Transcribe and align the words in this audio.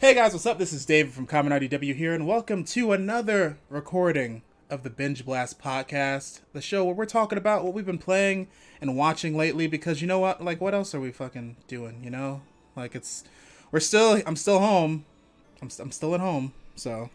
Hey 0.00 0.14
guys, 0.14 0.32
what's 0.32 0.46
up? 0.46 0.56
This 0.56 0.72
is 0.72 0.86
David 0.86 1.12
from 1.12 1.26
Common 1.26 1.52
RDW 1.52 1.94
here, 1.94 2.14
and 2.14 2.26
welcome 2.26 2.64
to 2.64 2.92
another 2.92 3.58
recording 3.68 4.40
of 4.70 4.82
the 4.82 4.88
Binge 4.88 5.26
Blast 5.26 5.60
podcast, 5.60 6.40
the 6.54 6.62
show 6.62 6.86
where 6.86 6.94
we're 6.94 7.04
talking 7.04 7.36
about 7.36 7.64
what 7.64 7.74
we've 7.74 7.84
been 7.84 7.98
playing 7.98 8.48
and 8.80 8.96
watching 8.96 9.36
lately. 9.36 9.66
Because 9.66 10.00
you 10.00 10.06
know 10.06 10.18
what? 10.18 10.42
Like, 10.42 10.58
what 10.58 10.72
else 10.72 10.94
are 10.94 11.00
we 11.00 11.12
fucking 11.12 11.56
doing? 11.68 12.02
You 12.02 12.08
know, 12.08 12.40
like 12.74 12.94
it's 12.94 13.24
we're 13.72 13.80
still 13.80 14.22
I'm 14.24 14.36
still 14.36 14.60
home. 14.60 15.04
I'm 15.60 15.68
I'm 15.78 15.92
still 15.92 16.14
at 16.14 16.20
home. 16.20 16.54
So 16.76 17.10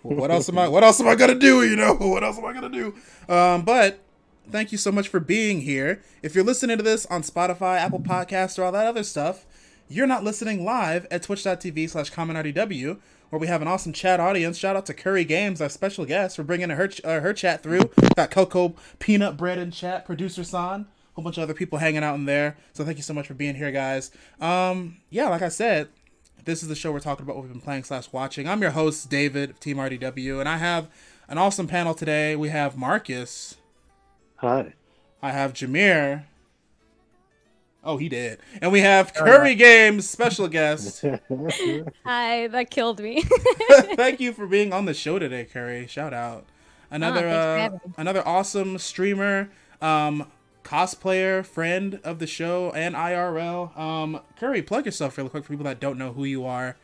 what 0.00 0.30
else 0.30 0.48
am 0.48 0.56
I? 0.56 0.66
What 0.66 0.82
else 0.82 0.98
am 1.02 1.08
I 1.08 1.16
gonna 1.16 1.34
do? 1.34 1.62
You 1.62 1.76
know, 1.76 1.92
what 2.00 2.24
else 2.24 2.38
am 2.38 2.46
I 2.46 2.54
gonna 2.54 2.70
do? 2.70 2.94
Um, 3.28 3.66
but 3.66 4.00
thank 4.50 4.72
you 4.72 4.78
so 4.78 4.90
much 4.90 5.08
for 5.08 5.20
being 5.20 5.60
here. 5.60 6.02
If 6.22 6.34
you're 6.34 6.42
listening 6.42 6.78
to 6.78 6.82
this 6.82 7.04
on 7.04 7.20
Spotify, 7.20 7.76
Apple 7.76 8.00
Podcasts, 8.00 8.58
or 8.58 8.64
all 8.64 8.72
that 8.72 8.86
other 8.86 9.02
stuff 9.02 9.44
you're 9.94 10.06
not 10.08 10.24
listening 10.24 10.64
live 10.64 11.06
at 11.10 11.22
twitch.tv 11.22 11.88
slash 11.88 12.10
commonrdw, 12.10 12.98
where 13.30 13.38
we 13.38 13.46
have 13.46 13.62
an 13.62 13.68
awesome 13.68 13.92
chat 13.92 14.18
audience. 14.18 14.58
Shout 14.58 14.74
out 14.74 14.86
to 14.86 14.94
Curry 14.94 15.24
Games, 15.24 15.60
our 15.60 15.68
special 15.68 16.04
guest, 16.04 16.34
for 16.34 16.42
bringing 16.42 16.70
her, 16.70 16.90
uh, 17.04 17.20
her 17.20 17.32
chat 17.32 17.62
through. 17.62 17.90
Got 18.16 18.32
Coco 18.32 18.74
Peanut 18.98 19.36
Bread 19.36 19.58
in 19.58 19.70
chat, 19.70 20.04
producer 20.04 20.42
San, 20.42 20.80
a 20.80 20.86
whole 21.14 21.22
bunch 21.22 21.38
of 21.38 21.44
other 21.44 21.54
people 21.54 21.78
hanging 21.78 22.02
out 22.02 22.16
in 22.16 22.24
there. 22.24 22.56
So 22.72 22.84
thank 22.84 22.96
you 22.96 23.04
so 23.04 23.14
much 23.14 23.28
for 23.28 23.34
being 23.34 23.54
here, 23.54 23.70
guys. 23.70 24.10
Um, 24.40 24.96
yeah, 25.10 25.28
like 25.28 25.42
I 25.42 25.48
said, 25.48 25.88
this 26.44 26.62
is 26.62 26.68
the 26.68 26.74
show 26.74 26.90
we're 26.90 27.00
talking 27.00 27.22
about 27.22 27.36
what 27.36 27.44
we've 27.44 27.52
been 27.52 27.62
playing 27.62 27.84
slash 27.84 28.12
watching. 28.12 28.48
I'm 28.48 28.62
your 28.62 28.72
host, 28.72 29.08
David 29.08 29.50
of 29.50 29.60
Team 29.60 29.76
RDW, 29.76 30.40
and 30.40 30.48
I 30.48 30.56
have 30.56 30.88
an 31.28 31.38
awesome 31.38 31.68
panel 31.68 31.94
today. 31.94 32.34
We 32.34 32.48
have 32.48 32.76
Marcus. 32.76 33.56
Hi. 34.36 34.74
I 35.22 35.30
have 35.30 35.52
Jameer. 35.52 36.24
Oh, 37.84 37.98
he 37.98 38.08
did. 38.08 38.38
And 38.62 38.72
we 38.72 38.80
have 38.80 39.12
Curry 39.12 39.54
Games 39.54 40.08
special 40.08 40.48
guest. 40.48 41.02
Hi, 42.04 42.46
that 42.48 42.70
killed 42.70 43.00
me. 43.00 43.22
Thank 43.94 44.20
you 44.20 44.32
for 44.32 44.46
being 44.46 44.72
on 44.72 44.86
the 44.86 44.94
show 44.94 45.18
today, 45.18 45.44
Curry. 45.44 45.86
Shout 45.86 46.14
out. 46.14 46.46
Another 46.90 47.26
Oh, 47.28 47.32
uh, 47.32 47.78
another 47.98 48.26
awesome 48.26 48.78
streamer, 48.78 49.50
um, 49.82 50.30
cosplayer, 50.62 51.44
friend 51.44 52.00
of 52.04 52.18
the 52.20 52.26
show, 52.26 52.70
and 52.74 52.94
IRL. 52.94 53.76
Um, 53.76 54.20
Curry, 54.38 54.62
plug 54.62 54.86
yourself 54.86 55.18
really 55.18 55.28
quick 55.30 55.44
for 55.44 55.50
people 55.50 55.64
that 55.64 55.80
don't 55.80 55.98
know 55.98 56.12
who 56.12 56.24
you 56.24 56.44
are. 56.46 56.76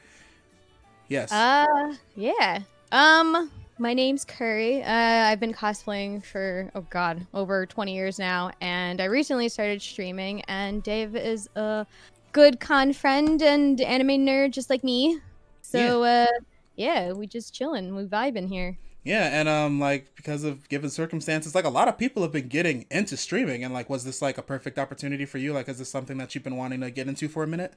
Yes. 1.08 1.32
uh, 1.32 1.94
yeah. 2.14 2.60
Um, 2.92 3.50
my 3.80 3.94
name's 3.94 4.24
Curry. 4.26 4.82
Uh, 4.82 4.90
I've 4.90 5.40
been 5.40 5.54
cosplaying 5.54 6.22
for 6.22 6.70
oh 6.74 6.82
god, 6.90 7.26
over 7.32 7.64
20 7.64 7.94
years 7.94 8.18
now, 8.18 8.50
and 8.60 9.00
I 9.00 9.06
recently 9.06 9.48
started 9.48 9.80
streaming. 9.80 10.42
And 10.42 10.82
Dave 10.82 11.16
is 11.16 11.48
a 11.56 11.86
good 12.32 12.60
con 12.60 12.92
friend 12.92 13.40
and 13.42 13.80
anime 13.80 14.26
nerd, 14.26 14.52
just 14.52 14.68
like 14.68 14.84
me. 14.84 15.18
So, 15.62 16.04
uh, 16.04 16.26
yeah, 16.76 17.12
we 17.12 17.26
just 17.26 17.54
chilling, 17.54 17.96
we 17.96 18.04
vibing 18.04 18.48
here. 18.48 18.76
Yeah, 19.02 19.40
and 19.40 19.48
um, 19.48 19.80
like 19.80 20.14
because 20.14 20.44
of 20.44 20.68
given 20.68 20.90
circumstances, 20.90 21.54
like 21.54 21.64
a 21.64 21.70
lot 21.70 21.88
of 21.88 21.96
people 21.96 22.22
have 22.22 22.32
been 22.32 22.48
getting 22.48 22.84
into 22.90 23.16
streaming, 23.16 23.64
and 23.64 23.72
like, 23.72 23.88
was 23.88 24.04
this 24.04 24.20
like 24.20 24.36
a 24.36 24.42
perfect 24.42 24.78
opportunity 24.78 25.24
for 25.24 25.38
you? 25.38 25.54
Like, 25.54 25.68
is 25.68 25.78
this 25.78 25.90
something 25.90 26.18
that 26.18 26.34
you've 26.34 26.44
been 26.44 26.56
wanting 26.56 26.82
to 26.82 26.90
get 26.90 27.08
into 27.08 27.28
for 27.28 27.42
a 27.42 27.46
minute? 27.46 27.72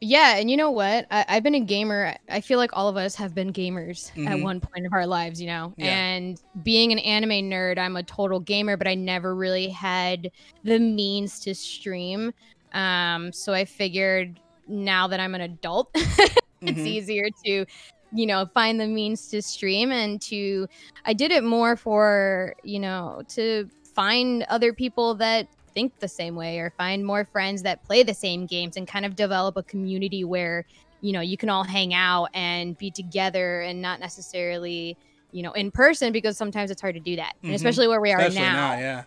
Yeah, 0.00 0.36
and 0.36 0.48
you 0.50 0.56
know 0.56 0.70
what? 0.70 1.06
I- 1.10 1.24
I've 1.28 1.42
been 1.42 1.56
a 1.56 1.60
gamer. 1.60 2.14
I 2.28 2.40
feel 2.40 2.58
like 2.58 2.70
all 2.72 2.88
of 2.88 2.96
us 2.96 3.16
have 3.16 3.34
been 3.34 3.52
gamers 3.52 4.10
at 4.26 4.36
Mhm. 4.38 4.42
one 4.42 4.60
point 4.60 4.86
of 4.86 4.92
our 4.92 5.06
lives, 5.06 5.40
you 5.40 5.48
know? 5.48 5.74
Yeah. 5.76 5.86
And 5.96 6.40
being 6.62 6.92
an 6.92 7.00
anime 7.00 7.50
nerd, 7.50 7.78
I'm 7.78 7.96
a 7.96 8.02
total 8.04 8.38
gamer, 8.38 8.76
but 8.76 8.86
I 8.86 8.94
never 8.94 9.34
really 9.34 9.68
had 9.68 10.30
the 10.62 10.78
means 10.78 11.40
to 11.40 11.54
stream. 11.54 12.32
Um, 12.72 13.32
so 13.32 13.52
I 13.52 13.64
figured 13.64 14.38
now 14.68 15.08
that 15.08 15.18
I'm 15.18 15.34
an 15.34 15.40
adult, 15.40 15.90
it's 16.62 16.78
Mhm. 16.80 16.86
easier 16.86 17.26
to 17.44 17.64
you 18.10 18.24
know 18.26 18.46
find 18.54 18.80
the 18.80 18.86
means 18.86 19.28
to 19.28 19.42
stream 19.42 19.92
and 19.92 20.18
to 20.22 20.66
i 21.04 21.12
did 21.12 21.30
it 21.30 21.44
more 21.44 21.76
for 21.76 22.54
you 22.64 22.80
know 22.80 23.22
to 23.28 23.68
find 23.94 24.44
other 24.44 24.72
people 24.72 25.14
that 25.14 25.46
think 25.74 25.92
the 26.00 26.08
same 26.08 26.34
way 26.34 26.58
or 26.58 26.70
find 26.76 27.04
more 27.04 27.24
friends 27.24 27.62
that 27.62 27.82
play 27.84 28.02
the 28.02 28.14
same 28.14 28.46
games 28.46 28.76
and 28.76 28.86
kind 28.88 29.04
of 29.06 29.14
develop 29.16 29.56
a 29.56 29.62
community 29.62 30.24
where 30.24 30.64
you 31.00 31.12
know 31.12 31.20
you 31.20 31.36
can 31.36 31.48
all 31.48 31.64
hang 31.64 31.94
out 31.94 32.28
and 32.34 32.76
be 32.78 32.90
together 32.90 33.60
and 33.60 33.80
not 33.80 34.00
necessarily 34.00 34.96
you 35.30 35.42
know 35.42 35.52
in 35.52 35.70
person 35.70 36.12
because 36.12 36.36
sometimes 36.36 36.70
it's 36.70 36.80
hard 36.80 36.94
to 36.94 37.00
do 37.00 37.16
that 37.16 37.34
and 37.42 37.52
Mhm. 37.52 37.56
especially 37.56 37.86
where 37.88 38.00
we 38.00 38.12
are 38.12 38.18
Especially 38.18 38.40
now 38.40 38.54
now, 38.74 38.78
yeah. 38.78 39.04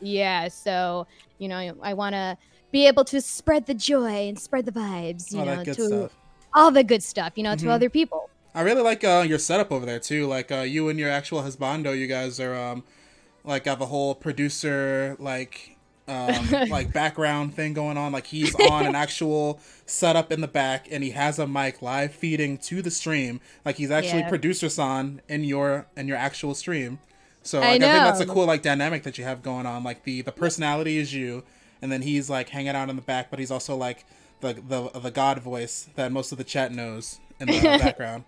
yeah 0.00 0.48
so 0.48 1.06
you 1.38 1.48
know 1.48 1.56
i 1.82 1.94
want 1.94 2.14
to 2.14 2.36
be 2.72 2.86
able 2.86 3.04
to 3.04 3.20
spread 3.20 3.66
the 3.66 3.74
joy 3.74 4.28
and 4.28 4.38
spread 4.38 4.64
the 4.66 4.72
vibes 4.72 5.30
you 5.32 5.40
All 5.40 5.46
know 5.46 5.64
to 5.64 5.72
stuff. 5.72 6.16
all 6.54 6.70
the 6.70 6.84
good 6.84 7.02
stuff 7.02 7.32
you 7.36 7.42
know 7.42 7.54
Mhm. 7.54 7.58
to 7.60 7.70
other 7.70 7.90
people 7.90 8.30
I 8.52 8.62
really 8.62 8.82
like 8.82 9.04
uh, 9.04 9.24
your 9.28 9.38
setup 9.38 9.70
over 9.70 9.86
there 9.86 10.00
too. 10.00 10.26
Like 10.26 10.50
uh, 10.50 10.62
you 10.62 10.88
and 10.88 10.98
your 10.98 11.08
actual 11.08 11.42
husbando, 11.42 11.96
you 11.96 12.08
guys 12.08 12.40
are 12.40 12.52
um, 12.52 12.82
like 13.44 13.66
have 13.66 13.80
a 13.80 13.86
whole 13.86 14.12
producer 14.16 15.14
like 15.20 15.78
um, 16.10 16.68
like 16.68 16.92
background 16.92 17.54
thing 17.54 17.72
going 17.72 17.96
on. 17.96 18.12
Like 18.12 18.26
he's 18.26 18.54
on 18.54 18.84
an 18.86 18.94
actual 18.94 19.60
setup 19.86 20.32
in 20.32 20.40
the 20.40 20.48
back, 20.48 20.88
and 20.90 21.02
he 21.04 21.10
has 21.10 21.38
a 21.38 21.46
mic 21.46 21.80
live 21.82 22.12
feeding 22.12 22.58
to 22.58 22.82
the 22.82 22.90
stream. 22.90 23.40
Like 23.64 23.76
he's 23.76 23.90
actually 23.90 24.20
Yeah. 24.20 24.28
producer 24.28 24.68
son 24.68 25.20
in 25.28 25.44
your 25.44 25.86
in 25.96 26.08
your 26.08 26.16
actual 26.16 26.54
stream. 26.54 26.98
So 27.42 27.60
I 27.60 27.72
like, 27.72 27.82
I, 27.82 27.92
think 27.92 28.04
that's 28.04 28.20
a 28.20 28.26
cool 28.26 28.44
like 28.46 28.62
dynamic 28.62 29.02
that 29.04 29.16
you 29.16 29.24
have 29.24 29.42
going 29.42 29.64
on. 29.66 29.82
Like 29.84 30.04
the 30.04 30.22
the 30.22 30.32
personality 30.32 30.98
is 30.98 31.14
you, 31.14 31.42
and 31.80 31.90
then 31.90 32.02
he's 32.02 32.28
like 32.28 32.48
hanging 32.50 32.74
out 32.76 32.90
in 32.90 32.96
the 32.96 33.02
back, 33.02 33.30
but 33.30 33.38
he's 33.38 33.50
also 33.50 33.76
like 33.76 34.04
the 34.40 34.54
the 34.54 34.90
the 35.00 35.10
god 35.10 35.38
voice 35.38 35.88
that 35.96 36.12
most 36.12 36.32
of 36.32 36.38
the 36.38 36.44
chat 36.44 36.72
knows 36.72 37.18
in 37.38 37.46
the 37.48 37.60
background. 37.62 38.24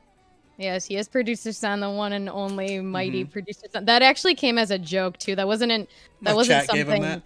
Yes, 0.58 0.84
he 0.86 0.96
is 0.96 1.08
producer 1.08 1.52
son, 1.52 1.80
the 1.80 1.90
one 1.90 2.12
and 2.12 2.28
only 2.28 2.78
mighty 2.80 3.24
Mm-hmm. 3.24 3.32
producer 3.32 3.66
son. 3.72 3.86
That 3.86 4.02
actually 4.02 4.34
came 4.34 4.58
as 4.58 4.70
a 4.70 4.78
joke 4.78 5.18
too. 5.18 5.34
That 5.34 5.46
wasn't 5.46 5.72
an, 5.72 5.88
that 6.22 6.30
Like, 6.30 6.36
wasn't 6.36 6.66
chat 6.66 6.74
gave 6.74 6.86
him 6.88 7.02
something. 7.02 7.02
that? 7.02 7.22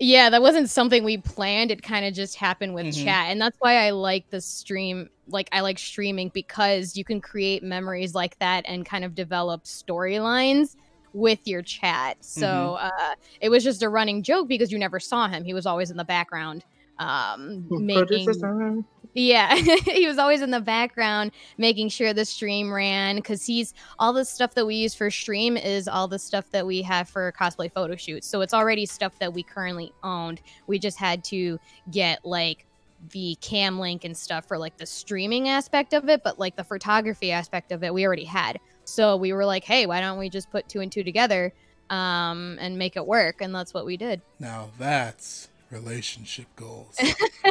Yeah, 0.00 0.30
that 0.30 0.42
wasn't 0.42 0.68
something 0.70 1.04
we 1.04 1.18
planned. 1.18 1.70
It 1.70 1.82
kind 1.82 2.04
of 2.04 2.14
just 2.14 2.36
happened 2.36 2.74
with 2.74 2.86
Mhm. 2.86 3.04
chat, 3.04 3.30
and 3.30 3.40
that's 3.40 3.56
why 3.60 3.76
I 3.86 3.90
like 3.90 4.28
the 4.30 4.40
stream. 4.40 5.08
Like 5.28 5.48
I 5.52 5.60
like 5.60 5.78
streaming 5.78 6.30
because 6.34 6.96
you 6.96 7.04
can 7.04 7.20
create 7.20 7.62
memories 7.62 8.14
like 8.14 8.38
that 8.40 8.64
and 8.66 8.84
kind 8.84 9.04
of 9.04 9.14
develop 9.14 9.64
storylines 9.64 10.76
with 11.12 11.46
your 11.46 11.62
chat. 11.62 12.16
So 12.20 12.76
Mm-hmm. 12.76 12.86
uh, 12.86 13.14
it 13.40 13.48
was 13.48 13.62
just 13.62 13.82
a 13.82 13.88
running 13.88 14.22
joke 14.24 14.48
because 14.48 14.72
you 14.72 14.78
never 14.78 14.98
saw 14.98 15.28
him. 15.28 15.44
He 15.44 15.54
was 15.54 15.64
always 15.64 15.90
in 15.90 15.96
the 15.96 16.04
background, 16.04 16.64
um, 16.98 17.66
making 17.70 18.26
Producer 18.26 18.32
son. 18.34 18.84
Yeah, 19.14 19.54
he 19.56 20.06
was 20.06 20.18
always 20.18 20.42
in 20.42 20.50
the 20.50 20.60
background 20.60 21.30
making 21.56 21.88
sure 21.88 22.12
the 22.12 22.24
stream 22.24 22.72
ran 22.72 23.16
because 23.16 23.46
he's 23.46 23.72
all 23.98 24.12
the 24.12 24.24
stuff 24.24 24.54
that 24.54 24.66
we 24.66 24.74
use 24.74 24.94
for 24.94 25.10
stream 25.10 25.56
is 25.56 25.88
all 25.88 26.08
the 26.08 26.18
stuff 26.18 26.50
that 26.50 26.66
we 26.66 26.82
have 26.82 27.08
for 27.08 27.32
cosplay 27.32 27.72
photo 27.72 27.96
shoots. 27.96 28.26
So 28.26 28.40
it's 28.40 28.52
already 28.52 28.86
stuff 28.86 29.18
that 29.20 29.32
we 29.32 29.42
currently 29.42 29.92
owned. 30.02 30.42
We 30.66 30.78
just 30.78 30.98
had 30.98 31.24
to 31.24 31.58
get 31.90 32.24
like 32.24 32.66
the 33.10 33.36
cam 33.40 33.78
link 33.78 34.04
and 34.04 34.16
stuff 34.16 34.46
for 34.46 34.58
like 34.58 34.76
the 34.76 34.86
streaming 34.86 35.48
aspect 35.48 35.92
of 35.92 36.08
it, 36.08 36.22
but 36.24 36.38
like 36.38 36.56
the 36.56 36.64
photography 36.64 37.30
aspect 37.30 37.70
of 37.70 37.84
it, 37.84 37.92
we 37.92 38.06
already 38.06 38.24
had. 38.24 38.58
So 38.84 39.16
we 39.16 39.32
were 39.32 39.44
like, 39.44 39.64
hey, 39.64 39.86
why 39.86 40.00
don't 40.00 40.18
we 40.18 40.28
just 40.28 40.50
put 40.50 40.68
two 40.68 40.80
and 40.80 40.90
two 40.90 41.04
together 41.04 41.52
um, 41.90 42.58
and 42.60 42.78
make 42.78 42.96
it 42.96 43.06
work? 43.06 43.40
And 43.40 43.54
that's 43.54 43.74
what 43.74 43.86
we 43.86 43.96
did. 43.96 44.22
Now 44.40 44.70
that's 44.78 45.48
relationship 45.70 46.46
goals. 46.56 46.98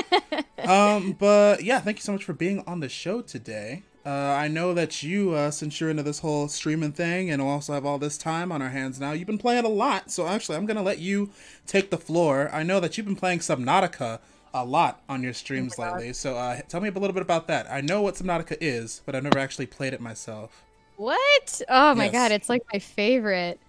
um, 0.68 1.14
but 1.14 1.64
yeah, 1.64 1.80
thank 1.80 1.98
you 1.98 2.02
so 2.04 2.12
much 2.14 2.24
for 2.24 2.34
being 2.34 2.64
on 2.68 2.80
the 2.80 2.90
show 2.90 3.22
today. 3.22 3.84
Uh, 4.06 4.10
I 4.10 4.50
know 4.50 4.74
that 4.74 5.02
you, 5.02 5.32
uh, 5.32 5.50
since 5.50 5.80
you're 5.80 5.90
into 5.90 6.04
this 6.04 6.20
whole 6.20 6.50
streaming 6.50 6.92
thing 6.92 7.30
and 7.30 7.42
also 7.42 7.74
have 7.74 7.86
all 7.86 7.98
this 7.98 8.18
time 8.18 8.52
on 8.52 8.62
our 8.62 8.70
hands 8.70 9.00
now, 9.00 9.14
you've 9.14 9.28
been 9.28 9.38
playing 9.38 9.64
a 9.64 9.70
lot. 9.70 10.12
So 10.12 10.28
actually, 10.28 10.58
I'm 10.58 10.66
gonna 10.66 10.84
let 10.84 11.00
you 11.00 11.30
take 11.66 11.90
the 11.90 11.98
floor. 11.98 12.50
I 12.52 12.64
know 12.64 12.80
that 12.82 12.98
you've 12.98 13.06
been 13.06 13.16
playing 13.16 13.40
Subnautica 13.40 14.20
a 14.54 14.66
lot 14.66 15.02
on 15.10 15.24
your 15.24 15.34
streams 15.34 15.78
lately. 15.80 16.14
So 16.14 16.36
uh, 16.38 16.62
tell 16.68 16.82
me 16.82 16.90
a 16.90 16.92
little 16.92 17.14
bit 17.14 17.22
about 17.24 17.48
that. 17.48 17.72
I 17.72 17.82
know 17.82 18.02
what 18.02 18.16
Subnautica 18.16 18.58
is, 18.60 19.02
but 19.06 19.16
I've 19.16 19.24
never 19.24 19.40
actually 19.40 19.68
played 19.68 19.94
it 19.94 20.02
myself. 20.02 20.66
What? 20.96 21.62
Oh 21.70 21.96
my 21.96 22.08
Yes. 22.08 22.12
god, 22.12 22.32
it's 22.32 22.50
like 22.50 22.64
my 22.72 22.80
favorite. 22.80 23.63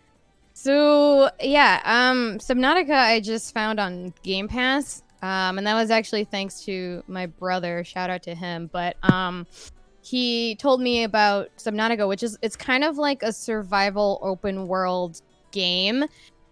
So 0.54 1.30
yeah, 1.40 1.80
um, 1.84 2.38
Subnautica 2.38 2.94
I 2.94 3.20
just 3.20 3.52
found 3.52 3.80
on 3.80 4.14
Game 4.22 4.46
Pass, 4.46 5.02
um, 5.20 5.58
and 5.58 5.66
that 5.66 5.74
was 5.74 5.90
actually 5.90 6.24
thanks 6.24 6.64
to 6.64 7.02
my 7.08 7.26
brother. 7.26 7.82
Shout 7.82 8.08
out 8.08 8.22
to 8.22 8.34
him. 8.36 8.70
But 8.72 8.96
um, 9.02 9.46
he 10.00 10.54
told 10.54 10.80
me 10.80 11.02
about 11.02 11.50
Subnautica, 11.56 12.06
which 12.06 12.22
is 12.22 12.38
it's 12.40 12.56
kind 12.56 12.84
of 12.84 12.98
like 12.98 13.22
a 13.24 13.32
survival 13.32 14.20
open 14.22 14.68
world 14.68 15.20
game. 15.50 16.04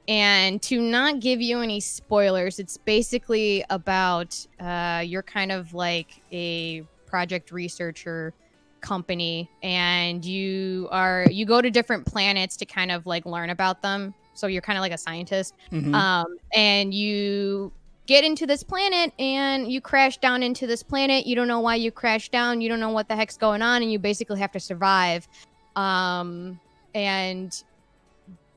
And 0.08 0.60
to 0.62 0.80
not 0.80 1.20
give 1.20 1.40
you 1.40 1.60
any 1.60 1.78
spoilers, 1.78 2.58
it's 2.58 2.76
basically 2.76 3.64
about 3.70 4.36
uh, 4.58 5.04
you're 5.06 5.22
kind 5.22 5.52
of 5.52 5.74
like 5.74 6.20
a 6.32 6.82
project 7.06 7.52
researcher 7.52 8.34
company 8.82 9.48
and 9.62 10.24
you 10.24 10.88
are 10.90 11.24
you 11.30 11.46
go 11.46 11.62
to 11.62 11.70
different 11.70 12.04
planets 12.04 12.56
to 12.56 12.66
kind 12.66 12.90
of 12.90 13.06
like 13.06 13.24
learn 13.24 13.50
about 13.50 13.80
them 13.80 14.12
so 14.34 14.46
you're 14.46 14.60
kind 14.62 14.76
of 14.76 14.82
like 14.82 14.92
a 14.92 14.98
scientist 14.98 15.54
Mhm. 15.70 15.94
um 15.94 16.26
and 16.54 16.92
you 16.92 17.72
get 18.06 18.24
into 18.24 18.46
this 18.46 18.62
planet 18.64 19.12
and 19.18 19.70
you 19.72 19.80
crash 19.80 20.18
down 20.18 20.42
into 20.42 20.66
this 20.66 20.82
planet. 20.82 21.24
You 21.24 21.36
don't 21.36 21.46
know 21.46 21.60
why 21.60 21.76
you 21.76 21.92
crashed 21.92 22.32
down. 22.32 22.60
You 22.60 22.68
don't 22.68 22.80
know 22.80 22.90
what 22.90 23.06
the 23.08 23.14
heck's 23.14 23.36
going 23.36 23.62
on, 23.62 23.80
and 23.80 23.92
you 23.92 24.00
basically 24.00 24.40
have 24.40 24.50
to 24.52 24.60
survive. 24.60 25.28
Um, 25.76 26.58
and 26.96 27.62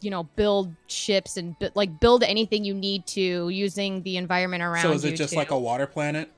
you 0.02 0.10
know, 0.10 0.24
build 0.36 0.74
ships 0.88 1.38
and 1.38 1.56
like 1.76 2.00
build 2.00 2.24
anything 2.24 2.66
you 2.66 2.74
need 2.74 3.06
to 3.08 3.50
using 3.50 4.02
the 4.02 4.18
environment 4.18 4.64
around. 4.64 4.82
So 4.82 4.92
is 4.94 5.06
it 5.06 5.16
just 5.16 5.34
to- 5.34 5.40
like 5.40 5.52
a 5.52 5.58
water 5.60 5.86
planet? 5.88 6.32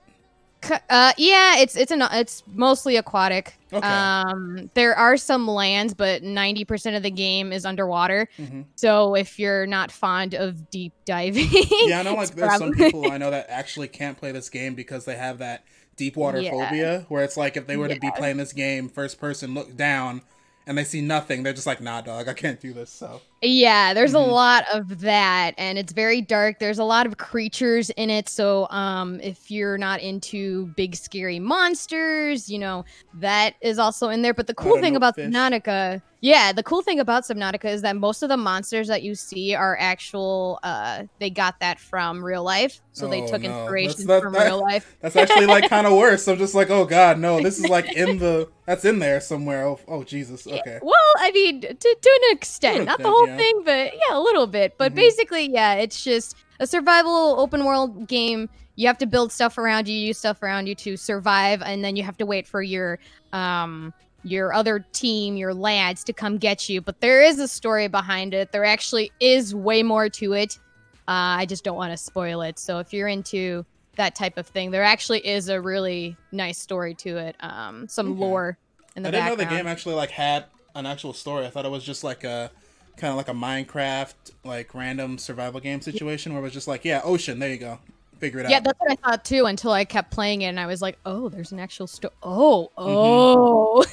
Uh, 0.89 1.13
yeah, 1.17 1.57
it's 1.59 1.75
it's 1.75 1.91
an 1.91 2.01
it's 2.11 2.43
mostly 2.53 2.95
aquatic. 2.97 3.57
Okay. 3.71 3.85
Um, 3.87 4.69
there 4.73 4.95
are 4.95 5.15
some 5.17 5.47
lands, 5.47 5.93
but 5.93 6.23
ninety 6.23 6.65
percent 6.65 6.95
of 6.95 7.03
the 7.03 7.11
game 7.11 7.51
is 7.53 7.65
underwater. 7.65 8.27
hmm 8.37 8.61
So 8.75 9.15
if 9.15 9.37
you're 9.39 9.67
not 9.67 9.91
fond 9.91 10.33
of 10.33 10.69
deep 10.69 10.93
diving, 11.05 11.47
Yeah, 11.85 11.99
I 11.99 12.03
know. 12.03 12.15
Like, 12.17 12.35
there's 12.35 12.57
some 12.57 12.73
people 12.73 13.05
I 13.07 13.17
know 13.17 13.31
that 13.31 13.47
actually 13.49 13.87
can't 13.87 14.17
play 14.17 14.31
this 14.31 14.49
game 14.49 14.73
because 14.73 15.05
they 15.05 15.15
have 15.15 15.37
that 15.37 15.63
deep 15.95 16.15
water 16.17 16.41
Yeah. 16.41 16.51
phobia, 16.51 17.05
where 17.09 17.23
it's 17.23 17.37
like 17.37 17.55
if 17.55 17.67
they 17.67 17.77
were 17.77 17.87
to 17.87 17.99
be 17.99 18.11
playing 18.11 18.37
this 18.37 18.53
game 18.53 18.89
first 18.89 19.19
person, 19.19 19.53
look 19.53 19.75
down, 19.77 20.21
and 20.65 20.77
they 20.77 20.83
see 20.83 21.01
nothing, 21.01 21.43
they're 21.43 21.53
just 21.53 21.67
like, 21.67 21.81
"Nah, 21.81 22.01
dog, 22.01 22.27
I 22.27 22.33
can't 22.33 22.59
do 22.59 22.73
this." 22.73 22.89
So. 22.89 23.21
Yeah, 23.41 23.93
there's 23.93 24.13
Mhm. 24.13 24.27
a 24.27 24.31
lot 24.31 24.65
of 24.73 25.01
that 25.01 25.53
and 25.57 25.77
it's 25.77 25.93
very 25.93 26.21
dark. 26.21 26.57
There's 26.59 26.79
a 26.79 26.83
lot 26.83 27.05
of 27.05 27.17
creatures 27.17 27.89
in 27.91 28.09
it, 28.09 28.27
so 28.29 28.67
um 28.71 29.19
if 29.21 29.51
you're 29.51 29.77
not 29.77 29.99
into 30.01 30.67
big 30.75 30.95
scary 30.95 31.39
monsters, 31.39 32.49
you 32.49 32.57
know, 32.59 32.83
that 33.15 33.53
is 33.61 33.77
also 33.79 34.09
in 34.09 34.21
there. 34.23 34.33
But 34.33 34.47
the 34.47 34.53
cool 34.55 34.79
thing 34.79 34.95
about 34.95 35.15
notfish. 35.17 35.31
Subnautica, 35.63 36.01
yeah, 36.21 36.51
the 36.51 36.63
cool 36.63 36.81
thing 36.81 36.99
about 36.99 37.23
Subnautica 37.25 37.65
is 37.65 37.83
that 37.83 37.95
most 37.95 38.23
of 38.23 38.29
the 38.29 38.37
monsters 38.37 38.87
that 38.87 39.03
you 39.03 39.13
see 39.13 39.53
are 39.53 39.77
actual 39.79 40.59
uh 40.63 41.03
they 41.19 41.29
got 41.29 41.59
that 41.59 41.79
from 41.79 42.23
real 42.25 42.43
life. 42.43 42.81
So 42.91 43.07
they 43.07 43.21
Oh, 43.21 43.27
took 43.27 43.43
no. 43.43 43.49
inspiration 43.61 44.07
from 44.07 44.33
that- 44.33 44.45
real 44.45 44.59
life. 44.61 44.95
That's 45.01 45.15
actually 45.15 45.45
like 45.45 45.69
kind 45.69 45.85
of 45.85 45.93
worse. 45.93 46.27
I'm 46.27 46.39
just 46.39 46.55
like, 46.55 46.71
oh 46.71 46.85
god, 46.85 47.19
no, 47.19 47.39
this 47.39 47.59
is 47.59 47.69
like 47.69 47.95
in 47.95 48.17
the 48.17 48.49
that's 48.65 48.83
in 48.83 48.99
there 48.99 49.21
somewhere. 49.21 49.65
Oh, 49.65 49.79
oh 49.87 50.03
Jesus, 50.03 50.45
okay. 50.45 50.79
Well, 50.81 50.93
I 51.19 51.31
mean, 51.31 51.61
to, 51.61 51.69
to 51.69 52.19
an 52.29 52.35
extent, 52.35 52.79
an 52.79 52.85
not 52.85 52.97
the 53.01 53.07
extent, 53.09 53.26
whole 53.27 53.37
yeah. 53.37 53.37
thing, 53.37 53.61
but 53.63 53.93
yeah, 53.93 54.17
a 54.17 54.19
little 54.19 54.47
bit. 54.47 54.75
But 54.77 54.91
Mhm. 54.91 54.95
basically, 54.95 55.49
yeah, 55.51 55.75
it's 55.75 56.03
just 56.03 56.35
a 56.59 56.67
survival 56.67 57.39
open 57.39 57.65
world 57.65 58.07
game. 58.07 58.49
You 58.75 58.87
have 58.87 58.97
to 58.99 59.05
build 59.05 59.31
stuff 59.31 59.57
around 59.57 59.87
you, 59.87 59.97
use 59.97 60.17
stuff 60.17 60.41
around 60.43 60.67
you 60.67 60.75
to 60.75 60.97
survive, 60.97 61.61
and 61.61 61.83
then 61.83 61.95
you 61.95 62.03
have 62.03 62.17
to 62.17 62.25
wait 62.25 62.47
for 62.47 62.61
your 62.61 62.99
um 63.33 63.93
your 64.23 64.53
other 64.53 64.85
team, 64.91 65.37
your 65.37 65.53
lads, 65.53 66.03
to 66.03 66.13
come 66.13 66.37
get 66.37 66.67
you. 66.67 66.81
But 66.81 66.99
there 66.99 67.21
is 67.21 67.39
a 67.39 67.47
story 67.47 67.87
behind 67.87 68.33
it. 68.33 68.51
There 68.51 68.65
actually 68.65 69.11
is 69.19 69.55
way 69.55 69.83
more 69.83 70.09
to 70.09 70.33
it. 70.33 70.59
Uh, 71.07 71.39
I 71.39 71.45
just 71.45 71.63
don't 71.63 71.77
want 71.77 71.91
to 71.91 71.97
spoil 71.97 72.41
it. 72.41 72.59
So 72.59 72.79
if 72.79 72.91
you're 72.91 73.07
into 73.07 73.65
that 73.95 74.15
type 74.15 74.37
of 74.37 74.45
thing, 74.47 74.71
there 74.71 74.83
actually 74.83 75.25
is 75.25 75.47
a 75.47 75.61
really 75.61 76.17
nice 76.31 76.57
story 76.57 76.93
to 76.95 77.17
it. 77.17 77.35
Um, 77.39 77.87
some 77.87 78.19
lore 78.19 78.57
in 78.95 79.03
the 79.03 79.09
I 79.09 79.11
didn't 79.11 79.27
know 79.27 79.35
the 79.35 79.45
game 79.45 79.67
actually 79.67 79.95
like 79.95 80.11
had 80.11 80.45
an 80.75 80.85
actual 80.85 81.13
story. 81.13 81.45
I 81.45 81.49
thought 81.49 81.65
it 81.65 81.71
was 81.71 81.83
just 81.83 82.03
like 82.03 82.23
a 82.23 82.51
kind 82.97 83.11
of 83.11 83.17
like 83.17 83.27
a 83.29 83.33
Minecraft 83.33 84.15
like 84.43 84.73
random 84.73 85.17
survival 85.17 85.59
game 85.59 85.81
situation 85.81 86.33
where 86.33 86.41
it 86.41 86.43
was 86.43 86.53
just 86.53 86.67
like, 86.67 86.85
yeah, 86.85 87.01
ocean, 87.03 87.39
there 87.39 87.51
you 87.51 87.57
go, 87.57 87.79
figure 88.19 88.39
it 88.39 88.45
Yeah, 88.45 88.55
out. 88.55 88.61
Yeah, 88.61 88.61
that's 88.61 88.79
what 88.79 88.91
I 88.91 88.95
thought 89.09 89.25
too 89.25 89.45
until 89.45 89.71
I 89.71 89.85
kept 89.85 90.11
playing 90.11 90.41
it 90.41 90.47
and 90.47 90.59
I 90.59 90.67
was 90.67 90.81
like, 90.81 90.99
oh, 91.05 91.29
there's 91.29 91.51
an 91.51 91.59
actual 91.59 91.87
story. 91.87 92.13
Oh, 92.23 92.71
Mm-hmm. 92.85 93.21
oh. 93.31 93.85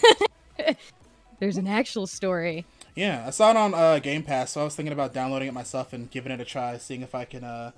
there's 1.40 1.56
an 1.58 1.66
actual 1.66 2.06
story. 2.06 2.68
Yeah, 2.94 3.24
I 3.26 3.30
saw 3.30 3.50
it 3.50 3.56
on 3.56 3.74
uh, 3.74 3.98
Game 3.98 4.22
Pass, 4.22 4.52
so 4.52 4.60
I 4.60 4.64
was 4.64 4.76
thinking 4.76 4.92
about 4.92 5.12
downloading 5.12 5.48
it 5.48 5.54
myself 5.54 5.92
and 5.92 6.10
giving 6.10 6.30
it 6.32 6.40
a 6.40 6.44
try, 6.44 6.78
seeing 6.78 7.02
if 7.02 7.14
I 7.14 7.24
can 7.24 7.42
uh, 7.44 7.72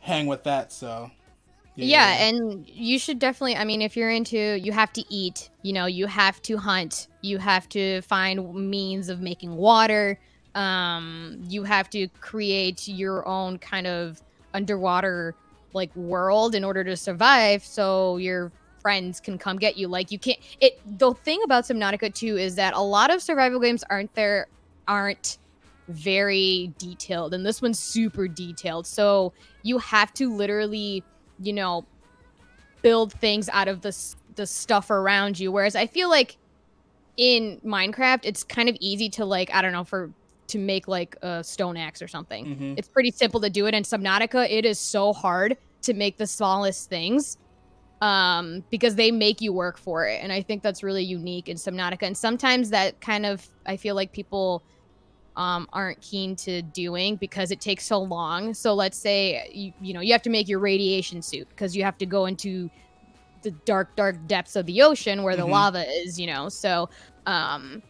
hang 0.00 0.26
with 0.26 0.44
that. 0.44 0.72
So 0.72 1.10
Yeah. 1.80 2.16
and 2.28 2.68
you 2.68 2.98
should 2.98 3.18
definitely, 3.18 3.56
I 3.56 3.64
mean, 3.64 3.82
if 3.82 3.96
you're 3.96 4.10
into, 4.10 4.58
you 4.58 4.72
have 4.72 4.92
to 4.94 5.04
eat, 5.14 5.50
you 5.62 5.72
know, 5.72 5.86
you 5.86 6.06
have 6.06 6.42
to 6.42 6.58
hunt, 6.58 7.06
you 7.22 7.38
have 7.38 7.68
to 7.70 8.02
find 8.02 8.52
means 8.54 9.08
of 9.08 9.20
making 9.20 9.54
water, 9.54 10.18
um, 10.54 11.38
you 11.48 11.64
have 11.64 11.90
to 11.90 12.08
create 12.20 12.88
your 12.88 13.26
own 13.26 13.58
kind 13.58 13.86
of 13.86 14.22
underwater 14.54 15.34
like 15.74 15.94
world 15.94 16.54
in 16.54 16.64
order 16.64 16.82
to 16.82 16.96
survive 16.96 17.64
so 17.64 18.16
your 18.16 18.50
friends 18.80 19.20
can 19.20 19.38
come 19.38 19.58
get 19.58 19.76
you. 19.76 19.88
Like 19.88 20.10
you 20.10 20.18
can't 20.18 20.38
it 20.60 20.80
the 20.98 21.12
thing 21.12 21.40
about 21.44 21.64
subnautica 21.64 22.14
too 22.14 22.36
is 22.36 22.54
that 22.56 22.74
a 22.74 22.80
lot 22.80 23.12
of 23.12 23.22
survival 23.22 23.60
games 23.60 23.84
aren't 23.90 24.14
there 24.14 24.46
aren't 24.86 25.38
very 25.88 26.72
detailed 26.78 27.34
and 27.34 27.44
this 27.44 27.60
one's 27.62 27.78
super 27.78 28.28
detailed. 28.28 28.86
So 28.86 29.32
you 29.62 29.78
have 29.78 30.12
to 30.14 30.34
literally 30.34 31.04
you 31.40 31.52
know 31.52 31.84
build 32.82 33.12
things 33.12 33.48
out 33.50 33.68
of 33.68 33.82
the 33.82 33.96
the 34.36 34.46
stuff 34.46 34.90
around 34.90 35.38
you. 35.38 35.52
Whereas 35.52 35.76
i 35.76 35.86
feel 35.86 36.08
like 36.08 36.36
in 37.16 37.60
minecraft 37.64 38.20
it's 38.22 38.44
kind 38.44 38.68
of 38.68 38.76
easy 38.78 39.08
to 39.10 39.24
like 39.24 39.52
i 39.52 39.60
don't 39.60 39.72
know 39.72 39.82
for 39.82 40.12
to 40.48 40.58
make 40.58 40.88
like 40.88 41.16
a 41.22 41.42
stone 41.44 41.76
axe 41.76 42.02
or 42.02 42.08
something. 42.08 42.44
Hmm 42.56 42.74
it's 42.78 42.88
pretty 42.88 43.10
simple 43.10 43.40
to 43.40 43.50
do 43.50 43.66
it. 43.66 43.74
In 43.74 43.82
subnautica 43.82 44.48
it 44.50 44.64
is 44.64 44.78
so 44.78 45.12
hard 45.12 45.56
to 45.82 45.94
make 45.94 46.18
the 46.18 46.26
smallest 46.26 46.88
things 46.88 47.36
um 48.00 48.64
because 48.70 48.94
they 48.96 49.10
make 49.10 49.40
you 49.40 49.52
work 49.52 49.78
for 49.78 50.06
it. 50.06 50.22
And 50.22 50.32
i 50.32 50.42
think 50.42 50.62
that's 50.62 50.82
really 50.82 51.04
unique 51.04 51.48
in 51.48 51.56
subnautica. 51.56 52.02
And 52.04 52.16
sometimes 52.16 52.70
that 52.70 53.00
kind 53.00 53.26
of 53.26 53.46
i 53.66 53.76
feel 53.76 53.94
like 53.96 54.12
people 54.12 54.64
um 55.36 55.66
aren't 55.72 56.00
keen 56.00 56.36
to 56.36 56.62
doing 56.62 57.16
because 57.16 57.50
it 57.50 57.60
takes 57.60 57.84
so 57.86 57.98
long. 58.00 58.54
So 58.54 58.74
let's 58.74 58.98
say 58.98 59.48
you, 59.52 59.72
you 59.80 59.94
know 59.94 60.00
you 60.00 60.12
have 60.12 60.22
to 60.22 60.30
make 60.30 60.48
your 60.48 60.60
radiation 60.60 61.22
suit 61.22 61.48
because 61.50 61.76
you 61.76 61.84
have 61.84 61.98
to 61.98 62.06
go 62.06 62.26
into 62.26 62.70
the 63.42 63.52
dark 63.66 63.96
dark 63.96 64.26
depths 64.26 64.56
of 64.56 64.66
the 64.66 64.82
ocean 64.82 65.22
where 65.22 65.36
the 65.36 65.46
Mhm. 65.46 65.50
lava 65.50 65.84
is 66.04 66.18
you 66.18 66.26
know? 66.26 66.48
So 66.48 66.88
um 67.26 67.82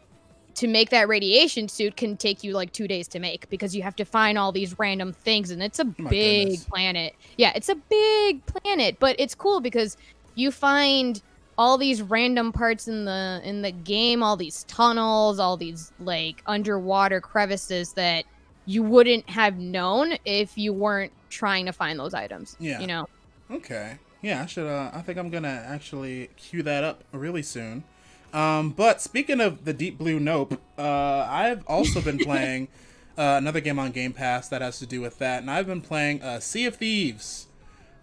to 0.58 0.66
make 0.66 0.90
that 0.90 1.06
radiation 1.08 1.68
suit 1.68 1.96
can 1.96 2.16
take 2.16 2.42
you 2.42 2.52
like 2.52 2.72
two 2.72 2.88
days 2.88 3.06
to 3.06 3.18
make 3.20 3.48
because 3.48 3.76
you 3.76 3.82
have 3.82 3.94
to 3.94 4.04
find 4.04 4.36
all 4.36 4.50
these 4.50 4.76
random 4.78 5.12
things 5.12 5.50
and 5.52 5.62
it's 5.62 5.78
a 5.78 5.84
my 5.98 6.10
big 6.10 6.48
goodness. 6.48 6.64
planet 6.64 7.14
yeah 7.36 7.52
it's 7.54 7.68
a 7.68 7.76
big 7.76 8.44
planet 8.46 8.96
but 8.98 9.14
it's 9.20 9.34
cool 9.36 9.60
because 9.60 9.96
you 10.34 10.50
find 10.50 11.22
all 11.56 11.78
these 11.78 12.02
random 12.02 12.52
parts 12.52 12.88
in 12.88 13.04
the 13.04 13.40
in 13.44 13.62
the 13.62 13.70
game 13.70 14.20
all 14.22 14.36
these 14.36 14.64
tunnels 14.64 15.38
all 15.38 15.56
these 15.56 15.92
like 16.00 16.42
underwater 16.46 17.20
crevices 17.20 17.92
that 17.92 18.24
you 18.66 18.82
wouldn't 18.82 19.28
have 19.30 19.58
known 19.58 20.14
if 20.24 20.58
you 20.58 20.72
weren't 20.72 21.12
trying 21.30 21.66
to 21.66 21.72
find 21.72 21.98
those 22.00 22.14
items 22.14 22.56
Yeah. 22.58 22.80
you 22.80 22.86
know 22.88 23.06
Okay. 23.50 23.96
Yeah, 24.20 24.42
I 24.42 24.46
should. 24.46 24.66
Uh, 24.66 24.90
I 24.92 25.00
think 25.00 25.16
I'm 25.18 25.30
gonna 25.30 25.64
actually 25.66 26.28
queue 26.36 26.62
that 26.64 26.84
up 26.84 27.02
really 27.12 27.42
soon. 27.42 27.84
Um, 28.32 28.70
but 28.70 29.00
speaking 29.00 29.40
of 29.40 29.64
the 29.64 29.72
Deep 29.72 29.98
Blue 29.98 30.20
Nope, 30.20 30.60
uh, 30.76 31.26
I've 31.28 31.66
also 31.66 32.00
been 32.00 32.18
playing 32.24 32.68
uh, 33.16 33.36
another 33.38 33.60
game 33.60 33.78
on 33.78 33.90
Game 33.90 34.12
Pass 34.12 34.48
that 34.48 34.62
has 34.62 34.78
to 34.78 34.86
do 34.86 35.00
with 35.00 35.18
that, 35.18 35.40
and 35.40 35.50
I've 35.50 35.66
been 35.66 35.80
playing 35.80 36.22
uh, 36.22 36.40
Sea 36.40 36.66
of 36.66 36.76
Thieves, 36.76 37.46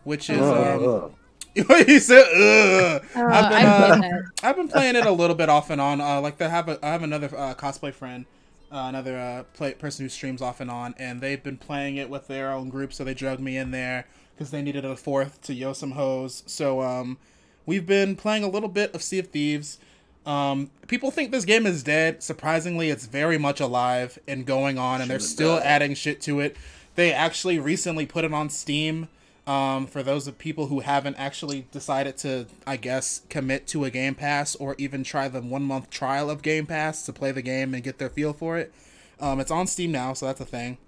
which 0.03 0.29
is 0.29 0.41
um, 0.41 1.15
Uh, 1.69 1.85
he 1.85 1.99
said, 1.99 2.25
Ugh. 2.35 3.05
Uh, 3.15 3.19
I've 3.21 3.49
been, 3.49 3.65
I've 3.65 4.03
uh. 4.03 4.19
I've 4.43 4.55
been 4.57 4.67
playing 4.67 4.97
it 4.97 5.05
a 5.05 5.11
little 5.11 5.35
bit 5.37 5.47
off 5.47 5.69
and 5.69 5.79
on. 5.79 6.01
Uh, 6.01 6.19
like 6.19 6.37
they 6.37 6.49
have 6.49 6.67
a, 6.67 6.85
I 6.85 6.89
have 6.89 7.01
another 7.01 7.27
uh, 7.27 7.53
cosplay 7.53 7.93
friend, 7.93 8.25
uh, 8.71 8.87
another 8.89 9.17
uh, 9.17 9.43
play, 9.53 9.73
person 9.73 10.03
who 10.03 10.09
streams 10.09 10.41
off 10.41 10.59
and 10.59 10.69
on, 10.69 10.95
and 10.99 11.21
they've 11.21 11.41
been 11.41 11.55
playing 11.55 11.95
it 11.95 12.09
with 12.09 12.27
their 12.27 12.51
own 12.51 12.67
group. 12.69 12.91
So 12.91 13.05
they 13.05 13.13
drugged 13.13 13.39
me 13.39 13.55
in 13.55 13.71
there 13.71 14.05
because 14.35 14.51
they 14.51 14.61
needed 14.61 14.83
a 14.83 14.97
fourth 14.97 15.41
to 15.43 15.53
yo 15.53 15.71
some 15.71 15.91
hoes. 15.91 16.43
So 16.45 16.81
um, 16.81 17.17
we've 17.65 17.85
been 17.85 18.17
playing 18.17 18.43
a 18.43 18.49
little 18.49 18.67
bit 18.67 18.93
of 18.93 19.01
Sea 19.01 19.19
of 19.19 19.27
Thieves. 19.27 19.77
Um, 20.25 20.71
people 20.87 21.11
think 21.11 21.31
this 21.31 21.45
game 21.45 21.65
is 21.65 21.83
dead. 21.83 22.23
Surprisingly, 22.23 22.89
it's 22.89 23.05
very 23.05 23.37
much 23.37 23.59
alive 23.59 24.17
and 24.27 24.45
going 24.45 24.77
on, 24.77 25.01
and 25.01 25.09
they're 25.09 25.19
still 25.19 25.57
died. 25.57 25.65
adding 25.65 25.93
shit 25.95 26.21
to 26.21 26.39
it. 26.39 26.57
They 26.95 27.13
actually 27.13 27.59
recently 27.59 28.05
put 28.05 28.23
it 28.23 28.33
on 28.33 28.49
Steam. 28.49 29.07
Um, 29.47 29.85
for 29.85 30.01
those 30.01 30.25
of 30.25 30.39
people 30.39 30.67
who 30.67 30.79
haven't 30.79 31.17
actually 31.17 31.67
decided 31.71 32.17
to, 32.17 32.47
I 32.65 32.77
guess, 32.77 33.21
commit 33.29 33.67
to 33.67 33.85
a 33.85 33.91
Game 33.91 34.15
Pass 34.15 34.55
or 34.55 34.73
even 34.79 35.03
try 35.03 35.27
the 35.27 35.39
one 35.39 35.61
month 35.61 35.91
trial 35.91 36.31
of 36.31 36.41
Game 36.41 36.65
Pass 36.65 37.05
to 37.05 37.13
play 37.13 37.31
the 37.31 37.43
game 37.43 37.75
and 37.75 37.83
get 37.83 37.99
their 37.99 38.09
feel 38.09 38.33
for 38.33 38.57
it, 38.57 38.73
um, 39.19 39.39
it's 39.39 39.51
on 39.51 39.67
Steam 39.67 39.91
now, 39.91 40.13
so 40.13 40.25
that's 40.25 40.41
a 40.41 40.45
thing. 40.45 40.79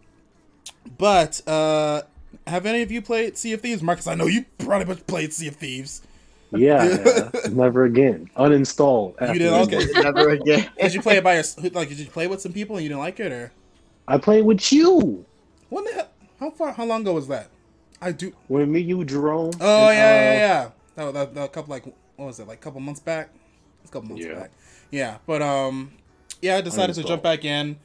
But 0.97 1.47
uh, 1.47 2.01
have 2.47 2.65
any 2.65 2.81
of 2.81 2.91
you 2.91 3.01
played 3.01 3.37
Sea 3.37 3.53
of 3.53 3.61
Thieves, 3.61 3.83
Marcus? 3.83 4.07
I 4.07 4.15
know 4.15 4.25
you 4.25 4.45
probably 4.57 4.85
much 4.85 5.05
played 5.05 5.33
Sea 5.33 5.49
of 5.49 5.55
Thieves. 5.55 6.01
Yeah, 6.51 6.83
yeah, 6.83 7.29
never 7.51 7.85
again. 7.85 8.29
Uninstall. 8.37 9.15
after 9.19 9.37
did? 9.39 9.51
this 9.53 9.67
Okay. 9.67 9.93
game. 9.93 10.03
Never 10.03 10.29
again. 10.29 10.69
Did 10.79 10.93
you 10.93 11.01
play 11.01 11.17
it 11.17 11.23
by 11.23 11.35
your 11.35 11.43
like? 11.73 11.89
Did 11.89 11.99
you 11.99 12.05
play 12.07 12.27
with 12.27 12.41
some 12.41 12.53
people 12.53 12.75
and 12.77 12.83
you 12.83 12.89
didn't 12.89 13.01
like 13.01 13.19
it, 13.19 13.31
or 13.31 13.51
I 14.07 14.17
played 14.17 14.45
with 14.45 14.71
you. 14.71 15.25
when 15.69 15.83
the 15.85 15.91
hell? 15.91 16.09
How 16.39 16.51
far? 16.51 16.71
How 16.71 16.85
long 16.85 17.01
ago 17.01 17.13
was 17.13 17.27
that? 17.27 17.49
I 18.01 18.11
do. 18.11 18.31
When 18.47 18.71
me, 18.71 18.79
you, 18.79 19.03
Jerome. 19.03 19.51
Oh 19.59 19.89
and, 19.89 19.97
yeah, 19.97 20.05
uh, 20.05 20.21
yeah, 20.21 20.33
yeah. 20.33 20.69
That 20.95 21.03
was 21.05 21.13
that, 21.13 21.33
that 21.35 21.43
a 21.43 21.47
couple 21.49 21.71
like 21.71 21.85
what 22.15 22.25
was 22.25 22.39
it 22.39 22.47
like 22.47 22.59
a 22.59 22.61
couple 22.61 22.79
months 22.79 22.99
back? 22.99 23.29
It's 23.81 23.89
a 23.89 23.93
couple 23.93 24.09
months 24.09 24.25
Yeah. 24.25 24.35
back. 24.35 24.51
Yeah, 24.91 25.17
but 25.25 25.41
um, 25.41 25.91
yeah, 26.41 26.57
I 26.57 26.61
decided 26.61 26.95
to 26.95 27.03
jump 27.03 27.23
back 27.23 27.43
in 27.43 27.77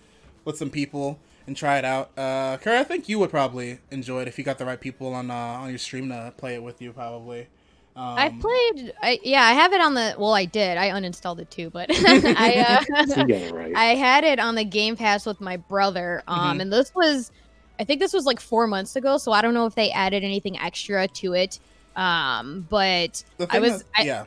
with 0.45 0.57
some 0.57 0.71
people, 0.71 1.19
and 1.47 1.57
try 1.57 1.79
it 1.79 1.85
out. 1.85 2.11
Uh, 2.17 2.57
Kerr, 2.59 2.77
I 2.77 2.85
think 2.85 3.09
you 3.09 3.19
would 3.19 3.31
probably 3.31 3.79
enjoy 3.91 4.23
it 4.23 4.29
if 4.29 4.39
you 4.39 4.45
got 4.45 4.59
the 4.59 4.65
right 4.65 4.81
people 4.81 5.15
on 5.15 5.31
uh, 5.31 5.35
on 5.35 5.69
your 5.71 5.79
stream 5.79 6.09
to 6.11 6.33
play 6.37 6.55
it 6.55 6.63
with 6.63 6.81
you. 6.81 6.93
Probably. 6.93 7.49
Um, 7.95 8.15
I 8.19 8.29
played. 8.31 8.93
I 9.03 9.19
yeah, 9.23 9.43
I 9.45 9.53
have 9.53 9.73
it 9.75 9.81
on 9.81 9.95
the. 9.95 10.15
Well, 10.19 10.33
I 10.33 10.45
did. 10.47 10.79
I 10.79 10.89
uninstalled 10.91 11.39
it 11.41 11.51
too, 11.51 11.69
but 11.71 11.89
I 11.93 12.85
uh, 12.89 13.25
it 13.29 13.53
right. 13.53 13.75
I 13.77 13.95
had 13.95 14.25
it 14.25 14.39
on 14.39 14.55
the 14.55 14.65
Game 14.65 14.97
Pass 14.97 15.27
with 15.27 15.41
my 15.41 15.59
brother. 15.59 16.23
Um, 16.27 16.59
Mhm. 16.59 16.63
and 16.63 16.73
this 16.73 16.95
was, 16.95 17.31
I 17.79 17.85
think 17.85 18.01
this 18.01 18.13
was 18.15 18.25
like 18.25 18.41
four 18.41 18.67
months 18.67 18.97
ago. 18.97 19.19
So 19.19 19.33
I 19.33 19.43
don't 19.43 19.53
know 19.55 19.67
if 19.67 19.75
they 19.75 19.91
added 19.91 20.25
anything 20.25 20.59
extra 20.59 21.07
to 21.07 21.35
it. 21.35 21.59
Um, 21.97 22.67
but 22.71 23.23
I 23.51 23.59
was- 23.59 23.81
that- 23.83 23.89
I- 23.97 24.03
yeah. 24.05 24.25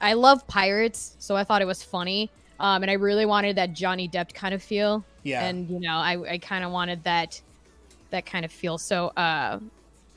I 0.00 0.12
love 0.14 0.46
pirates, 0.46 1.16
so 1.18 1.36
I 1.36 1.44
thought 1.44 1.60
it 1.60 1.66
was 1.66 1.82
funny. 1.82 2.30
Um, 2.58 2.82
and 2.82 2.90
I 2.90 2.94
really 2.94 3.26
wanted 3.26 3.56
that 3.56 3.72
Johnny 3.74 4.08
Depp 4.08 4.32
kind 4.32 4.54
of 4.54 4.62
feel. 4.62 5.04
Yeah. 5.24 5.44
And 5.44 5.68
you 5.68 5.80
know, 5.80 5.94
I 5.96 6.34
I 6.34 6.38
kind 6.38 6.64
of 6.64 6.70
wanted 6.70 7.02
that 7.04 7.40
that 8.10 8.24
kind 8.24 8.44
of 8.44 8.52
feel. 8.52 8.78
So 8.78 9.08
uh, 9.16 9.58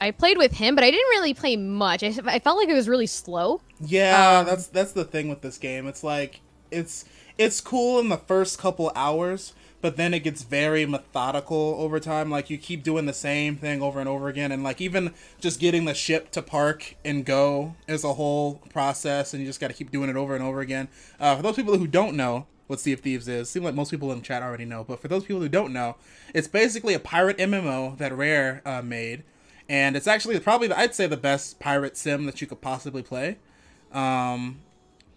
I 0.03 0.12
played 0.12 0.38
with 0.38 0.53
him, 0.53 0.75
but 0.75 0.83
I 0.83 0.91
didn't 0.91 1.10
really 1.10 1.33
play 1.33 1.55
much. 1.55 2.03
I, 2.03 2.13
I 2.25 2.39
felt 2.39 2.57
like 2.57 2.67
it 2.69 2.74
was 2.74 2.89
really 2.89 3.07
slow. 3.07 3.62
Yeah, 3.79 4.39
Um, 4.39 4.45
that's 4.45 4.67
that's 4.67 4.91
the 4.91 5.05
thing 5.05 5.29
with 5.29 5.41
this 5.41 5.57
game. 5.57 5.88
It's 5.88 6.03
like 6.03 6.41
it's 6.72 7.05
it's 7.38 7.62
cool 7.62 8.00
in 8.00 8.10
the 8.10 8.17
first 8.17 8.60
couple 8.60 8.91
hours, 8.95 9.53
but 9.81 9.95
then 9.98 10.13
it 10.13 10.19
gets 10.19 10.43
very 10.43 10.86
methodical 10.86 11.75
over 11.79 12.00
time. 12.00 12.29
Like 12.29 12.50
you 12.50 12.57
keep 12.57 12.83
doing 12.83 13.05
the 13.05 13.13
same 13.13 13.55
thing 13.55 13.81
over 13.81 14.00
and 14.00 14.10
over 14.10 14.27
again, 14.27 14.51
and 14.51 14.63
like 14.63 14.81
even 14.81 15.13
just 15.39 15.60
getting 15.60 15.86
the 15.86 15.93
ship 15.93 16.31
to 16.31 16.41
park 16.41 16.95
and 17.05 17.25
go 17.25 17.75
is 17.88 18.03
a 18.03 18.13
whole 18.13 18.55
process, 18.69 19.33
and 19.33 19.41
you 19.41 19.48
just 19.48 19.60
got 19.60 19.69
to 19.69 19.74
keep 19.74 19.89
doing 19.91 20.10
it 20.10 20.15
over 20.17 20.36
and 20.36 20.43
over 20.43 20.60
again. 20.60 20.89
Uh, 21.19 21.36
for 21.36 21.41
those 21.41 21.55
people 21.55 21.77
who 21.77 21.88
don't 21.88 22.15
know 22.15 22.45
what 22.67 22.79
Sea 22.79 22.93
of 22.93 23.01
Thieves 23.01 23.27
is, 23.27 23.50
seem 23.50 23.63
like 23.63 23.75
most 23.75 23.91
people 23.91 24.12
in 24.12 24.22
chat 24.22 24.43
already 24.43 24.65
know, 24.65 24.83
but 24.83 25.00
for 25.00 25.07
those 25.07 25.24
people 25.24 25.41
who 25.41 25.50
don't 25.50 25.74
know, 25.74 25.95
it's 26.33 26.48
basically 26.48 26.93
a 26.93 27.00
pirate 27.00 27.38
MMO 27.38 27.98
that 27.98 28.15
Rare 28.15 28.62
uh, 28.65 28.81
made, 28.81 29.24
and 29.70 29.96
it's 29.96 30.08
actually 30.08 30.39
probably 30.39 30.72
I'd 30.72 30.96
say 30.96 31.08
the 31.08 31.17
best 31.17 31.60
pirate 31.60 31.98
sim 31.98 32.25
that 32.25 32.41
you 32.41 32.48
could 32.48 32.62
possibly 32.62 33.03
play 33.03 33.38
um, 33.93 34.60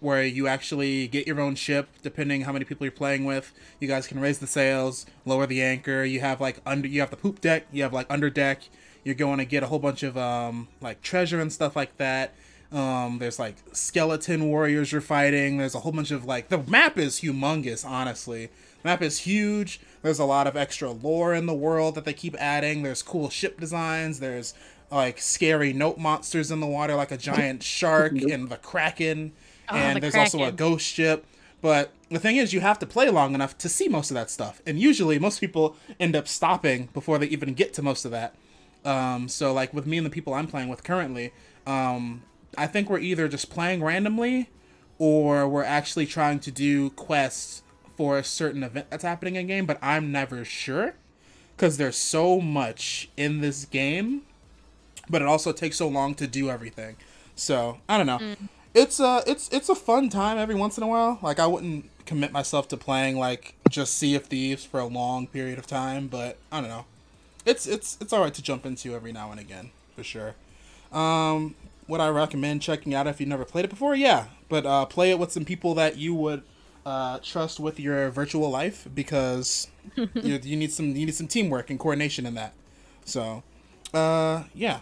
where 0.01 0.23
you 0.23 0.47
actually 0.47 1.09
get 1.09 1.27
your 1.27 1.41
own 1.41 1.55
ship 1.55 1.89
depending 2.03 2.43
how 2.43 2.53
many 2.53 2.65
people 2.65 2.85
you're 2.85 2.93
playing 2.93 3.25
with. 3.25 3.53
You 3.81 3.89
guys 3.89 4.07
can 4.07 4.21
raise 4.21 4.39
the 4.39 4.47
sails, 4.47 5.07
lower 5.25 5.47
the 5.47 5.63
anchor. 5.63 6.05
You 6.05 6.21
have 6.21 6.41
like 6.41 6.61
under 6.67 6.87
you 6.87 7.01
have 7.01 7.11
the 7.11 7.17
poop 7.17 7.41
deck, 7.41 7.67
you 7.73 7.83
have 7.83 7.93
like 7.93 8.07
under 8.11 8.31
deck. 8.31 8.63
You're 9.03 9.15
going 9.15 9.39
to 9.39 9.45
get 9.45 9.63
a 9.63 9.67
whole 9.67 9.79
bunch 9.79 10.03
of 10.03 10.19
um, 10.19 10.69
like 10.81 11.01
treasure 11.01 11.41
and 11.41 11.53
stuff 11.53 11.77
like 11.77 11.97
that. 11.97 12.35
Um, 12.73 13.19
there's 13.21 13.39
like 13.39 13.55
skeleton 13.73 14.49
warriors 14.49 14.91
you're 14.91 15.01
fighting. 15.01 15.59
There's 15.59 15.77
a 15.77 15.81
whole 15.81 15.93
bunch 15.93 16.11
of 16.11 16.25
like 16.25 16.49
the 16.49 16.59
map 16.59 16.99
is 16.99 17.21
humongous. 17.21 17.89
Honestly, 17.89 18.51
map 18.87 19.03
is 19.03 19.21
huge. 19.21 19.81
There's 20.03 20.19
a 20.19 20.25
lot 20.25 20.47
of 20.47 20.57
extra 20.57 20.91
lore 20.91 21.35
in 21.35 21.47
the 21.47 21.55
world 21.55 21.95
that 21.97 22.05
they 22.05 22.13
keep 22.13 22.35
adding. 22.39 22.83
There's 22.83 23.03
cool 23.03 23.29
ship 23.29 23.61
designs. 23.61 24.21
There's 24.21 24.55
like 24.91 25.19
scary 25.21 25.73
note 25.73 25.99
monsters 25.99 26.51
in 26.51 26.61
the 26.61 26.67
water, 26.67 26.95
like 26.95 27.11
a 27.11 27.17
giant 27.17 27.63
shark 27.77 28.13
and 28.13 28.49
the 28.49 28.57
kraken. 28.57 29.33
Oh, 29.69 29.77
and 29.77 29.97
the 29.97 30.01
there's 30.01 30.15
also 30.15 30.45
a 30.45 30.53
ghost 30.53 30.87
ship. 30.87 31.27
But 31.61 31.93
the 32.11 32.19
thing 32.19 32.37
is, 32.37 32.53
you 32.53 32.61
have 32.61 32.79
to 32.79 32.87
play 32.87 33.11
long 33.11 33.35
enough 33.35 33.59
to 33.59 33.69
see 33.69 33.89
most 33.89 34.11
of 34.11 34.15
that 34.15 34.31
stuff. 34.31 34.63
And 34.67 34.79
usually, 34.79 35.19
most 35.19 35.41
people 35.41 35.77
end 35.99 36.15
up 36.15 36.29
stopping 36.29 36.89
before 36.93 37.19
they 37.19 37.27
even 37.27 37.55
get 37.55 37.75
to 37.75 37.83
most 37.83 38.05
of 38.05 38.11
that. 38.13 38.35
Um, 38.85 39.29
so, 39.29 39.53
like 39.53 39.75
with 39.75 39.87
me 39.87 39.97
and 39.97 40.07
the 40.07 40.11
people 40.11 40.35
I'm 40.35 40.47
playing 40.47 40.69
with 40.69 40.85
currently, 40.85 41.33
um, 41.67 42.23
I 42.57 42.67
think 42.67 42.89
we're 42.89 43.01
either 43.01 43.27
just 43.27 43.51
playing 43.51 43.83
randomly 43.83 44.51
or 44.99 45.49
we're 45.49 45.65
actually 45.65 46.07
trying 46.07 46.39
to 46.41 46.51
do 46.51 46.91
quests 46.91 47.63
for 47.97 48.19
a 48.19 48.25
certain 48.25 48.63
event 48.63 48.87
that's 48.91 49.05
happening 49.05 49.37
in 49.37 49.47
game. 49.47 49.67
But 49.67 49.79
I'm 49.83 50.13
never 50.13 50.45
sure 50.45 50.95
because 51.57 51.77
there's 51.79 51.97
so 51.97 52.41
much 52.41 53.09
in 53.17 53.41
this 53.41 53.65
game, 53.65 54.23
but 55.09 55.23
it 55.23 55.29
also 55.29 55.53
takes 55.53 55.77
so 55.77 55.89
long 55.89 56.15
to 56.17 56.27
do 56.27 56.51
everything. 56.51 56.97
So 57.35 57.79
I 57.89 57.97
don't 57.97 58.07
know. 58.07 58.37
It's 58.75 59.01
a 59.01 59.23
it's 59.27 59.49
it's 59.51 59.69
a 59.69 59.75
fun 59.75 60.11
time 60.11 60.39
every 60.39 60.55
once 60.55 60.77
in 60.77 60.83
a 60.83 60.87
while. 60.87 61.19
Like 61.23 61.39
I 61.39 61.47
wouldn't 61.47 61.91
commit 62.05 62.33
myself 62.33 62.69
to 62.69 62.77
playing 62.77 63.19
like 63.19 63.55
just 63.69 63.97
Sea 63.97 64.15
of 64.15 64.27
Thieves 64.27 64.65
for 64.65 64.81
a 64.81 64.87
long 64.87 65.27
period 65.27 65.59
of 65.59 65.67
time, 65.67 66.09
but 66.09 66.37
I 66.53 66.61
don't 66.61 66.71
know. 66.71 66.85
It's 67.45 67.67
it's 67.67 67.97
it's 68.01 68.13
all 68.13 68.23
right 68.23 68.35
to 68.35 68.43
jump 68.43 68.67
into 68.67 68.95
every 68.95 69.13
now 69.13 69.31
and 69.31 69.41
again 69.41 69.71
for 69.95 70.05
sure. 70.05 70.35
Um, 70.93 71.55
would 71.89 72.01
I 72.01 72.09
recommend 72.09 72.63
checking 72.63 72.95
out 72.95 73.07
if 73.07 73.21
you've 73.21 73.29
never 73.29 73.45
played 73.45 73.65
it 73.65 73.71
before? 73.71 73.95
Yeah, 73.95 74.27
but 74.49 74.67
uh, 74.67 74.87
play 74.87 75.11
it 75.11 75.19
with 75.19 75.33
some 75.33 75.45
people 75.45 75.75
that 75.75 75.97
you 75.97 76.15
would 76.15 76.43
uh, 76.87 77.19
trust 77.19 77.59
with 77.61 77.79
your 77.81 78.09
virtual 78.11 78.49
life 78.49 78.87
because 78.95 79.67
you, 79.97 80.07
you 80.43 80.57
need 80.57 80.73
some 80.73 80.95
you 80.97 81.05
need 81.05 81.15
some 81.15 81.27
teamwork 81.27 81.69
and 81.69 81.79
coordination 81.79 82.25
in 82.25 82.35
that. 82.35 82.55
So, 83.05 83.43
uh, 83.93 84.45
yeah, 84.55 84.81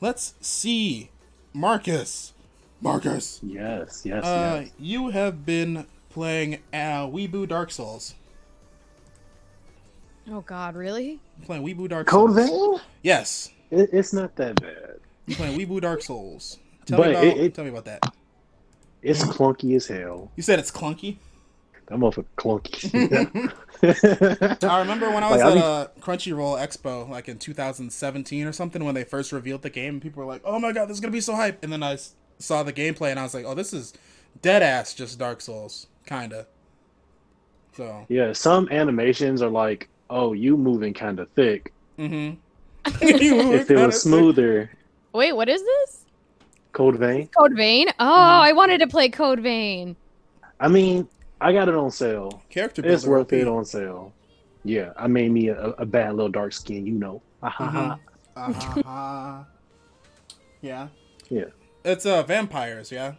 let's 0.00 0.34
see, 0.40 1.10
Marcus. 1.52 2.32
Marcus, 2.80 3.38
yes, 3.44 4.02
yes, 4.04 4.24
uh, 4.24 4.62
yes. 4.64 4.72
you 4.78 5.10
have 5.10 5.46
been 5.46 5.86
playing 6.10 6.54
uh, 6.72 7.06
Weeboo 7.06 7.46
Dark 7.46 7.70
Souls. 7.70 8.14
Oh 10.30 10.40
God, 10.40 10.74
really? 10.74 11.20
You're 11.38 11.46
playing 11.46 11.64
Weeboo 11.64 11.88
Dark 11.88 12.06
Code 12.06 12.34
Souls. 12.34 12.80
Vein? 12.80 12.88
Yes, 13.02 13.50
It, 13.70 13.90
it's 13.92 14.12
not 14.12 14.34
that 14.36 14.60
bad. 14.60 14.96
you're 15.26 15.36
playing 15.36 15.58
Weeboo 15.58 15.80
Dark 15.80 16.02
Souls. 16.02 16.58
Tell 16.86 16.98
But 16.98 17.06
me 17.08 17.12
about 17.12 17.24
it- 17.24 17.36
it- 17.38 17.54
tell 17.54 17.64
me 17.64 17.70
about 17.70 17.84
that. 17.84 18.12
It's 19.02 19.22
clunky 19.24 19.74
as 19.76 19.86
hell. 19.88 20.30
You 20.36 20.42
said 20.44 20.58
it's 20.60 20.70
clunky. 20.70 21.16
That 21.86 21.98
motherfucker 21.98 22.24
clunky. 22.36 23.52
I 24.64 24.78
remember 24.80 25.10
when 25.10 25.24
I 25.24 25.30
was 25.30 25.40
Like, 25.42 25.56
at 25.56 25.62
a 25.62 25.90
Crunchyroll 26.00 26.58
Expo, 26.64 27.08
like 27.08 27.28
in 27.28 27.38
2017 27.38 28.46
or 28.46 28.52
something, 28.52 28.84
when 28.84 28.94
they 28.94 29.04
first 29.04 29.32
revealed 29.32 29.62
the 29.62 29.70
game. 29.70 29.94
And 29.94 30.02
people 30.02 30.20
were 30.22 30.28
like, 30.28 30.42
"Oh 30.44 30.58
my 30.58 30.72
god, 30.72 30.86
this 30.88 30.96
is 30.96 31.00
gonna 31.00 31.10
be 31.12 31.20
so 31.20 31.34
hype!" 31.34 31.62
And 31.64 31.72
then 31.72 31.82
I 31.82 31.98
saw 32.38 32.62
the 32.62 32.72
gameplay, 32.72 33.10
and 33.10 33.18
I 33.18 33.24
was 33.24 33.34
like, 33.34 33.44
"Oh, 33.44 33.54
this 33.54 33.72
is 33.72 33.92
dead 34.40 34.62
ass 34.62 34.94
just 34.94 35.18
Dark 35.18 35.40
Souls, 35.40 35.88
kinda." 36.06 36.46
So, 37.76 38.04
yeah, 38.08 38.32
some 38.32 38.68
animations 38.70 39.40
are 39.42 39.48
like, 39.50 39.88
oh, 40.10 40.32
you 40.34 40.56
moving 40.56 40.92
kind 40.94 41.18
of 41.18 41.28
thick. 41.30 41.72
mm-hmm. 41.98 42.34
If 43.00 43.70
it 43.70 43.76
was 43.76 44.02
smoother, 44.02 44.70
Wait, 45.12 45.32
what 45.32 45.48
is 45.48 45.62
this? 45.62 46.04
Code 46.72 46.96
Vein. 46.96 47.28
Code 47.36 47.54
Vein? 47.56 47.88
Oh, 47.98 48.04
Mm-hmm. 48.04 48.42
I 48.42 48.52
wanted 48.52 48.78
to 48.80 48.86
play 48.86 49.08
Code 49.08 49.40
Vein. 49.40 49.96
I 50.60 50.68
mean, 50.68 51.08
I 51.42 51.52
got 51.52 51.68
it 51.68 51.74
on 51.74 51.90
sale. 51.90 52.42
character 52.50 52.82
builder 52.82 52.94
It's 52.94 53.06
worth 53.06 53.32
it 53.32 53.48
on 53.48 53.64
sale. 53.64 54.12
Yeah, 54.64 54.92
I 54.96 55.06
made 55.08 55.32
me 55.32 55.48
a, 55.48 55.70
a 55.70 55.84
bad 55.86 56.14
little 56.14 56.30
dark 56.30 56.52
skin, 56.52 56.86
you 56.86 56.94
know. 56.94 57.20
Ha 57.42 57.50
ha 57.50 57.68
ha. 57.68 57.98
Uh-huh. 58.34 59.44
yeah. 60.60 60.88
Yeah. 61.28 61.46
It's 61.84 62.06
uh 62.06 62.22
vampires, 62.22 62.90
yeah. 62.92 63.14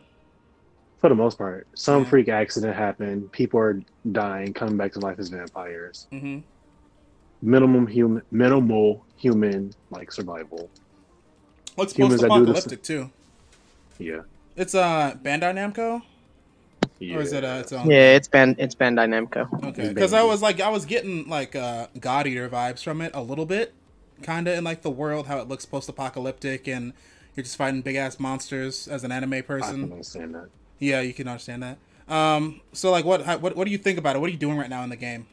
For 0.99 1.09
the 1.09 1.15
most 1.15 1.37
part, 1.37 1.67
some 1.75 2.03
Yeah. 2.03 2.09
freak 2.09 2.29
accident 2.29 2.75
happened. 2.75 3.31
People 3.33 3.59
are 3.59 3.81
dying, 4.11 4.53
coming 4.53 4.77
back 4.77 4.93
to 4.93 4.99
life 4.99 5.19
as 5.19 5.27
vampires. 5.29 6.07
Mm-hmm. 6.13 6.39
Minimum 7.41 7.87
human, 7.87 8.21
minimal 8.31 9.05
human 9.17 9.73
like 9.91 10.11
survival. 10.11 10.69
Looks 11.77 11.93
post-apocalyptic 11.93 12.83
too. 12.83 13.09
Yeah. 13.99 14.21
It's 14.55 14.73
uh 14.75 15.15
Bandai 15.21 15.53
Namco, 15.53 16.01
yeah. 16.99 17.17
or 17.17 17.21
is 17.21 17.33
it 17.33 17.43
uh 17.43 17.59
its 17.61 17.71
own? 17.71 17.89
Yeah, 17.89 18.15
it's 18.15 18.27
Ban 18.27 18.55
it's 18.57 18.75
Bandai 18.75 19.07
Namco. 19.07 19.63
Okay, 19.65 19.89
because 19.89 20.13
I 20.13 20.23
was 20.23 20.41
like, 20.41 20.61
I 20.61 20.69
was 20.69 20.85
getting 20.85 21.27
like 21.27 21.55
uh, 21.55 21.87
God 21.99 22.27
Eater 22.27 22.49
vibes 22.49 22.83
from 22.83 23.01
it 23.01 23.11
a 23.13 23.21
little 23.21 23.45
bit, 23.45 23.73
kind 24.21 24.47
of 24.47 24.57
in 24.57 24.63
like 24.63 24.81
the 24.81 24.91
world 24.91 25.27
how 25.27 25.39
it 25.39 25.47
looks 25.47 25.65
post-apocalyptic 25.65 26.67
and 26.67 26.93
you're 27.35 27.43
just 27.43 27.57
fighting 27.57 27.81
big 27.81 27.95
ass 27.95 28.19
monsters 28.19 28.87
as 28.87 29.03
an 29.03 29.11
anime 29.11 29.33
I 29.33 29.41
can 29.41 29.45
person. 29.45 29.83
understand 29.83 30.35
that. 30.35 30.49
Yeah, 30.79 31.01
you 31.01 31.13
can 31.13 31.27
understand 31.27 31.63
that. 31.63 31.77
Um, 32.07 32.61
so 32.73 32.91
like, 32.91 33.05
what 33.05 33.23
how, 33.23 33.37
what 33.37 33.55
what 33.55 33.65
do 33.65 33.71
you 33.71 33.77
think 33.77 33.97
about 33.97 34.15
it? 34.15 34.19
What 34.19 34.27
are 34.29 34.33
you 34.33 34.37
doing 34.37 34.57
right 34.57 34.69
now 34.69 34.83
in 34.83 34.89
the 34.89 34.95
game? 34.95 35.27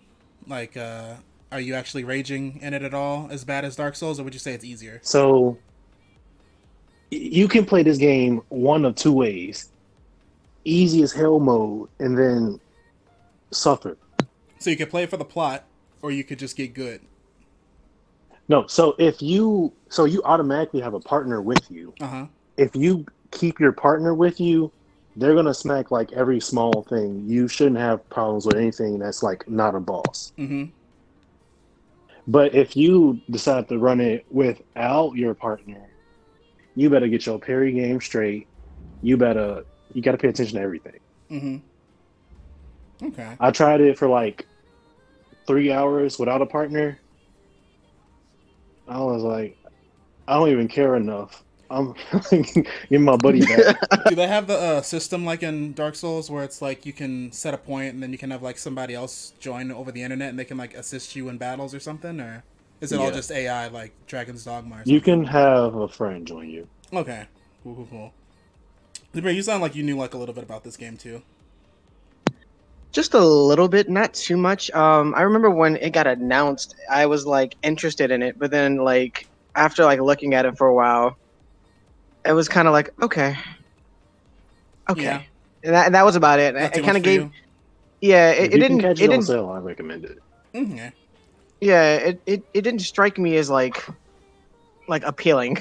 Like, 0.47 0.77
uh, 0.77 1.15
are 1.53 1.61
you 1.61 1.75
actually 1.75 2.05
raging 2.05 2.59
in 2.63 2.75
it 2.75 2.83
at 2.83 2.95
all? 2.95 3.29
As 3.31 3.45
bad 3.45 3.65
as 3.65 3.77
Dark 3.77 3.97
Souls, 3.97 4.21
or 4.21 4.25
would 4.25 4.33
you 4.33 4.39
say 4.41 4.53
it's 4.55 4.65
easier? 4.65 5.01
So 5.03 5.59
you 7.11 7.49
can 7.49 7.67
play 7.67 7.83
this 7.83 7.99
game 7.99 8.43
one 8.49 8.85
of 8.85 8.95
two 8.95 9.13
ways. 9.13 9.70
Easy 10.65 11.03
as 11.03 11.13
hell 11.13 11.41
mode 11.41 11.89
and 11.99 12.17
then 12.17 12.61
suffer. 13.51 13.97
So 14.59 14.71
you 14.71 14.77
could 14.77 14.91
play 14.91 15.07
for 15.07 15.17
the 15.17 15.25
plot, 15.25 15.65
or 16.03 16.11
you 16.11 16.25
could 16.25 16.39
just 16.39 16.57
get 16.57 16.75
good. 16.75 17.01
No, 18.49 18.67
so 18.67 18.95
if 18.99 19.23
you 19.23 19.73
so 19.89 20.05
you 20.05 20.23
automatically 20.25 20.81
have 20.81 20.95
a 20.95 21.01
partner 21.01 21.41
with 21.41 21.71
you. 21.71 21.95
Uh 22.01 22.07
huh. 22.07 22.27
If 22.57 22.75
you 22.75 23.07
keep 23.31 23.61
your 23.61 23.73
partner 23.73 24.13
with 24.13 24.41
you, 24.41 24.73
they're 25.17 25.35
gonna 25.35 25.55
smack 25.55 25.91
like 25.91 26.13
every 26.13 26.41
small 26.41 26.83
thing. 26.83 27.25
You 27.27 27.49
shouldn't 27.49 27.79
have 27.79 28.09
problems 28.11 28.47
with 28.47 28.57
anything 28.57 28.99
that's 28.99 29.23
like 29.23 29.49
not 29.49 29.75
a 29.75 29.81
boss. 29.81 30.33
Mm-hmm. 30.37 30.65
But 32.27 32.55
if 32.55 32.77
you 32.77 33.21
decide 33.31 33.69
to 33.69 33.79
run 33.79 34.01
it 34.01 34.27
without 34.31 35.15
your 35.15 35.35
partner, 35.35 35.89
you 36.75 36.91
better 36.91 37.09
get 37.09 37.27
your 37.27 37.39
parry 37.39 37.73
game 37.73 38.01
straight. 38.01 38.47
You 39.03 39.17
better 39.17 39.65
you 39.93 40.03
gotta 40.03 40.19
pay 40.19 40.29
attention 40.29 40.57
to 40.57 40.63
everything. 40.63 41.01
Mm-hmm. 41.31 43.07
Okay. 43.07 43.37
I 43.41 43.51
tried 43.51 43.81
it 43.81 43.99
for 43.99 44.09
like 44.09 44.47
three 45.47 45.73
hours 45.73 46.19
without 46.19 46.43
a 46.43 46.47
partner. 46.47 46.99
I 48.89 49.01
was 49.01 49.23
like, 49.23 49.57
I 50.27 50.35
don't 50.35 50.51
even 50.51 50.69
care 50.69 50.97
enough. 50.97 51.43
I'm 51.71 51.95
give 52.91 53.01
my 53.01 53.17
buddy 53.17 53.41
back. 53.47 53.77
Do 54.09 54.17
they 54.17 54.27
have 54.27 54.49
the 54.49 54.59
uh, 54.59 54.83
system 54.83 55.25
like 55.25 55.45
in 55.45 55.73
Dark 55.73 55.95
Souls 55.95 56.29
where 56.29 56.43
it's 56.43 56.61
like 56.61 56.85
you 56.85 56.93
can 56.93 57.31
set 57.31 57.55
a 57.55 57.59
point 57.59 57.95
and 57.95 58.03
then 58.03 58.11
you 58.11 58.19
can 58.19 58.33
have 58.33 58.43
like 58.43 58.59
somebody 58.59 58.95
else 58.95 59.33
join 59.39 59.71
over 59.71 59.93
the 59.93 60.03
internet 60.03 60.31
and 60.31 60.39
they 60.39 60.45
can 60.45 60.59
like 60.59 60.75
assist 60.75 61.15
you 61.15 61.29
in 61.29 61.39
battles 61.39 61.73
or 61.73 61.79
something, 61.79 62.21
or 62.21 62.43
is 62.81 62.91
it 62.91 62.99
all 62.99 63.13
just 63.13 63.31
AI 63.31 63.69
like 63.69 63.93
Dragon's 64.07 64.45
Dogma? 64.45 64.83
You 64.85 65.01
can 65.01 65.25
have 65.25 65.77
a 65.77 65.89
friend 65.89 66.27
join 66.27 66.51
you. 66.51 66.67
Okay, 66.93 67.27
cool, 67.63 67.77
cool, 67.77 67.89
cool. 67.89 68.15
Libra, 69.13 69.33
you 69.33 69.43
sound 69.43 69.63
like 69.63 69.75
you 69.75 69.83
knew 69.83 69.97
like 69.97 70.15
a 70.15 70.19
little 70.19 70.35
bit 70.35 70.45
about 70.45 70.63
this 70.65 70.77
game 70.77 70.97
too. 70.97 71.23
Just 72.93 73.15
a 73.15 73.21
little 73.21 73.69
bit, 73.69 73.89
not 73.89 74.15
too 74.15 74.37
much. 74.37 74.71
Um, 74.73 75.15
I 75.17 75.23
remember 75.23 75.51
when 75.51 75.77
it 75.77 75.93
got 75.93 76.07
announced, 76.07 76.75
I 76.91 77.07
was 77.07 77.25
like 77.27 77.57
interested 77.63 78.11
in 78.11 78.23
it, 78.23 78.39
but 78.39 78.51
then 78.51 78.77
like 78.77 79.27
after 79.55 79.85
like 79.85 80.01
looking 80.01 80.35
at 80.35 80.45
it 80.45 80.57
for 80.59 80.67
a 80.67 80.75
while, 80.75 81.17
it 82.27 82.33
was 82.33 82.49
kind 82.49 82.69
of 82.69 82.73
like 82.73 82.91
okay, 83.03 83.37
okay, 84.89 85.03
Yeah. 85.03 85.23
and, 85.65 85.75
that, 85.75 85.87
and 85.87 85.95
that 85.95 86.05
was 86.05 86.17
about 86.17 86.39
it. 86.41 86.55
Not 86.55 86.77
It, 86.77 86.83
kind 86.85 86.97
of 86.97 87.03
gave, 87.03 87.23
you? 87.23 87.31
yeah, 88.01 88.31
it, 88.31 88.55
it 88.55 88.59
didn't, 88.59 88.81
catch 88.81 89.01
it 89.01 89.05
it 89.05 89.09
didn't, 89.09 89.27
sale, 89.27 89.51
I 89.51 89.59
recommend 89.59 90.05
it. 90.05 90.19
Mhm, 90.55 90.77
yeah. 90.77 90.91
yeah, 91.61 91.95
it, 91.95 92.23
it, 92.27 92.43
it 92.55 92.63
didn't 92.63 92.81
strike 92.81 93.19
me 93.19 93.37
as 93.37 93.49
like 93.51 93.85
like 94.89 95.05
appealing 95.05 95.59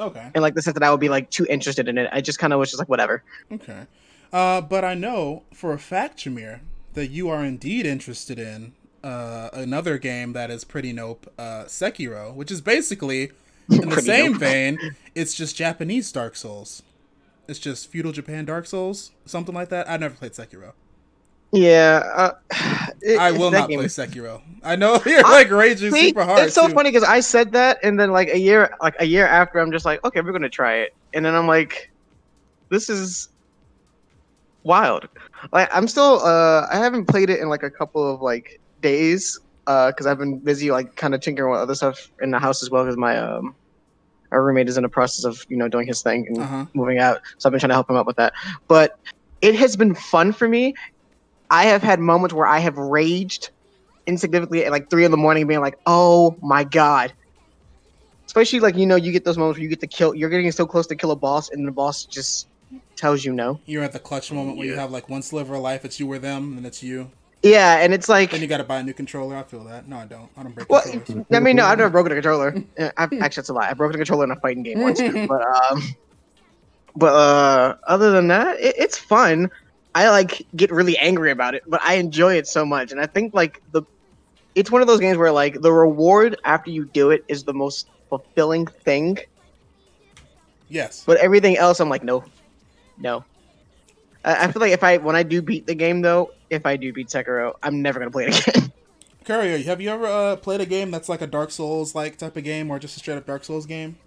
Okay. 0.00 0.30
And 0.34 0.42
like 0.42 0.54
the 0.54 0.62
sense 0.62 0.74
that 0.74 0.82
I 0.82 0.90
would 0.90 1.00
be 1.00 1.08
like 1.08 1.30
too 1.30 1.46
interested 1.48 1.86
in 1.88 1.98
it. 1.98 2.08
I 2.10 2.20
just 2.20 2.38
kind 2.38 2.52
of 2.52 2.58
was 2.58 2.70
just 2.70 2.78
like 2.78 2.88
whatever. 2.88 3.22
Okay. 3.52 3.86
Uh, 4.32 4.60
but 4.60 4.84
I 4.84 4.94
know 4.94 5.42
for 5.52 5.72
a 5.72 5.78
fact, 5.78 6.24
Jameer, 6.24 6.60
that 6.94 7.08
you 7.08 7.28
are 7.28 7.44
indeed 7.44 7.84
interested 7.84 8.38
in 8.38 8.72
uh, 9.04 9.50
another 9.52 9.98
game 9.98 10.32
that 10.32 10.50
is 10.50 10.64
pretty 10.64 10.92
nope, 10.92 11.30
uh, 11.38 11.64
Sekiro, 11.64 12.34
which 12.34 12.50
is 12.50 12.60
basically 12.60 13.32
in 13.70 13.88
the 13.88 14.00
same 14.00 14.32
nope. 14.32 14.40
vein. 14.40 14.78
It's 15.14 15.34
just 15.34 15.56
Japanese 15.56 16.10
Dark 16.12 16.36
Souls. 16.36 16.82
It's 17.48 17.58
just 17.58 17.90
feudal 17.90 18.12
Japan 18.12 18.44
Dark 18.44 18.66
Souls, 18.66 19.10
something 19.26 19.54
like 19.54 19.68
that. 19.70 19.88
I've 19.88 20.00
never 20.00 20.14
played 20.14 20.32
Sekiro. 20.32 20.72
Yeah, 21.52 22.02
uh, 22.16 22.30
it- 23.02 23.18
I 23.18 23.32
will 23.32 23.50
not 23.50 23.68
game. 23.68 23.78
play 23.78 23.86
Sekiro. 23.88 24.40
I 24.62 24.76
know 24.76 25.00
you're 25.06 25.24
I- 25.26 25.30
like 25.32 25.50
raging 25.50 25.90
See, 25.92 26.08
super 26.08 26.24
hard. 26.24 26.46
It's 26.46 26.54
so 26.54 26.68
too. 26.68 26.74
funny 26.74 26.90
because 26.90 27.08
I 27.08 27.20
said 27.20 27.52
that, 27.52 27.78
and 27.82 27.98
then 27.98 28.12
like 28.12 28.28
a 28.28 28.38
year, 28.38 28.70
like 28.80 28.94
a 29.00 29.04
year 29.06 29.26
after, 29.26 29.58
I'm 29.58 29.72
just 29.72 29.84
like, 29.84 30.04
okay, 30.04 30.20
we're 30.20 30.32
gonna 30.32 30.48
try 30.48 30.76
it, 30.76 30.90
and 31.12 31.24
then 31.24 31.34
I'm 31.34 31.46
like, 31.48 31.90
this 32.70 32.88
is 32.88 33.28
wild. 34.62 35.08
Like 35.52 35.68
I'm 35.74 35.88
still, 35.88 36.20
uh, 36.24 36.66
I 36.70 36.76
haven't 36.76 37.06
played 37.06 37.30
it 37.30 37.40
in 37.40 37.48
like 37.48 37.62
a 37.62 37.70
couple 37.70 38.06
of 38.12 38.20
like 38.20 38.60
days, 38.80 39.38
uh, 39.66 39.88
because 39.90 40.06
I've 40.06 40.18
been 40.18 40.38
busy 40.38 40.70
like 40.70 40.94
kind 40.96 41.14
of 41.14 41.20
tinkering 41.20 41.50
with 41.50 41.60
other 41.60 41.74
stuff 41.74 41.98
in 42.20 42.30
the 42.30 42.38
house 42.38 42.62
as 42.62 42.70
well, 42.70 42.84
because 42.84 42.96
my 42.96 43.16
um, 43.18 43.56
our 44.30 44.44
roommate 44.44 44.68
is 44.68 44.76
in 44.76 44.82
the 44.84 44.88
process 44.88 45.24
of 45.24 45.36
you 45.48 45.56
know 45.56 45.68
doing 45.68 45.86
his 45.86 46.02
thing 46.02 46.26
and 46.28 46.38
Uh-huh. 46.42 46.66
moving 46.74 46.98
out, 46.98 47.20
so 47.38 47.48
I've 47.48 47.52
been 47.52 47.60
trying 47.60 47.70
to 47.70 47.74
help 47.74 47.90
him 47.90 47.96
out 47.96 48.06
with 48.06 48.16
that. 48.16 48.34
But 48.68 48.92
it 49.40 49.54
has 49.56 49.74
been 49.74 49.94
fun 49.94 50.32
for 50.32 50.46
me. 50.48 50.74
I 51.50 51.64
have 51.64 51.82
had 51.82 52.00
moments 52.00 52.34
where 52.34 52.46
I 52.46 52.58
have 52.58 52.76
raged 52.76 53.50
insignificantly 54.06 54.64
at 54.64 54.70
like 54.70 54.88
three 54.90 55.04
in 55.04 55.10
the 55.10 55.16
morning, 55.16 55.46
being 55.46 55.60
like, 55.60 55.78
"Oh 55.86 56.36
my 56.40 56.64
god!" 56.64 57.12
Especially 58.26 58.60
like 58.60 58.76
you 58.76 58.86
know, 58.86 58.96
you 58.96 59.12
get 59.12 59.24
those 59.24 59.36
moments 59.36 59.58
where 59.58 59.64
you 59.64 59.68
get 59.68 59.80
to 59.80 59.86
kill. 59.86 60.14
You're 60.14 60.30
getting 60.30 60.50
so 60.52 60.66
close 60.66 60.86
to 60.88 60.96
kill 60.96 61.10
a 61.10 61.16
boss, 61.16 61.50
and 61.50 61.66
the 61.66 61.72
boss 61.72 62.04
just 62.04 62.48
tells 62.96 63.24
you 63.24 63.32
no. 63.32 63.60
You're 63.66 63.82
at 63.82 63.92
the 63.92 63.98
clutch 63.98 64.30
moment 64.30 64.58
where 64.58 64.66
you 64.66 64.74
have 64.74 64.90
like 64.90 65.08
one 65.08 65.22
sliver 65.22 65.54
of 65.54 65.62
life. 65.62 65.84
It's 65.84 65.98
you 65.98 66.10
or 66.10 66.18
them, 66.18 66.56
and 66.56 66.66
it's 66.66 66.82
you. 66.82 67.10
Yeah, 67.42 67.78
and 67.78 67.94
it's 67.94 68.08
like, 68.08 68.32
And 68.34 68.42
you 68.42 68.48
got 68.48 68.58
to 68.58 68.64
buy 68.64 68.80
a 68.80 68.82
new 68.82 68.92
controller. 68.92 69.34
I 69.34 69.44
feel 69.44 69.64
that. 69.64 69.88
No, 69.88 69.96
I 69.96 70.04
don't. 70.04 70.28
I 70.36 70.42
don't 70.42 70.54
break 70.54 70.68
well, 70.68 70.82
controllers. 70.82 71.26
I 71.32 71.40
mean, 71.40 71.56
no, 71.56 71.64
I've 71.64 71.78
never 71.78 71.88
broken 71.90 72.12
a 72.12 72.14
controller. 72.14 72.54
Uh, 72.78 72.90
I've, 72.96 73.12
actually, 73.14 73.40
that's 73.40 73.48
a 73.48 73.54
lie. 73.54 73.68
I 73.68 73.74
broke 73.74 73.94
a 73.94 73.96
controller 73.96 74.24
in 74.24 74.30
a 74.30 74.36
fighting 74.36 74.62
game 74.62 74.80
once, 74.80 75.00
but 75.28 75.42
um, 75.42 75.82
but 76.96 77.14
uh, 77.14 77.74
other 77.86 78.10
than 78.10 78.28
that, 78.28 78.60
it, 78.60 78.74
it's 78.78 78.98
fun. 78.98 79.50
I 79.94 80.10
like 80.10 80.46
get 80.54 80.70
really 80.70 80.96
angry 80.98 81.30
about 81.30 81.54
it, 81.54 81.62
but 81.66 81.80
I 81.82 81.94
enjoy 81.94 82.34
it 82.36 82.46
so 82.46 82.64
much, 82.64 82.92
and 82.92 83.00
I 83.00 83.06
think 83.06 83.34
like 83.34 83.60
the, 83.72 83.82
it's 84.54 84.70
one 84.70 84.82
of 84.82 84.88
those 84.88 85.00
games 85.00 85.18
where 85.18 85.32
like 85.32 85.60
the 85.60 85.72
reward 85.72 86.36
after 86.44 86.70
you 86.70 86.84
do 86.86 87.10
it 87.10 87.24
is 87.28 87.44
the 87.44 87.54
most 87.54 87.88
fulfilling 88.08 88.66
thing, 88.66 89.18
Yes. 90.68 91.02
but 91.06 91.16
everything 91.18 91.56
else, 91.56 91.80
I'm 91.80 91.88
like, 91.88 92.04
no, 92.04 92.24
no. 92.98 93.24
I, 94.24 94.44
I 94.44 94.52
feel 94.52 94.60
like 94.60 94.72
if 94.72 94.84
I 94.84 94.98
when 94.98 95.16
I 95.16 95.22
do 95.22 95.42
beat 95.42 95.66
the 95.66 95.74
game 95.74 96.02
though, 96.02 96.30
if 96.50 96.66
I 96.66 96.76
do 96.76 96.92
beat 96.92 97.08
Sekiro, 97.08 97.54
I'm 97.62 97.82
never 97.82 97.98
gonna 97.98 98.10
play 98.10 98.26
it 98.26 98.46
again. 98.48 98.72
Courier, 99.24 99.58
have 99.64 99.80
you 99.80 99.90
ever 99.90 100.06
uh, 100.06 100.36
played 100.36 100.60
a 100.60 100.66
game 100.66 100.90
that's 100.90 101.08
like 101.08 101.20
a 101.20 101.26
Dark 101.26 101.50
Souls 101.50 101.94
like 101.94 102.16
type 102.16 102.36
of 102.36 102.44
game, 102.44 102.70
or 102.70 102.78
just 102.78 102.96
a 102.96 103.00
straight 103.00 103.16
up 103.16 103.26
Dark 103.26 103.44
Souls 103.44 103.66
game, 103.66 103.98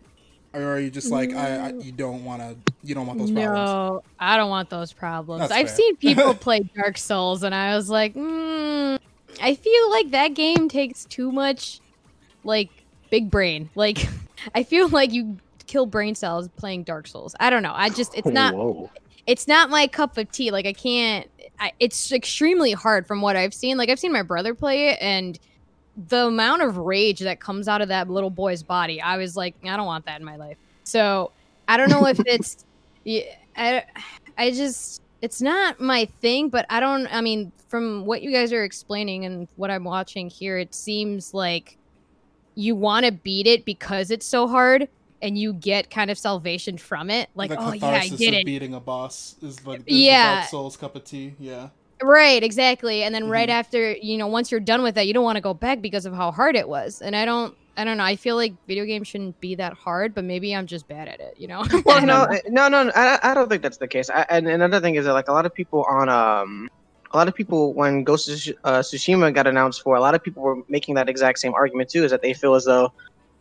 or 0.53 0.63
are 0.63 0.79
you 0.79 0.89
just 0.89 1.11
like 1.11 1.33
I, 1.33 1.67
I 1.67 1.69
you 1.73 1.91
don't 1.91 2.23
want 2.23 2.41
to 2.41 2.55
you 2.83 2.93
don't 2.93 3.07
want 3.07 3.19
those 3.19 3.31
problems? 3.31 3.69
No, 3.69 4.03
I 4.19 4.37
don't 4.37 4.49
want 4.49 4.69
those 4.69 4.93
problems. 4.93 5.41
That's 5.41 5.51
I've 5.51 5.67
fair. 5.67 5.75
seen 5.75 5.95
people 5.97 6.33
play 6.35 6.61
Dark 6.75 6.97
Souls, 6.97 7.43
and 7.43 7.55
I 7.55 7.75
was 7.75 7.89
like, 7.89 8.13
mm, 8.13 8.99
I 9.41 9.55
feel 9.55 9.91
like 9.91 10.11
that 10.11 10.29
game 10.29 10.69
takes 10.69 11.05
too 11.05 11.31
much, 11.31 11.79
like 12.43 12.69
big 13.09 13.29
brain. 13.29 13.69
Like, 13.75 14.07
I 14.53 14.63
feel 14.63 14.89
like 14.89 15.11
you 15.11 15.37
kill 15.67 15.85
brain 15.85 16.15
cells 16.15 16.49
playing 16.57 16.83
Dark 16.83 17.07
Souls. 17.07 17.35
I 17.39 17.49
don't 17.49 17.63
know. 17.63 17.73
I 17.73 17.89
just 17.89 18.15
it's 18.15 18.27
not 18.27 18.53
Whoa. 18.53 18.91
it's 19.25 19.47
not 19.47 19.69
my 19.69 19.87
cup 19.87 20.17
of 20.17 20.31
tea. 20.31 20.51
Like 20.51 20.65
I 20.65 20.73
can't. 20.73 21.29
I, 21.59 21.71
it's 21.79 22.11
extremely 22.11 22.73
hard 22.73 23.07
from 23.07 23.21
what 23.21 23.35
I've 23.35 23.53
seen. 23.53 23.77
Like 23.77 23.89
I've 23.89 23.99
seen 23.99 24.11
my 24.11 24.23
brother 24.23 24.53
play 24.53 24.89
it, 24.89 24.97
and 25.01 25.39
the 25.95 26.27
amount 26.27 26.61
of 26.61 26.77
rage 26.77 27.19
that 27.19 27.39
comes 27.39 27.67
out 27.67 27.81
of 27.81 27.89
that 27.89 28.09
little 28.09 28.29
boy's 28.29 28.63
body, 28.63 29.01
I 29.01 29.17
was 29.17 29.35
like, 29.35 29.55
I 29.63 29.77
don't 29.77 29.85
want 29.85 30.05
that 30.05 30.19
in 30.19 30.25
my 30.25 30.35
life. 30.37 30.57
So 30.83 31.31
I 31.67 31.77
don't 31.77 31.89
know 31.89 32.05
if 32.07 32.19
it's. 32.25 32.65
I, 33.55 33.83
I 34.37 34.51
just 34.51 35.01
it's 35.21 35.41
not 35.41 35.79
my 35.79 36.05
thing. 36.21 36.49
But 36.49 36.65
I 36.69 36.79
don't. 36.79 37.07
I 37.07 37.21
mean, 37.21 37.51
from 37.67 38.05
what 38.05 38.21
you 38.21 38.31
guys 38.31 38.51
are 38.53 38.63
explaining 38.63 39.25
and 39.25 39.47
what 39.55 39.69
I'm 39.71 39.83
watching 39.83 40.29
here, 40.29 40.57
it 40.57 40.73
seems 40.73 41.33
like 41.33 41.77
you 42.55 42.75
want 42.75 43.05
to 43.05 43.11
beat 43.11 43.47
it 43.47 43.65
because 43.65 44.11
it's 44.11 44.25
so 44.25 44.47
hard. 44.47 44.87
And 45.21 45.37
you 45.37 45.53
get 45.53 45.89
kind 45.89 46.11
of 46.11 46.17
salvation 46.17 46.77
from 46.77 47.09
it, 47.09 47.29
like, 47.33 47.49
oh 47.57 47.71
yeah, 47.71 47.87
I 47.87 48.09
did 48.09 48.33
it. 48.33 48.45
beating 48.45 48.73
a 48.73 48.81
boss 48.81 49.37
is 49.41 49.65
like 49.65 49.83
Yeah. 49.85 50.43
Souls 50.47 50.75
cup 50.75 50.97
of 50.97 51.05
tea. 51.05 51.33
Yeah. 51.39 51.69
Right, 52.03 52.43
exactly. 52.43 53.03
And 53.03 53.15
then 53.15 53.29
right 53.29 53.47
Mhm. 53.47 53.53
after, 53.53 53.93
you 53.93 54.17
know, 54.17 54.27
once 54.27 54.51
you're 54.51 54.59
done 54.59 54.83
with 54.83 54.95
that, 54.95 55.07
you 55.07 55.13
don't 55.13 55.23
want 55.23 55.37
to 55.37 55.41
go 55.41 55.53
back 55.53 55.81
because 55.81 56.05
of 56.05 56.13
how 56.13 56.31
hard 56.31 56.55
it 56.55 56.67
was. 56.67 57.01
And 57.01 57.15
I 57.15 57.25
don't 57.25 57.55
I 57.75 57.83
don't 57.85 57.97
know. 57.97 58.03
I 58.03 58.17
feel 58.17 58.35
like 58.35 58.53
video 58.67 58.85
games 58.85 59.07
shouldn't 59.07 59.39
be 59.39 59.55
that 59.55 59.73
hard, 59.73 60.13
but 60.13 60.23
maybe 60.25 60.55
I'm 60.55 60.67
just 60.67 60.87
bad 60.87 61.07
at 61.07 61.19
it, 61.19 61.33
you 61.37 61.47
know. 61.47 61.63
Well, 61.85 62.01
no, 62.05 62.25
know. 62.25 62.39
no, 62.49 62.67
no, 62.67 62.83
no, 62.83 62.91
I, 62.95 63.17
I 63.23 63.33
don't 63.33 63.49
think 63.49 63.63
that's 63.63 63.77
the 63.77 63.87
case. 63.87 64.11
I, 64.11 64.27
and 64.29 64.47
another 64.47 64.79
thing 64.79 64.93
is 64.95 65.05
that 65.05 65.13
like 65.13 65.27
a 65.27 65.33
lot 65.33 65.47
of 65.47 65.53
people 65.55 65.83
on 65.89 66.07
um, 66.07 66.69
a 67.13 67.17
lot 67.17 67.27
of 67.27 67.33
people 67.33 67.73
when 67.73 68.03
Ghost 68.03 68.29
of 68.29 68.55
uh, 68.63 68.79
Tsushima 68.81 69.33
got 69.33 69.47
announced 69.47 69.81
for, 69.81 69.95
a 69.95 69.99
lot 69.99 70.13
of 70.13 70.21
people 70.21 70.43
were 70.43 70.57
making 70.69 70.93
that 70.95 71.09
exact 71.09 71.39
same 71.39 71.53
argument 71.55 71.89
too. 71.89 72.03
Is 72.03 72.11
that 72.11 72.21
they 72.21 72.33
feel 72.33 72.53
as 72.53 72.65
though 72.65 72.91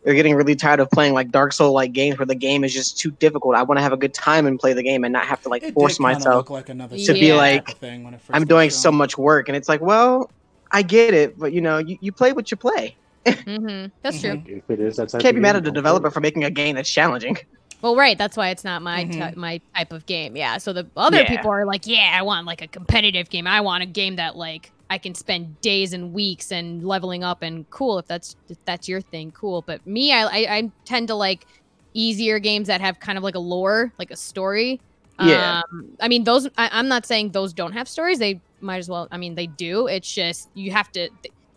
they're 0.03 0.13
getting 0.13 0.35
really 0.35 0.55
tired 0.55 0.79
of 0.79 0.89
playing 0.91 1.13
like 1.13 1.31
Dark 1.31 1.53
Soul 1.53 1.73
like 1.73 1.93
games 1.93 2.17
where 2.19 2.25
the 2.25 2.35
game 2.35 2.63
is 2.63 2.73
just 2.73 2.97
too 2.99 3.11
difficult. 3.11 3.55
I 3.55 3.63
want 3.63 3.77
to 3.77 3.81
have 3.83 3.93
a 3.93 3.97
good 3.97 4.13
time 4.13 4.45
and 4.45 4.59
play 4.59 4.73
the 4.73 4.83
game 4.83 5.03
and 5.03 5.13
not 5.13 5.25
have 5.25 5.41
to 5.43 5.49
like 5.49 5.63
It 5.63 5.73
force 5.73 5.99
myself. 5.99 6.49
like 6.49 6.69
another 6.69 6.97
To 6.97 7.13
be 7.13 7.33
like, 7.33 7.65
type 7.65 7.75
of 7.75 7.79
thing 7.81 8.03
when 8.03 8.13
it 8.13 8.21
first 8.21 8.35
I'm 8.35 8.45
doing 8.45 8.69
so 8.69 8.91
much 8.91 9.17
work, 9.17 9.47
and 9.49 9.55
it's 9.55 9.69
like, 9.69 9.81
well, 9.81 10.29
I 10.71 10.81
get 10.81 11.13
it, 11.13 11.37
but 11.37 11.53
you 11.53 11.61
know, 11.61 11.77
you, 11.77 11.97
you 12.01 12.11
play 12.11 12.33
what 12.33 12.51
you 12.51 12.57
play. 12.57 12.97
hmm 13.27 13.85
That's 14.01 14.19
true. 14.19 14.31
Mhm. 14.31 14.57
If 14.57 14.69
it 14.69 14.79
is 14.81 14.97
that 14.97 15.09
type 15.09 15.21
Can't 15.21 15.35
be 15.35 15.41
mad 15.41 15.55
at 15.55 15.63
the 15.63 15.71
developer 15.71 16.11
for 16.11 16.19
making 16.19 16.43
a 16.43 16.49
game 16.49 16.75
that's 16.75 16.89
challenging. 16.89 17.37
Well, 17.81 17.95
right. 17.95 18.17
That's 18.17 18.35
why 18.35 18.49
it's 18.49 18.63
not 18.65 18.81
my 18.81 19.05
Mhm. 19.05 19.17
ty- 19.17 19.33
my 19.37 19.61
type 19.75 19.93
of 19.93 20.05
game. 20.05 20.35
Yeah. 20.35 20.57
So 20.57 20.73
the 20.73 20.89
other 20.97 21.19
Yeah. 21.19 21.29
people 21.29 21.51
are 21.51 21.65
like, 21.65 21.85
yeah, 21.85 22.11
I 22.13 22.21
want 22.23 22.45
like 22.47 22.61
a 22.61 22.67
competitive 22.67 23.29
game. 23.29 23.47
I 23.47 23.61
want 23.61 23.83
a 23.83 23.85
game 23.85 24.17
that 24.17 24.35
like 24.35 24.72
I 24.89 24.97
can 24.97 25.15
spend 25.15 25.59
days 25.61 25.93
and 25.93 26.13
weeks 26.13 26.51
and 26.51 26.83
leveling 26.83 27.23
up 27.23 27.41
and 27.41 27.69
cool 27.69 27.99
if 27.99 28.07
that's 28.07 28.35
if 28.49 28.57
that's 28.65 28.87
your 28.87 29.01
thing, 29.01 29.31
cool. 29.31 29.63
But 29.65 29.85
me, 29.87 30.11
I 30.13 30.23
I, 30.23 30.55
I 30.57 30.71
tend 30.85 31.07
to 31.07 31.15
like 31.15 31.45
easier 31.93 32.39
games 32.39 32.67
that 32.67 32.81
have 32.81 32.99
kind 32.99 33.17
of 33.17 33.23
like 33.23 33.35
a 33.35 33.39
lore, 33.39 33.91
like 33.97 34.11
a 34.11 34.15
story. 34.15 34.79
Yeah. 35.19 35.61
Um, 35.71 35.89
I 36.01 36.07
mean, 36.07 36.23
those. 36.23 36.47
I, 36.57 36.69
I'm 36.71 36.87
not 36.87 37.05
saying 37.05 37.31
those 37.31 37.53
don't 37.53 37.73
have 37.73 37.87
stories. 37.87 38.19
They 38.19 38.41
might 38.61 38.77
as 38.77 38.89
well. 38.89 39.07
I 39.11 39.17
mean, 39.17 39.35
they 39.35 39.47
do. 39.47 39.87
It's 39.87 40.11
just 40.11 40.49
you 40.53 40.71
have 40.71 40.91
to 40.93 41.09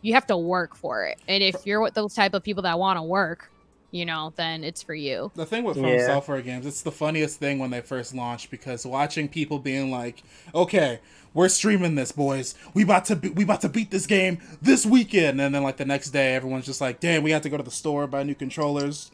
you 0.03 0.15
have 0.15 0.27
to 0.27 0.37
work 0.37 0.77
for 0.77 1.05
it. 1.05 1.19
And 1.27 1.43
if 1.43 1.57
you're 1.65 1.81
with 1.81 1.95
those 1.95 2.15
type 2.15 2.35
of 2.35 2.43
people 2.43 2.63
that 2.63 2.79
want 2.79 2.99
to 2.99 3.03
work, 3.03 3.51
you 3.91 4.05
know, 4.05 4.33
then 4.37 4.63
it's 4.63 4.83
for 4.83 4.95
you. 4.95 5.33
The 5.35 5.47
thing 5.47 5.65
with 5.65 5.77
From 5.79 5.87
Yeah. 5.87 6.07
Software 6.07 6.43
games, 6.43 6.67
it's 6.67 6.83
the 6.83 6.93
funniest 6.93 7.39
thing 7.39 7.59
when 7.59 7.71
they 7.71 7.81
first 7.81 8.15
launched 8.15 8.51
because 8.51 8.85
watching 8.87 9.29
people 9.29 9.59
being 9.59 9.91
like, 9.91 10.23
"Okay, 10.55 11.01
we're 11.37 11.49
streaming 11.49 11.95
this, 11.95 12.11
boys. 12.11 12.55
We 12.75 12.83
about 12.83 13.05
to 13.07 13.17
be- 13.17 13.29
we 13.29 13.45
about 13.45 13.61
to 13.61 13.69
beat 13.69 13.91
this 13.91 14.07
game 14.07 14.39
this 14.61 14.85
weekend," 14.85 15.41
and 15.41 15.55
then 15.55 15.63
like 15.63 15.77
the 15.77 15.85
next 15.85 16.11
day, 16.11 16.35
everyone's 16.35 16.67
just 16.67 16.81
like, 16.81 16.99
"Damn, 16.99 17.23
we 17.23 17.31
have 17.31 17.43
to 17.43 17.49
go 17.49 17.57
to 17.57 17.63
the 17.63 17.71
store 17.71 18.07
buy 18.07 18.23
new 18.25 18.35
controllers." 18.35 19.11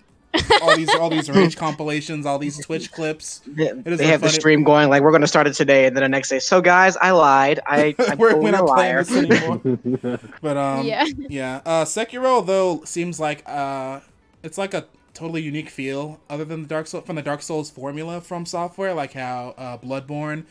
all 0.63 0.77
these 0.77 0.89
all 0.95 1.11
these 1.11 1.31
rage 1.31 1.57
compilations, 1.67 2.25
all 2.27 2.39
these 2.39 2.65
Twitch 2.65 2.91
clips. 2.93 3.43
They, 3.47 3.73
they 3.73 4.05
a 4.05 4.07
have 4.07 4.21
the 4.21 4.29
stream 4.31 4.65
going 4.65 4.89
like 4.89 5.03
we're 5.03 5.11
going 5.11 5.23
to 5.23 5.27
start 5.27 5.47
it 5.47 5.55
today, 5.55 5.87
and 5.87 5.97
then 5.97 6.03
the 6.03 6.09
next 6.09 6.29
day. 6.31 6.39
So 6.39 6.61
guys, 6.61 6.97
I 6.97 7.11
lied. 7.11 7.61
I 7.67 7.95
I'm 8.09 8.19
we're, 8.19 8.31
totally 8.31 8.45
we're 8.45 8.49
a 8.49 8.53
not 8.53 8.67
playing 8.69 8.95
liar. 8.95 9.05
this 9.05 9.17
anymore. 9.17 10.19
But 10.41 10.57
um, 10.57 10.87
yeah. 10.87 11.05
yeah. 11.29 11.61
Uh, 11.65 11.85
Sekiro 11.85 12.45
though 12.45 12.83
seems 12.85 13.21
like 13.21 13.43
uh, 13.47 14.01
it's 14.43 14.59
like 14.59 14.75
a 14.75 14.87
totally 15.15 15.43
unique 15.43 15.69
feel 15.69 16.21
other 16.31 16.45
than 16.45 16.63
the 16.63 16.69
Dark 16.69 16.87
Soul 16.87 17.03
from 17.03 17.17
the 17.17 17.23
Dark 17.23 17.43
Souls 17.43 17.71
formula 17.71 18.21
from 18.21 18.47
software, 18.47 18.95
like 18.95 19.13
how 19.13 19.55
uh, 19.59 19.79
Bloodborne. 19.79 20.45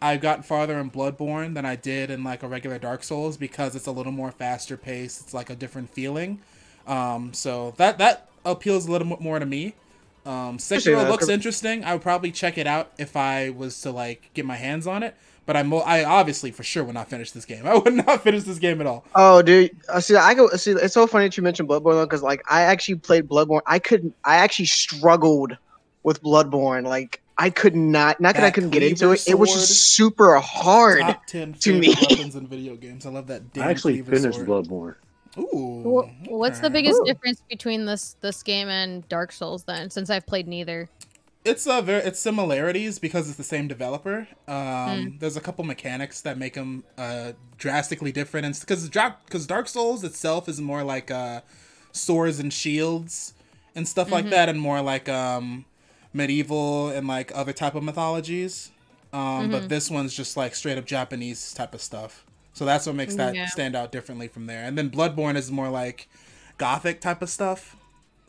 I've 0.00 0.20
gotten 0.20 0.42
farther 0.42 0.78
in 0.78 0.90
Bloodborne 0.90 1.54
than 1.54 1.64
I 1.64 1.76
did 1.76 2.10
in 2.10 2.22
like 2.22 2.42
a 2.42 2.48
regular 2.48 2.78
Dark 2.78 3.02
Souls 3.02 3.36
because 3.36 3.74
it's 3.74 3.86
a 3.86 3.92
little 3.92 4.12
more 4.12 4.30
faster 4.30 4.76
paced. 4.76 5.22
It's 5.22 5.34
like 5.34 5.50
a 5.50 5.56
different 5.56 5.90
feeling. 5.90 6.40
Um, 6.86 7.32
so 7.32 7.74
that 7.78 7.98
that 7.98 8.28
appeals 8.44 8.86
a 8.86 8.92
little 8.92 9.08
bit 9.08 9.20
more 9.20 9.38
to 9.38 9.46
me. 9.46 9.74
Um, 10.24 10.58
Sekiro 10.58 11.08
looks 11.08 11.28
interesting. 11.28 11.84
I 11.84 11.92
would 11.92 12.02
probably 12.02 12.32
check 12.32 12.58
it 12.58 12.66
out 12.66 12.92
if 12.98 13.16
I 13.16 13.50
was 13.50 13.80
to 13.82 13.90
like 13.90 14.30
get 14.34 14.44
my 14.44 14.56
hands 14.56 14.86
on 14.86 15.02
it. 15.02 15.14
But 15.46 15.56
I'm 15.56 15.72
I 15.72 16.04
obviously 16.04 16.50
for 16.50 16.64
sure 16.64 16.82
would 16.82 16.94
not 16.94 17.08
finish 17.08 17.30
this 17.30 17.44
game. 17.44 17.66
I 17.66 17.78
would 17.78 17.94
not 17.94 18.22
finish 18.22 18.42
this 18.42 18.58
game 18.58 18.80
at 18.80 18.86
all. 18.86 19.04
Oh, 19.14 19.40
dude. 19.42 19.70
Uh, 19.88 20.00
see, 20.00 20.16
I 20.16 20.34
go. 20.34 20.48
See, 20.50 20.72
it's 20.72 20.92
so 20.92 21.06
funny 21.06 21.26
that 21.26 21.36
you 21.36 21.42
mentioned 21.42 21.68
Bloodborne 21.68 22.04
because, 22.04 22.22
like, 22.22 22.42
I 22.50 22.62
actually 22.62 22.96
played 22.96 23.28
Bloodborne. 23.28 23.62
I 23.64 23.78
couldn't. 23.78 24.14
I 24.24 24.36
actually 24.36 24.66
struggled 24.66 25.56
with 26.02 26.20
Bloodborne. 26.22 26.84
Like, 26.84 27.22
I 27.38 27.50
could 27.50 27.76
not. 27.76 28.20
Not 28.20 28.34
that 28.36 28.44
I 28.44 28.50
couldn't 28.50 28.70
get 28.70 28.82
into 28.82 29.06
cleaver 29.06 29.14
it. 29.14 29.28
It 29.28 29.38
was 29.38 29.52
just 29.52 29.94
super 29.94 30.36
hard. 30.36 31.00
Top 31.02 31.26
ten 31.26 31.52
to 31.54 31.78
me. 31.78 31.94
weapons 32.10 32.34
in 32.36 32.46
video 32.46 32.76
games. 32.76 33.04
I 33.06 33.10
love 33.10 33.26
that. 33.26 33.52
Damn 33.52 33.64
I 33.64 33.70
actually 33.70 33.94
cleaver 34.02 34.16
finished 34.16 34.38
sword. 34.44 34.48
Bloodborne. 34.66 34.94
Ooh. 35.38 35.82
Wh- 36.24 36.30
What's 36.30 36.60
the 36.60 36.70
biggest 36.70 36.98
Ooh. 37.00 37.04
difference 37.04 37.42
between 37.48 37.84
this 37.84 38.16
this 38.22 38.42
game 38.42 38.68
and 38.68 39.06
Dark 39.08 39.32
Souls 39.32 39.64
then? 39.64 39.90
Since 39.90 40.08
I've 40.08 40.24
played 40.26 40.48
neither. 40.48 40.88
It's 41.44 41.66
uh, 41.66 41.80
very 41.82 42.02
it's 42.02 42.18
similarities 42.18 42.98
because 42.98 43.28
it's 43.28 43.36
the 43.36 43.44
same 43.44 43.68
developer. 43.68 44.26
Um, 44.48 44.56
Hmm. 45.12 45.18
There's 45.18 45.36
a 45.36 45.40
couple 45.40 45.62
mechanics 45.64 46.22
that 46.22 46.38
make 46.38 46.54
them 46.54 46.84
uh, 46.98 47.32
drastically 47.58 48.12
different, 48.12 48.46
and 48.46 48.58
because 48.58 48.88
because 48.88 49.46
Dark 49.46 49.68
Souls 49.68 50.02
itself 50.04 50.48
is 50.48 50.60
more 50.60 50.82
like 50.82 51.10
uh, 51.10 51.42
swords 51.92 52.40
and 52.40 52.52
shields 52.52 53.34
and 53.76 53.86
stuff 53.86 54.06
Mm-hmm. 54.06 54.14
like 54.14 54.30
that, 54.30 54.48
and 54.48 54.58
more 54.58 54.80
like 54.80 55.08
um, 55.08 55.66
medieval 56.16 56.88
and 56.88 57.06
like 57.06 57.30
other 57.34 57.52
type 57.52 57.74
of 57.74 57.82
mythologies. 57.84 58.70
Um, 59.12 59.20
Mm-hmm. 59.20 59.50
But 59.52 59.68
this 59.68 59.90
one's 59.90 60.14
just 60.14 60.36
like 60.36 60.54
straight 60.54 60.78
up 60.78 60.84
Japanese 60.86 61.52
type 61.54 61.74
of 61.74 61.80
stuff. 61.80 62.24
So 62.54 62.64
that's 62.64 62.86
what 62.86 62.94
makes 62.96 63.14
that 63.16 63.34
Yeah. 63.34 63.46
stand 63.46 63.76
out 63.76 63.92
differently 63.92 64.28
from 64.28 64.46
there. 64.46 64.64
And 64.64 64.76
then 64.76 64.90
Bloodborne 64.90 65.36
is 65.36 65.50
more 65.50 65.68
like 65.68 66.08
gothic 66.58 67.00
type 67.00 67.22
of 67.22 67.28
stuff. 67.30 67.76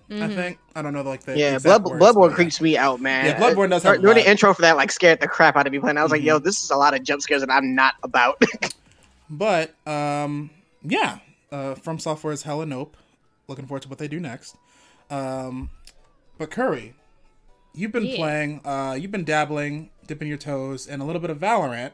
I 0.09 0.27
think 0.29 0.57
I 0.73 0.81
don't 0.81 0.93
know 0.93 1.01
like 1.01 1.23
the 1.23 1.37
Yeah, 1.37 1.55
exact 1.55 1.83
Blood, 1.83 1.91
words, 2.01 2.03
Bloodborne 2.15 2.29
but 2.29 2.35
creeps 2.35 2.61
me 2.61 2.77
out, 2.77 3.01
man. 3.01 3.25
Yeah, 3.25 3.39
Bloodborne 3.39 3.69
does 3.69 3.83
have 3.83 3.99
During 4.01 4.15
the 4.15 4.21
lot. 4.23 4.29
intro 4.29 4.53
for 4.53 4.61
that, 4.61 4.77
like, 4.77 4.89
scared 4.89 5.19
the 5.19 5.27
crap 5.27 5.57
out 5.57 5.67
of 5.67 5.73
me 5.73 5.79
playing. 5.79 5.97
I 5.97 6.03
was 6.03 6.11
like, 6.13 6.21
Mhm. 6.21 6.25
yo, 6.25 6.39
this 6.39 6.63
is 6.63 6.69
a 6.69 6.77
lot 6.77 6.93
of 6.93 7.03
jump 7.03 7.21
scares 7.21 7.41
that 7.41 7.51
I'm 7.51 7.75
not 7.75 7.95
about. 8.03 8.41
But 9.29 9.75
um, 9.85 10.49
yeah, 10.83 11.19
uh, 11.51 11.75
From 11.75 11.99
Software 11.99 12.31
is 12.33 12.43
hella 12.43 12.65
nope. 12.65 12.95
Looking 13.49 13.65
forward 13.65 13.81
to 13.83 13.89
what 13.89 13.97
they 13.97 14.07
do 14.07 14.19
next. 14.19 14.55
Um, 15.09 15.69
but 16.37 16.51
Curry, 16.51 16.93
you've 17.77 17.91
been 17.91 18.05
Yeah. 18.05 18.15
playing, 18.17 18.61
uh, 18.65 18.97
you've 18.99 19.11
been 19.11 19.23
dabbling, 19.23 19.89
dipping 20.05 20.27
your 20.27 20.37
toes 20.37 20.87
in 20.87 20.99
a 21.01 21.05
little 21.05 21.21
bit 21.21 21.29
of 21.29 21.37
Valorant, 21.37 21.91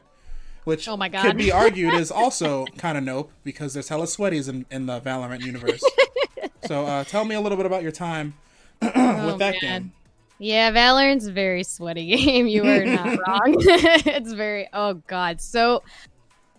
which 0.64 0.88
Oh 0.88 0.96
my 0.96 1.08
could 1.08 1.22
God. 1.22 1.36
be 1.36 1.52
argued 1.52 1.94
is 1.94 2.10
also 2.22 2.66
kind 2.78 2.96
of 2.98 3.04
nope 3.04 3.30
because 3.44 3.74
there's 3.74 3.88
hella 3.88 4.06
sweaties 4.06 4.48
in, 4.48 4.66
in 4.70 4.86
the 4.86 5.00
Valorant 5.00 5.40
universe. 5.42 5.82
so 6.66 6.86
uh, 6.86 7.04
tell 7.04 7.24
me 7.24 7.34
a 7.34 7.40
little 7.40 7.56
bit 7.56 7.66
about 7.66 7.82
your 7.82 7.92
time 7.92 8.34
with 8.82 8.92
Oh, 8.96 9.36
that 9.38 9.56
man. 9.62 9.82
game. 9.82 9.92
Yeah, 10.38 10.70
Valorant's 10.72 11.26
a 11.26 11.32
very 11.32 11.62
sweaty 11.62 12.06
game. 12.16 12.46
You 12.48 12.66
are 12.66 12.84
not 12.84 13.18
wrong. 13.26 13.54
it's 13.58 14.32
very 14.32 14.68
oh 14.72 14.94
god. 15.06 15.40
So 15.40 15.76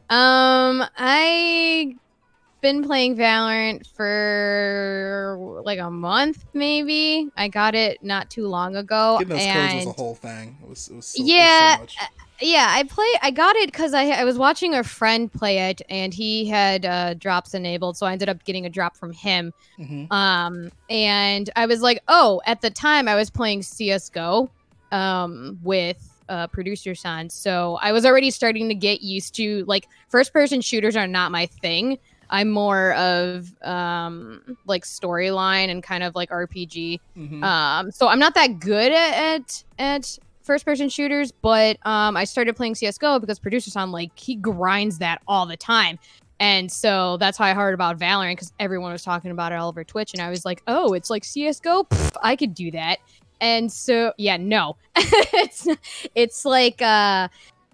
um 0.10 0.84
I 0.98 1.96
been 2.66 2.84
playing 2.84 3.16
Valorant 3.16 3.86
for 3.96 5.62
like 5.64 5.78
a 5.80 5.92
month 5.92 6.46
maybe. 6.54 7.30
I 7.38 7.48
got 7.48 7.76
it 7.76 8.04
not 8.04 8.30
too 8.32 8.48
long 8.48 8.76
ago 8.76 9.18
Getting 9.20 9.30
those 9.36 9.44
and 9.44 9.72
codes 9.72 9.86
was 9.86 9.96
a 9.96 10.02
whole 10.02 10.16
thing. 10.16 10.58
It 10.64 10.70
was, 10.70 10.88
it 10.88 10.96
was 10.96 11.06
so, 11.06 11.20
it 11.20 11.24
was 11.24 11.30
Yeah, 11.30 11.76
so 11.76 11.82
much. 11.82 11.96
yeah, 12.42 12.68
I 12.70 12.84
play. 12.84 13.08
I 13.22 13.30
got 13.32 13.56
it 13.58 13.68
because 13.72 13.94
I 13.94 14.06
I 14.22 14.24
was 14.24 14.38
watching 14.38 14.74
a 14.74 14.84
friend 14.84 15.32
play 15.32 15.70
it, 15.70 15.82
and 15.90 16.12
he 16.14 16.46
had 16.48 16.86
uh, 16.86 17.14
drops 17.14 17.54
enabled, 17.54 17.98
so 17.98 18.06
I 18.08 18.12
ended 18.14 18.30
up 18.30 18.44
getting 18.46 18.66
a 18.66 18.70
drop 18.70 18.98
from 18.98 19.12
him. 19.14 19.54
Mhm. 19.80 20.12
Um, 20.12 20.72
and 20.90 21.50
I 21.56 21.66
was 21.68 21.82
like, 21.82 22.00
oh, 22.08 22.42
at 22.48 22.62
the 22.62 22.72
time 22.72 23.08
I 23.08 23.16
was 23.16 23.30
playing 23.30 23.62
CS:GO, 23.62 24.50
um, 24.92 25.60
with 25.64 26.02
uh, 26.28 26.48
producer 26.48 26.96
son, 26.96 27.30
so 27.30 27.78
I 27.82 27.92
was 27.92 28.06
already 28.06 28.32
starting 28.32 28.68
to 28.70 28.76
get 28.76 29.02
used 29.02 29.36
to 29.36 29.64
like 29.68 29.88
first-person 30.10 30.62
shooters 30.62 30.96
are 30.96 31.08
not 31.08 31.32
my 31.32 31.46
thing. 31.46 32.00
I'm 32.30 32.50
more 32.50 32.94
of 32.94 33.52
um 33.64 34.58
like 34.66 34.84
storyline 34.84 35.70
and 35.70 35.82
kind 35.84 36.04
of 36.04 36.16
like 36.16 36.30
RPG. 36.30 37.00
Mhm. 37.18 37.44
Um, 37.44 37.92
so 37.92 38.08
I'm 38.08 38.20
not 38.20 38.36
that 38.36 38.60
good 38.60 38.92
at 38.92 39.14
at, 39.14 39.64
at 39.80 40.20
first 40.44 40.66
person 40.66 40.90
shooters, 40.90 41.32
but 41.32 41.78
um, 41.86 42.16
I 42.16 42.24
started 42.24 42.56
playing 42.56 42.76
CS:GO 42.76 43.20
because 43.20 43.40
producer 43.40 43.72
son 43.72 43.92
like 43.92 44.18
he 44.18 44.36
grinds 44.36 45.00
that 45.00 45.22
all 45.28 45.46
the 45.46 45.58
time. 45.58 46.00
And 46.40 46.70
so 46.72 47.18
that's 47.18 47.38
how 47.38 47.46
I 47.46 47.54
heard 47.54 47.74
about 47.74 47.98
Valorant 47.98 48.34
because 48.34 48.52
everyone 48.60 48.92
was 48.92 49.04
talking 49.04 49.32
about 49.32 49.54
it 49.54 49.56
all 49.56 49.70
over 49.70 49.84
Twitch, 49.84 50.14
and 50.14 50.22
I 50.22 50.30
was 50.30 50.44
like, 50.44 50.62
"Oh, 50.68 50.94
it's 50.94 51.10
like 51.10 51.24
CS:GO. 51.24 51.84
Pff, 51.86 52.12
I 52.22 52.36
could 52.36 52.54
do 52.54 52.72
that." 52.72 53.00
And 53.42 53.72
so, 53.72 54.14
yeah, 54.18 54.38
no, 54.38 54.76
it's 54.96 55.68
it's 56.14 56.46
like 56.46 56.82
uh, 56.82 57.30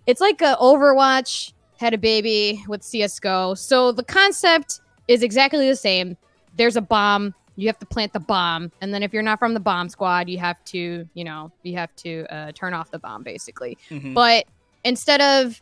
it's 0.06 0.22
like 0.22 0.42
a 0.42 0.56
Overwatch 0.62 1.54
had 1.82 1.94
a 1.94 1.98
baby 1.98 2.64
with 2.68 2.84
CS:GO. 2.84 3.56
So 3.56 3.92
the 3.92 4.04
concept 4.04 4.80
is 5.08 5.24
exactly 5.24 5.68
the 5.68 5.76
same. 5.76 6.16
There's 6.56 6.78
a 6.78 6.82
bomb. 6.82 7.34
You 7.58 7.68
have 7.68 7.80
to 7.80 7.86
plant 7.86 8.14
the 8.14 8.20
bomb, 8.20 8.72
and 8.80 8.94
then 8.94 9.04
if 9.04 9.12
you're 9.12 9.24
not 9.24 9.40
from 9.40 9.54
the 9.54 9.60
bomb 9.60 9.90
squad, 9.90 10.30
you 10.30 10.38
have 10.38 10.64
to, 10.66 11.06
you 11.14 11.24
know, 11.24 11.52
you 11.64 11.76
have 11.76 11.94
to 11.98 12.26
uh, 12.34 12.52
turn 12.54 12.74
off 12.74 12.92
the 12.92 13.00
bomb, 13.00 13.24
basically. 13.24 13.78
Mhm. 13.90 14.14
But 14.14 14.46
instead 14.86 15.22
of 15.22 15.62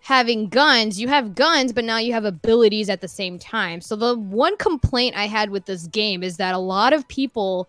having 0.00 0.48
guns, 0.48 1.00
you 1.00 1.08
have 1.08 1.34
guns, 1.34 1.72
but 1.72 1.84
now 1.84 1.98
you 1.98 2.12
have 2.12 2.24
abilities 2.24 2.88
at 2.88 3.00
the 3.00 3.08
same 3.08 3.38
time. 3.38 3.80
So 3.80 3.94
the 3.94 4.16
one 4.16 4.56
complaint 4.56 5.16
I 5.16 5.26
had 5.26 5.50
with 5.50 5.66
this 5.66 5.86
game 5.86 6.22
is 6.22 6.38
that 6.38 6.54
a 6.54 6.58
lot 6.58 6.92
of 6.92 7.06
people 7.08 7.68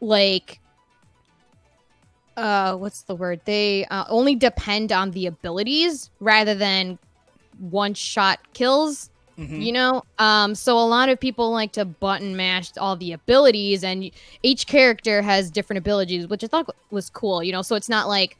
like 0.00 0.60
uh 2.36 2.76
what's 2.76 3.02
the 3.02 3.14
word? 3.14 3.40
They 3.44 3.86
uh, 3.86 4.04
only 4.08 4.34
depend 4.34 4.92
on 4.92 5.10
the 5.12 5.26
abilities 5.26 6.10
rather 6.20 6.54
than 6.54 6.98
one 7.58 7.94
shot 7.94 8.38
kills 8.52 9.10
Mhm. 9.38 9.62
you 9.62 9.70
know? 9.72 10.02
Um 10.18 10.54
so 10.54 10.78
a 10.78 10.86
lot 10.86 11.10
of 11.10 11.20
people 11.20 11.50
like 11.50 11.72
to 11.72 11.84
button 11.84 12.36
mash 12.36 12.70
all 12.78 12.96
the 12.96 13.12
abilities 13.12 13.84
and 13.84 14.10
each 14.42 14.66
character 14.66 15.20
has 15.20 15.50
different 15.50 15.76
abilities 15.78 16.26
which 16.26 16.42
i 16.42 16.46
thought 16.46 16.74
was 16.90 17.10
cool 17.10 17.42
you 17.42 17.52
know? 17.52 17.60
So 17.62 17.76
it's 17.76 17.88
not 17.90 18.08
like 18.08 18.38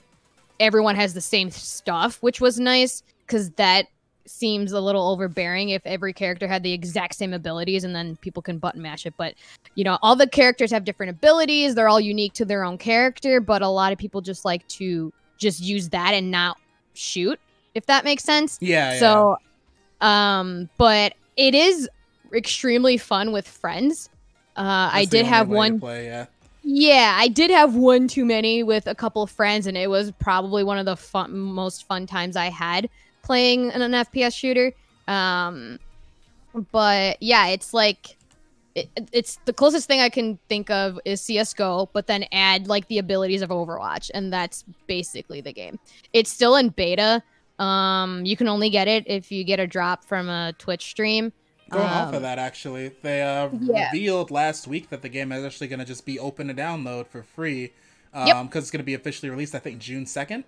everyone 0.59 0.97
has 0.97 1.13
the 1.13 1.21
same 1.21 1.51
stuff 1.51 2.17
which 2.23 2.41
was 2.41 2.59
nice 2.59 3.03
because 3.27 3.51
that 3.51 3.89
seems 4.25 4.73
a 4.73 4.81
little 4.81 5.09
overbearing 5.11 5.69
if 5.69 5.83
every 5.85 6.13
character 6.13 6.49
had 6.49 6.63
the 6.63 6.73
exact 6.73 7.15
same 7.15 7.33
abilities 7.35 7.85
and 7.85 7.95
then 7.95 8.17
people 8.17 8.43
can 8.43 8.59
button 8.59 8.83
mash 8.83 9.07
it. 9.07 9.15
But 9.19 9.35
you 9.75 9.85
know 9.85 9.99
all 10.01 10.17
the 10.17 10.27
characters 10.27 10.71
have 10.71 10.85
different 10.85 11.11
abilities. 11.11 11.75
They're 11.75 11.89
all 11.89 12.01
unique 12.01 12.33
to 12.35 12.45
their 12.47 12.65
own 12.65 12.79
character 12.79 13.41
but 13.41 13.61
a 13.61 13.69
lot 13.69 13.93
of 13.93 13.99
people 13.99 14.23
just 14.23 14.47
like 14.47 14.67
to 14.69 15.13
just 15.37 15.61
use 15.61 15.91
that 15.91 16.15
and 16.15 16.31
not 16.31 16.57
shoot 16.95 17.39
if 17.77 17.87
that 17.87 18.05
makes 18.05 18.25
sense 18.25 18.59
Yeah, 18.61 18.93
yeah. 18.95 18.99
so, 18.99 19.37
um, 20.01 20.69
but 20.79 21.15
it 21.37 21.55
is 21.55 21.89
extremely 22.33 22.97
fun 22.97 23.33
with 23.33 23.47
friends. 23.47 24.09
Uh, 24.57 24.91
I 24.93 25.01
That's 25.01 25.11
the 25.11 25.17
did 25.19 25.27
have 25.27 25.49
one. 25.49 25.79
Play, 25.79 26.07
yeah. 26.07 26.27
Yeah, 26.63 27.15
I 27.17 27.29
did 27.29 27.51
have 27.51 27.77
one 27.77 28.09
too 28.09 28.25
many 28.25 28.63
with 28.63 28.87
a 28.89 28.95
couple 28.95 29.23
of 29.23 29.31
friends, 29.31 29.67
and 29.67 29.77
it 29.77 29.89
was 29.89 30.11
probably 30.19 30.65
one 30.65 30.79
of 30.79 30.87
the 30.87 30.97
fun, 30.97 31.37
most 31.39 31.87
fun 31.87 32.07
times 32.07 32.35
I 32.35 32.47
had 32.47 32.89
playing 33.23 33.71
an, 33.71 33.83
an 33.83 33.93
FPS 33.93 34.35
shooter. 34.35 34.73
Um, 35.07 35.79
but 36.73 37.19
yeah, 37.21 37.49
it's 37.49 37.75
like 37.75 38.17
it, 38.75 38.89
it's 39.13 39.39
the 39.45 39.53
closest 39.53 39.87
thing 39.87 40.01
I 40.01 40.09
can 40.09 40.39
think 40.49 40.71
of 40.71 40.99
is 41.05 41.21
CS:GO, 41.21 41.91
but 41.93 42.07
then 42.07 42.25
add 42.33 42.67
like 42.67 42.89
the 42.89 42.99
abilities 42.99 43.43
of 43.43 43.51
Overwatch, 43.51 44.11
and 44.15 44.33
that's 44.33 44.65
basically 44.87 45.41
the 45.41 45.53
game. 45.53 45.79
It's 46.13 46.31
still 46.31 46.57
in 46.57 46.71
beta. 46.71 47.23
Um, 47.59 48.25
you 48.27 48.37
can 48.37 48.49
only 48.49 48.71
get 48.71 48.89
it 48.89 49.05
if 49.07 49.33
you 49.33 49.45
get 49.45 49.61
a 49.61 49.67
drop 49.67 50.05
from 50.05 50.29
a 50.29 50.53
Twitch 50.59 50.85
stream. 50.87 51.33
Going 51.71 51.85
off 51.85 52.11
of 52.11 52.17
Um, 52.17 52.23
that, 52.23 52.39
actually, 52.39 52.93
they 53.03 53.23
uh, 53.23 53.49
yeah. 53.61 53.91
revealed 53.91 54.31
last 54.31 54.69
week 54.69 54.91
that 54.91 55.03
the 55.03 55.09
game 55.09 55.33
is 55.33 55.45
actually 55.45 55.67
going 55.69 55.81
to 55.81 55.85
just 55.85 56.07
be 56.07 56.19
open 56.19 56.47
to 56.49 56.55
download 56.55 57.09
for 57.09 57.23
free. 57.23 57.73
Um, 58.15 58.27
Yep. 58.29 58.45
because 58.47 58.65
it's 58.65 58.71
going 58.71 58.79
to 58.81 58.85
be 58.85 58.95
officially 58.95 59.31
released, 59.31 59.55
I 59.55 59.59
think 59.59 59.79
June 59.81 60.07
second. 60.07 60.45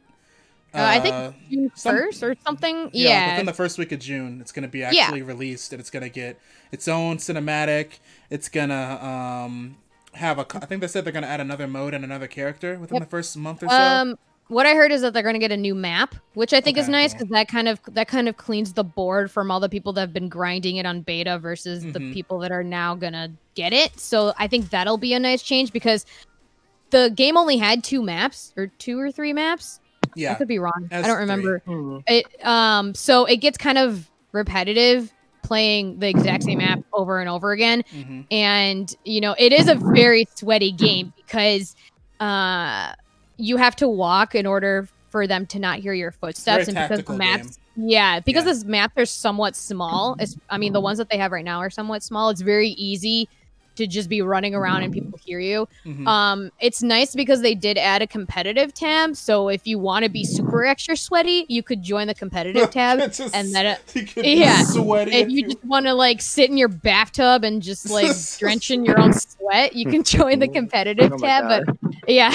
Uh, 0.75 0.79
I 0.83 1.01
think 1.01 1.35
June 1.51 1.73
some- 1.75 1.97
first 1.97 2.23
or 2.23 2.37
something. 2.45 2.91
yeah, 2.93 3.09
Yeah, 3.09 3.31
within 3.33 3.47
the 3.47 3.53
first 3.55 3.79
week 3.79 3.91
of 3.91 3.99
June, 4.01 4.41
it's 4.41 4.53
going 4.53 4.63
to 4.63 4.69
be 4.69 4.79
Yeah. 4.81 4.91
actually 4.91 5.23
released, 5.23 5.73
and 5.73 5.81
it's 5.81 5.91
going 5.91 6.03
to 6.05 6.09
get 6.11 6.39
its 6.71 6.87
own 6.87 7.17
cinematic. 7.17 7.99
It's 8.31 8.49
gonna 8.49 8.99
um 9.03 9.79
have 10.13 10.39
a. 10.39 10.47
I 10.57 10.67
think 10.67 10.83
they 10.83 10.87
said 10.89 11.05
they're 11.05 11.13
going 11.13 11.23
to 11.25 11.29
add 11.29 11.41
another 11.41 11.67
mode 11.67 11.95
and 11.95 12.05
another 12.05 12.27
character 12.27 12.79
within 12.79 12.97
Yep. 12.97 13.03
the 13.05 13.09
first 13.11 13.37
month 13.37 13.63
or 13.63 13.69
so. 13.71 13.75
Um, 13.77 14.19
what 14.49 14.67
I 14.67 14.75
heard 14.75 14.91
is 14.93 15.03
that 15.03 15.13
they're 15.13 15.23
going 15.23 15.35
to 15.35 15.39
get 15.39 15.53
a 15.53 15.57
new 15.57 15.75
map, 15.75 16.15
which 16.35 16.53
I 16.53 16.61
think 16.61 16.79
is 16.79 16.89
nice 16.89 17.13
because 17.13 17.29
that 17.29 17.49
kind 17.49 17.69
of 17.69 17.81
that 17.89 18.09
kind 18.09 18.29
of 18.29 18.37
cleans 18.37 18.73
the 18.73 18.85
board 18.85 19.31
from 19.31 19.51
all 19.51 19.61
the 19.61 19.69
people 19.69 19.93
that 19.95 20.01
have 20.01 20.13
been 20.13 20.29
grinding 20.29 20.77
it 20.77 20.87
on 20.87 21.03
beta 21.03 21.39
versus 21.39 21.85
Mhm. 21.85 21.93
the 21.93 22.01
people 22.13 22.39
that 22.41 22.51
are 22.51 22.65
now 22.65 22.95
gonna 22.95 23.31
get 23.55 23.73
it. 23.73 23.99
So 24.01 24.33
I 24.39 24.47
think 24.49 24.71
that'll 24.71 24.99
be 24.99 25.13
a 25.15 25.19
nice 25.19 25.43
change 25.43 25.73
because 25.73 26.07
the 26.91 27.13
game 27.15 27.37
only 27.37 27.59
had 27.59 27.85
two 27.85 28.03
maps 28.03 28.53
or 28.57 28.69
two 28.79 28.99
or 28.99 29.13
three 29.13 29.33
maps. 29.33 29.81
Yeah, 30.15 30.33
I 30.33 30.35
could 30.37 30.49
be 30.49 30.59
wrong. 30.59 30.89
I 30.91 31.03
don't 31.03 31.19
remember. 31.19 31.63
Hmm. 31.67 31.99
It 32.07 32.25
um 32.45 32.95
so 32.95 33.27
it 33.27 33.37
gets 33.39 33.59
kind 33.59 33.79
of 33.79 34.11
repetitive 34.33 35.13
playing 35.43 35.99
the 35.99 36.09
exact 36.09 36.45
same 36.45 36.59
map 36.59 36.81
over 36.93 37.21
and 37.21 37.29
over 37.29 37.53
again 37.53 37.83
hmm 37.91 38.21
and 38.31 38.95
you 39.05 39.19
know 39.21 39.35
it 39.39 39.51
is 39.53 39.67
a 39.69 39.77
very 39.95 40.27
sweaty 40.37 40.73
game 40.73 41.11
because 41.17 41.75
uh 42.21 42.93
you 43.39 43.57
have 43.57 43.75
to 43.77 43.89
walk 43.89 44.35
in 44.35 44.45
order 44.47 44.89
for 45.11 45.27
them 45.27 45.47
to 45.47 45.59
not 45.59 45.79
hear 45.79 45.95
your 45.95 46.13
footsteps 46.13 46.69
and 46.69 46.77
because 46.77 47.05
the 47.05 47.15
maps 47.15 47.59
yeah 47.77 48.21
because 48.21 48.45
Yeah. 48.45 48.53
this 48.53 48.65
maps 48.65 48.93
are 48.97 49.07
somewhat 49.07 49.57
small 49.57 50.17
it's 50.19 50.37
i 50.51 50.59
mean 50.59 50.73
the 50.73 50.81
ones 50.81 50.99
that 50.99 51.09
they 51.09 51.17
have 51.17 51.33
right 51.33 51.45
now 51.45 51.61
are 51.61 51.71
somewhat 51.71 52.03
small 52.03 52.29
it's 52.29 52.41
very 52.43 52.71
easy 52.71 53.29
to 53.79 53.87
just 53.87 54.09
be 54.09 54.21
running 54.23 54.55
around 54.55 54.83
and 54.83 54.93
people 54.93 55.19
hear 55.25 55.41
you 55.41 55.67
hmm 55.85 56.07
um 56.07 56.51
it's 56.61 56.83
nice 56.83 57.15
because 57.15 57.41
they 57.41 57.55
did 57.55 57.79
add 57.79 58.03
a 58.03 58.07
competitive 58.07 58.75
tab 58.75 59.17
so 59.17 59.49
if 59.49 59.67
you 59.67 59.79
want 59.79 60.05
to 60.05 60.11
be 60.11 60.23
super 60.25 60.67
extra 60.67 60.97
sweaty 60.97 61.47
you 61.49 61.63
could 61.63 61.83
join 61.83 62.07
the 62.07 62.15
competitive 62.15 62.71
tab 62.79 62.99
It's 62.99 63.19
just- 63.19 63.35
and 63.35 63.55
then 63.55 63.65
it- 63.67 63.81
you 63.95 64.05
could 64.05 64.23
be 64.25 64.35
yeah, 64.35 64.63
sweaty 64.65 65.13
if 65.15 65.29
you 65.31 65.45
just 65.49 65.65
want 65.65 65.87
to 65.87 65.95
like 65.95 66.21
sit 66.21 66.51
in 66.51 66.57
your 66.59 66.69
bathtub 66.69 67.43
and 67.45 67.63
just 67.63 67.89
like 67.99 68.15
drench 68.39 68.71
in 68.71 68.85
your 68.85 69.01
own 69.01 69.13
sweat, 69.15 69.75
you 69.75 69.87
can 69.87 70.03
join 70.03 70.39
the 70.41 70.49
competitive 70.49 71.13
Oh 71.13 71.17
tab. 71.19 71.65
God. 71.67 71.79
But 71.83 72.15
yeah, 72.15 72.31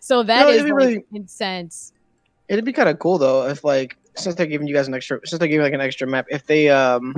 so 0.00 0.22
that 0.22 0.42
No, 0.42 0.48
is 0.48 0.56
it'd 0.60 0.66
be 0.66 0.72
like 0.72 0.78
really- 0.78 1.04
intense. 1.12 1.92
It'd 2.48 2.64
be 2.64 2.72
kind 2.72 2.88
of 2.88 2.98
cool 2.98 3.18
though 3.18 3.46
if 3.48 3.62
like 3.64 3.96
since 4.16 4.34
they're 4.34 4.46
giving 4.46 4.66
you 4.66 4.74
guys 4.74 4.88
an 4.88 4.94
extra 4.94 5.20
since 5.24 5.38
they're 5.38 5.48
giving 5.48 5.62
like 5.64 5.72
an 5.72 5.80
extra 5.80 6.06
map 6.06 6.26
if 6.30 6.46
they 6.46 6.68
um 6.68 7.14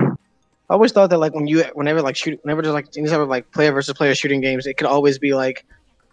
I 0.69 0.73
always 0.73 0.91
thought 0.91 1.09
that 1.09 1.17
like 1.17 1.33
when 1.33 1.47
you 1.47 1.63
whenever 1.73 2.01
like 2.01 2.15
shoot 2.15 2.39
whenever 2.43 2.61
there's 2.61 2.73
like 2.73 2.87
any 2.97 3.07
type 3.07 3.19
of 3.19 3.29
like 3.29 3.51
player 3.51 3.71
versus 3.71 3.93
player 3.93 4.15
shooting 4.15 4.41
games 4.41 4.65
it 4.65 4.75
could 4.75 4.87
always 4.87 5.19
be 5.19 5.33
like 5.33 5.65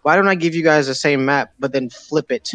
why 0.03 0.15
don't 0.15 0.27
I 0.27 0.35
give 0.35 0.55
you 0.55 0.63
guys 0.63 0.87
the 0.87 0.95
same 0.95 1.25
map 1.25 1.53
but 1.59 1.73
then 1.73 1.89
flip 1.89 2.31
it? 2.31 2.51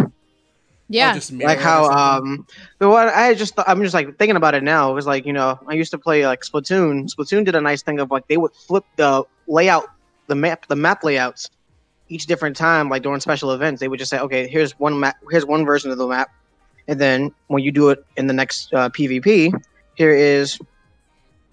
Yeah, 0.89 1.15
just 1.15 1.33
like 1.33 1.59
how 1.59 1.89
something. 1.89 2.39
um 2.39 2.47
but 2.79 2.91
what 2.91 3.09
I 3.09 3.35
just 3.35 3.57
thought, 3.57 3.69
I'm 3.69 3.83
just 3.83 3.95
like 3.95 4.17
thinking 4.19 4.37
about 4.37 4.55
it 4.55 4.63
now 4.63 4.91
it 4.91 4.95
was 4.95 5.07
like 5.07 5.27
you 5.27 5.33
know 5.33 5.59
I 5.67 5.75
used 5.75 5.91
to 5.93 5.99
play 5.99 6.27
like 6.27 6.43
Splatoon. 6.43 7.13
Splatoon 7.13 7.45
did 7.45 7.55
a 7.55 7.61
nice 7.61 7.83
thing 7.83 7.99
of 7.99 8.11
like 8.11 8.29
they 8.29 8.37
would 8.37 8.53
flip 8.53 8.85
the 8.97 9.25
layout 9.49 9.87
the 10.29 10.35
map 10.35 10.67
the 10.69 10.77
map 10.77 11.03
layouts 11.03 11.51
each 12.09 12.27
different 12.27 12.57
time 12.57 12.89
like 12.89 13.03
during 13.03 13.21
special 13.21 13.51
events. 13.53 13.81
They 13.81 13.89
would 13.89 13.99
just 13.99 14.11
say 14.11 14.21
okay 14.21 14.47
here's 14.47 14.79
one 14.79 15.01
map 15.01 15.17
here's 15.31 15.47
one 15.47 15.65
version 15.65 15.91
of 15.91 15.99
the 15.99 16.07
map 16.07 16.31
and 16.87 17.01
then 17.01 17.33
when 17.49 17.65
you 17.65 17.73
do 17.73 17.89
it 17.91 18.05
in 18.17 18.29
the 18.29 18.35
next 18.35 18.73
uh, 18.73 18.89
PvP 18.91 19.53
here 19.97 20.13
is 20.13 20.59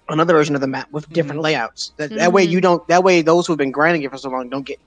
another 0.09 0.33
version 0.33 0.55
of 0.55 0.61
the 0.61 0.67
map 0.67 0.87
with 0.91 1.11
different 1.13 1.41
layouts 1.41 1.93
that, 1.97 2.13
that 2.15 2.33
way 2.33 2.45
Mhm. 2.45 2.51
you 2.51 2.61
don't 2.61 2.87
that 2.87 3.03
way 3.03 3.21
those 3.21 3.47
who've 3.47 3.57
been 3.57 3.71
grinding 3.71 4.03
it 4.03 4.11
for 4.11 4.17
so 4.17 4.29
long 4.29 4.49
don't 4.49 4.65
get 4.65 4.79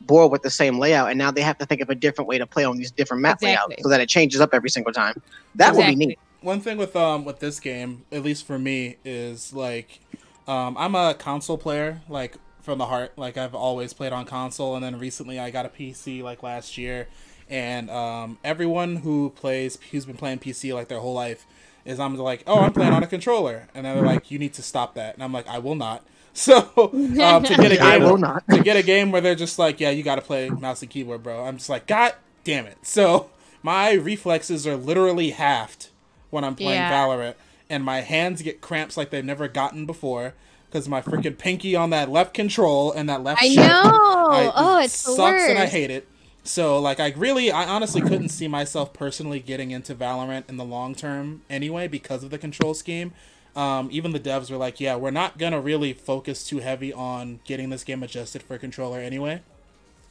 bored 0.00 0.30
with 0.32 0.42
the 0.42 0.50
same 0.50 0.78
layout 0.78 1.08
and 1.08 1.18
now 1.18 1.30
they 1.30 1.40
have 1.40 1.56
to 1.58 1.64
think 1.64 1.80
of 1.80 1.88
a 1.88 1.94
different 1.94 2.28
way 2.28 2.36
to 2.38 2.46
play 2.46 2.64
on 2.64 2.76
these 2.76 2.90
different 2.90 3.22
map 3.22 3.36
Exactly. 3.36 3.48
layouts 3.48 3.82
so 3.82 3.88
that 3.88 4.00
it 4.00 4.08
changes 4.08 4.40
up 4.40 4.50
every 4.52 4.68
single 4.68 4.92
time 4.92 5.14
that 5.54 5.74
would 5.74 5.86
be 5.86 5.94
neat 5.94 6.18
one 6.40 6.60
thing 6.60 6.76
with 6.76 6.94
um 6.94 7.24
with 7.24 7.38
this 7.40 7.58
game, 7.58 8.04
at 8.12 8.22
least 8.22 8.46
for 8.46 8.58
me, 8.58 8.96
is 9.04 9.52
like 9.54 10.00
um 10.46 10.76
I'm 10.76 10.94
a 10.94 11.14
console 11.14 11.56
player, 11.56 12.02
like 12.08 12.36
from 12.60 12.78
the 12.78 12.86
heart. 12.86 13.12
Like 13.16 13.38
I've 13.38 13.54
always 13.54 13.94
played 13.94 14.12
on 14.12 14.26
console, 14.26 14.74
and 14.74 14.84
then 14.84 14.98
recently 14.98 15.38
I 15.38 15.50
got 15.50 15.64
a 15.64 15.70
PC 15.70 16.22
like 16.22 16.42
last 16.42 16.76
year, 16.76 17.08
and 17.48 17.88
um 17.90 18.36
everyone 18.44 18.96
who 18.96 19.30
plays 19.30 19.78
who's 19.90 20.04
been 20.04 20.18
playing 20.18 20.38
PC 20.40 20.74
like 20.74 20.88
their 20.88 21.00
whole 21.00 21.14
life 21.14 21.46
is 21.84 22.00
I'm 22.00 22.16
like, 22.16 22.42
oh, 22.46 22.60
I'm 22.60 22.72
playing 22.72 22.92
on 22.92 23.02
a 23.02 23.06
controller, 23.06 23.68
and 23.74 23.84
then 23.86 23.94
they're 23.96 24.04
like, 24.06 24.30
you 24.30 24.38
need 24.38 24.54
to 24.54 24.62
stop 24.62 24.94
that, 24.94 25.14
and 25.14 25.22
I'm 25.22 25.32
like, 25.32 25.46
I 25.48 25.58
will 25.58 25.74
not. 25.74 26.02
So 26.36 26.68
um, 26.76 27.44
to 27.44 27.54
get 27.56 27.70
a 27.70 27.80
I 27.80 27.98
game, 27.98 28.02
I 28.02 28.10
will 28.10 28.18
not. 28.18 28.42
to 28.50 28.58
get 28.60 28.76
a 28.76 28.82
game 28.82 29.12
where 29.12 29.20
they're 29.20 29.36
just 29.36 29.56
like, 29.56 29.78
yeah, 29.78 29.90
you 29.90 30.02
got 30.02 30.16
to 30.16 30.20
play 30.20 30.48
mouse 30.50 30.82
and 30.82 30.90
keyboard, 30.90 31.22
bro. 31.22 31.44
I'm 31.44 31.58
just 31.58 31.68
like, 31.70 31.86
god 31.86 32.14
damn 32.42 32.66
it. 32.66 32.78
So 32.82 33.30
my 33.62 33.92
reflexes 33.92 34.66
are 34.66 34.76
literally 34.76 35.30
halved 35.30 35.90
when 36.30 36.42
I'm 36.42 36.56
playing 36.56 36.72
Yeah. 36.72 36.90
Valorant, 36.90 37.34
and 37.70 37.84
my 37.84 38.00
hands 38.00 38.42
get 38.42 38.60
cramps 38.60 38.96
like 38.96 39.10
they've 39.10 39.24
never 39.24 39.46
gotten 39.46 39.86
before 39.86 40.34
because 40.68 40.88
my 40.88 41.00
freaking 41.00 41.38
pinky 41.38 41.76
on 41.76 41.90
that 41.90 42.10
left 42.10 42.34
control 42.34 42.90
and 42.90 43.08
that 43.08 43.22
left. 43.22 43.40
I 43.40 43.46
shift, 43.46 43.58
know. 43.68 43.82
I- 43.84 44.52
oh, 44.56 44.78
it 44.80 44.86
it's 44.86 45.04
the 45.04 45.12
sucks 45.12 45.42
and 45.48 45.56
I 45.56 45.66
hate 45.66 45.92
it. 45.92 46.08
So 46.44 46.78
like 46.78 47.00
I 47.00 47.12
really 47.16 47.50
I 47.50 47.64
honestly 47.66 48.02
couldn't 48.02 48.28
see 48.28 48.48
myself 48.48 48.92
personally 48.92 49.40
getting 49.40 49.70
into 49.70 49.94
Valorant 49.94 50.48
in 50.48 50.58
the 50.58 50.64
long 50.64 50.94
term 50.94 51.42
anyway 51.48 51.88
because 51.88 52.22
of 52.22 52.30
the 52.30 52.38
control 52.38 52.74
scheme. 52.74 53.12
Um, 53.56 53.88
even 53.90 54.12
the 54.12 54.20
devs 54.20 54.50
were 54.50 54.56
like, 54.56 54.78
yeah, 54.78 54.96
we're 54.96 55.10
not 55.10 55.38
gonna 55.38 55.60
really 55.60 55.92
focus 55.94 56.46
too 56.46 56.58
heavy 56.58 56.92
on 56.92 57.40
getting 57.44 57.70
this 57.70 57.82
game 57.82 58.02
adjusted 58.02 58.42
for 58.42 58.58
controller 58.58 59.00
anyway. 59.00 59.40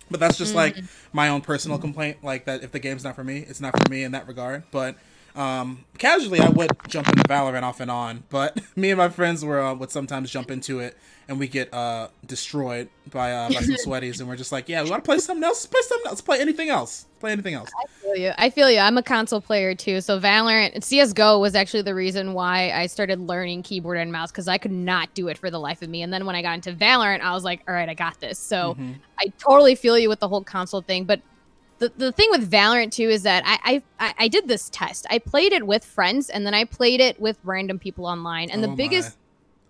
But 0.09 0.19
that's 0.19 0.37
just 0.37 0.55
like 0.55 0.77
my 1.11 1.29
own 1.29 1.41
personal 1.41 1.77
complaint. 1.77 2.23
Like 2.23 2.45
that, 2.45 2.63
if 2.63 2.71
the 2.71 2.79
game's 2.79 3.03
not 3.03 3.15
for 3.15 3.23
me, 3.23 3.45
it's 3.47 3.61
not 3.61 3.79
for 3.81 3.89
me 3.89 4.03
in 4.03 4.11
that 4.13 4.27
regard. 4.27 4.63
But 4.71 4.95
um, 5.35 5.85
casually, 5.97 6.39
I 6.39 6.49
would 6.49 6.71
jump 6.87 7.07
into 7.09 7.23
Valorant 7.23 7.63
off 7.63 7.79
and 7.79 7.89
on. 7.89 8.23
But 8.29 8.59
me 8.75 8.91
and 8.91 8.97
my 8.97 9.09
friends 9.09 9.43
were 9.43 9.61
uh, 9.61 9.73
would 9.73 9.91
sometimes 9.91 10.29
jump 10.31 10.51
into 10.51 10.79
it, 10.79 10.97
and 11.27 11.39
we 11.39 11.47
get 11.47 11.73
uh, 11.73 12.09
destroyed 12.25 12.89
by 13.11 13.31
uh, 13.33 13.49
by 13.49 13.61
some 13.61 13.75
sweaties, 13.85 14.19
and 14.19 14.29
we're 14.29 14.35
just 14.35 14.51
like, 14.51 14.69
yeah, 14.69 14.83
we 14.83 14.89
want 14.89 15.03
to 15.03 15.07
play 15.07 15.19
something 15.19 15.43
else. 15.43 15.65
Play 15.65 15.81
something 15.81 16.07
else. 16.09 16.21
Play 16.21 16.39
anything 16.39 16.69
else. 16.69 17.05
Play 17.19 17.31
anything 17.31 17.53
else. 17.53 17.69
I 17.81 17.87
feel 18.01 18.15
you. 18.15 18.31
I 18.37 18.49
feel 18.49 18.69
you. 18.69 18.79
I'm 18.79 18.97
a 18.97 19.03
console 19.03 19.39
player 19.41 19.73
too. 19.73 20.01
So 20.01 20.19
Valorant, 20.19 20.83
CS:GO 20.83 21.39
was 21.39 21.55
actually 21.55 21.83
the 21.83 21.95
reason 21.95 22.33
why 22.33 22.71
I 22.71 22.87
started 22.87 23.19
learning 23.19 23.63
keyboard 23.63 23.97
and 23.97 24.11
mouse 24.11 24.31
because 24.31 24.47
I 24.47 24.57
could 24.57 24.71
not 24.71 25.13
do 25.13 25.29
it 25.29 25.37
for 25.37 25.49
the 25.49 25.59
life 25.59 25.81
of 25.81 25.89
me. 25.89 26.01
And 26.01 26.11
then 26.11 26.25
when 26.25 26.35
I 26.35 26.41
got 26.41 26.55
into 26.55 26.73
Valorant, 26.73 27.21
I 27.21 27.33
was 27.33 27.43
like, 27.43 27.61
all 27.67 27.73
right, 27.73 27.87
I 27.87 27.93
got 27.93 28.19
this. 28.19 28.37
So 28.37 28.75
Mhm. 28.77 28.95
I 29.19 29.31
totally 29.39 29.75
feel 29.75 29.97
you 29.97 30.09
with 30.09 30.19
the 30.19 30.27
whole 30.27 30.43
console 30.43 30.81
thing. 30.81 31.05
But 31.05 31.21
the, 31.87 31.91
the 31.97 32.11
thing 32.11 32.27
with 32.31 32.49
Valorant 32.49 32.91
too 32.91 33.09
is 33.09 33.23
that 33.23 33.43
I, 33.45 33.81
I 33.99 34.13
I- 34.19 34.27
did 34.27 34.47
this 34.47 34.69
test. 34.69 35.05
I 35.09 35.19
played 35.19 35.53
it 35.53 35.65
with 35.65 35.83
friends 35.83 36.29
and 36.29 36.45
then 36.45 36.53
I 36.53 36.63
played 36.65 36.99
it 37.01 37.19
with 37.19 37.37
random 37.43 37.79
people 37.79 38.05
online. 38.05 38.49
And 38.49 38.59
Oh 38.59 38.63
the 38.63 38.67
my. 38.69 38.75
biggest 38.75 39.17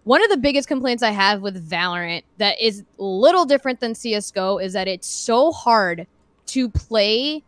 one 0.04 0.22
of 0.24 0.30
the 0.30 0.38
biggest 0.38 0.68
complaints 0.68 1.02
I 1.02 1.12
have 1.12 1.42
with 1.42 1.70
Valorant 1.70 2.24
that 2.38 2.60
is 2.62 2.84
a 3.00 3.04
little 3.04 3.46
different 3.46 3.80
than 3.80 3.96
CS:GO 3.96 4.58
is 4.60 4.74
that 4.74 4.88
it's 4.88 5.08
so 5.08 5.52
hard 5.52 6.08
to 6.48 6.70
play 6.70 7.42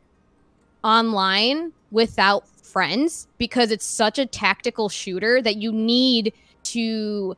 online 0.83 1.71
without 1.91 2.47
friends 2.47 3.27
because 3.37 3.71
it's 3.71 3.85
such 3.85 4.19
a 4.19 4.25
tactical 4.25 4.89
shooter 4.89 5.41
that 5.41 5.57
you 5.57 5.71
need 5.71 6.33
to 6.63 7.35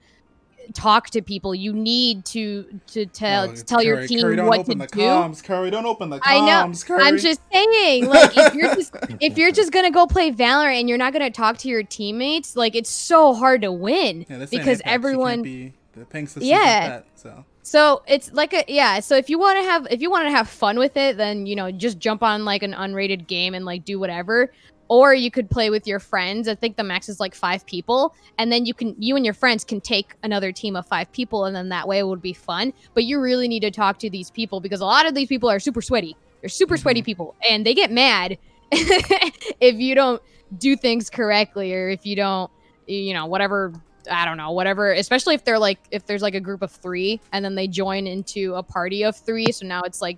talk 0.73 1.09
to 1.11 1.21
people. 1.21 1.53
You 1.55 1.73
need 1.73 2.25
to 2.25 2.65
to 2.87 3.05
tell 3.05 3.49
Oh, 3.49 3.55
to 3.55 3.63
tell 3.63 3.83
your 3.83 3.97
Curry, 3.97 4.07
team 4.07 4.21
Curry, 4.21 4.35
don't 4.35 4.47
what 4.47 4.59
open 4.59 4.79
to 4.79 4.85
the 4.87 4.95
do. 4.95 5.01
comms. 5.01 5.43
Curry, 5.43 5.69
don't 5.71 5.85
open 5.85 6.09
the 6.09 6.19
comms. 6.19 6.23
I 6.25 6.39
know. 6.67 6.73
Curry. 6.85 7.03
I'm 7.03 7.17
just 7.17 7.41
saying, 7.51 8.05
like, 8.07 8.31
if 8.35 8.53
you're 8.53 8.75
just 8.75 8.95
if 9.21 9.37
you're 9.37 9.51
just 9.51 9.71
gonna 9.71 9.91
go 9.91 10.07
play 10.07 10.31
Valorant 10.31 10.79
and 10.79 10.89
you're 10.89 10.97
not 10.97 11.13
gonna 11.13 11.29
talk 11.31 11.57
to 11.59 11.67
your 11.67 11.83
teammates, 11.83 12.55
like, 12.55 12.75
it's 12.75 12.89
so 12.89 13.33
hard 13.33 13.61
to 13.61 13.71
win 13.71 14.25
yeah, 14.29 14.45
because. 14.49 14.81
Everyone. 14.85 15.41
be 15.41 15.73
the 15.93 16.05
ping 16.05 16.27
Yeah. 16.37 16.55
like 16.55 16.63
that, 16.63 17.05
so. 17.15 17.45
So 17.63 18.01
it's 18.07 18.31
like 18.31 18.53
a 18.53 18.63
yeah. 18.69 19.01
So 19.01 19.17
if 19.17 19.29
you 19.29 19.37
want 19.37 19.59
to 19.59 19.63
have 19.63 19.87
if 19.91 20.01
you 20.01 20.09
want 20.09 20.25
to 20.27 20.31
have 20.31 20.47
fun 20.47 20.79
with 20.79 20.95
it, 20.95 21.17
then 21.17 21.45
you 21.45 21.53
know 21.55 21.69
just 21.69 21.99
jump 21.99 22.23
on 22.23 22.45
like 22.45 22.63
an 22.63 22.71
unrated 22.73 23.27
game 23.27 23.53
and 23.53 23.65
like 23.65 23.83
do 23.83 23.99
whatever. 23.99 24.53
Or 24.89 25.13
you 25.13 25.29
could 25.29 25.49
play 25.49 25.69
with 25.69 25.85
your 25.85 25.99
friends. 25.99 26.47
I 26.47 26.55
think 26.55 26.77
the 26.77 26.83
max 26.83 27.09
is 27.09 27.19
like 27.19 27.35
five 27.35 27.65
people, 27.65 28.15
and 28.37 28.51
then 28.51 28.65
you 28.65 28.73
can 28.73 28.95
you 28.97 29.15
and 29.15 29.25
your 29.25 29.33
friends 29.33 29.63
can 29.63 29.81
take 29.81 30.15
another 30.23 30.51
team 30.51 30.75
of 30.75 30.85
five 30.85 31.11
people, 31.11 31.45
and 31.45 31.55
then 31.55 31.69
that 31.69 31.87
way 31.87 31.99
it 31.99 32.07
would 32.07 32.21
be 32.21 32.33
fun. 32.33 32.73
But 32.93 33.03
you 33.03 33.19
really 33.19 33.47
need 33.47 33.61
to 33.61 33.71
talk 33.71 33.99
to 33.99 34.09
these 34.09 34.31
people 34.31 34.59
because 34.61 34.79
a 34.79 34.85
lot 34.85 35.05
of 35.05 35.13
these 35.13 35.27
people 35.27 35.49
are 35.49 35.59
super 35.59 35.81
sweaty. 35.81 36.15
They're 36.41 36.49
super 36.49 36.75
mm-hmm. 36.75 36.81
sweaty 36.81 37.01
people, 37.01 37.35
and 37.49 37.65
they 37.65 37.73
get 37.73 37.91
mad 37.91 38.37
if 38.71 39.75
you 39.75 39.95
don't 39.95 40.21
do 40.57 40.75
things 40.75 41.09
correctly 41.09 41.73
or 41.73 41.89
if 41.89 42.05
you 42.05 42.15
don't, 42.15 42.51
you 42.85 43.13
know, 43.13 43.25
whatever 43.25 43.73
I 44.09 44.25
don't 44.25 44.37
know, 44.37 44.51
whatever. 44.51 44.91
Especially 44.93 45.35
if 45.35 45.43
they're 45.43 45.59
like, 45.59 45.79
if 45.91 46.05
there's 46.05 46.21
like 46.21 46.35
a 46.35 46.39
group 46.39 46.61
of 46.61 46.71
three 46.71 47.19
and 47.31 47.43
then 47.43 47.55
they 47.55 47.67
join 47.67 48.07
into 48.07 48.55
a 48.55 48.63
party 48.63 49.03
of 49.03 49.15
three. 49.15 49.51
So 49.51 49.65
now 49.65 49.81
it's 49.81 50.01
like 50.01 50.17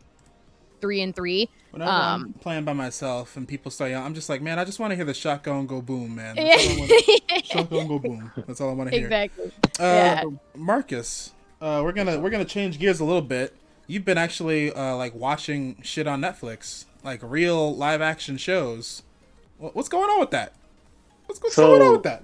three 0.80 1.02
and 1.02 1.16
three. 1.16 1.50
Whenever 1.72 1.92
I'm 1.92 2.22
Um, 2.24 2.34
playing 2.42 2.66
by 2.66 2.74
myself 2.74 3.38
and 3.38 3.48
people 3.48 3.70
start 3.72 3.92
yelling, 3.92 4.06
I'm 4.08 4.14
just 4.16 4.28
like, 4.30 4.42
man, 4.42 4.58
I 4.60 4.66
just 4.66 4.80
want 4.80 4.92
to 4.92 4.96
hear 4.96 5.06
the 5.06 5.14
shotgun 5.14 5.68
go 5.68 5.82
boom, 5.82 6.16
man. 6.16 6.36
That's 6.36 6.66
all 6.68 6.72
I 6.74 6.78
wanna- 7.30 7.44
shotgun 7.44 7.88
go 7.88 8.00
boom. 8.00 8.32
That's 8.48 8.62
all 8.62 8.70
I 8.70 8.74
want 8.74 8.90
to 8.92 8.96
hear. 8.98 9.06
exactly. 9.08 9.52
Uh, 9.80 9.84
Yeah. 9.84 10.24
Marcus, 10.56 11.32
uh, 11.62 11.82
we're 11.84 11.92
gonna 11.92 12.20
we're 12.20 12.30
gonna 12.32 12.46
change 12.46 12.80
gears 12.80 13.00
a 13.00 13.06
little 13.06 13.22
bit. 13.22 13.54
You've 13.88 14.06
been 14.06 14.18
actually 14.18 14.72
uh, 14.74 14.96
like 14.96 15.14
watching 15.16 15.78
shit 15.84 16.08
on 16.08 16.22
Netflix, 16.22 16.86
like 17.04 17.20
real 17.24 17.76
live 17.76 18.02
action 18.02 18.38
shows. 18.38 19.04
What's 19.58 19.90
going 19.90 20.10
on 20.10 20.20
with 20.20 20.32
that? 20.32 20.54
What's, 21.26 21.42
what's 21.42 21.56
So- 21.56 21.68
going 21.68 21.82
on 21.82 21.92
with 21.94 22.04
that? 22.04 22.24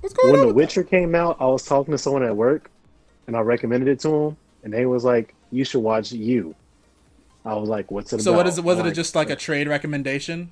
What's 0.00 0.14
going 0.14 0.32
when 0.32 0.40
on 0.40 0.48
The 0.48 0.54
with 0.54 0.56
that? 0.56 0.76
Witcher 0.76 0.82
came 0.84 1.14
out, 1.14 1.36
I 1.40 1.46
was 1.46 1.64
talking 1.64 1.92
to 1.92 1.98
someone 1.98 2.22
at 2.22 2.36
work, 2.36 2.70
and 3.26 3.36
I 3.36 3.40
recommended 3.40 3.88
it 3.88 4.00
to 4.00 4.08
him, 4.14 4.36
and 4.62 4.72
they 4.72 4.84
was 4.86 5.02
like, 5.04 5.34
"You 5.50 5.64
should 5.64 5.80
watch 5.80 6.12
You." 6.12 6.54
I 7.44 7.54
was 7.54 7.68
like, 7.68 7.90
"What's 7.90 8.12
it 8.12 8.22
So 8.22 8.30
about?" 8.30 8.38
what 8.38 8.46
is 8.46 8.58
it? 8.58 8.64
Was 8.64 8.78
it 8.78 8.92
just 8.92 9.14
like 9.14 9.30
a 9.30 9.36
trade 9.36 9.68
recommendation? 9.68 10.50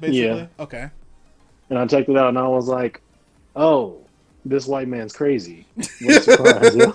Basically. 0.00 0.26
Yeah. 0.26 0.46
Okay. 0.58 0.90
And 1.70 1.78
I 1.78 1.86
checked 1.86 2.08
it 2.08 2.16
out, 2.16 2.28
and 2.28 2.38
I 2.38 2.48
was 2.48 2.68
like, 2.68 3.00
"Oh, 3.56 3.98
this 4.44 4.66
white 4.66 4.88
man's 4.88 5.12
crazy." 5.12 5.66
What 6.00 6.16
a 6.16 6.20
surprise, 6.20 6.76
yo. 6.76 6.86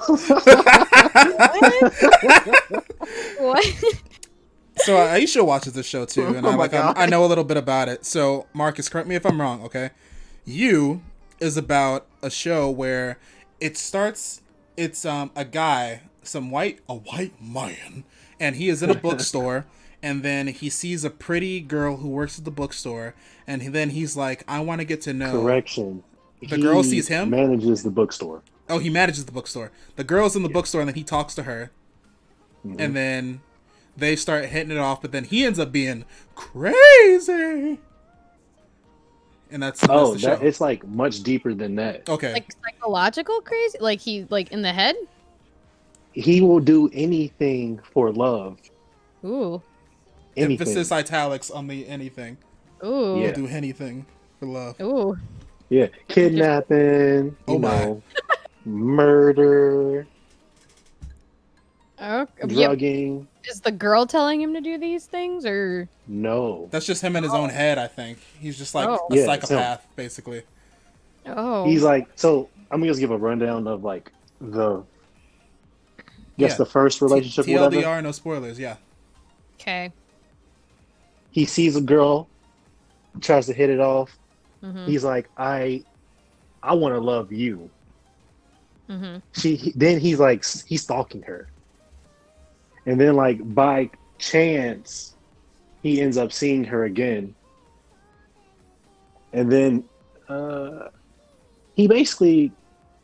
what? 3.39 3.65
So 4.78 4.96
Aisha 4.96 5.46
watches 5.46 5.74
the 5.74 5.84
show 5.84 6.06
too, 6.06 6.28
and 6.28 6.46
Oh 6.46 6.50
I 6.50 6.52
my 6.52 6.58
like 6.58 6.74
I, 6.74 6.78
God. 6.78 6.98
I 6.98 7.06
know 7.06 7.26
a 7.26 7.28
little 7.28 7.44
bit 7.44 7.58
about 7.58 7.89
it. 7.89 8.06
So 8.06 8.48
Marcus, 8.54 8.89
correct 8.89 9.08
me 9.08 9.15
if 9.15 9.26
I'm 9.26 9.42
wrong. 9.42 9.63
Okay, 9.63 9.92
you 10.46 11.02
is 11.39 11.58
about 11.58 12.06
a 12.22 12.30
show 12.30 12.70
where 12.70 13.18
it 13.60 13.78
starts. 13.78 14.42
It's 14.78 15.06
um 15.06 15.32
a 15.36 15.44
guy, 15.44 16.02
some 16.23 16.51
white 16.51 16.79
a 16.88 16.95
white 16.95 17.41
man, 17.41 18.03
and 18.39 18.55
he 18.55 18.69
is 18.69 18.82
in 18.84 18.89
a 18.89 18.95
bookstore, 19.08 19.65
and 20.03 20.23
then 20.23 20.47
he 20.47 20.69
sees 20.69 21.03
a 21.03 21.10
pretty 21.10 21.60
girl 21.62 21.97
who 21.97 22.08
works 22.10 22.38
at 22.39 22.45
the 22.45 22.51
bookstore, 22.51 23.15
and 23.47 23.62
then 23.73 23.89
he's 23.91 24.15
like, 24.17 24.43
I 24.47 24.60
want 24.62 24.79
to 24.82 24.86
get 24.86 25.01
to 25.01 25.13
know. 25.13 25.32
Correction. 25.41 26.03
The 26.49 26.58
girl 26.58 26.84
sees 26.84 27.08
him? 27.10 27.29
Manages 27.32 27.84
the 27.84 27.91
bookstore. 27.91 28.41
Oh, 28.69 28.77
he 28.79 28.89
manages 28.89 29.25
the 29.25 29.32
bookstore. 29.32 29.71
The 29.97 30.03
girl's 30.03 30.36
in 30.36 30.43
the 30.43 30.49
bookstore, 30.49 30.79
and 30.82 30.88
then 30.88 30.95
he 30.95 31.03
talks 31.03 31.36
to 31.36 31.43
her, 31.43 31.71
Mm-hmm. 32.65 32.79
and 32.82 32.95
then 32.95 33.41
they 33.95 34.15
start 34.17 34.45
hitting 34.45 34.71
it 34.71 34.77
off. 34.77 35.01
But 35.01 35.12
then 35.13 35.23
he 35.23 35.45
ends 35.45 35.60
up 35.60 35.71
being 35.71 36.03
crazy, 36.36 37.79
and 39.51 39.63
that's, 39.63 39.82
that's 39.82 39.91
Oh, 39.91 40.13
the 40.13 40.19
that 40.27 40.43
it's 40.43 40.62
like 40.62 40.86
much 40.88 41.23
deeper 41.23 41.53
than 41.53 41.75
that. 41.75 42.08
okay. 42.10 42.34
like 42.34 42.51
psychological 42.63 43.41
crazy? 43.41 43.77
Like 43.79 43.99
he 43.99 44.25
like 44.29 44.51
in 44.51 44.62
the 44.62 44.71
head? 44.73 44.95
He 46.19 46.41
will 46.41 46.60
do 46.60 46.89
anything 46.93 47.79
for 47.93 48.12
love. 48.12 48.58
Ooh. 49.23 49.62
Anything. 50.36 50.67
Emphasis 50.67 50.91
italics 50.91 51.49
on 51.49 51.67
the 51.67 51.88
anything. 51.88 52.38
Ooh. 52.84 53.15
He'll 53.21 53.34
do 53.34 53.47
anything 53.47 54.05
for 54.39 54.45
love. 54.47 54.79
Ooh. 54.82 55.17
Yeah, 55.69 55.88
kidnapping. 56.08 57.25
You 57.25 57.36
Oh 57.47 57.60
my. 57.60 57.69
know, 57.86 58.03
murder, 58.65 60.08
Okay. 62.01 62.47
Yep. 62.47 63.27
Is 63.49 63.60
the 63.62 63.71
girl 63.71 64.05
telling 64.05 64.39
him 64.41 64.53
to 64.53 64.62
do 64.62 64.77
these 64.77 65.05
things 65.05 65.45
or 65.45 65.88
No. 66.08 66.67
That's 66.71 66.86
just 66.86 67.01
him 67.01 67.15
in 67.15 67.23
his 67.23 67.34
own 67.34 67.49
head. 67.49 67.77
I 67.77 67.88
think 67.88 68.19
he's 68.39 68.58
just 68.58 68.73
like 68.73 68.88
Oh. 68.88 69.08
a 69.12 69.15
Yeah, 69.15 69.21
it's 69.23 69.32
him. 69.32 69.41
psychopath, 69.41 69.86
basically. 69.95 70.43
Oh. 71.25 71.65
He's 71.65 71.84
like, 71.84 72.08
so 72.15 72.49
I'm 72.71 72.79
gonna 72.79 72.89
just 72.91 72.99
give 73.01 73.12
a 73.12 73.17
rundown 73.17 73.67
of 73.67 73.84
like 73.84 74.12
the, 74.39 74.84
guess 76.39 76.52
Yeah. 76.52 76.58
the 76.58 76.65
first 76.65 77.02
relationship. 77.02 77.45
T- 77.45 77.54
whatever. 77.54 77.75
TLDR, 77.75 78.02
no 78.04 78.12
spoilers. 78.12 78.58
Yeah. 78.60 78.78
okay. 79.62 79.91
He 81.32 81.45
sees 81.45 81.75
a 81.75 81.82
girl, 81.82 82.28
tries 83.21 83.45
to 83.45 83.54
hit 83.54 83.69
it 83.69 83.80
off. 83.80 84.17
Mhm. 84.63 84.88
He's 84.88 85.04
like, 85.04 85.30
I, 85.38 85.84
I 86.63 86.73
want 86.73 86.95
to 86.95 86.99
love 86.99 87.32
you. 87.32 87.69
Mhm. 88.89 89.21
She 89.34 89.56
he- 89.56 89.73
then 89.75 89.99
he's 89.99 90.19
like 90.19 90.43
he's 90.65 90.82
stalking 90.82 91.21
her, 91.21 91.47
and 92.88 92.99
then 92.99 93.13
like 93.15 93.38
by 93.54 93.89
chance, 94.17 95.15
he 95.84 96.02
ends 96.02 96.17
up 96.17 96.32
seeing 96.34 96.63
her 96.63 96.86
again, 96.86 97.36
and 99.34 99.52
then 99.52 99.84
uh, 100.28 100.88
he 101.75 101.88
basically 101.88 102.52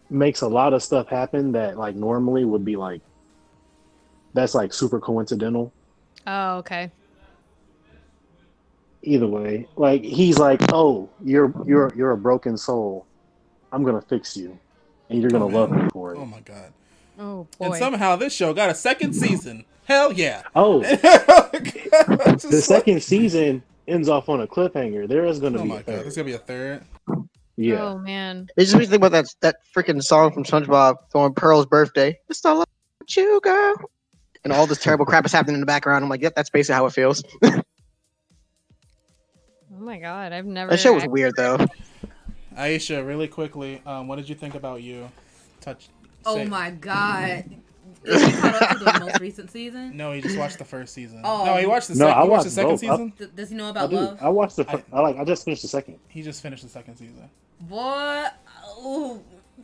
makes 0.10 0.42
a 0.42 0.48
lot 0.48 0.74
of 0.74 0.82
stuff 0.82 1.08
happen 1.08 1.52
that 1.52 1.78
like 1.78 1.96
normally 1.96 2.46
would 2.46 2.66
be 2.66 2.76
like 2.76 3.02
that's 4.36 4.54
like 4.54 4.72
super 4.74 5.00
coincidental. 5.00 5.74
Oh, 6.28 6.58
okay. 6.58 6.92
Either 9.04 9.28
way, 9.28 9.68
like 9.76 10.04
he's 10.04 10.40
like, 10.40 10.60
oh, 10.74 11.08
you're 11.24 11.54
you're 11.68 11.94
you're 11.96 12.12
a 12.12 12.18
broken 12.18 12.58
soul. 12.58 13.06
I'm 13.72 13.84
gonna 13.84 14.02
fix 14.02 14.36
you, 14.36 14.58
and 15.10 15.22
you're 15.22 15.30
gonna 15.30 15.46
Oh, 15.46 15.50
love 15.50 15.72
me 15.72 15.88
for 15.92 16.14
it. 16.16 16.18
Oh 16.18 16.26
my 16.26 16.40
god. 16.42 16.74
Oh 17.20 17.48
boy. 17.60 17.66
And 17.66 17.76
somehow 17.76 18.16
this 18.16 18.34
show 18.34 18.54
got 18.54 18.70
a 18.72 18.76
second 18.76 19.14
season. 19.14 19.64
Hell 19.86 20.12
yeah. 20.12 20.42
Oh, 20.56 20.80
the 20.82 22.48
the 22.50 22.62
second 22.62 23.04
season 23.04 23.62
ends 23.88 24.10
off 24.10 24.28
on 24.28 24.42
a 24.42 24.48
cliffhanger. 24.48 25.08
There 25.08 25.26
is 25.26 25.40
going 25.40 25.54
to 25.54 25.60
Oh 25.60 25.64
be 25.64 25.70
my 25.70 25.76
a 25.76 25.78
god, 25.80 25.86
third. 25.86 26.04
there's 26.06 26.16
gonna 26.16 26.26
be 26.26 26.34
a 26.34 26.38
third. 26.40 26.84
Yeah. 27.58 27.84
Oh 27.84 27.98
man. 28.00 28.48
It 28.58 28.62
just 28.64 28.74
makes 28.76 28.88
me 28.88 28.92
think 28.92 29.04
about 29.04 29.12
that 29.12 29.28
that 29.42 29.58
freaking 29.76 30.02
song 30.04 30.32
from 30.34 30.44
SpongeBob 30.46 30.96
on 31.14 31.36
Pearl's 31.36 31.68
birthday. 31.68 32.18
It's 32.28 32.44
all 32.44 32.64
about 32.64 33.16
you, 33.16 33.40
girl. 33.44 33.76
And 34.46 34.54
all 34.54 34.66
this 34.68 34.78
terrible 34.80 35.06
crap 35.06 35.26
is 35.26 35.32
happening 35.34 35.56
in 35.56 35.60
the 35.60 35.66
background. 35.66 36.04
I'm 36.04 36.10
like, 36.10 36.22
yep, 36.22 36.36
that's 36.36 36.50
basically 36.50 36.76
how 36.76 36.86
it 36.86 36.94
feels. 36.94 37.22
Oh 39.78 39.80
my 39.88 40.00
god. 40.00 40.32
I've 40.32 40.46
never 40.46 40.72
That 40.72 40.80
show 40.80 40.94
was 40.94 41.04
act- 41.04 41.12
weird 41.12 41.36
though. 41.36 41.58
Aisha, 42.58 43.06
really 43.06 43.28
quickly, 43.28 43.82
um, 43.86 44.08
what 44.08 44.16
did 44.16 44.28
you 44.30 44.34
think 44.34 44.56
about 44.56 44.82
you? 44.82 45.10
Touch. 45.60 45.90
Oh 46.26 46.38
say- 46.38 46.46
my 46.46 46.72
god. 46.72 47.44
Is 48.04 48.24
he 48.26 48.32
caught 48.40 48.62
up 48.62 48.78
to 48.78 48.84
the 48.86 49.00
most 49.02 49.20
recent 49.20 49.52
season? 49.52 49.96
No, 49.98 50.12
he 50.14 50.22
just 50.22 50.38
watched 50.38 50.60
the 50.60 50.66
first 50.66 50.94
season. 50.94 51.22
Oh. 51.26 51.44
No, 51.46 51.58
he 51.58 51.66
watched 51.66 51.90
the 51.90 51.96
No, 51.96 52.06
second. 52.08 52.20
I 52.20 52.24
he 52.24 52.30
watched 52.30 52.44
the 52.46 52.50
second 52.52 52.72
both. 52.72 52.80
Season. 52.80 53.14
D- 53.18 53.26
does 53.36 53.50
he 53.50 53.56
know 53.56 53.66
I 53.68 53.70
about 53.72 53.90
do. 53.90 53.96
love? 53.98 54.18
I 54.22 54.30
watched 54.30 54.56
the. 54.56 54.64
fir- 54.64 54.84
I, 54.94 55.00
like. 55.02 55.18
I 55.18 55.24
just 55.26 55.44
finished 55.44 55.62
the 55.64 55.68
second. 55.68 56.00
He 56.08 56.22
just 56.22 56.42
finished 56.42 56.64
the 56.64 56.70
second 56.70 56.96
season. 56.96 57.30
Boy, 57.62 58.26
ooh, 58.84 59.22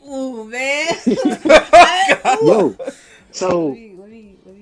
ooh, 0.08 0.44
man. 0.46 0.88
Yo, 2.44 2.76
so 3.32 3.74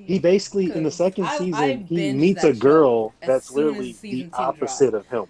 he 0.10 0.18
basically 0.18 0.72
in 0.72 0.82
the 0.82 0.90
second 0.90 1.26
I- 1.26 1.38
season 1.38 1.54
I 1.54 1.76
he 1.88 2.12
meets 2.14 2.44
a 2.44 2.52
girl 2.52 3.14
that's 3.22 3.52
literally 3.52 3.96
the 4.02 4.24
two 4.24 4.30
opposite 4.34 4.96
of 4.96 5.06
him. 5.06 5.26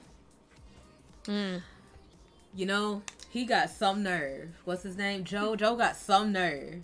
Mm. 1.25 1.61
You 2.55 2.65
know, 2.65 3.01
he 3.29 3.43
got 3.43 3.69
some 3.69 4.03
nerve. 4.03 4.49
What's 4.63 4.83
his 4.83 4.95
name? 4.95 5.25
Joe. 5.25 5.57
Joe 5.57 5.75
got 5.75 5.97
some 5.97 6.31
nerve. 6.31 6.81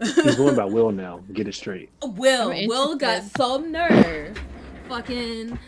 He's 0.00 0.36
going 0.36 0.56
by 0.56 0.64
Will 0.76 0.90
now. 0.90 1.20
Get 1.34 1.46
it 1.46 1.54
straight. 1.54 1.90
Will. 2.02 2.48
Will 2.66 2.96
got 2.96 3.24
some 3.36 3.70
nerve. 3.72 4.40
Fucking 4.88 5.58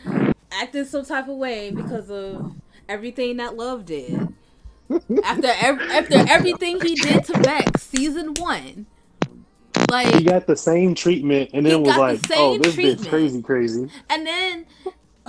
acting 0.51 0.85
some 0.87 1.05
type 1.05 1.29
of 1.29 1.37
way 1.37 1.71
because 1.73 2.11
of 2.11 2.55
everything 2.89 3.37
that 3.37 3.55
Love 3.55 3.85
did. 3.85 4.29
After 5.25 5.47
ev- 5.49 5.81
after 5.83 6.17
everything 6.27 6.81
he 6.81 6.95
did 6.97 7.25
to 7.27 7.35
Bex, 7.35 7.83
season 7.83 8.33
one. 8.39 8.87
He 10.17 10.23
got 10.25 10.47
the 10.47 10.57
same 10.57 10.95
treatment, 10.95 11.51
and 11.53 11.65
then 11.67 11.83
was 11.83 11.97
got 11.97 11.97
the 11.97 12.29
like, 12.29 12.39
"Oh, 12.39 12.59
this 12.59 12.75
treatment. 12.75 13.01
bitch 13.01 13.09
crazy, 13.09 13.43
crazy." 13.43 13.91
and 14.09 14.27
then, 14.27 14.67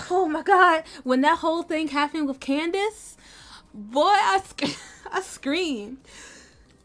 oh 0.10 0.28
my 0.28 0.42
god, 0.44 0.84
when 1.04 1.22
that 1.22 1.40
whole 1.40 1.64
thing 1.64 1.88
happened 1.90 2.28
with 2.28 2.40
Candace, 2.40 3.18
boy, 3.74 4.02
I, 4.02 4.42
sc- 4.46 4.78
I 5.12 5.22
screamed. 5.22 5.98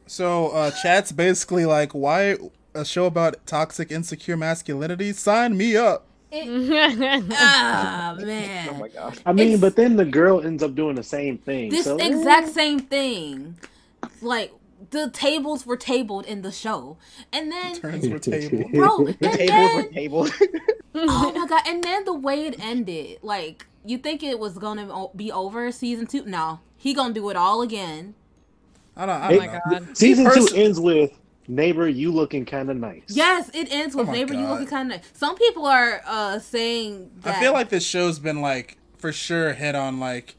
So 0.07 0.49
uh, 0.49 0.71
chat's 0.83 1.13
basically 1.13 1.67
like, 1.67 1.93
why 1.93 2.37
a 2.75 2.85
show 2.85 3.07
about 3.07 3.45
toxic, 3.47 3.91
insecure 3.91 4.37
masculinity? 4.37 5.13
Sign 5.13 5.57
me 5.57 5.77
up. 5.77 6.07
Ah, 6.33 8.17
man. 8.21 8.69
Oh 8.71 8.75
my 8.75 8.89
gosh. 8.89 9.17
I 9.25 9.33
mean, 9.33 9.47
It's- 9.49 9.61
but 9.61 9.77
then 9.77 9.97
the 9.97 10.05
girl 10.05 10.41
ends 10.45 10.63
up 10.63 10.75
doing 10.75 10.95
the 10.97 11.03
same 11.03 11.39
thing. 11.39 11.71
this 11.71 11.85
so, 11.85 11.97
exact 11.97 12.49
same 12.49 12.81
thing. 12.81 13.57
Like 14.21 14.53
the 14.91 15.11
tables 15.11 15.67
were 15.67 15.77
tabled 15.77 16.27
in 16.27 16.43
the 16.43 16.53
show, 16.53 16.97
and 17.33 17.51
then 17.51 17.75
Turns 17.81 18.09
were 18.09 18.19
table. 18.19 18.69
bro, 18.73 19.05
The 19.07 19.13
tables 19.29 19.49
then, 19.49 19.77
were 19.77 19.83
tabled. 19.93 20.33
oh 20.95 21.33
my 21.35 21.47
god, 21.49 21.63
and 21.67 21.83
then 21.85 22.05
the 22.05 22.15
way 22.15 22.47
it 22.47 22.57
ended, 22.61 23.19
like 23.23 23.67
you 23.85 23.99
think 23.99 24.23
it 24.23 24.39
was 24.39 24.59
gonna 24.59 25.07
be 25.15 25.31
over 25.33 25.71
season 25.73 26.07
two? 26.07 26.25
No, 26.25 26.61
he 26.77 26.95
gonna 26.95 27.15
do 27.15 27.29
it 27.31 27.37
all 27.37 27.63
again. 27.63 28.15
I 28.97 29.07
don't. 29.07 29.21
I 29.21 29.27
Oh 29.27 29.31
don't 29.31 29.39
my 29.39 29.47
know. 29.47 29.61
god. 29.71 29.97
Season 29.97 30.25
Person- 30.25 30.47
two 30.47 30.57
ends 30.63 30.81
with 30.81 31.13
neighbor, 31.49 31.87
you 31.89 32.11
looking 32.11 32.45
kind 32.45 32.71
of 32.71 32.77
nice. 32.77 33.03
Yes, 33.09 33.51
it 33.55 33.69
ends 33.71 33.95
with 33.95 34.09
Oh 34.09 34.11
my 34.11 34.17
neighbor. 34.19 34.35
You 34.35 34.47
looking 34.49 34.67
kind 34.67 34.91
of. 34.93 34.99
Nice. 35.01 35.11
Some 35.13 35.37
people 35.37 35.67
are 35.67 36.01
uh 36.07 36.39
saying 36.39 37.11
that. 37.23 37.37
I 37.37 37.41
feel 37.41 37.53
like 37.53 37.69
this 37.69 37.85
show's 37.87 38.19
been 38.19 38.41
like 38.41 38.79
for 38.99 39.13
sure 39.13 39.53
hit 39.53 39.75
on 39.75 40.01
like. 40.01 40.37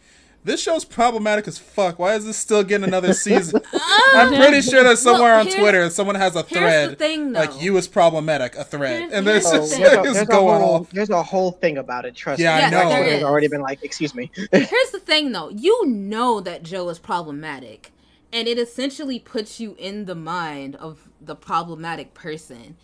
This 0.48 0.62
show's 0.62 0.86
problematic 0.86 1.48
as 1.48 1.58
fuck. 1.60 2.00
Why 2.00 2.16
is 2.16 2.26
this 2.26 2.38
still 2.38 2.64
getting 2.64 2.88
another 2.88 3.14
season? 3.14 3.62
Oh, 4.10 4.14
I'm 4.16 4.34
pretty 4.34 4.62
sure 4.62 4.84
that 4.84 4.98
somewhere 4.98 5.36
Well, 5.36 5.46
on 5.48 5.52
Twitter 5.52 5.90
someone 5.90 6.16
has 6.16 6.36
a 6.36 6.40
here's 6.44 6.50
the 6.50 6.56
thread 6.60 6.98
thing, 6.98 7.34
though. 7.34 7.42
like 7.42 7.62
you 7.62 7.76
is 7.78 7.88
problematic, 7.88 8.56
a 8.56 8.64
thread, 8.64 9.00
Here's- 9.00 9.14
and 9.14 9.28
there's 9.28 9.52
here's 9.52 9.70
the 9.72 9.78
just 9.78 9.78
there's, 9.78 9.98
a, 9.98 10.02
there's, 10.14 10.18
a 10.22 10.26
going 10.26 10.62
whole, 10.62 10.76
off. 10.76 10.90
there's 10.92 11.10
a 11.10 11.22
whole 11.22 11.52
thing 11.52 11.78
about 11.78 12.06
it. 12.06 12.16
Trust 12.16 12.40
Yeah, 12.40 12.56
me. 12.56 12.62
Yeah, 12.62 12.68
I 12.68 12.70
know. 12.84 12.90
there 12.90 13.00
Twitter's 13.04 13.18
is. 13.18 13.24
already 13.24 13.48
been 13.50 13.62
like, 13.62 13.84
excuse 13.84 14.16
me. 14.16 14.32
Here's 14.54 14.92
the 14.92 15.02
thing, 15.04 15.34
though. 15.34 15.50
You 15.50 15.86
know 15.88 16.40
that 16.40 16.64
Joe 16.64 16.88
is 16.90 17.00
problematic, 17.00 17.92
and 18.32 18.48
it 18.48 18.58
essentially 18.58 19.20
puts 19.20 19.60
you 19.60 19.76
in 19.78 20.06
the 20.06 20.16
mind 20.16 20.78
of 20.78 21.10
the 21.22 21.36
problematic 21.36 22.14
person, 22.14 22.78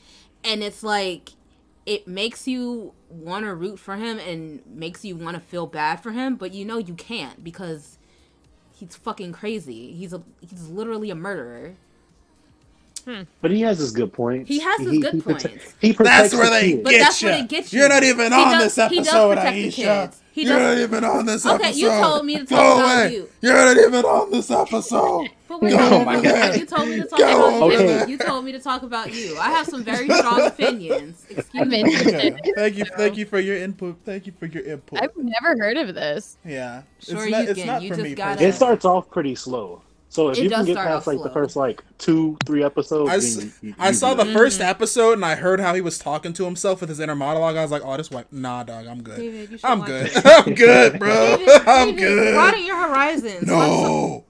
and 0.43 0.61
it's 0.61 0.83
like 0.83 1.31
it 1.85 2.07
makes 2.07 2.47
you 2.47 2.93
want 3.09 3.45
to 3.45 3.53
root 3.53 3.79
for 3.79 3.95
him 3.97 4.19
and 4.19 4.65
makes 4.65 5.03
you 5.03 5.15
want 5.15 5.35
to 5.35 5.41
feel 5.41 5.67
bad 5.67 5.97
for 5.97 6.11
him, 6.11 6.35
but 6.35 6.53
you 6.53 6.65
know 6.65 6.77
you 6.77 6.93
can't 6.93 7.43
because 7.43 7.97
he's 8.73 8.95
fucking 8.95 9.33
crazy. 9.33 9.93
He's 9.93 10.13
a 10.13 10.23
he's 10.41 10.67
literally 10.69 11.09
a 11.09 11.15
murderer. 11.15 11.75
But 13.41 13.51
he 13.51 13.61
has 13.61 13.79
his 13.79 13.91
good 13.91 14.13
points. 14.13 14.47
He 14.47 14.59
has 14.59 14.79
his 14.81 14.99
good 14.99 15.15
prote- 15.15 15.43
points. 15.43 15.73
He 15.81 15.93
protects 15.93 16.31
That's 16.31 16.33
where 16.35 16.45
the 16.45 16.51
they 16.51 16.71
kids. 16.71 16.83
But 16.83 16.91
that's 16.93 17.21
you. 17.21 17.29
what 17.29 17.39
it 17.39 17.49
gets 17.49 17.73
you. 17.73 17.79
You're 17.79 17.89
not 17.89 18.03
even 18.03 18.31
He 18.31 18.37
on 18.39 18.51
does- 18.59 18.75
this 18.75 18.89
he 18.89 18.97
does 18.97 19.07
episode, 19.07 19.29
protect 19.35 19.55
the 19.55 19.67
Aisha. 19.67 19.73
kids. 20.05 20.19
He 20.33 20.43
You're 20.45 20.57
does- 20.59 20.77
not 20.77 20.83
even 20.83 21.03
on 21.03 21.25
this 21.27 21.45
Okay, 21.45 21.53
episode. 21.55 21.69
Okay, 21.69 21.79
you 21.79 21.89
told 21.89 22.25
me 22.25 22.37
to 22.39 22.45
talk 22.45 22.49
Go 22.49 22.73
about 22.79 23.05
away. 23.05 23.13
you. 23.13 23.29
You're 23.41 23.53
not 23.53 23.77
even 23.77 24.05
on 24.05 24.31
this 24.31 24.51
episode. 24.51 25.29
But 25.53 25.61
wait, 25.61 25.69
Go 25.71 25.77
no, 25.77 26.01
over 26.01 26.21
no, 26.23 26.53
you 26.55 26.65
told 26.65 26.87
me 26.89 26.95
to 26.95 27.05
talk 27.05 27.19
Go 27.19 27.25
about 27.49 27.61
over 27.61 27.71
you. 27.73 27.77
there. 27.87 28.09
You 28.09 28.17
told 28.17 28.43
me 28.43 28.51
to 28.53 28.59
talk 28.59 28.81
about 28.81 29.13
you. 29.13 29.37
I 29.37 29.51
have 29.51 29.67
some 29.67 29.83
very 29.83 30.09
strong 30.09 30.41
opinions. 30.47 31.23
Excuse 31.29 31.67
me. 31.67 31.81
interested. 31.81 32.33
Okay. 32.33 32.51
Thank 32.55 32.77
you. 32.77 32.85
Thank 32.97 33.17
you 33.17 33.25
for 33.27 33.39
your 33.39 33.57
input. 33.57 33.97
Thank 34.03 34.25
you 34.25 34.33
for 34.39 34.47
your 34.47 34.63
input. 34.63 34.99
I've 35.03 35.11
never 35.15 35.55
heard 35.63 35.77
of 35.77 35.93
this. 35.93 36.37
yeah. 36.43 36.81
Sure 36.99 37.21
it's 37.21 37.31
not, 37.31 37.43
you 37.43 37.49
it's 37.51 37.59
can. 37.59 37.67
not 37.67 37.81
You 37.83 37.89
for 37.89 37.95
just 37.97 38.03
me. 38.09 38.15
gotta- 38.15 38.43
It 38.43 38.53
starts 38.55 38.83
off 38.85 39.11
pretty 39.11 39.35
slow. 39.35 39.83
So 40.13 40.29
if 40.29 40.37
It 40.37 40.43
you 40.43 40.49
can 40.51 40.63
get 40.63 40.75
past 40.77 40.89
off 40.89 41.07
like 41.07 41.23
the 41.23 41.31
first 41.31 41.55
like 41.55 41.83
two, 41.97 42.37
three 42.45 42.63
episodes, 42.63 43.09
I, 43.09 43.17
then 43.17 43.25
s- 43.25 43.43
you- 43.63 43.69
you- 43.69 43.75
I 43.79 43.91
saw 43.93 44.13
do 44.13 44.23
the 44.23 44.29
it. 44.29 44.33
first 44.33 44.61
episode 44.61 45.13
and 45.13 45.25
I 45.25 45.33
heard 45.33 45.59
how 45.59 45.73
he 45.73 45.81
was 45.81 45.97
talking 45.97 46.33
to 46.33 46.45
himself 46.45 46.81
with 46.81 46.89
his 46.89 46.99
inner 46.99 47.15
monologue. 47.15 47.55
I 47.57 47.63
was 47.63 47.71
like, 47.71 47.81
oh, 47.83 47.97
this 47.97 48.11
white. 48.11 48.31
Nah, 48.31 48.61
dog, 48.61 48.85
I'm 48.85 49.01
good. 49.01 49.17
David, 49.17 49.49
you 49.49 49.57
should 49.57 49.65
I'm 49.65 49.81
good. 49.81 50.11
it. 50.13 50.21
I'm 50.23 50.53
good, 50.53 50.99
bro. 50.99 51.37
David, 51.37 51.49
I'm 51.67 51.87
David, 51.95 51.99
good. 51.99 52.33
Broaden 52.35 52.63
your 52.63 52.77
horizons. 52.77 53.47
No, 53.47 54.23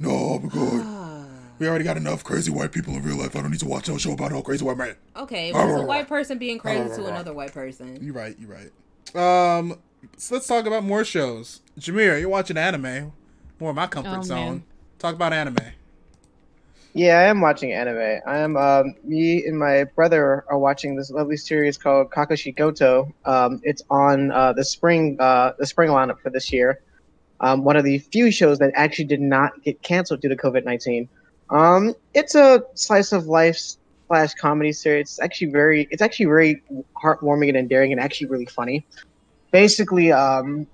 no, 0.00 0.10
I'm 0.10 0.48
good. 0.48 1.26
We 1.60 1.68
already 1.68 1.84
got 1.84 1.96
enough 1.96 2.24
crazy 2.24 2.50
white 2.50 2.72
people 2.72 2.94
in 2.94 3.04
real 3.04 3.16
life. 3.16 3.36
I 3.36 3.40
don't 3.40 3.52
need 3.52 3.60
to 3.60 3.66
watch 3.68 3.88
no 3.88 3.96
show 3.96 4.14
about 4.14 4.32
no 4.32 4.42
crazy 4.42 4.64
white 4.64 4.76
man. 4.76 4.96
Okay, 5.16 5.52
but 5.52 5.68
it's 5.68 5.78
a 5.80 5.86
white 5.86 6.08
person 6.08 6.38
being 6.38 6.58
crazy 6.58 6.88
to 6.96 7.06
another 7.06 7.32
white 7.32 7.54
person. 7.54 7.96
You're 8.02 8.14
right. 8.14 8.36
You're 8.40 8.50
right. 8.50 9.58
Um, 9.58 9.78
so 10.16 10.34
let's 10.34 10.48
talk 10.48 10.66
about 10.66 10.82
more 10.82 11.04
shows. 11.04 11.60
Jameer, 11.78 12.18
you're 12.20 12.28
watching 12.28 12.56
anime. 12.56 13.12
More 13.60 13.70
of 13.70 13.76
my 13.76 13.86
comfort 13.86 14.18
Oh, 14.18 14.22
zone. 14.22 14.44
man. 14.46 14.62
Talk 14.98 15.14
about 15.14 15.32
anime. 15.32 15.56
Yeah, 16.92 17.18
I 17.18 17.24
am 17.24 17.40
watching 17.40 17.72
anime. 17.72 18.20
I 18.26 18.38
am. 18.38 18.56
Um, 18.56 18.94
me 19.04 19.44
and 19.44 19.56
my 19.56 19.84
brother 19.84 20.44
are 20.48 20.58
watching 20.58 20.96
this 20.96 21.10
lovely 21.10 21.36
series 21.36 21.78
called 21.78 22.10
Kakashi 22.10 22.56
Goto. 22.56 23.12
Um, 23.24 23.60
it's 23.62 23.82
on 23.90 24.32
uh, 24.32 24.52
the 24.54 24.64
spring 24.64 25.16
uh, 25.20 25.52
the 25.56 25.66
spring 25.66 25.90
lineup 25.90 26.20
for 26.20 26.30
this 26.30 26.52
year. 26.52 26.80
Um, 27.40 27.62
one 27.62 27.76
of 27.76 27.84
the 27.84 27.98
few 27.98 28.32
shows 28.32 28.58
that 28.58 28.72
actually 28.74 29.04
did 29.04 29.20
not 29.20 29.62
get 29.62 29.80
canceled 29.82 30.20
due 30.20 30.28
to 30.30 30.36
COVID 30.36 30.64
nineteen. 30.64 31.08
Um, 31.50 31.94
it's 32.14 32.34
a 32.34 32.64
slice 32.74 33.12
of 33.12 33.26
life 33.26 33.56
slash 34.08 34.34
comedy 34.34 34.72
series. 34.72 35.10
It's 35.10 35.20
actually 35.20 35.52
very 35.52 35.86
it's 35.92 36.02
actually 36.02 36.26
very 36.26 36.60
heartwarming 37.00 37.48
and 37.48 37.56
endearing 37.56 37.92
and 37.92 38.00
actually 38.00 38.26
really 38.28 38.46
funny. 38.46 38.84
Basically, 39.52 40.10
um, 40.10 40.66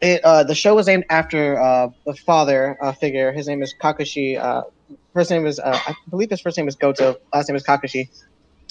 it 0.00 0.24
uh, 0.24 0.44
the 0.44 0.54
show 0.54 0.74
was 0.74 0.86
named 0.86 1.04
after 1.10 1.60
uh, 1.60 1.88
the 2.06 2.14
father 2.14 2.76
uh, 2.80 2.92
figure. 2.92 3.32
His 3.32 3.48
name 3.48 3.62
is 3.62 3.74
Kakashi. 3.80 4.38
Uh, 4.38 4.62
first 5.12 5.30
name 5.30 5.46
is 5.46 5.58
uh, 5.58 5.78
I 5.86 5.94
believe 6.10 6.30
his 6.30 6.40
first 6.40 6.56
name 6.56 6.68
is 6.68 6.76
Goto. 6.76 7.16
Last 7.32 7.48
name 7.48 7.56
is 7.56 7.64
Kakashi. 7.64 8.08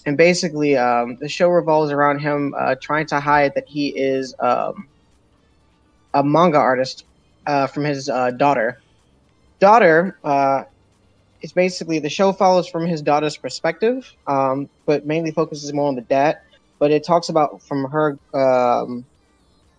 And 0.06 0.18
basically, 0.18 0.76
um, 0.76 1.18
the 1.22 1.30
show 1.30 1.48
revolves 1.48 1.92
around 1.92 2.20
him 2.20 2.54
uh, 2.58 2.76
trying 2.82 3.06
to 3.08 3.20
hide 3.22 3.54
that 3.56 3.68
he 3.68 3.90
is 3.90 4.36
um, 4.40 4.88
a 6.14 6.24
manga 6.24 6.58
artist 6.58 7.06
from 7.46 7.84
his 7.84 8.08
daughter. 8.38 8.82
Daughter 9.60 10.18
is 11.42 11.54
basically 11.54 12.00
the 12.00 12.10
show 12.10 12.34
follows 12.34 12.68
from 12.68 12.86
his 12.86 13.02
daughter's 13.02 13.38
perspective, 13.38 14.12
um, 14.28 14.70
but 14.86 15.06
mainly 15.06 15.32
focuses 15.32 15.72
more 15.74 15.88
on 15.88 15.96
the 15.96 16.02
dad. 16.02 16.40
But 16.80 16.92
it 16.92 17.06
talks 17.06 17.30
about 17.30 17.62
from 17.62 17.86
her 17.86 18.18
um, 18.34 19.06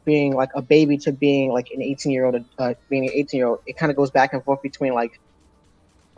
being 0.04 0.34
like 0.34 0.50
a 0.54 0.62
baby 0.62 0.98
to 0.98 1.12
being 1.12 1.52
like 1.52 1.66
an 1.74 1.82
18 1.82 2.12
year 2.12 2.26
old, 2.26 2.36
uh, 2.58 2.74
being 2.90 3.04
an 3.06 3.12
18 3.14 3.38
year 3.38 3.48
old. 3.48 3.58
It 3.66 3.76
kind 3.76 3.90
of 3.90 3.96
goes 3.96 4.10
back 4.10 4.32
and 4.32 4.44
forth 4.44 4.60
between 4.62 4.94
like 4.94 5.12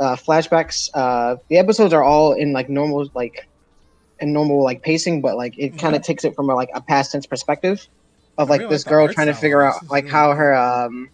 uh, 0.00 0.16
flashbacks. 0.16 0.88
Uh, 0.94 1.36
the 1.48 1.58
episodes 1.58 1.92
are 1.92 2.02
all 2.02 2.32
in 2.32 2.52
like 2.52 2.68
normal 2.68 3.08
like 3.14 3.34
in 4.20 4.32
normal 4.32 4.62
like 4.64 4.82
pacing, 4.82 5.22
but 5.22 5.36
like 5.36 5.54
it 5.58 5.76
kind 5.78 5.96
of 5.96 6.02
takes 6.02 6.24
it 6.24 6.34
from 6.36 6.50
a, 6.50 6.54
like 6.54 6.70
a 6.74 6.82
past 6.82 7.12
tense 7.12 7.26
perspective 7.26 7.80
of 8.38 8.50
like 8.50 8.62
really 8.62 8.74
this 8.74 8.84
like 8.84 8.90
girl 8.90 9.08
trying 9.08 9.28
to 9.28 9.34
figure 9.34 9.62
out 9.62 9.82
like 9.90 10.04
really 10.04 10.12
how 10.12 10.32
her 10.32 10.54
um 10.54 11.10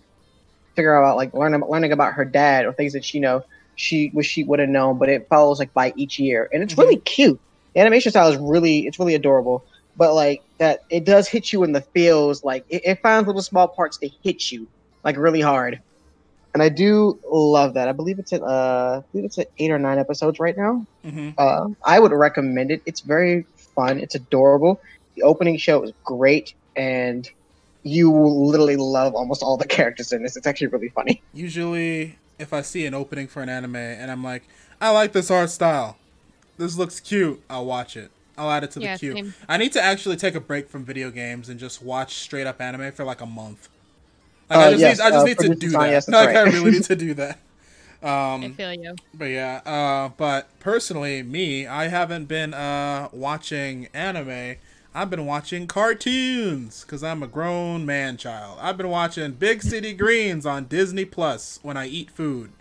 figure 0.76 1.02
out 1.02 1.16
like 1.16 1.32
learning 1.34 1.62
learning 1.68 1.92
about 1.92 2.14
her 2.14 2.24
dad 2.24 2.66
or 2.66 2.72
things 2.72 2.92
that 2.94 3.04
she 3.04 3.20
know 3.20 3.42
she 3.76 4.10
wish 4.14 4.26
she 4.28 4.44
would 4.44 4.60
have 4.60 4.68
known, 4.68 4.98
but 4.98 5.08
it 5.08 5.26
follows 5.30 5.58
like 5.58 5.72
by 5.74 5.92
each 5.96 6.18
year, 6.18 6.48
and 6.52 6.62
it's 6.62 6.74
Mhm. 6.74 6.78
really 6.78 7.00
cute. 7.02 7.40
The 7.74 7.80
animation 7.80 8.10
style 8.12 8.30
is 8.30 8.38
really 8.38 8.80
it's 8.86 8.98
really 8.98 9.14
adorable, 9.14 9.64
but 9.96 10.14
like 10.14 10.40
that 10.58 10.80
it 10.90 11.04
does 11.04 11.28
hit 11.28 11.52
you 11.52 11.64
in 11.64 11.72
the 11.72 11.82
feels. 11.94 12.42
Like 12.44 12.64
it, 12.68 12.82
it 12.84 12.98
finds 13.02 13.26
little 13.26 13.42
small 13.42 13.68
parts 13.68 13.98
to 13.98 14.10
hit 14.22 14.50
you 14.50 14.68
like 15.04 15.16
really 15.16 15.40
hard, 15.40 15.80
and 16.54 16.62
I 16.62 16.68
do 16.68 17.18
love 17.30 17.74
that. 17.74 17.88
I 17.88 17.92
believe 17.92 18.18
it's 18.18 18.32
at 18.32 18.42
uh 18.42 19.00
I 19.00 19.02
believe 19.12 19.26
it's 19.26 19.38
at 19.38 19.48
eight 19.58 19.70
or 19.70 19.78
nine 19.78 19.98
episodes 19.98 20.38
right 20.38 20.56
now. 20.56 20.86
hmm 21.04 21.30
Uh, 21.38 21.66
I 21.84 21.98
would 21.98 22.12
recommend 22.12 22.70
it. 22.70 22.82
It's 22.86 23.00
very 23.02 23.46
fun. 23.74 23.98
It's 23.98 24.14
adorable. 24.14 24.80
The 25.16 25.22
opening 25.22 25.56
show 25.58 25.82
is 25.82 25.92
great, 26.04 26.54
and 26.76 27.28
you 27.84 28.10
will 28.10 28.46
literally 28.46 28.76
love 28.76 29.14
almost 29.14 29.42
all 29.42 29.56
the 29.56 29.66
characters 29.76 30.12
in 30.12 30.22
this. 30.22 30.36
It's 30.36 30.46
actually 30.46 30.68
really 30.68 30.90
funny. 30.94 31.22
Usually, 31.32 32.18
if 32.38 32.52
I 32.52 32.62
see 32.62 32.86
an 32.86 32.94
opening 32.94 33.26
for 33.28 33.42
an 33.42 33.48
anime 33.48 33.76
and 33.76 34.10
I'm 34.10 34.22
like, 34.22 34.42
I 34.80 34.90
like 34.90 35.12
this 35.12 35.30
art 35.30 35.50
style, 35.50 35.96
this 36.58 36.76
looks 36.76 37.00
cute, 37.00 37.42
I'll 37.50 37.66
watch 37.66 37.96
it. 37.96 38.10
I'll 38.38 38.50
add 38.50 38.64
it 38.64 38.70
to 38.72 38.80
the 38.80 38.86
Yeah, 38.86 38.96
queue. 38.98 39.14
same. 39.14 39.34
I 39.48 39.56
need 39.58 39.72
to 39.72 39.82
actually 39.82 40.16
take 40.16 40.34
a 40.34 40.40
break 40.40 40.68
from 40.68 40.84
video 40.84 41.10
games 41.10 41.48
and 41.48 41.60
just 41.60 41.82
watch 41.82 42.14
straight 42.14 42.46
up 42.46 42.60
anime 42.60 42.92
for 42.92 43.04
like 43.04 43.20
a 43.20 43.26
month. 43.26 43.68
Like, 44.50 44.60
Uh, 44.60 44.62
I 44.62 44.70
just 44.70 44.84
yes, 44.84 44.98
need, 44.98 45.00
I 45.00 45.10
just 45.10 45.24
uh, 45.24 45.26
need 45.26 45.38
to 45.40 45.48
do 45.48 45.76
sign, 45.76 45.78
that. 45.78 45.92
yes, 45.92 46.06
that's 46.06 46.20
like, 46.20 46.36
I 46.36 46.42
really 46.42 46.72
need 46.72 46.82
to 46.84 46.96
do 46.96 47.14
that. 47.14 47.38
I 48.42 48.48
Um, 48.48 48.50
feel 48.50 48.72
you. 48.74 48.98
but 49.14 49.26
yeah, 49.26 49.60
uh, 49.64 50.10
but 50.16 50.48
personally, 50.60 51.22
me, 51.22 51.66
I 51.66 51.88
haven't 51.88 52.26
been 52.26 52.54
uh, 52.54 53.08
watching 53.12 53.88
anime. 53.94 54.56
I've 54.94 55.10
been 55.10 55.26
watching 55.26 55.66
cartoons 55.66 56.82
because 56.82 57.02
I'm 57.02 57.22
a 57.22 57.26
grown 57.26 57.86
man 57.86 58.16
child. 58.18 58.58
I've 58.60 58.76
been 58.76 58.90
watching 58.90 59.32
Big 59.32 59.62
City 59.62 59.94
Greens 59.94 60.44
on 60.46 60.66
Disney 60.66 61.04
Plus 61.04 61.58
when 61.62 61.76
I 61.76 61.86
eat 61.86 62.10
food. 62.10 62.52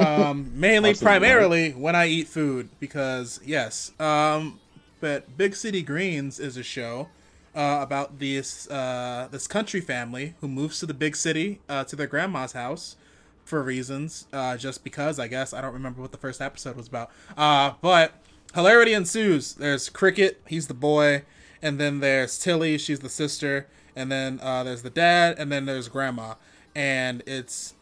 Um, 0.00 0.50
mainly, 0.54 0.90
Awesome, 0.90 1.04
primarily 1.04 1.70
when 1.72 1.94
I 1.94 2.06
eat 2.08 2.28
food 2.28 2.68
because 2.80 3.40
yes. 3.44 3.92
Um, 4.00 4.60
but 5.00 5.36
Big 5.36 5.54
City 5.54 5.82
Greens 5.82 6.40
is 6.40 6.56
a 6.56 6.62
show 6.62 7.08
uh, 7.54 7.78
about 7.80 8.18
this 8.18 8.68
uh, 8.70 9.28
this 9.30 9.46
country 9.46 9.80
family 9.80 10.34
who 10.40 10.48
moves 10.48 10.80
to 10.80 10.86
the 10.86 10.94
big 10.94 11.16
city 11.16 11.60
uh, 11.68 11.84
to 11.84 11.96
their 11.96 12.06
grandma's 12.06 12.52
house 12.52 12.96
for 13.44 13.62
reasons, 13.62 14.26
uh, 14.32 14.56
just 14.56 14.84
because 14.84 15.18
I 15.18 15.26
guess 15.26 15.52
I 15.52 15.60
don't 15.60 15.72
remember 15.72 16.02
what 16.02 16.12
the 16.12 16.18
first 16.18 16.40
episode 16.40 16.76
was 16.76 16.86
about. 16.86 17.10
Uh, 17.36 17.72
but 17.80 18.12
hilarity 18.54 18.92
ensues. 18.92 19.54
There's 19.54 19.88
Cricket, 19.88 20.40
he's 20.46 20.68
the 20.68 20.74
boy, 20.74 21.22
and 21.62 21.80
then 21.80 22.00
there's 22.00 22.38
Tilly, 22.38 22.78
she's 22.78 23.00
the 23.00 23.08
sister, 23.08 23.66
and 23.96 24.12
then 24.12 24.38
uh, 24.42 24.64
there's 24.64 24.82
the 24.82 24.90
dad, 24.90 25.36
and 25.38 25.50
then 25.50 25.64
there's 25.64 25.88
Grandma, 25.88 26.34
and 26.74 27.22
it's 27.26 27.74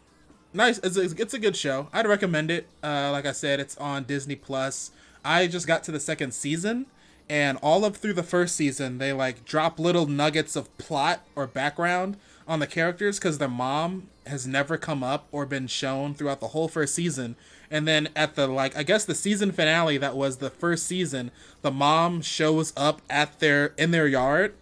nice. 0.56 0.78
It's 0.78 0.96
a, 0.96 1.02
it's 1.02 1.34
a 1.34 1.38
good 1.38 1.56
show. 1.56 1.88
I'd 1.92 2.06
recommend 2.06 2.50
it. 2.50 2.66
Uh, 2.82 3.10
like 3.12 3.26
I 3.26 3.32
said, 3.32 3.60
it's 3.60 3.76
on 3.76 4.04
Disney 4.04 4.36
Plus. 4.36 4.90
I 5.24 5.46
just 5.46 5.66
got 5.66 5.84
to 5.84 5.92
the 5.92 6.00
second 6.00 6.32
season, 6.32 6.86
and 7.28 7.58
all 7.62 7.84
of 7.84 7.96
through 7.96 8.14
the 8.14 8.22
first 8.22 8.56
season, 8.56 8.98
they 8.98 9.12
like 9.12 9.44
drop 9.44 9.78
little 9.78 10.06
nuggets 10.06 10.56
of 10.56 10.76
plot 10.78 11.20
or 11.34 11.46
background 11.46 12.16
on 12.48 12.60
the 12.60 12.66
characters 12.66 13.18
because 13.18 13.38
their 13.38 13.48
mom 13.48 14.08
has 14.26 14.46
never 14.46 14.76
come 14.76 15.02
up 15.02 15.26
or 15.32 15.46
been 15.46 15.66
shown 15.66 16.14
throughout 16.14 16.40
the 16.40 16.48
whole 16.48 16.68
first 16.68 16.94
season. 16.94 17.36
And 17.70 17.86
then 17.86 18.08
at 18.14 18.36
the 18.36 18.46
like, 18.46 18.76
I 18.76 18.84
guess 18.84 19.04
the 19.04 19.14
season 19.14 19.50
finale 19.50 19.98
that 19.98 20.16
was 20.16 20.36
the 20.36 20.50
first 20.50 20.86
season, 20.86 21.32
the 21.62 21.72
mom 21.72 22.22
shows 22.22 22.72
up 22.76 23.02
at 23.10 23.40
their 23.40 23.74
in 23.76 23.90
their 23.90 24.06
yard, 24.06 24.54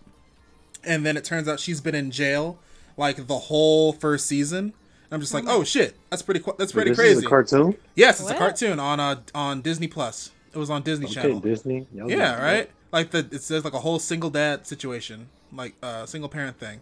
and 0.82 1.04
then 1.04 1.16
it 1.16 1.24
turns 1.24 1.48
out 1.48 1.60
she's 1.60 1.80
been 1.80 1.94
in 1.94 2.10
jail 2.10 2.58
like 2.96 3.26
the 3.26 3.38
whole 3.38 3.92
first 3.92 4.26
season. 4.26 4.72
I'm 5.10 5.20
just 5.20 5.34
like, 5.34 5.44
oh 5.46 5.62
shit, 5.64 5.94
that's 6.10 6.22
pretty. 6.22 6.40
qu- 6.40 6.54
That's 6.58 6.72
pretty 6.72 6.90
this 6.90 6.98
crazy. 6.98 7.18
is 7.18 7.24
a 7.24 7.28
cartoon. 7.28 7.76
yes, 7.94 8.20
it's 8.20 8.30
a 8.30 8.34
cartoon 8.34 8.80
on 8.80 8.98
uh 9.00 9.20
on 9.34 9.60
Disney 9.60 9.86
Plus. 9.88 10.30
It 10.52 10.58
was 10.58 10.70
on 10.70 10.82
Disney 10.82 11.06
Okay, 11.06 11.14
Channel. 11.14 11.40
Disney. 11.40 11.86
Y'all 11.94 12.10
Yeah, 12.10 12.36
know. 12.36 12.42
right. 12.42 12.70
Like 12.92 13.10
the 13.10 13.18
it 13.30 13.42
says 13.42 13.64
like 13.64 13.74
a 13.74 13.80
whole 13.80 13.98
single 13.98 14.30
dad 14.30 14.66
situation, 14.66 15.28
like 15.52 15.74
a 15.82 15.86
uh, 15.86 16.06
single 16.06 16.28
parent 16.28 16.58
thing, 16.58 16.80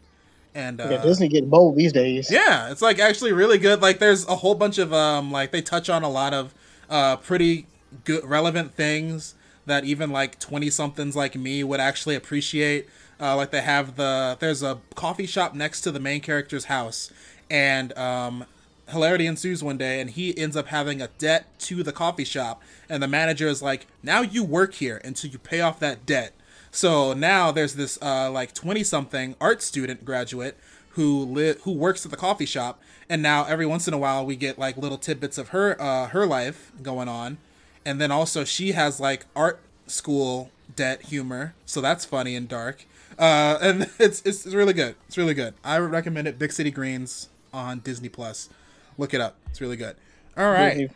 and 0.55 0.81
uh, 0.81 0.89
yeah, 0.91 1.03
Disney 1.03 1.29
getting 1.29 1.49
bold 1.51 1.77
these 1.77 1.93
days. 1.93 2.31
yeah, 2.31 2.71
it's 2.71 2.83
like 2.83 2.99
actually 2.99 3.33
really 3.33 3.59
good. 3.59 3.81
Like 3.83 3.99
there's 3.99 4.27
a 4.29 4.37
whole 4.37 4.55
bunch 4.55 4.79
of 4.79 4.93
um 4.93 5.31
like 5.33 5.51
they 5.53 5.63
touch 5.63 5.89
on 5.91 6.03
a 6.03 6.09
lot 6.11 6.33
of 6.35 6.55
uh 6.91 7.17
pretty 7.17 7.67
good 8.05 8.25
relevant 8.25 8.75
things 8.75 9.35
that 9.67 9.85
even 9.85 10.11
like 10.11 10.39
20 10.39 10.69
somethings 10.71 11.15
like 11.17 11.35
me 11.37 11.63
would 11.65 11.81
actually 11.81 12.15
appreciate. 12.15 12.89
Uh 13.21 13.37
like 13.37 13.51
they 13.51 13.61
have 13.63 13.97
the 13.97 14.37
there's 14.41 14.63
a 14.63 14.81
coffee 14.95 15.27
shop 15.27 15.55
next 15.55 15.81
to 15.83 15.91
the 15.91 16.01
main 16.01 16.21
character's 16.21 16.65
house 16.67 17.11
and 17.53 17.97
um 17.99 18.45
hilarity 18.89 19.27
ensues 19.27 19.63
one 19.63 19.79
day 19.79 20.01
and 20.01 20.11
he 20.11 20.37
ends 20.37 20.57
up 20.57 20.67
having 20.69 21.01
a 21.01 21.09
debt 21.19 21.47
to 21.59 21.83
the 21.83 21.93
coffee 21.93 22.25
shop 22.25 22.61
and 22.89 23.03
the 23.03 23.09
manager 23.09 23.47
is 23.47 23.63
like 23.63 23.87
now 24.03 24.21
you 24.23 24.43
work 24.43 24.75
here 24.75 25.01
until 25.05 25.31
you 25.31 25.39
pay 25.39 25.61
off 25.61 25.79
that 25.79 26.05
debt 26.05 26.33
so 26.71 27.13
now 27.13 27.53
there's 27.53 27.75
this 27.75 27.99
uh, 28.03 28.31
like 28.31 28.53
20 28.55 28.83
something 28.83 29.37
art 29.41 29.63
student 29.63 30.05
graduate 30.05 30.57
who 30.91 31.25
li- 31.25 31.55
who 31.63 31.73
works 31.73 32.05
at 32.05 32.11
the 32.11 32.17
coffee 32.17 32.47
shop 32.47 32.81
and 33.09 33.23
now 33.23 33.45
every 33.45 33.67
once 33.67 33.87
in 33.87 33.95
a 33.95 33.99
while 33.99 34.25
we 34.27 34.35
get 34.35 34.59
like 34.59 34.77
little 34.77 34.99
tidbits 34.99 35.39
of 35.39 35.51
her 35.51 35.81
uh, 35.81 36.09
her 36.09 36.27
life 36.27 36.73
going 36.83 37.09
on 37.09 37.39
and 37.85 38.01
then 38.01 38.11
also 38.11 38.45
she 38.45 38.73
has 38.73 38.99
like 38.99 39.27
art 39.37 39.61
school 39.87 40.51
debt 40.75 41.03
humor, 41.03 41.55
so 41.67 41.81
that's 41.81 42.05
funny 42.05 42.35
and 42.35 42.49
dark. 42.49 42.85
Uh, 43.19 43.59
and 43.63 43.91
it's 43.99 44.23
it's 44.25 44.47
really 44.47 44.73
good. 44.73 44.97
It's 45.07 45.19
really 45.19 45.35
good. 45.35 45.55
I 45.65 45.79
recommend 45.79 46.29
it. 46.29 46.39
Big 46.39 46.53
City 46.53 46.71
Greens 46.71 47.29
on 47.53 47.81
Disney 47.81 48.09
Plus. 48.09 48.49
Look 48.99 49.15
it 49.15 49.21
up. 49.21 49.37
It's 49.51 49.61
really 49.61 49.77
good. 49.77 49.97
All 50.37 50.51
right. 50.51 50.71
Disney, 50.75 50.91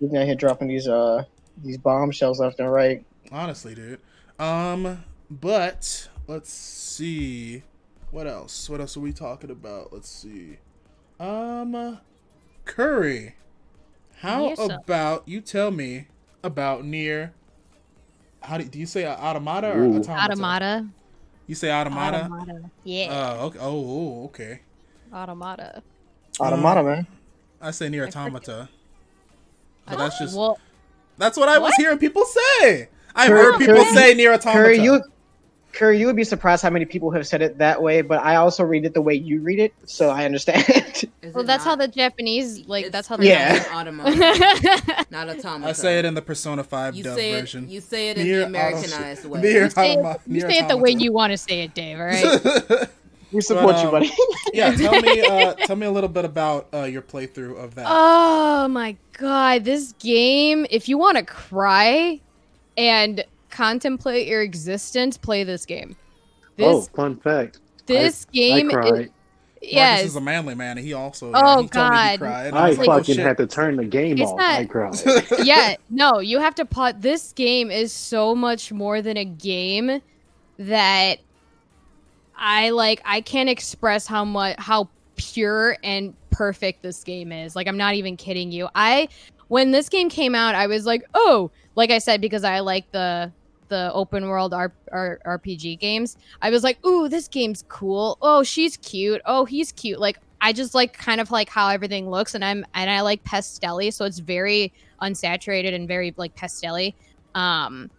Disney 0.00 0.18
out 0.18 0.26
here 0.26 0.34
dropping 0.34 0.68
these 0.68 0.88
uh 0.88 1.24
these 1.62 1.78
bombshells 1.78 2.40
left 2.40 2.60
and 2.60 2.70
right. 2.70 3.04
Honestly, 3.32 3.74
dude. 3.74 4.00
Um, 4.38 5.04
but 5.30 6.08
let's 6.26 6.52
see. 6.52 7.62
What 8.10 8.26
else? 8.26 8.70
What 8.70 8.80
else 8.80 8.96
are 8.96 9.00
we 9.00 9.12
talking 9.12 9.50
about? 9.50 9.92
Let's 9.92 10.08
see. 10.08 10.58
Um, 11.20 11.98
Curry. 12.64 13.34
How 14.20 14.48
Yes, 14.48 14.58
sir. 14.58 14.78
about 14.84 15.28
you 15.28 15.40
tell 15.40 15.70
me 15.70 16.06
about 16.42 16.84
Nier? 16.84 17.32
How 18.40 18.56
do, 18.58 18.64
do 18.64 18.78
you 18.78 18.86
say 18.86 19.06
automata 19.06 19.72
or 19.72 19.82
Ooh. 19.82 19.98
automata? 19.98 20.32
Automata. 20.32 20.88
You 21.46 21.54
say 21.54 21.70
automata. 21.72 22.24
Automata. 22.24 22.70
Yeah. 22.84 23.08
Oh, 23.40 23.46
okay. 23.46 23.58
Oh, 23.60 24.24
okay. 24.26 24.60
Automata. 25.12 25.82
Automata, 26.40 26.80
mm. 26.80 26.84
man. 26.86 27.06
I 27.60 27.70
say 27.72 27.88
Nier 27.88 28.04
I 28.04 28.08
automata. 28.08 28.68
But 29.86 29.98
that's 29.98 30.18
just 30.18 30.36
well, 30.36 30.58
that's 31.16 31.36
what 31.36 31.48
I 31.48 31.58
was 31.58 31.74
hearing 31.76 31.98
people 31.98 32.24
say. 32.24 32.88
I've 33.14 33.28
Curry- 33.28 33.42
heard 33.42 33.58
people 33.58 33.74
Curry- 33.74 33.94
say 33.94 34.14
Nier 34.14 34.32
automata. 34.34 34.58
Curry, 34.58 34.78
you 34.78 35.02
Curry, 35.72 35.98
you 36.00 36.06
would 36.06 36.16
be 36.16 36.24
surprised 36.24 36.62
how 36.62 36.70
many 36.70 36.84
people 36.86 37.10
have 37.10 37.26
said 37.26 37.42
it 37.42 37.58
that 37.58 37.80
way, 37.82 38.00
but 38.02 38.20
I 38.22 38.36
also 38.36 38.64
read 38.64 38.84
it 38.84 38.94
the 38.94 39.02
way 39.02 39.14
you 39.14 39.40
read 39.40 39.58
it, 39.60 39.72
so 39.84 40.08
I 40.08 40.24
understand. 40.24 40.64
Is 40.68 41.04
well, 41.34 41.44
it 41.44 41.46
that's 41.46 41.62
how 41.62 41.76
the 41.76 41.88
Japanese 41.88 42.66
like. 42.66 42.86
It's- 42.86 42.92
that's 42.92 43.06
how 43.08 43.16
they. 43.16 43.28
Yeah. 43.28 43.56
it's 43.56 43.70
automata, 43.70 45.06
not 45.10 45.28
automata. 45.28 45.68
I 45.68 45.72
say 45.72 45.98
it 45.98 46.04
in 46.04 46.14
the 46.14 46.22
Persona 46.22 46.64
Five 46.64 46.94
You 46.96 47.04
dub 47.04 47.16
say 47.16 47.32
it. 47.32 47.40
version. 47.40 47.68
You 47.68 47.80
say 47.80 48.10
it 48.10 48.18
in 48.18 48.24
Nier 48.24 48.40
the 48.40 48.46
Americanized 48.46 49.24
way. 49.26 49.40
Nier 49.40 49.64
You 49.64 49.70
say, 49.70 49.96
automa- 49.96 50.14
it, 50.16 50.20
you 50.26 50.32
near 50.40 50.50
say 50.50 50.58
it 50.58 50.68
the 50.68 50.76
way 50.76 50.90
you 50.90 51.12
want 51.12 51.32
to 51.32 51.38
say 51.38 51.60
it, 51.62 51.74
Dave. 51.74 51.98
All 51.98 52.06
right. 52.06 52.88
we 53.32 53.40
support 53.40 53.74
But, 53.74 53.80
you, 53.82 53.86
um, 53.88 53.90
buddy. 53.92 54.10
yeah, 54.54 54.74
tell 54.74 55.00
me, 55.02 55.20
uh, 55.26 55.54
tell 55.54 55.76
me 55.76 55.86
a 55.86 55.90
little 55.90 56.08
bit 56.08 56.24
about 56.24 56.68
uh, 56.72 56.84
your 56.84 57.02
playthrough 57.02 57.62
of 57.62 57.74
that. 57.74 57.86
Oh 57.88 58.68
my 58.68 58.96
god, 59.18 59.64
this 59.64 59.92
game, 59.98 60.66
if 60.70 60.88
you 60.88 60.98
want 60.98 61.16
to 61.18 61.24
cry 61.24 62.20
and 62.76 63.24
contemplate 63.50 64.26
your 64.28 64.42
existence, 64.42 65.16
play 65.16 65.44
this 65.44 65.66
game. 65.66 65.96
oh, 66.58 66.80
This 66.80 66.88
fun 66.88 67.16
fact. 67.16 67.60
this 67.86 68.24
game 68.26 68.68
I 68.70 68.72
cried. 68.72 68.84
is 68.86 68.90
Marcus 68.92 69.12
yes. 69.62 70.04
is 70.04 70.16
a 70.16 70.20
manly 70.20 70.54
man, 70.54 70.78
and 70.78 70.86
he 70.86 70.92
also. 70.92 71.32
Oh, 71.34 71.56
yeah, 71.56 71.62
he 71.62 71.68
told 71.68 71.90
me 71.90 71.96
he 71.96 72.02
God. 72.02 72.18
cried, 72.20 72.46
and 72.46 72.56
I 72.58 72.68
was 72.68 72.78
like, 72.78 72.88
oh, 72.88 72.98
fucking 72.98 73.14
shit. 73.16 73.24
had 73.26 73.36
to 73.38 73.46
turn 73.46 73.76
the 73.76 73.84
game 73.84 74.18
It's 74.18 74.30
off. 74.30 74.38
not- 74.38 74.60
I 74.60 74.64
cried. 74.64 74.94
yeah, 75.44 75.74
no, 75.90 76.20
you 76.20 76.38
have 76.38 76.54
to 76.56 76.64
put 76.64 77.02
this 77.02 77.32
game 77.32 77.70
is 77.70 77.92
so 77.92 78.34
much 78.34 78.72
more 78.72 79.02
than 79.02 79.16
a 79.16 79.24
game 79.24 80.00
that 80.58 81.18
I 82.38 82.70
like 82.70 83.02
I 83.04 83.20
can't 83.20 83.48
express 83.48 84.06
how 84.06 84.24
much 84.24 84.56
how 84.58 84.88
pure 85.16 85.76
and 85.82 86.14
perfect 86.30 86.82
this 86.82 87.02
game 87.04 87.32
is. 87.32 87.56
Like 87.56 87.66
I'm 87.66 87.76
not 87.76 87.94
even 87.94 88.16
kidding 88.16 88.52
you. 88.52 88.68
I 88.74 89.08
when 89.48 89.72
this 89.72 89.88
game 89.88 90.08
came 90.08 90.34
out, 90.34 90.54
I 90.54 90.66
was 90.66 90.86
like, 90.86 91.02
"Oh, 91.14 91.50
like 91.74 91.90
I 91.90 91.98
said 91.98 92.20
because 92.20 92.44
I 92.44 92.60
like 92.60 92.90
the 92.92 93.32
the 93.68 93.92
open 93.92 94.28
world 94.28 94.54
R- 94.54 94.72
R- 94.92 95.20
RPG 95.26 95.78
games. 95.78 96.16
I 96.40 96.50
was 96.50 96.62
like, 96.62 96.84
"Ooh, 96.86 97.08
this 97.08 97.28
game's 97.28 97.64
cool. 97.68 98.16
Oh, 98.22 98.42
she's 98.42 98.76
cute. 98.78 99.20
Oh, 99.26 99.44
he's 99.44 99.72
cute." 99.72 99.98
Like 99.98 100.18
I 100.40 100.52
just 100.52 100.74
like 100.74 100.92
kind 100.92 101.20
of 101.20 101.30
like 101.30 101.48
how 101.48 101.68
everything 101.68 102.08
looks 102.08 102.34
and 102.34 102.44
I'm 102.44 102.64
and 102.74 102.88
I 102.88 103.00
like 103.00 103.24
pastelly, 103.24 103.92
so 103.92 104.04
it's 104.04 104.20
very 104.20 104.72
unsaturated 105.02 105.74
and 105.74 105.88
very 105.88 106.14
like 106.16 106.36
pastelly. 106.36 106.94
Um 107.34 107.90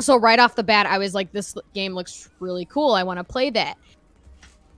so 0.00 0.16
right 0.16 0.38
off 0.38 0.56
the 0.56 0.62
bat 0.62 0.86
I 0.86 0.98
was 0.98 1.14
like 1.14 1.32
this 1.32 1.54
game 1.74 1.94
looks 1.94 2.30
really 2.40 2.64
cool. 2.64 2.92
I 2.94 3.02
want 3.02 3.18
to 3.18 3.24
play 3.24 3.50
that. 3.50 3.76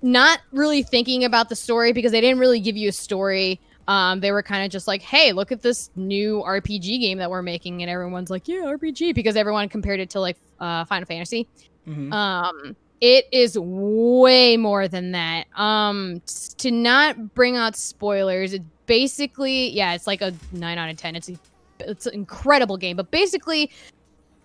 Not 0.02 0.40
really 0.52 0.82
thinking 0.82 1.24
about 1.24 1.48
the 1.48 1.56
story 1.56 1.92
because 1.92 2.12
they 2.12 2.20
didn't 2.20 2.38
really 2.38 2.60
give 2.60 2.76
you 2.76 2.90
a 2.90 2.92
story. 2.92 3.60
Um, 3.88 4.20
they 4.20 4.32
were 4.32 4.42
kind 4.42 4.64
of 4.64 4.70
just 4.70 4.86
like, 4.86 5.00
"Hey, 5.00 5.32
look 5.32 5.52
at 5.52 5.62
this 5.62 5.90
new 5.96 6.42
RPG 6.44 7.00
game 7.00 7.18
that 7.18 7.30
we're 7.30 7.42
making," 7.42 7.82
and 7.82 7.90
everyone's 7.90 8.30
like, 8.30 8.46
"Yeah, 8.48 8.64
RPG," 8.66 9.14
because 9.14 9.36
everyone 9.36 9.68
compared 9.68 10.00
it 10.00 10.10
to 10.10 10.20
like 10.20 10.36
uh, 10.60 10.84
Final 10.84 11.06
Fantasy. 11.06 11.48
Mhm. 11.88 12.12
Um, 12.12 12.76
it 13.00 13.26
is 13.30 13.58
way 13.58 14.56
more 14.56 14.88
than 14.88 15.12
that. 15.12 15.46
Um, 15.58 16.20
to 16.58 16.70
not 16.70 17.34
bring 17.34 17.56
out 17.56 17.76
spoilers, 17.76 18.54
it 18.54 18.62
basically, 18.86 19.70
yeah, 19.70 19.94
it's 19.94 20.06
like 20.06 20.20
a 20.20 20.32
nine 20.52 20.78
out 20.78 20.90
of 20.90 20.96
ten. 20.96 21.14
It's 21.14 21.28
a, 21.28 21.34
it's 21.80 22.06
an 22.06 22.14
incredible 22.14 22.76
game, 22.76 22.96
but 22.96 23.10
basically, 23.10 23.70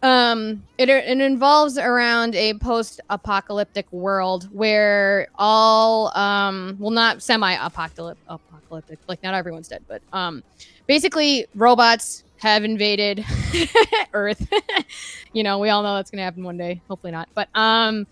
um, 0.04 0.64
it 0.78 0.89
it 0.89 1.22
involves 1.22 1.78
around 1.78 2.34
a 2.36 2.56
post-apocalyptic 2.56 3.91
world 3.91 4.49
where 4.52 5.28
all 5.36 6.16
um, 6.18 6.76
well, 6.80 6.91
not 6.91 7.22
semi-apocalyptic, 7.22 8.24
apocalyptic, 8.28 8.99
like 9.08 9.22
not 9.22 9.34
everyone's 9.36 9.68
dead, 9.68 9.84
but 9.88 10.02
um, 10.12 10.43
basically, 10.88 11.45
robots 11.54 12.24
have 12.38 12.64
invaded 12.64 13.24
Earth. 14.14 14.47
you 15.34 15.43
know, 15.43 15.60
we 15.60 15.70
all 15.70 15.84
know 15.84 15.95
that's 15.95 16.10
gonna 16.10 16.24
happen 16.24 16.43
one 16.43 16.58
day. 16.58 16.82
Hopefully 16.88 17.12
not, 17.12 17.30
but 17.36 17.49
um, 17.54 18.08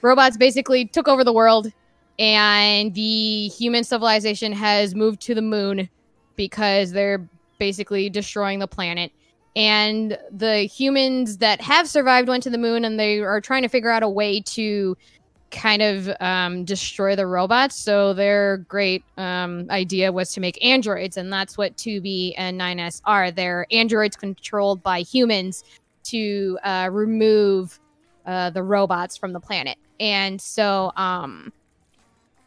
robots 0.00 0.38
basically 0.38 0.86
took 0.86 1.08
over 1.08 1.24
the 1.24 1.32
world, 1.32 1.70
and 2.18 2.94
the 2.94 3.48
human 3.48 3.84
civilization 3.84 4.52
has 4.52 4.94
moved 4.94 5.20
to 5.22 5.34
the 5.34 5.42
moon 5.42 5.90
because 6.36 6.90
they're 6.90 7.28
basically 7.58 8.08
destroying 8.08 8.58
the 8.58 8.66
planet. 8.66 9.12
And 9.56 10.18
the 10.30 10.62
humans 10.62 11.38
that 11.38 11.60
have 11.60 11.88
survived 11.88 12.28
went 12.28 12.42
to 12.44 12.50
the 12.50 12.58
moon, 12.58 12.84
and 12.84 12.98
they 12.98 13.20
are 13.20 13.40
trying 13.40 13.62
to 13.62 13.68
figure 13.68 13.90
out 13.90 14.02
a 14.02 14.08
way 14.08 14.40
to 14.40 14.96
kind 15.54 15.82
of 15.82 16.10
um, 16.20 16.64
destroy 16.64 17.14
the 17.14 17.26
robots. 17.26 17.76
So 17.76 18.12
their 18.12 18.58
great 18.58 19.04
um, 19.16 19.66
idea 19.70 20.10
was 20.10 20.32
to 20.34 20.40
make 20.40 20.62
androids, 20.64 21.16
and 21.16 21.32
that's 21.32 21.56
what 21.56 21.76
2B 21.76 22.34
and 22.36 22.60
9S 22.60 23.00
are. 23.04 23.30
They're 23.30 23.66
androids 23.70 24.16
controlled 24.16 24.82
by 24.82 25.00
humans 25.00 25.62
to 26.04 26.58
uh, 26.64 26.88
remove 26.92 27.78
uh, 28.26 28.50
the 28.50 28.62
robots 28.62 29.16
from 29.16 29.32
the 29.32 29.40
planet. 29.40 29.78
And 30.00 30.40
so 30.40 30.92
um, 30.96 31.52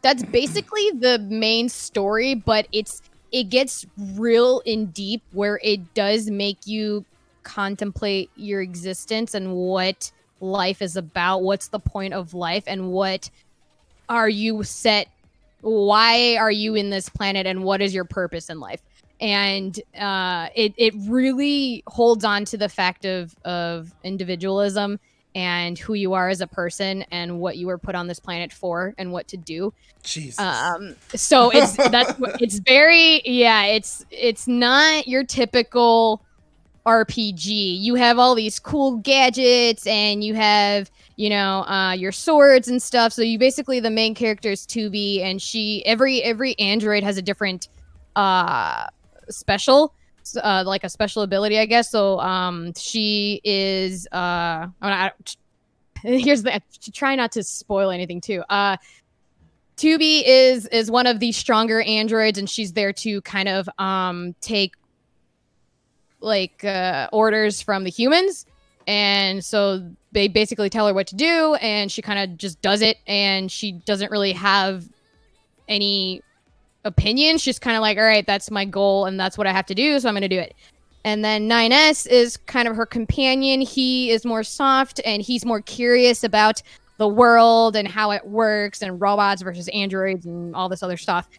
that's 0.02 0.24
basically 0.24 0.92
the 0.92 1.20
main 1.20 1.70
story, 1.70 2.36
but 2.36 2.68
it's 2.72 3.02
it 3.32 3.46
gets 3.46 3.86
real 3.98 4.62
in 4.66 4.88
deep 4.88 5.22
where 5.32 5.60
it 5.64 5.94
does 5.94 6.30
make 6.30 6.66
you 6.66 7.06
contemplate 7.44 8.30
your 8.36 8.62
existence 8.62 9.34
and 9.34 9.54
what 9.54 10.12
life 10.40 10.82
is 10.82 10.98
about 10.98 11.42
what's 11.42 11.70
the 11.70 11.80
point 11.80 12.14
of 12.14 12.34
life 12.34 12.64
and 12.68 12.92
what 12.92 13.30
are 14.10 14.30
you 14.30 14.64
set 14.64 15.08
why 15.62 16.38
are 16.38 16.52
you 16.52 16.76
in 16.76 16.90
this 16.90 17.10
planet 17.10 17.46
and 17.46 17.64
what 17.64 17.82
is 17.82 17.94
your 17.94 18.06
purpose 18.06 18.50
in 18.50 18.60
life? 18.60 18.82
And 19.20 19.80
uh, 20.00 20.50
it, 20.56 20.74
it 20.78 20.94
really 21.08 21.84
holds 21.88 22.24
on 22.24 22.46
to 22.46 22.58
the 22.58 22.70
fact 22.70 23.06
of, 23.06 23.36
of 23.44 23.94
individualism 24.04 25.00
and 25.38 25.78
who 25.78 25.94
you 25.94 26.14
are 26.14 26.30
as 26.30 26.42
a 26.42 26.48
person 26.48 27.04
and 27.12 27.40
what 27.40 27.58
you 27.58 27.68
were 27.68 27.78
put 27.78 27.94
on 27.94 28.08
this 28.08 28.20
planet 28.20 28.52
for 28.52 28.96
and 28.98 29.12
what 29.12 29.28
to 29.28 29.38
do. 29.38 29.72
Jesus. 30.04 30.40
um 30.40 30.96
so 31.14 31.52
it's 31.54 31.76
that's 31.92 32.14
it's 32.42 32.58
very 32.60 33.22
yeah 33.24 33.66
it's 33.66 34.04
it's 34.10 34.48
not 34.48 35.08
your 35.08 35.24
typical 35.24 36.24
rpg 36.88 37.46
you 37.46 37.94
have 37.96 38.18
all 38.18 38.34
these 38.34 38.58
cool 38.58 38.98
gadgets 38.98 39.86
and 39.86 40.24
you 40.24 40.34
have 40.34 40.90
you 41.18 41.30
know 41.30 41.64
uh 41.68 41.92
your 41.92 42.12
swords 42.12 42.68
and 42.68 42.82
stuff. 42.82 43.14
So 43.14 43.22
you 43.22 43.38
basically 43.38 43.80
the 43.80 43.92
main 43.92 44.16
character 44.16 44.52
is 44.52 44.66
2b 44.66 45.22
and 45.22 45.40
she 45.40 45.86
every 45.86 46.24
every 46.24 46.58
android 46.58 47.04
has 47.04 47.18
a 47.18 47.22
different 47.22 47.68
uh 48.16 48.88
special 49.30 49.94
uh, 50.36 50.64
like 50.66 50.84
a 50.84 50.90
special 50.90 51.22
ability 51.22 51.58
i 51.60 51.66
guess. 51.66 51.90
So 51.90 52.20
um 52.20 52.74
she 52.76 53.40
is 53.44 54.08
uh 54.12 54.68
I, 54.82 55.12
here's 56.02 56.44
the 56.44 56.62
try 56.94 57.16
not 57.16 57.32
to 57.34 57.44
spoil 57.44 57.92
anything 57.92 58.22
too. 58.22 58.44
Uh 58.50 58.78
2B 59.78 60.24
is 60.26 60.66
is 60.68 60.90
one 60.90 61.06
of 61.06 61.20
the 61.20 61.32
stronger 61.32 61.82
androids, 61.82 62.38
and 62.38 62.50
she's 62.50 62.74
there 62.74 62.92
to 62.94 63.22
kind 63.22 63.48
of 63.48 63.70
um 63.78 64.36
take 64.42 64.74
like 66.20 66.64
uh, 66.64 67.08
orders 67.14 67.62
from 67.62 67.84
the 67.84 67.92
humans, 67.92 68.48
and 68.88 69.46
so 69.46 69.88
they 70.14 70.28
basically 70.28 70.70
tell 70.70 70.88
her 70.88 70.94
what 70.94 71.06
to 71.08 71.16
do, 71.16 71.54
and 71.56 71.92
she 71.92 72.02
kind 72.02 72.18
of 72.20 72.38
just 72.38 72.60
does 72.62 72.82
it, 72.82 72.98
and 73.06 73.52
she 73.52 73.74
doesn't 73.74 74.10
really 74.10 74.34
have 74.34 74.84
any 75.68 76.24
opinion. 76.86 77.38
She's 77.38 77.60
kind 77.60 77.76
of 77.76 77.82
like, 77.82 77.98
all 77.98 78.04
right, 78.04 78.26
that's 78.26 78.52
my 78.52 78.66
goal, 78.66 79.06
and 79.06 79.20
that's 79.20 79.38
what 79.38 79.48
I 79.48 79.52
have 79.52 79.66
to 79.68 79.76
do, 79.76 80.00
so 80.00 80.08
I'm 80.10 80.16
gonna 80.16 80.30
do 80.30 80.40
it. 80.40 80.56
And 81.04 81.24
then 81.24 81.48
9S 81.48 82.08
is 82.08 82.38
kind 82.38 82.68
of 82.68 82.76
her 82.76 82.86
companion. 82.86 83.62
He 83.62 84.10
is 84.12 84.26
more 84.26 84.44
soft 84.44 85.00
and 85.06 85.22
he's 85.22 85.46
more 85.46 85.62
curious 85.62 86.26
about 86.26 86.62
the 86.98 87.08
world 87.08 87.78
and 87.78 87.88
how 87.88 88.12
it 88.12 88.28
works 88.28 88.82
and 88.82 89.00
robots 89.00 89.42
versus 89.42 89.70
androids 89.70 90.26
and 90.26 90.54
all 90.54 90.68
this 90.68 90.84
other 90.84 90.98
stuff. 90.98 91.30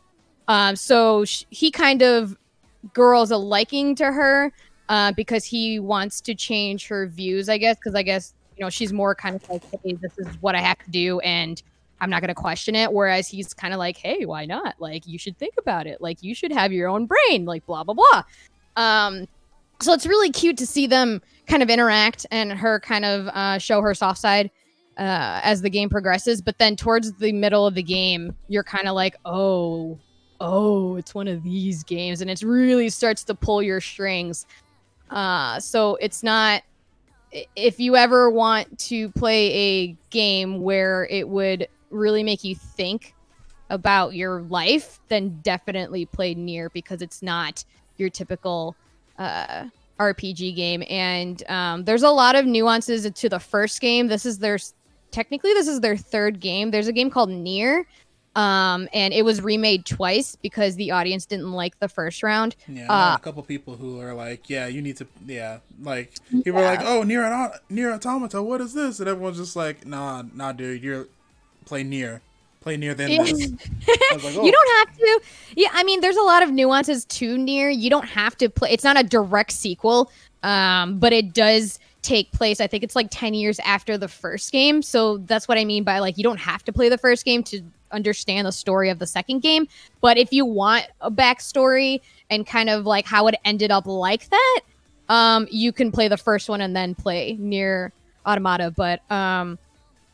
Um, 0.47 0.74
so 0.74 1.26
sh- 1.26 1.45
he 1.51 1.70
kind 1.70 2.03
of 2.03 2.34
girls 2.95 3.30
a 3.30 3.36
liking 3.36 3.95
to 3.97 4.07
her, 4.11 4.53
uh, 4.89 5.12
because 5.12 5.45
he 5.45 5.78
wants 5.78 6.20
to 6.22 6.34
change 6.34 6.86
her 6.89 7.07
views. 7.07 7.49
I 7.49 7.59
guess 7.59 7.76
because 7.76 7.95
I 7.95 8.03
guess 8.03 8.34
you 8.57 8.64
know 8.64 8.70
she's 8.70 8.93
more 8.93 9.14
kind 9.14 9.36
of 9.36 9.49
like, 9.49 9.62
hey, 9.84 9.93
this 9.95 10.18
is 10.18 10.26
what 10.41 10.55
I 10.55 10.61
have 10.61 10.78
to 10.78 10.91
do, 10.91 11.20
and 11.20 11.62
I'm 12.01 12.11
not 12.11 12.20
going 12.20 12.28
to 12.28 12.34
question 12.34 12.74
it. 12.74 12.92
Whereas 12.92 13.28
he's 13.28 13.53
kind 13.55 13.74
of 13.74 13.78
like, 13.78 13.96
hey, 13.96 14.24
why 14.24 14.44
not? 14.44 14.74
Like 14.78 15.07
you 15.07 15.18
should 15.18 15.38
think 15.38 15.55
about 15.59 15.86
it. 15.86 16.01
Like 16.01 16.22
you 16.22 16.34
should 16.34 16.53
have 16.53 16.72
your 16.72 16.88
own 16.88 17.07
brain. 17.07 17.44
Like 17.44 17.66
blah 17.66 17.84
blah 17.84 17.94
blah. 17.94 18.22
Um, 18.76 19.26
so 19.80 19.92
it's 19.92 20.07
really 20.07 20.30
cute 20.30 20.57
to 20.59 20.66
see 20.66 20.86
them 20.86 21.22
kind 21.46 21.62
of 21.62 21.70
interact 21.70 22.26
and 22.30 22.53
her 22.53 22.80
kind 22.80 23.05
of 23.05 23.28
uh, 23.28 23.59
show 23.59 23.80
her 23.80 23.94
soft 23.94 24.20
side 24.20 24.51
uh, 24.99 25.40
as 25.42 25.62
the 25.62 25.70
game 25.70 25.88
progresses. 25.88 26.42
But 26.42 26.59
then 26.59 26.76
towards 26.76 27.12
the 27.14 27.32
middle 27.32 27.66
of 27.66 27.74
the 27.74 27.82
game, 27.82 28.34
you're 28.49 28.64
kind 28.64 28.88
of 28.88 28.94
like, 28.94 29.16
oh, 29.24 29.99
oh, 30.40 30.96
it's 30.96 31.14
one 31.14 31.28
of 31.28 31.42
these 31.42 31.82
games, 31.84 32.20
and 32.20 32.30
it 32.30 32.42
really 32.42 32.88
starts 32.88 33.24
to 33.24 33.34
pull 33.34 33.62
your 33.62 33.80
strings. 33.80 34.46
Uh, 35.11 35.59
so 35.61 35.96
it's 35.96 36.22
not. 36.22 36.62
If 37.57 37.78
you 37.78 37.94
ever 37.94 38.30
want 38.30 38.78
to 38.78 39.11
play 39.11 39.53
a 39.53 39.96
game 40.09 40.62
where 40.62 41.07
it 41.11 41.28
would 41.28 41.68
really 41.91 42.22
make 42.22 42.45
you 42.45 42.55
think 42.55 43.14
about 43.70 44.14
your 44.14 44.43
life, 44.43 44.99
then 45.09 45.39
definitely 45.43 46.07
play 46.07 46.34
Nier 46.34 46.70
because 46.70 47.03
it's 47.03 47.22
not 47.22 47.64
your 47.97 48.09
typical 48.09 48.74
uh, 49.18 49.64
RPG 49.99 50.57
game. 50.57 50.82
And 50.89 51.43
um, 51.51 51.84
there's 51.84 52.03
a 52.03 52.11
lot 52.11 52.34
of 52.34 52.47
nuances 52.47 53.11
to 53.11 53.28
the 53.28 53.41
first 53.41 53.80
game. 53.80 54.09
This 54.09 54.24
is 54.24 54.39
their 54.39 54.59
technically 55.11 55.53
this 55.55 55.68
is 55.68 55.80
their 55.80 55.97
third 55.97 56.41
game. 56.41 56.70
There's 56.70 56.89
a 56.89 56.93
game 56.93 57.11
called 57.11 57.30
Nier, 57.30 57.86
um, 58.36 58.89
and 58.93 59.12
it 59.12 59.24
was 59.24 59.43
remade 59.43 59.84
twice 59.84 60.36
because 60.36 60.76
the 60.76 60.93
audience 60.93 61.26
didn't 61.26 61.51
like 61.53 61.78
the 61.80 61.89
first 61.89 62.22
round. 62.22 62.55
Yeah, 62.68 62.86
Uh, 62.91 63.16
a 63.16 63.18
couple 63.18 63.43
people 63.43 63.76
who 63.76 64.01
are 64.01 64.14
like, 64.14 64.49
yeah, 64.49 64.66
you 64.66 64.80
need 64.80 64.97
to, 64.99 65.07
yeah, 65.26 65.59
like 65.82 66.12
people 66.30 66.61
are 66.61 66.64
like, 66.64 66.82
oh, 66.82 67.03
Nier 67.03 67.51
Nier 67.68 67.93
automata, 67.93 68.43
what 68.43 68.61
is 68.61 68.74
this? 68.74 69.01
And 69.01 69.09
everyone's 69.09 69.39
just 69.39 69.57
like, 69.57 69.84
nah, 69.84 70.22
nah, 70.34 70.53
dude, 70.53 70.82
you're 70.82 71.09
play 71.68 71.84
Nier, 71.84 72.20
play 72.60 72.76
Nier 72.76 72.94
then 72.94 73.10
Yeah. 73.10 73.22
this. 73.22 73.52
I 73.88 74.14
was 74.14 74.24
like, 74.24 74.36
oh, 74.36 74.44
You 74.44 74.50
don't 74.50 74.78
have 74.88 74.96
to. 74.96 75.20
Yeah, 75.54 75.68
I 75.72 75.84
mean, 75.84 76.00
there's 76.00 76.16
a 76.16 76.22
lot 76.22 76.42
of 76.42 76.50
nuances 76.50 77.04
to 77.04 77.36
Nier. 77.38 77.68
You 77.68 77.90
don't 77.90 78.08
have 78.08 78.36
to 78.38 78.48
play. 78.48 78.70
It's 78.70 78.84
not 78.84 78.98
a 78.98 79.02
direct 79.02 79.52
sequel, 79.52 80.10
um, 80.42 80.98
but 80.98 81.12
it 81.12 81.34
does 81.34 81.78
take 82.02 82.32
place. 82.32 82.60
I 82.60 82.66
think 82.66 82.82
it's 82.82 82.96
like 82.96 83.08
ten 83.10 83.34
years 83.34 83.58
after 83.60 83.98
the 83.98 84.08
first 84.08 84.50
game. 84.50 84.82
So 84.82 85.18
that's 85.18 85.46
what 85.46 85.58
I 85.58 85.64
mean 85.64 85.84
by 85.84 85.98
like 85.98 86.16
you 86.16 86.24
don't 86.24 86.40
have 86.40 86.64
to 86.64 86.72
play 86.72 86.88
the 86.88 86.98
first 86.98 87.24
game 87.24 87.42
to 87.44 87.60
understand 87.92 88.46
the 88.46 88.52
story 88.52 88.88
of 88.90 88.98
the 88.98 89.06
second 89.06 89.40
game. 89.40 89.68
But 90.00 90.16
if 90.16 90.32
you 90.32 90.44
want 90.46 90.86
a 91.00 91.10
backstory 91.10 92.00
and 92.30 92.46
kind 92.46 92.70
of 92.70 92.86
like 92.86 93.04
how 93.06 93.26
it 93.28 93.34
ended 93.44 93.70
up 93.70 93.86
like 93.86 94.28
that, 94.30 94.60
um, 95.08 95.46
you 95.50 95.72
can 95.72 95.90
play 95.92 96.08
the 96.08 96.16
first 96.16 96.48
one 96.48 96.60
and 96.60 96.74
then 96.74 96.94
play 96.94 97.36
Nier 97.38 97.92
Automata. 98.26 98.70
But 98.70 99.00
um, 99.10 99.58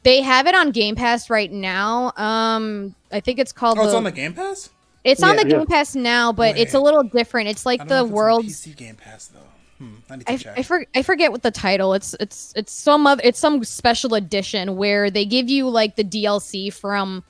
they 0.05 0.23
have 0.23 0.47
it 0.47 0.55
on 0.55 0.71
Game 0.71 0.95
Pass 0.95 1.29
right 1.29 1.51
now. 1.51 2.13
Um, 2.17 2.95
I 3.11 3.21
think 3.21 3.39
it's 3.39 3.53
called. 3.53 3.79
oh, 3.79 3.83
it's 3.83 3.91
the- 3.93 3.97
on 3.97 4.05
the 4.05 4.13
Game 4.13 4.33
Pass. 4.35 4.71
it's 5.03 5.23
on 5.23 5.37
the 5.37 5.47
yeah. 5.49 5.57
Game 5.59 5.67
Pass 5.67 5.95
now, 5.97 6.33
but 6.33 6.57
it's 6.57 6.75
a 6.75 6.79
little 6.81 7.03
different. 7.03 7.49
It's 7.49 7.67
I 7.67 7.71
like 7.71 7.81
don't 7.81 7.89
the 7.89 7.95
if 7.97 8.01
it's 8.03 8.09
on 8.11 8.15
world's. 8.15 8.47
PC 8.67 8.77
Game 8.77 8.97
Pass 8.97 9.27
though. 9.29 9.41
Hmm, 9.79 9.95
I 10.09 10.15
I. 10.33 10.39
I, 10.59 10.63
for, 10.63 10.87
I 10.95 11.03
forget 11.03 11.33
what 11.33 11.43
the 11.43 11.51
title. 11.51 11.95
It's 11.95 12.15
it's 12.21 12.53
it's 12.57 12.73
some 12.73 13.07
other 13.07 13.21
it's 13.25 13.39
some 13.41 13.65
special 13.65 14.15
edition 14.15 14.77
where 14.77 15.11
they 15.11 15.25
give 15.25 15.49
you 15.49 15.69
like 15.69 15.97
the 15.97 16.05
DLC 16.05 16.73
from 16.73 17.25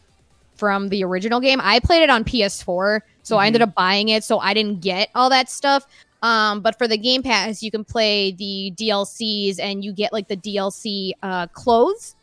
from 0.57 0.89
the 0.89 1.03
original 1.05 1.41
game. 1.41 1.61
I 1.62 1.81
played 1.81 2.03
it 2.03 2.11
on 2.11 2.22
PS4, 2.22 3.01
so 3.22 3.39
I 3.39 3.47
ended 3.47 3.62
Mm-hmm. 3.62 3.70
up 3.70 3.75
buying 3.75 4.09
it, 4.11 4.22
so 4.25 4.39
I 4.39 4.53
didn't 4.55 4.81
get 4.83 5.09
all 5.14 5.31
that 5.31 5.49
stuff. 5.49 5.87
Um, 6.22 6.61
but 6.61 6.79
for 6.79 6.87
the 6.87 6.97
Game 6.97 7.22
Pass, 7.22 7.62
you 7.62 7.70
can 7.70 7.85
play 7.85 8.31
the 8.33 8.72
DLCs 8.77 9.59
and 9.59 9.85
you 9.85 9.93
get 9.93 10.12
like 10.12 10.29
the 10.29 10.37
DLC 10.37 11.12
uh, 11.22 11.47
clothes 11.49 12.14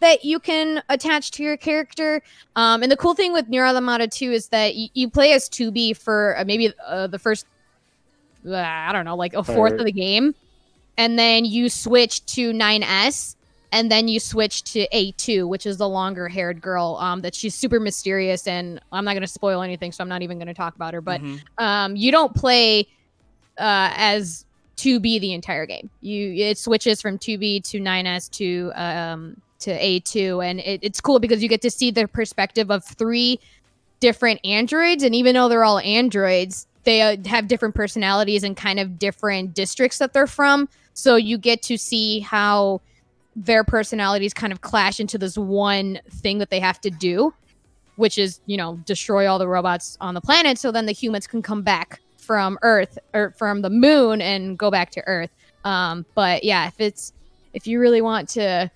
that 0.00 0.24
you 0.24 0.38
can 0.38 0.82
attach 0.88 1.30
to 1.32 1.42
your 1.42 1.56
character. 1.56 2.22
Um, 2.56 2.82
and 2.82 2.90
the 2.92 2.96
cool 2.96 3.14
thing 3.14 3.32
with 3.32 3.48
Nier 3.48 3.66
Automata 3.66 4.06
2 4.08 4.32
is 4.32 4.48
that 4.48 4.74
y- 4.76 4.90
you 4.94 5.10
play 5.10 5.32
as 5.32 5.48
2B 5.48 5.96
for 5.96 6.36
uh, 6.38 6.44
maybe 6.44 6.72
uh, 6.86 7.06
the 7.08 7.18
first, 7.18 7.46
uh, 8.46 8.54
I 8.54 8.92
don't 8.92 9.04
know, 9.04 9.16
like 9.16 9.34
a 9.34 9.42
fourth 9.42 9.72
of 9.80 9.84
the 9.86 9.92
game. 9.92 10.34
And 10.96 11.18
then 11.18 11.44
you 11.44 11.68
switch 11.68 12.24
to 12.26 12.52
9S. 12.52 13.34
And 13.70 13.90
then 13.92 14.08
you 14.08 14.18
switch 14.18 14.64
to 14.72 14.88
A2, 14.94 15.46
which 15.46 15.66
is 15.66 15.76
the 15.76 15.86
longer 15.88 16.26
haired 16.26 16.62
girl. 16.62 16.96
Um, 17.00 17.20
that 17.20 17.34
she's 17.34 17.54
super 17.54 17.78
mysterious, 17.78 18.46
and 18.46 18.80
I'm 18.90 19.04
not 19.04 19.12
going 19.12 19.20
to 19.20 19.26
spoil 19.28 19.60
anything, 19.60 19.92
so 19.92 20.02
I'm 20.02 20.08
not 20.08 20.22
even 20.22 20.38
going 20.38 20.48
to 20.48 20.54
talk 20.54 20.74
about 20.74 20.94
her. 20.94 21.02
But 21.02 21.20
Mhm. 21.20 21.40
um, 21.58 21.94
you 21.94 22.10
don't 22.10 22.34
play 22.34 22.88
uh, 23.58 23.92
as 23.94 24.46
2B 24.78 25.18
the 25.20 25.34
entire 25.34 25.66
game. 25.66 25.90
You 26.00 26.32
it 26.46 26.56
switches 26.56 27.02
from 27.02 27.18
2B 27.18 27.60
to 27.64 27.78
9S 27.78 28.30
to 28.38 28.72
um, 28.74 29.36
to 29.60 29.78
A2, 29.78 30.44
and 30.44 30.60
it, 30.60 30.80
it's 30.82 31.00
cool 31.00 31.18
because 31.18 31.42
you 31.42 31.48
get 31.48 31.62
to 31.62 31.70
see 31.70 31.90
the 31.90 32.06
perspective 32.06 32.70
of 32.70 32.84
three 32.84 33.40
different 34.00 34.40
androids, 34.44 35.02
and 35.02 35.14
even 35.14 35.34
though 35.34 35.48
they're 35.48 35.64
all 35.64 35.80
androids, 35.80 36.66
they 36.84 37.02
uh, 37.02 37.16
have 37.26 37.48
different 37.48 37.74
personalities 37.74 38.44
and 38.44 38.56
kind 38.56 38.80
of 38.80 38.98
different 38.98 39.54
districts 39.54 39.98
that 39.98 40.12
they're 40.12 40.26
from. 40.26 40.68
So 40.94 41.16
you 41.16 41.38
get 41.38 41.62
to 41.62 41.76
see 41.76 42.20
how 42.20 42.80
their 43.36 43.62
personalities 43.62 44.34
kind 44.34 44.52
of 44.52 44.60
clash 44.60 44.98
into 44.98 45.18
this 45.18 45.36
one 45.36 46.00
thing 46.10 46.38
that 46.38 46.50
they 46.50 46.60
have 46.60 46.80
to 46.80 46.90
do, 46.90 47.34
which 47.96 48.18
is, 48.18 48.40
you 48.46 48.56
know, 48.56 48.80
destroy 48.84 49.28
all 49.28 49.38
the 49.38 49.46
robots 49.46 49.96
on 50.00 50.14
the 50.14 50.20
planet 50.20 50.58
so 50.58 50.72
then 50.72 50.86
the 50.86 50.92
humans 50.92 51.26
can 51.26 51.42
come 51.42 51.62
back 51.62 52.00
from 52.16 52.58
Earth 52.62 52.98
or 53.14 53.32
from 53.38 53.62
the 53.62 53.70
moon 53.70 54.20
and 54.20 54.58
go 54.58 54.70
back 54.70 54.90
to 54.90 55.02
Earth. 55.06 55.30
Um, 55.64 56.04
but 56.14 56.42
yeah, 56.42 56.66
if 56.66 56.80
it's 56.80 57.12
if 57.52 57.66
you 57.66 57.80
really 57.80 58.00
want 58.00 58.28
to 58.30 58.70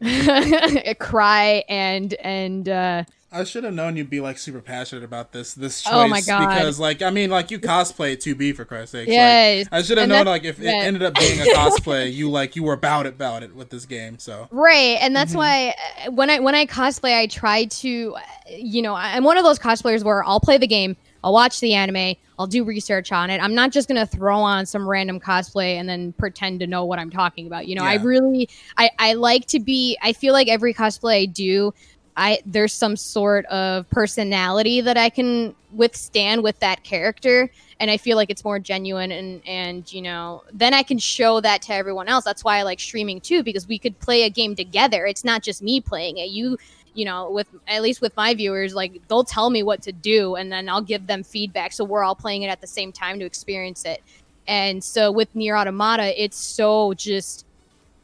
cry 0.98 1.64
and 1.68 2.14
and 2.14 2.68
uh 2.68 3.04
I 3.32 3.44
should 3.44 3.62
have 3.62 3.74
known 3.74 3.96
you'd 3.96 4.10
be 4.10 4.20
like 4.20 4.38
super 4.38 4.60
passionate 4.60 5.04
about 5.04 5.30
this 5.30 5.54
this 5.54 5.82
choice 5.82 5.92
Oh 5.94 6.08
my 6.08 6.20
God. 6.20 6.48
because 6.48 6.80
like 6.80 7.00
I 7.00 7.10
mean 7.10 7.30
like 7.30 7.52
you 7.52 7.60
cosplay 7.60 8.16
2B 8.16 8.56
for 8.56 8.64
Christ's 8.64 8.90
sake. 8.92 9.08
yes. 9.08 9.68
I 9.70 9.82
should 9.82 9.98
have 9.98 10.08
known 10.08 10.26
like 10.26 10.42
if 10.42 10.58
yeah. 10.58 10.70
it 10.70 10.86
ended 10.86 11.02
up 11.04 11.14
being 11.14 11.38
a 11.40 11.44
cosplay, 11.54 12.12
you 12.12 12.28
like 12.28 12.56
you 12.56 12.64
were 12.64 12.72
about 12.72 13.06
it 13.06 13.10
about 13.14 13.44
it 13.44 13.54
with 13.54 13.70
this 13.70 13.84
game. 13.86 14.18
So 14.18 14.48
Right, 14.50 14.98
and 15.00 15.14
that's 15.14 15.32
Mhm. 15.32 15.36
why 15.36 15.74
uh, 16.06 16.10
when 16.10 16.28
I 16.28 16.40
when 16.40 16.56
I 16.56 16.66
cosplay, 16.66 17.16
I 17.16 17.28
try 17.28 17.66
to, 17.66 18.16
uh, 18.16 18.20
you 18.56 18.82
know, 18.82 18.94
I'm 18.96 19.22
one 19.22 19.36
of 19.36 19.44
those 19.44 19.60
cosplayers 19.60 20.02
where 20.02 20.24
I'll 20.24 20.40
play 20.40 20.58
the 20.58 20.66
game, 20.66 20.96
I'll 21.22 21.32
watch 21.32 21.60
the 21.60 21.74
anime, 21.74 22.16
I'll 22.40 22.46
do 22.46 22.64
research 22.64 23.12
on 23.12 23.28
it. 23.28 23.38
I'm 23.42 23.54
not 23.54 23.70
just 23.70 23.86
gonna 23.86 24.06
throw 24.06 24.38
on 24.38 24.64
some 24.64 24.88
random 24.88 25.20
cosplay 25.20 25.74
and 25.74 25.86
then 25.86 26.14
pretend 26.14 26.60
to 26.60 26.66
know 26.66 26.86
what 26.86 26.98
I'm 26.98 27.10
talking 27.10 27.46
about. 27.46 27.66
You 27.66 27.74
know, 27.74 27.84
I 27.84 27.96
really, 27.96 28.48
I 28.78 28.90
I 28.98 29.12
like 29.12 29.44
to 29.48 29.60
be. 29.60 29.98
I 30.00 30.14
feel 30.14 30.32
like 30.32 30.48
every 30.48 30.72
cosplay 30.72 31.22
I 31.22 31.26
do, 31.26 31.74
I 32.16 32.38
there's 32.46 32.72
some 32.72 32.96
sort 32.96 33.44
of 33.46 33.88
personality 33.90 34.80
that 34.80 34.96
I 34.96 35.10
can 35.10 35.54
withstand 35.72 36.42
with 36.42 36.58
that 36.60 36.82
character 36.82 37.50
and 37.78 37.90
I 37.90 37.96
feel 37.96 38.16
like 38.16 38.30
it's 38.30 38.44
more 38.44 38.58
genuine 38.58 39.12
and 39.12 39.40
and 39.46 39.92
you 39.92 40.02
know 40.02 40.42
then 40.52 40.74
I 40.74 40.82
can 40.82 40.98
show 40.98 41.40
that 41.40 41.62
to 41.62 41.74
everyone 41.74 42.08
else. 42.08 42.24
That's 42.24 42.42
why 42.42 42.58
I 42.58 42.62
like 42.62 42.80
streaming 42.80 43.20
too 43.20 43.42
because 43.42 43.68
we 43.68 43.78
could 43.78 43.98
play 44.00 44.22
a 44.22 44.30
game 44.30 44.56
together. 44.56 45.06
It's 45.06 45.24
not 45.24 45.42
just 45.42 45.62
me 45.62 45.80
playing 45.80 46.18
it. 46.18 46.30
You 46.30 46.58
you 46.94 47.04
know 47.04 47.30
with 47.30 47.46
at 47.68 47.82
least 47.82 48.00
with 48.00 48.16
my 48.16 48.34
viewers 48.34 48.74
like 48.74 49.00
they'll 49.08 49.24
tell 49.24 49.50
me 49.50 49.62
what 49.62 49.82
to 49.82 49.92
do 49.92 50.34
and 50.36 50.50
then 50.50 50.68
I'll 50.68 50.82
give 50.82 51.06
them 51.06 51.22
feedback 51.22 51.72
so 51.72 51.84
we're 51.84 52.02
all 52.04 52.14
playing 52.14 52.42
it 52.42 52.48
at 52.48 52.60
the 52.60 52.66
same 52.66 52.92
time 52.92 53.18
to 53.20 53.24
experience 53.24 53.84
it. 53.84 54.02
And 54.48 54.82
so 54.82 55.12
with 55.12 55.34
Nier 55.34 55.56
Automata 55.56 56.20
it's 56.22 56.36
so 56.36 56.94
just 56.94 57.46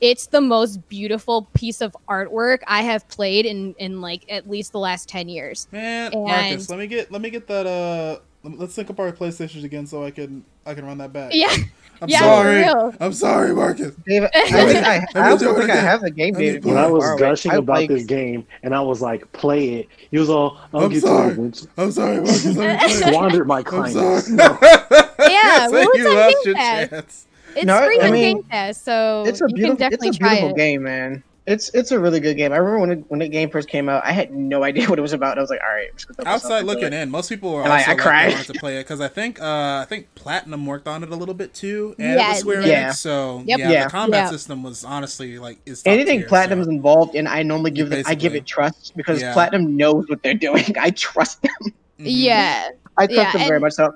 it's 0.00 0.26
the 0.26 0.40
most 0.42 0.86
beautiful 0.88 1.48
piece 1.54 1.80
of 1.80 1.96
artwork 2.08 2.58
I 2.66 2.82
have 2.82 3.08
played 3.08 3.46
in 3.46 3.74
in 3.78 4.00
like 4.00 4.24
at 4.28 4.48
least 4.48 4.72
the 4.72 4.78
last 4.78 5.08
10 5.08 5.28
years. 5.28 5.66
man, 5.72 6.12
And- 6.12 6.24
Marcus, 6.24 6.68
let 6.70 6.78
me 6.78 6.86
get 6.86 7.10
let 7.10 7.22
me 7.22 7.30
get 7.30 7.46
that 7.48 7.66
uh 7.66 8.18
let's 8.46 8.74
sync 8.74 8.90
up 8.90 9.00
our 9.00 9.12
PlayStations 9.12 9.64
again 9.64 9.86
so 9.86 10.04
I 10.04 10.10
can 10.10 10.44
I 10.64 10.74
can 10.74 10.84
run 10.84 10.98
that 10.98 11.12
back. 11.12 11.32
Yeah. 11.34 11.54
I'm 12.02 12.08
yeah, 12.10 12.18
sorry. 12.20 12.64
I'm 13.00 13.12
sorry, 13.14 13.54
Marcus. 13.54 13.94
David, 14.06 14.30
I 14.34 14.66
think 14.66 14.86
I, 14.86 15.06
Let 15.14 15.24
I 15.24 15.30
also 15.30 15.54
do 15.54 15.56
it 15.56 15.58
think 15.60 15.70
I 15.70 15.76
have 15.76 16.02
the 16.02 16.10
game, 16.10 16.34
Let 16.34 16.40
David. 16.40 16.64
When 16.64 16.76
I 16.76 16.86
was 16.86 17.02
far 17.04 17.14
away. 17.14 17.20
gushing 17.20 17.52
about 17.54 17.88
this 17.88 18.04
game 18.04 18.46
and 18.62 18.74
I 18.74 18.80
was 18.80 19.00
like, 19.00 19.30
play 19.32 19.74
it, 19.80 19.88
he 20.10 20.18
was 20.18 20.28
all, 20.28 20.58
I'll 20.74 20.84
I'm 20.84 20.90
get 20.90 21.02
sorry. 21.02 21.34
to 21.36 21.44
it. 21.46 21.66
I'm 21.78 21.90
sorry, 21.92 22.20
Marcus. 22.20 22.56
Let 22.56 22.82
me. 22.82 22.88
Squandered 22.88 23.46
my 23.46 23.62
I'm 23.64 23.64
kindness. 23.64 24.26
sorry. 24.26 24.36
No. 24.36 24.58
Yeah, 25.24 25.68
so 25.68 25.72
well, 25.72 25.88
it's 25.92 25.96
you 25.96 26.06
on 26.06 26.14
lost 26.14 26.44
Game 26.44 26.44
your 26.44 26.54
Pass. 26.54 26.88
chance. 26.90 27.26
It's 27.54 27.72
No, 27.72 27.80
free 27.82 28.00
I 28.00 28.08
on 28.08 28.10
mean, 28.10 28.20
Game 28.20 28.42
Pass, 28.44 28.80
so 28.82 29.24
It's 29.26 29.40
a 29.40 29.48
you 29.54 29.54
beautiful, 29.54 29.76
can 29.76 29.88
it's 29.90 30.04
definitely 30.04 30.08
a 30.08 30.12
try 30.12 30.36
beautiful 30.36 30.50
it. 30.50 30.56
game, 30.56 30.82
man. 30.82 31.24
It's 31.46 31.70
it's 31.74 31.92
a 31.92 31.98
really 32.00 32.18
good 32.18 32.36
game. 32.36 32.52
I 32.52 32.56
remember 32.56 32.80
when 32.80 32.90
it, 32.90 33.04
when 33.08 33.20
the 33.20 33.28
game 33.28 33.50
first 33.50 33.68
came 33.68 33.88
out, 33.88 34.04
I 34.04 34.10
had 34.10 34.32
no 34.34 34.64
idea 34.64 34.88
what 34.90 34.98
it 34.98 35.02
was 35.02 35.12
about. 35.12 35.38
I 35.38 35.40
was 35.40 35.48
like, 35.48 35.60
all 35.64 35.72
right, 35.74 35.86
I'm 35.90 35.96
just 35.96 36.08
gonna 36.08 36.28
Outside 36.28 36.64
looking 36.64 36.86
it. 36.86 36.92
in, 36.92 37.08
most 37.10 37.28
people 37.28 37.52
were 37.52 37.62
And 37.62 37.72
also 37.72 37.84
I- 37.84 37.86
I 37.86 37.94
like, 37.94 37.98
cried. 38.02 38.32
wanted 38.32 38.52
to 38.52 38.58
play 38.58 38.78
it 38.78 38.82
because 38.82 39.00
I 39.00 39.06
think 39.06 39.40
uh, 39.40 39.78
I 39.80 39.86
think 39.88 40.12
Platinum 40.16 40.66
worked 40.66 40.88
on 40.88 41.04
it 41.04 41.10
a 41.10 41.14
little 41.14 41.34
bit 41.34 41.54
too, 41.54 41.94
and 42.00 42.12
it 42.12 42.16
Yeah, 42.16 42.28
was 42.30 42.38
Square 42.40 42.62
yeah. 42.66 42.88
Enix. 42.90 42.94
So 42.96 43.44
Yep. 43.46 43.58
yeah, 43.60 43.70
Yeah. 43.70 43.84
the 43.84 43.90
combat 43.90 44.24
Yeah. 44.24 44.30
system 44.30 44.64
was 44.64 44.84
honestly 44.84 45.38
like 45.38 45.58
is 45.66 45.82
Anything 45.86 46.18
tier, 46.20 46.28
Platinum 46.28 46.58
so. 46.58 46.62
is 46.62 46.68
involved 46.68 47.14
in, 47.14 47.28
I 47.28 47.44
normally 47.44 47.70
give 47.70 47.90
them, 47.90 48.02
I 48.06 48.16
give 48.16 48.34
it 48.34 48.44
trust 48.44 48.94
because 48.96 49.20
Yeah. 49.20 49.32
Platinum 49.32 49.76
knows 49.76 50.06
what 50.08 50.24
they're 50.24 50.34
doing. 50.48 50.74
I 50.80 50.90
trust 50.90 51.42
them. 51.42 51.52
Mhm. 51.62 51.72
Yeah, 52.06 52.70
I 52.96 53.06
trust 53.06 53.16
Yeah, 53.16 53.32
them 53.32 53.40
very 53.42 53.56
and- 53.56 53.62
much. 53.62 53.74
So 53.74 53.94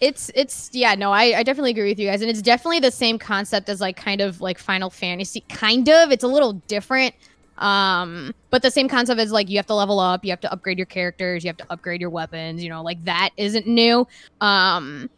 it's 0.00 0.30
it's 0.34 0.70
yeah 0.72 0.94
no 0.94 1.12
I, 1.12 1.38
I 1.38 1.42
definitely 1.42 1.70
agree 1.70 1.88
with 1.88 1.98
you 1.98 2.08
guys 2.08 2.20
and 2.20 2.30
it's 2.30 2.42
definitely 2.42 2.80
the 2.80 2.90
same 2.90 3.18
concept 3.18 3.68
as 3.68 3.80
like 3.80 3.96
kind 3.96 4.20
of 4.20 4.40
like 4.40 4.58
final 4.58 4.90
fantasy 4.90 5.42
kind 5.48 5.88
of 5.88 6.10
it's 6.10 6.24
a 6.24 6.28
little 6.28 6.54
different 6.66 7.14
um 7.58 8.34
but 8.50 8.62
the 8.62 8.70
same 8.70 8.88
concept 8.88 9.20
is 9.20 9.30
like 9.30 9.48
you 9.48 9.56
have 9.56 9.66
to 9.66 9.74
level 9.74 10.00
up 10.00 10.24
you 10.24 10.30
have 10.30 10.40
to 10.40 10.52
upgrade 10.52 10.78
your 10.78 10.86
characters 10.86 11.44
you 11.44 11.48
have 11.48 11.56
to 11.56 11.66
upgrade 11.70 12.00
your 12.00 12.10
weapons 12.10 12.62
you 12.62 12.68
know 12.68 12.82
like 12.82 13.02
that 13.04 13.30
isn't 13.36 13.66
new 13.66 14.06
um 14.40 15.08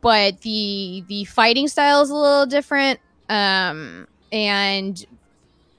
but 0.00 0.40
the 0.40 1.04
the 1.06 1.24
fighting 1.26 1.68
style 1.68 2.02
is 2.02 2.10
a 2.10 2.14
little 2.14 2.46
different 2.46 2.98
um 3.28 4.06
and 4.32 5.06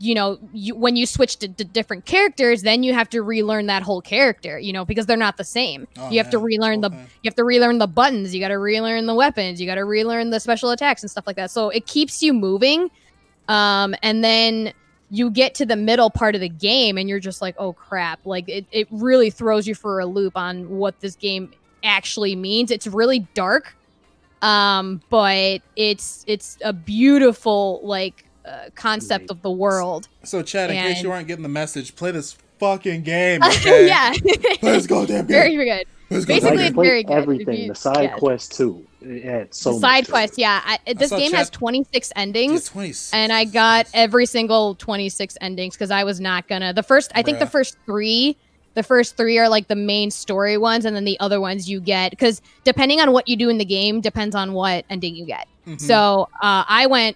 you 0.06 0.14
know 0.14 0.38
you, 0.54 0.76
when 0.76 0.96
you 0.96 1.06
switch 1.06 1.38
to, 1.38 1.48
to 1.48 1.64
different 1.64 2.06
characters 2.06 2.62
then 2.62 2.84
you 2.84 2.94
have 2.94 3.10
to 3.10 3.22
relearn 3.22 3.66
that 3.66 3.82
whole 3.82 4.02
character 4.02 4.60
you 4.60 4.72
know 4.72 4.86
because 4.86 5.06
they're 5.06 5.18
not 5.18 5.38
the 5.38 5.44
same. 5.44 5.88
Oh, 5.98 6.10
you 6.10 6.20
have 6.20 6.30
to 6.30 6.38
man. 6.38 6.46
relearn 6.46 6.82
the 6.82 6.90
you 6.92 7.26
have 7.26 7.36
to 7.36 7.44
relearn 7.44 7.80
the 7.80 7.88
buttons 7.88 8.34
you 8.34 8.40
got 8.40 8.50
to 8.50 8.60
relearn 8.60 9.06
the 9.06 9.16
weapons 9.16 9.60
you 9.60 9.68
got 9.68 9.76
to 9.76 9.86
relearn 9.86 10.30
the 10.30 10.40
special 10.40 10.70
attacks 10.70 11.02
and 11.02 11.10
stuff 11.10 11.26
like 11.26 11.36
that. 11.38 11.52
So 11.52 11.70
it 11.70 11.88
keeps 11.88 12.22
you 12.22 12.34
moving 12.34 12.92
um 13.48 13.96
and 14.04 14.24
then 14.24 14.74
you 15.10 15.30
get 15.30 15.56
to 15.56 15.66
the 15.66 15.76
middle 15.76 16.10
part 16.10 16.36
of 16.36 16.42
the 16.42 16.50
game 16.50 16.98
and 16.98 17.10
you're 17.10 17.20
just 17.20 17.42
like 17.42 17.56
oh 17.58 17.74
crap. 17.74 18.20
Like 18.26 18.48
it, 18.48 18.66
it 18.72 18.88
really 18.92 19.30
throws 19.30 19.68
you 19.68 19.76
for 19.76 20.00
a 20.00 20.06
loop 20.06 20.38
on 20.38 20.70
what 20.70 21.00
this 21.00 21.16
game 21.16 21.52
actually 21.84 22.36
means. 22.36 22.72
It's 22.72 22.88
really 22.88 23.20
dark 23.34 23.76
um 24.42 25.02
but 25.10 25.62
it's 25.78 26.26
it's 26.28 26.58
a 26.62 26.74
beautiful 26.74 27.80
like 27.84 28.25
uh, 28.46 28.70
concept 28.76 29.30
of 29.32 29.42
the 29.42 29.52
world 29.52 30.08
So, 30.24 30.42
Chad, 30.42 30.70
in 30.72 30.78
case 30.78 30.98
you 30.98 31.00
And- 31.02 31.10
weren't 31.10 31.28
getting 31.28 31.44
the 31.44 31.50
message, 31.50 31.96
play 31.96 32.12
this 32.12 32.38
fucking 32.60 33.04
game. 33.04 33.42
Okay? 33.44 33.88
yeah 33.88 34.14
Play 34.14 34.72
this 34.74 34.88
goddamn 34.88 35.26
game. 35.26 35.28
very 35.42 35.56
good 35.56 35.86
Let's 36.10 36.24
go. 36.26 36.36
basically 36.36 36.58
Like, 36.58 36.68
it's 36.68 36.76
very 36.76 37.04
good. 37.04 37.14
Everything. 37.14 37.58
you- 37.62 37.68
the 37.70 37.76
side 37.76 38.04
yeah. 38.04 38.18
quest 38.18 38.56
too. 38.56 38.86
It 39.02 39.24
had 39.24 39.54
so 39.54 39.74
the 39.74 39.80
side 39.80 40.06
to 40.06 40.12
quest 40.12 40.34
it. 40.34 40.40
yeah 40.42 40.62
I, 40.66 40.94
this 40.94 41.10
saw 41.10 41.18
game 41.18 41.32
has 41.34 41.48
chat- 41.50 41.54
26 41.60 42.12
Yeah, 42.16 42.22
endings 42.22 42.66
26. 42.70 43.14
and 43.14 43.32
I 43.34 43.46
got 43.46 43.88
every 43.94 44.26
single 44.26 44.76
26 44.76 45.38
endings 45.42 45.76
because 45.76 45.92
I 45.92 46.04
was 46.04 46.20
not 46.20 46.48
gonna. 46.48 46.74
The 46.74 46.84
first, 46.84 47.12
I 47.16 47.22
think 47.24 47.40
the 47.40 47.46
first 47.48 47.78
three, 47.86 48.36
the 48.74 48.82
first 48.84 49.16
three 49.16 49.38
are 49.38 49.48
like 49.50 49.68
the 49.68 49.76
main 49.76 50.10
story 50.12 50.58
ones, 50.58 50.86
and 50.86 50.96
then 50.96 51.06
the 51.06 51.20
other 51.20 51.40
ones 51.40 51.70
you 51.70 51.80
get 51.80 52.10
because 52.12 52.42
depending 52.64 53.00
on 53.00 53.12
what 53.12 53.28
you 53.28 53.36
do 53.36 53.50
in 53.50 53.58
the 53.60 53.66
game 53.66 54.02
depends 54.02 54.36
on 54.36 54.54
what 54.54 54.86
ending 54.90 55.16
you 55.16 55.26
get. 55.26 55.48
Mhm. 55.68 55.80
So 55.80 56.28
uh, 56.42 56.64
I 56.68 56.88
went, 56.88 57.16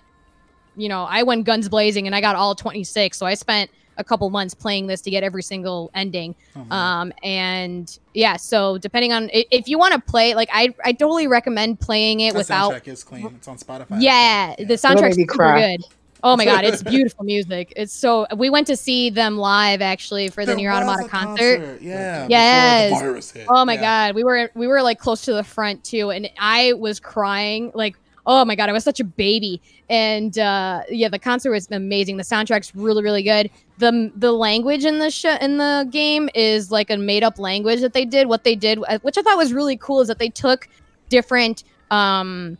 you 0.79 0.89
know, 0.89 1.03
I 1.03 1.23
went 1.23 1.45
guns 1.45 1.67
blazing 1.69 2.07
and 2.07 2.15
I 2.15 2.21
got 2.21 2.35
all 2.35 2.55
26. 2.55 3.17
So 3.17 3.25
I 3.25 3.33
spent 3.33 3.69
a 3.97 4.03
couple 4.03 4.29
months 4.29 4.53
playing 4.53 4.87
this 4.87 5.01
to 5.01 5.11
get 5.11 5.23
every 5.23 5.43
single 5.43 5.91
ending. 5.93 6.33
Oh. 6.55 6.73
Um, 6.75 7.11
and 7.21 7.99
yeah, 8.13 8.37
so 8.37 8.77
depending 8.77 9.11
on 9.11 9.29
if 9.33 9.67
you 9.67 9.77
want 9.77 9.93
to 9.93 9.99
play, 9.99 10.35
like 10.35 10.49
I, 10.53 10.73
I 10.85 10.93
totally 10.93 11.27
recommend 11.27 11.81
playing 11.81 12.21
it 12.21 12.31
that 12.31 12.37
without 12.37 12.71
soundtrack 12.71 12.87
is 12.87 13.03
clean. 13.03 13.25
It's 13.35 13.47
on 13.49 13.57
Spotify. 13.57 13.97
yeah, 13.99 14.55
the 14.57 14.65
Don't 14.65 14.77
soundtrack's 14.77 15.15
super 15.15 15.33
cry. 15.33 15.75
good. 15.75 15.85
Oh 16.23 16.35
my 16.37 16.45
god, 16.45 16.63
it's 16.65 16.81
beautiful 16.95 17.23
music. 17.25 17.73
It's 17.75 17.93
so 17.93 18.25
we 18.37 18.49
went 18.49 18.67
to 18.67 18.75
see 18.77 19.09
them 19.09 19.37
live 19.37 19.81
actually 19.81 20.29
for 20.29 20.45
the 20.45 20.51
There 20.51 20.55
Nier 20.57 20.71
was 20.71 20.79
Automata 20.79 21.05
a 21.05 21.09
concert. 21.09 21.81
Yeah. 21.81 22.25
Yes. 22.29 22.91
The 22.93 23.05
virus 23.05 23.31
hit. 23.31 23.47
Oh 23.49 23.65
my 23.65 23.73
Yeah. 23.73 23.81
god, 23.81 24.15
we 24.15 24.23
were 24.23 24.49
we 24.53 24.67
were 24.67 24.81
like 24.81 24.99
close 24.99 25.21
to 25.23 25.33
the 25.33 25.43
front 25.43 25.83
too, 25.83 26.09
and 26.11 26.29
I 26.39 26.71
was 26.73 26.99
crying 27.01 27.71
like 27.73 27.97
oh 28.31 28.45
my 28.45 28.55
god, 28.55 28.69
I 28.69 28.71
was 28.71 28.83
such 28.83 28.99
a 28.99 29.03
baby. 29.03 29.59
And 29.89 30.37
uh, 30.37 30.83
yeah, 30.89 31.09
the 31.09 31.17
concert 31.19 31.51
was 31.51 31.67
amazing. 31.71 32.17
The 32.17 32.23
soundtrack's 32.23 32.73
really 32.75 33.03
really 33.03 33.23
good. 33.23 33.49
the 33.79 34.11
The 34.15 34.31
language 34.31 34.85
in 34.85 34.99
the 34.99 35.09
sh- 35.09 35.39
in 35.41 35.57
the 35.57 35.87
game 35.91 36.29
is 36.35 36.71
like 36.71 36.89
a 36.91 36.97
made 36.97 37.23
up 37.23 37.39
language 37.39 37.81
that 37.81 37.93
they 37.93 38.05
did. 38.05 38.27
What 38.27 38.43
they 38.43 38.55
did, 38.55 38.79
uh, 38.87 38.99
which 39.01 39.17
I 39.17 39.21
thought 39.23 39.37
was 39.37 39.51
really 39.51 39.77
cool, 39.77 39.99
is 40.01 40.07
that 40.07 40.19
they 40.19 40.29
took 40.29 40.67
different 41.09 41.63
um 41.91 42.57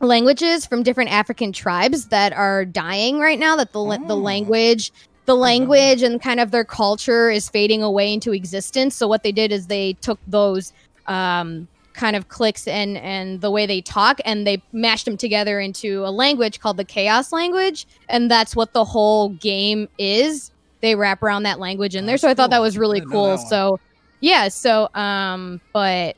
languages 0.00 0.66
from 0.66 0.82
different 0.82 1.10
African 1.10 1.50
tribes 1.52 2.08
that 2.08 2.32
are 2.34 2.64
dying 2.66 3.18
right 3.18 3.38
now. 3.38 3.56
That 3.56 3.72
the 3.72 3.80
la- 3.80 3.96
the 3.96 4.14
Oh. 4.14 4.18
language 4.32 4.92
the 5.24 5.34
language 5.34 6.02
and 6.02 6.22
kind 6.22 6.38
of 6.38 6.52
their 6.52 6.64
culture 6.64 7.30
is 7.30 7.48
fading 7.48 7.82
away 7.82 8.12
into 8.12 8.32
existence. 8.32 8.94
So 8.94 9.08
what 9.08 9.24
they 9.24 9.32
did 9.32 9.50
is 9.50 9.66
they 9.66 9.94
took 9.94 10.20
those 10.28 10.72
um, 11.08 11.66
kind 11.96 12.14
of 12.14 12.28
clicks 12.28 12.68
and 12.68 12.96
and 12.98 13.40
the 13.40 13.50
way 13.50 13.66
they 13.66 13.80
talk 13.80 14.20
and 14.24 14.46
they 14.46 14.62
mashed 14.72 15.06
them 15.06 15.16
together 15.16 15.58
into 15.58 16.04
a 16.04 16.10
language 16.12 16.60
called 16.60 16.76
the 16.76 16.84
chaos 16.84 17.32
language, 17.32 17.86
and 18.08 18.30
that's 18.30 18.54
what 18.54 18.72
the 18.72 18.84
whole 18.84 19.30
game 19.30 19.88
is. 19.98 20.52
They 20.82 20.94
wrap 20.94 21.22
around 21.22 21.44
that 21.44 21.58
language 21.58 21.96
in 21.96 22.06
there. 22.06 22.12
That's 22.14 22.22
So 22.22 22.28
I 22.28 22.34
thought 22.34 22.50
that 22.50 22.60
was 22.60 22.78
really 22.78 22.98
I 22.98 23.00
didn't 23.00 23.12
know 23.12 23.36
cool. 23.36 23.38
So 23.38 23.80
yeah, 24.20 24.48
so 24.48 24.88
um, 24.94 25.60
but 25.72 26.16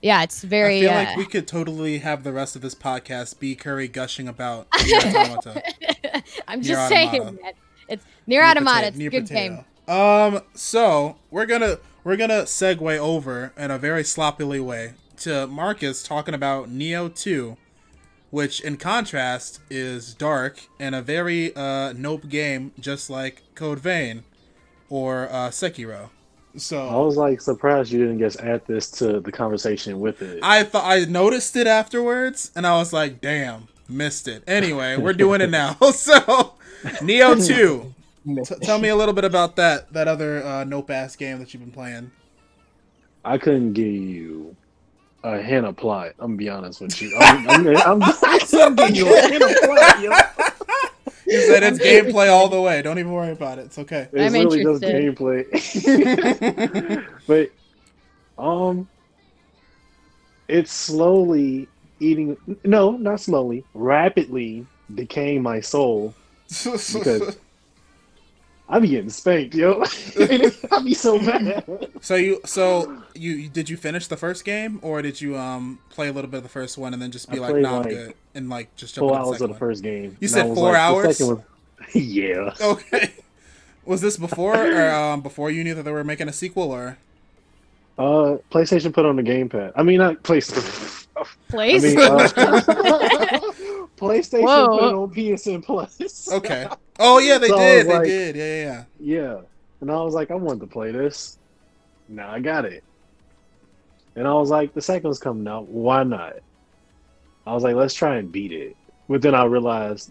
yeah, 0.00 0.22
it's 0.22 0.42
very. 0.42 0.78
I 0.78 0.80
feel 0.80 0.90
uh, 0.90 1.04
like 1.04 1.16
we 1.16 1.26
could 1.26 1.48
totally 1.48 1.98
have 1.98 2.22
the 2.22 2.32
rest 2.32 2.56
of 2.56 2.62
this 2.62 2.74
podcast 2.74 3.38
be 3.40 3.54
Curry 3.54 3.88
gushing 3.88 4.28
about 4.28 4.68
I'm 6.48 6.62
just 6.62 6.88
saying 6.88 7.38
that 7.42 7.54
it's 7.88 8.04
near 8.26 8.42
Nier 8.42 8.50
Automata. 8.50 8.76
Potato- 8.76 8.88
It's 8.88 8.96
Near 8.96 9.10
good 9.10 9.26
Potato. 9.26 9.64
game. 9.88 9.94
Um, 9.94 10.40
so 10.54 11.16
we're 11.30 11.46
gonna 11.46 11.78
we're 12.04 12.16
gonna 12.16 12.42
segue 12.42 12.98
over 12.98 13.52
in 13.56 13.70
a 13.70 13.78
very 13.78 14.04
sloppily 14.04 14.60
way 14.60 14.92
to 15.20 15.46
Marcus 15.46 16.02
talking 16.02 16.34
about 16.34 16.68
Nioh 16.68 17.14
Two, 17.14 17.56
which 18.30 18.60
in 18.60 18.76
contrast 18.76 19.60
is 19.70 20.14
dark 20.14 20.60
and 20.78 20.94
a 20.94 21.02
very 21.02 21.54
uh 21.54 21.92
nope 21.92 22.28
game, 22.28 22.72
just 22.78 23.10
like 23.10 23.42
Code 23.54 23.80
Vein 23.80 24.24
or 24.88 25.28
uh, 25.30 25.50
Sekiro. 25.50 26.10
So 26.56 26.88
I 26.88 26.96
was 26.96 27.16
like 27.16 27.40
surprised 27.40 27.92
you 27.92 28.00
didn't 28.00 28.18
just 28.18 28.40
add 28.40 28.62
this 28.66 28.90
to 28.92 29.20
the 29.20 29.30
conversation 29.30 30.00
with 30.00 30.22
it. 30.22 30.40
I 30.42 30.64
thought 30.64 30.84
I 30.84 31.04
noticed 31.04 31.54
it 31.56 31.66
afterwards, 31.66 32.50
and 32.56 32.66
I 32.66 32.78
was 32.78 32.92
like, 32.92 33.20
"Damn, 33.20 33.68
missed 33.88 34.26
it." 34.26 34.42
Anyway, 34.46 34.96
we're 34.96 35.12
doing 35.12 35.40
it 35.40 35.50
now. 35.50 35.74
so, 35.92 36.54
Nioh 36.82 37.46
Two. 37.46 37.94
T- 38.26 38.54
tell 38.62 38.78
me 38.78 38.88
a 38.88 38.96
little 38.96 39.14
bit 39.14 39.24
about 39.24 39.56
that 39.56 39.92
that 39.92 40.08
other 40.08 40.44
uh, 40.44 40.64
nope 40.64 40.90
ass 40.90 41.16
game 41.16 41.38
that 41.38 41.52
you've 41.52 41.62
been 41.62 41.72
playing. 41.72 42.10
I 43.24 43.38
couldn't 43.38 43.74
give 43.74 43.86
you 43.86 44.56
a 45.24 45.40
hint 45.42 45.66
of 45.66 45.76
plot. 45.76 46.12
I'm 46.18 46.28
gonna 46.28 46.36
be 46.36 46.48
honest 46.48 46.80
with 46.80 47.00
you. 47.02 47.16
I'm, 47.18 47.48
I'm, 47.48 47.66
I'm, 47.76 48.02
I'm 48.52 48.74
giving 48.76 48.94
you 48.94 49.16
a 49.16 49.20
hint 49.28 49.42
of 49.42 49.56
plot, 49.62 50.00
yo. 50.00 50.10
You 51.26 51.42
said 51.42 51.62
it's 51.62 51.78
gameplay 51.78 52.30
all 52.30 52.48
the 52.48 52.58
way. 52.58 52.80
Don't 52.80 52.98
even 52.98 53.12
worry 53.12 53.32
about 53.32 53.58
it. 53.58 53.66
It's 53.66 53.78
okay. 53.80 54.08
It's 54.14 54.34
I'm 54.34 54.40
really 54.48 54.62
just 54.64 54.82
gameplay. 54.82 55.44
but 57.26 58.42
um 58.42 58.88
it's 60.48 60.72
slowly 60.72 61.68
eating 62.00 62.34
no, 62.64 62.92
not 62.92 63.20
slowly, 63.20 63.62
rapidly 63.74 64.64
decaying 64.94 65.42
my 65.42 65.60
soul. 65.60 66.14
Because- 66.48 67.36
I 68.70 68.78
be 68.80 68.88
getting 68.88 69.08
spanked, 69.08 69.54
yo. 69.54 69.82
I 70.20 70.82
be 70.84 70.92
so 70.94 71.18
mad. 71.18 71.64
so 72.02 72.16
you 72.16 72.40
so 72.44 73.02
you 73.14 73.32
you- 73.32 73.48
did 73.48 73.70
you 73.70 73.76
finish 73.78 74.06
the 74.08 74.16
first 74.16 74.44
game 74.44 74.78
or 74.82 75.00
did 75.00 75.20
you 75.20 75.38
um 75.38 75.78
play 75.88 76.08
a 76.08 76.12
little 76.12 76.30
bit 76.30 76.38
of 76.38 76.42
the 76.42 76.48
first 76.50 76.76
one 76.76 76.92
and 76.92 77.00
then 77.02 77.10
just 77.10 77.30
be 77.30 77.38
I 77.38 77.40
like, 77.40 77.50
played, 77.52 77.62
"Nah, 77.62 77.78
like, 77.78 77.88
good," 77.88 78.14
and 78.34 78.50
like 78.50 78.74
just 78.76 78.94
jump 78.94 79.08
Four 79.08 79.12
into 79.16 79.22
the 79.22 79.26
hours 79.26 79.38
second 79.38 79.44
of 79.44 79.48
the 79.48 79.52
one? 79.52 79.58
first 79.70 79.82
game. 79.82 80.16
You 80.20 80.26
And 80.26 80.30
said 80.30 80.54
four 80.54 80.72
the 80.72 80.78
hours? 80.78 81.16
second 81.16 81.36
one- 81.36 81.44
yeah. 81.94 82.54
Okay. 82.60 83.12
Was 83.86 84.02
this 84.02 84.18
before 84.18 84.54
or 84.54 84.90
um, 84.90 85.22
before 85.22 85.50
you 85.50 85.64
knew 85.64 85.74
that 85.74 85.84
they 85.84 85.92
were 85.92 86.04
making 86.04 86.28
a 86.28 86.32
sequel 86.34 86.70
or? 86.72 86.98
Uh 87.96 88.36
PlayStation 88.52 88.92
put 88.92 89.06
on 89.06 89.16
the 89.16 89.22
gamepad. 89.22 89.72
I 89.76 89.82
mean 89.82 89.96
not 89.98 90.22
PlayStation. 90.22 91.06
I 91.16 91.24
Place. 91.48 91.82
mean, 91.82 91.98
uh, 91.98 93.07
PlayStation 93.98 94.44
Whoa. 94.44 94.78
put 94.78 94.88
it 94.88 94.94
on 94.94 95.14
PSN 95.14 95.64
Plus. 95.64 96.28
Okay. 96.32 96.68
Oh 96.98 97.18
yeah, 97.18 97.38
they 97.38 97.48
So 97.48 97.56
did. 97.58 97.86
They 97.86 97.92
like- 97.94 98.04
did. 98.06 98.36
Yeah, 98.36 98.44
yeah, 98.44 98.62
yeah. 98.64 98.84
Yeah. 99.00 99.40
And 99.80 99.90
I 99.90 100.02
was 100.02 100.14
like, 100.14 100.30
I 100.30 100.34
wanted 100.34 100.60
to 100.60 100.66
play 100.66 100.90
this. 100.90 101.38
Now 102.08 102.30
I 102.30 102.40
got 102.40 102.64
it. 102.64 102.82
And 104.16 104.26
I 104.26 104.32
was 104.34 104.50
like, 104.50 104.74
the 104.74 104.82
second's 104.82 105.18
coming 105.18 105.46
out. 105.46 105.68
Why 105.68 106.02
not? 106.02 106.36
I 107.46 107.54
was 107.54 107.62
like, 107.62 107.76
let's 107.76 107.94
try 107.94 108.16
and 108.16 108.32
beat 108.32 108.52
it. 108.52 108.76
But 109.08 109.22
then 109.22 109.34
I 109.34 109.44
realized 109.44 110.10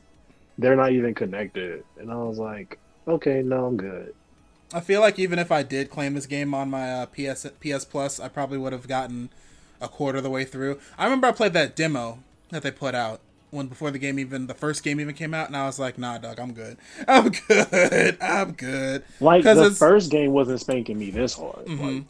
they're 0.57 0.75
not 0.77 0.91
even 0.93 1.13
connected. 1.13 1.83
And 1.99 2.11
I 2.11 2.15
was 2.15 2.37
like, 2.39 2.79
okay, 3.07 3.41
no, 3.41 3.65
I'm 3.65 3.77
good. 3.77 4.13
I 4.73 4.79
feel 4.79 5.01
like 5.01 5.19
even 5.19 5.39
if 5.39 5.51
I 5.51 5.63
did 5.63 5.89
claim 5.89 6.13
this 6.13 6.25
game 6.25 6.53
on 6.53 6.69
my 6.69 6.89
uh, 6.91 7.05
PS 7.07 7.47
PS 7.61 7.85
Plus, 7.85 8.19
I 8.19 8.27
probably 8.27 8.57
would 8.57 8.73
have 8.73 8.87
gotten 8.87 9.29
a 9.81 9.87
quarter 9.87 10.17
of 10.17 10.23
the 10.23 10.29
way 10.29 10.45
through. 10.45 10.79
I 10.97 11.03
remember 11.03 11.27
I 11.27 11.31
played 11.31 11.53
that 11.53 11.75
demo 11.75 12.19
that 12.49 12.63
they 12.63 12.71
put 12.71 12.95
out 12.95 13.19
when 13.51 13.67
before 13.67 13.91
the 13.91 13.99
game 13.99 14.19
even 14.19 14.47
the 14.47 14.53
first 14.53 14.83
game 14.83 14.99
even 14.99 15.13
came 15.15 15.33
out, 15.33 15.47
and 15.47 15.55
I 15.55 15.65
was 15.65 15.79
like, 15.79 15.97
Nah, 15.97 16.17
dog, 16.17 16.39
I'm 16.39 16.53
good. 16.53 16.77
I'm 17.07 17.29
good. 17.29 18.17
I'm 18.21 18.51
good. 18.53 19.03
Like 19.19 19.43
'Cause 19.43 19.57
the 19.57 19.63
it's- 19.63 19.77
first 19.77 20.11
game 20.11 20.31
wasn't 20.33 20.59
spanking 20.59 20.97
me 20.99 21.11
this 21.11 21.33
hard. 21.33 21.65
Mhm. 21.65 21.79
Like, 21.97 22.03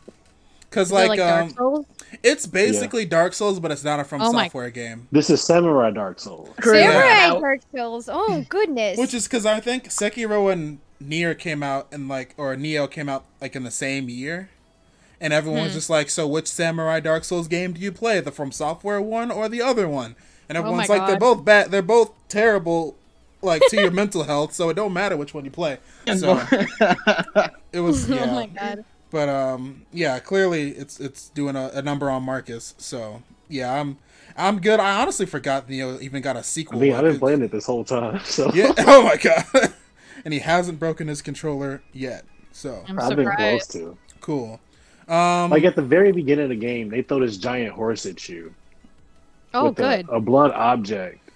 Because 0.70 0.92
like, 0.92 1.10
like 1.10 1.20
um, 1.20 1.48
Dark 1.50 1.58
Souls? 1.58 1.86
it's 2.24 2.46
basically 2.48 3.06
Dark 3.06 3.34
Souls, 3.34 3.60
but 3.60 3.72
it's 3.72 3.84
not 3.84 4.00
a 4.00 4.04
From 4.04 4.22
Oh 4.22 4.32
my- 4.34 4.46
Software 4.46 4.70
game. 4.70 5.08
this 5.12 5.30
is 5.30 5.42
Samurai 5.44 5.92
Dark 5.92 6.20
Souls. 6.20 6.50
Samurai 6.62 7.26
Out. 7.26 7.42
Dark 7.42 7.62
Souls. 7.76 8.10
Oh 8.12 8.46
goodness. 8.50 8.98
Which 8.98 9.14
is 9.14 9.26
because 9.28 9.46
I 9.46 9.60
think 9.60 9.86
Sekiro 9.90 10.52
and 10.52 10.80
Nier 11.00 11.36
came 11.36 11.62
out 11.62 11.88
and 11.92 12.08
like, 12.10 12.34
or 12.38 12.56
Nioh 12.56 12.90
came 12.90 13.08
out 13.08 13.26
like 13.40 13.56
in 13.56 13.64
the 13.64 13.70
same 13.72 14.10
year, 14.10 14.50
and 15.22 15.32
everyone's 15.32 15.68
Hmm. 15.72 15.76
just 15.78 15.90
like, 15.92 16.10
"So 16.10 16.28
which 16.28 16.48
Samurai 16.48 17.00
Dark 17.00 17.24
Souls 17.24 17.48
game 17.48 17.74
do 17.74 17.80
you 17.82 17.92
play? 17.92 18.20
The 18.20 18.32
From 18.32 18.52
Software 18.52 19.00
one 19.02 19.30
or 19.30 19.48
the 19.48 19.62
other 19.62 19.88
one?" 19.88 20.16
And 20.50 20.58
Oh 20.58 20.62
my 20.62 20.68
everyone's 20.68 20.90
like, 20.90 21.08
"They're 21.08 21.20
both 21.20 21.44
bad. 21.46 21.72
They're 21.72 21.82
both 21.82 22.12
terrible, 22.30 22.96
like 23.42 23.62
to 23.70 23.78
your 23.82 23.92
mental 24.04 24.24
health. 24.24 24.54
So 24.54 24.70
it 24.70 24.76
don't 24.76 24.94
matter 24.94 25.18
which 25.18 25.34
one 25.34 25.46
you 25.46 25.52
play." 25.52 25.78
So 26.18 26.42
it 27.72 27.80
was 27.82 28.10
yeah. 28.10 28.26
Oh 28.30 28.36
my 28.36 28.46
god. 28.48 28.86
But 29.10 29.30
um, 29.30 29.86
yeah, 29.94 30.20
clearly 30.20 30.72
it's 30.72 31.00
it's 31.00 31.30
doing 31.30 31.56
a, 31.56 31.70
a 31.74 31.82
number 31.82 32.10
on 32.10 32.24
Marcus. 32.24 32.76
So 32.78 33.24
yeah, 33.50 33.74
I'm 33.80 33.98
I'm 34.38 34.60
good. 34.60 34.80
I 34.80 35.02
honestly 35.02 35.26
forgot 35.26 35.68
Nioh 35.68 36.02
even 36.02 36.22
got 36.22 36.36
a 36.36 36.44
sequel. 36.44 36.80
mean, 36.80 36.94
I've 36.94 37.04
been 37.04 37.20
playing 37.20 37.42
it 37.42 37.52
this 37.52 37.66
whole 37.66 37.84
time, 37.86 38.20
so 38.26 38.52
Yeah. 38.54 38.74
Oh 38.80 39.04
my 39.04 39.16
god. 39.18 39.74
and 40.26 40.34
he 40.34 40.42
hasn't 40.42 40.80
broken 40.80 41.08
his 41.08 41.22
controller 41.22 41.82
yet. 41.94 42.26
So 42.52 42.84
I'm 42.88 43.00
I've 43.00 43.16
been 43.16 43.32
close 43.36 43.68
to. 43.68 43.98
cool. 44.20 44.60
Um, 45.08 45.52
Like 45.52 45.64
at 45.64 45.76
the 45.78 45.82
very 45.82 46.12
beginning 46.12 46.44
of 46.46 46.50
the 46.50 46.56
game, 46.56 46.90
they 46.90 47.02
throw 47.02 47.20
this 47.20 47.38
giant 47.38 47.74
horse 47.74 48.06
at 48.06 48.28
you. 48.28 48.54
Oh, 49.54 49.70
with 49.70 49.80
a- 49.80 49.82
good. 50.04 50.10
A, 50.10 50.20
blood 50.20 50.52
object. 50.52 51.20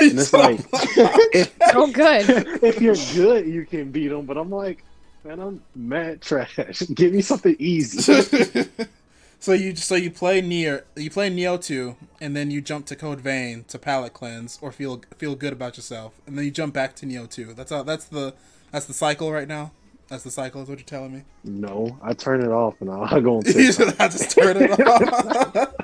And 0.00 0.18
it's 0.18 0.32
like, 0.32 0.60
if, 0.72 1.54
Oh, 1.74 1.90
good. 1.92 2.24
if 2.62 2.80
you're 2.82 2.96
good, 3.14 3.46
you 3.46 3.64
can 3.64 3.90
beat 3.90 4.08
them. 4.08 4.26
But 4.26 4.36
I'm 4.36 4.50
like, 4.50 4.84
man, 5.24 5.38
I'm 5.40 5.62
mad 5.74 6.20
trash. 6.20 6.82
Give 6.94 7.12
me 7.12 7.22
something 7.22 7.54
easy. 7.58 8.02
so 9.40 9.52
you 9.52 9.76
so 9.76 9.94
you 9.94 10.10
play 10.10 10.42
Nioh 10.42 10.82
you 10.96 11.10
play 11.10 11.30
Nioh 11.30 11.62
two, 11.62 11.96
and 12.20 12.34
then 12.36 12.50
you 12.50 12.60
jump 12.60 12.86
to 12.86 12.96
Code 12.96 13.20
Vein 13.20 13.64
to 13.68 13.78
palate 13.78 14.12
cleanse 14.14 14.58
or 14.60 14.72
feel 14.72 15.00
feel 15.16 15.36
good 15.36 15.52
about 15.52 15.76
yourself, 15.76 16.20
and 16.26 16.36
then 16.36 16.44
you 16.44 16.50
jump 16.50 16.74
back 16.74 16.96
to 16.96 17.06
Nioh 17.06 17.30
two. 17.30 17.54
That's 17.54 17.70
how 17.70 17.82
that's 17.84 18.04
the 18.06 18.34
that's 18.72 18.86
the 18.86 18.94
cycle 18.94 19.30
right 19.32 19.48
now. 19.48 19.70
That's 20.08 20.24
the 20.24 20.30
cycle. 20.30 20.62
Is 20.62 20.68
what 20.68 20.78
you're 20.78 20.86
telling 20.86 21.12
me. 21.12 21.22
no, 21.44 21.98
I 22.02 22.14
turn 22.14 22.40
it 22.42 22.48
off 22.48 22.80
and 22.80 22.90
I'll 22.90 23.20
go 23.20 23.36
on 23.38 23.42
You 23.46 23.52
TikTok. 23.72 23.74
should 23.88 24.00
I 24.00 24.08
just 24.08 24.30
turn 24.30 24.56
it 24.58 24.80
off. 24.80 25.74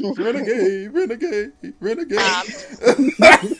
renegade, 0.18 0.92
renegade, 0.92 1.52
renegade. 1.80 2.18
exactly. 2.18 3.56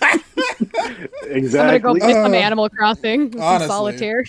I'm 1.24 1.36
exactly. 1.36 1.78
gonna 1.78 1.78
go 1.80 1.94
play 1.96 2.12
some 2.12 2.32
Uh, 2.32 2.36
Animal 2.36 2.68
Crossing. 2.70 3.32
Some 3.32 3.40
honestly. 3.42 3.68
solitaire. 3.68 4.24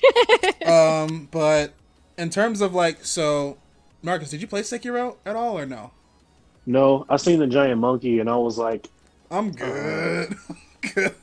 um, 0.65 1.27
but 1.31 1.73
in 2.17 2.29
terms 2.29 2.61
of 2.61 2.73
like, 2.73 3.03
so 3.05 3.57
Marcus, 4.01 4.29
did 4.29 4.41
you 4.41 4.47
play 4.47 4.61
Sekiro 4.61 5.15
at 5.25 5.35
all 5.35 5.57
or 5.57 5.65
no? 5.65 5.91
No, 6.65 7.05
I 7.09 7.17
seen 7.17 7.39
the 7.39 7.47
giant 7.47 7.79
monkey 7.79 8.19
and 8.19 8.29
I 8.29 8.35
was 8.37 8.57
like, 8.57 8.89
I'm 9.31 9.51
good. 9.51 10.35
good. 10.93 11.15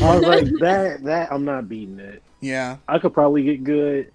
I 0.00 0.16
was 0.16 0.22
like 0.22 0.44
that. 0.60 1.00
That 1.04 1.32
I'm 1.32 1.44
not 1.44 1.68
beating 1.68 1.98
it. 2.00 2.22
Yeah. 2.40 2.76
I 2.88 2.98
could 2.98 3.12
probably 3.14 3.42
get 3.42 3.64
good, 3.64 4.10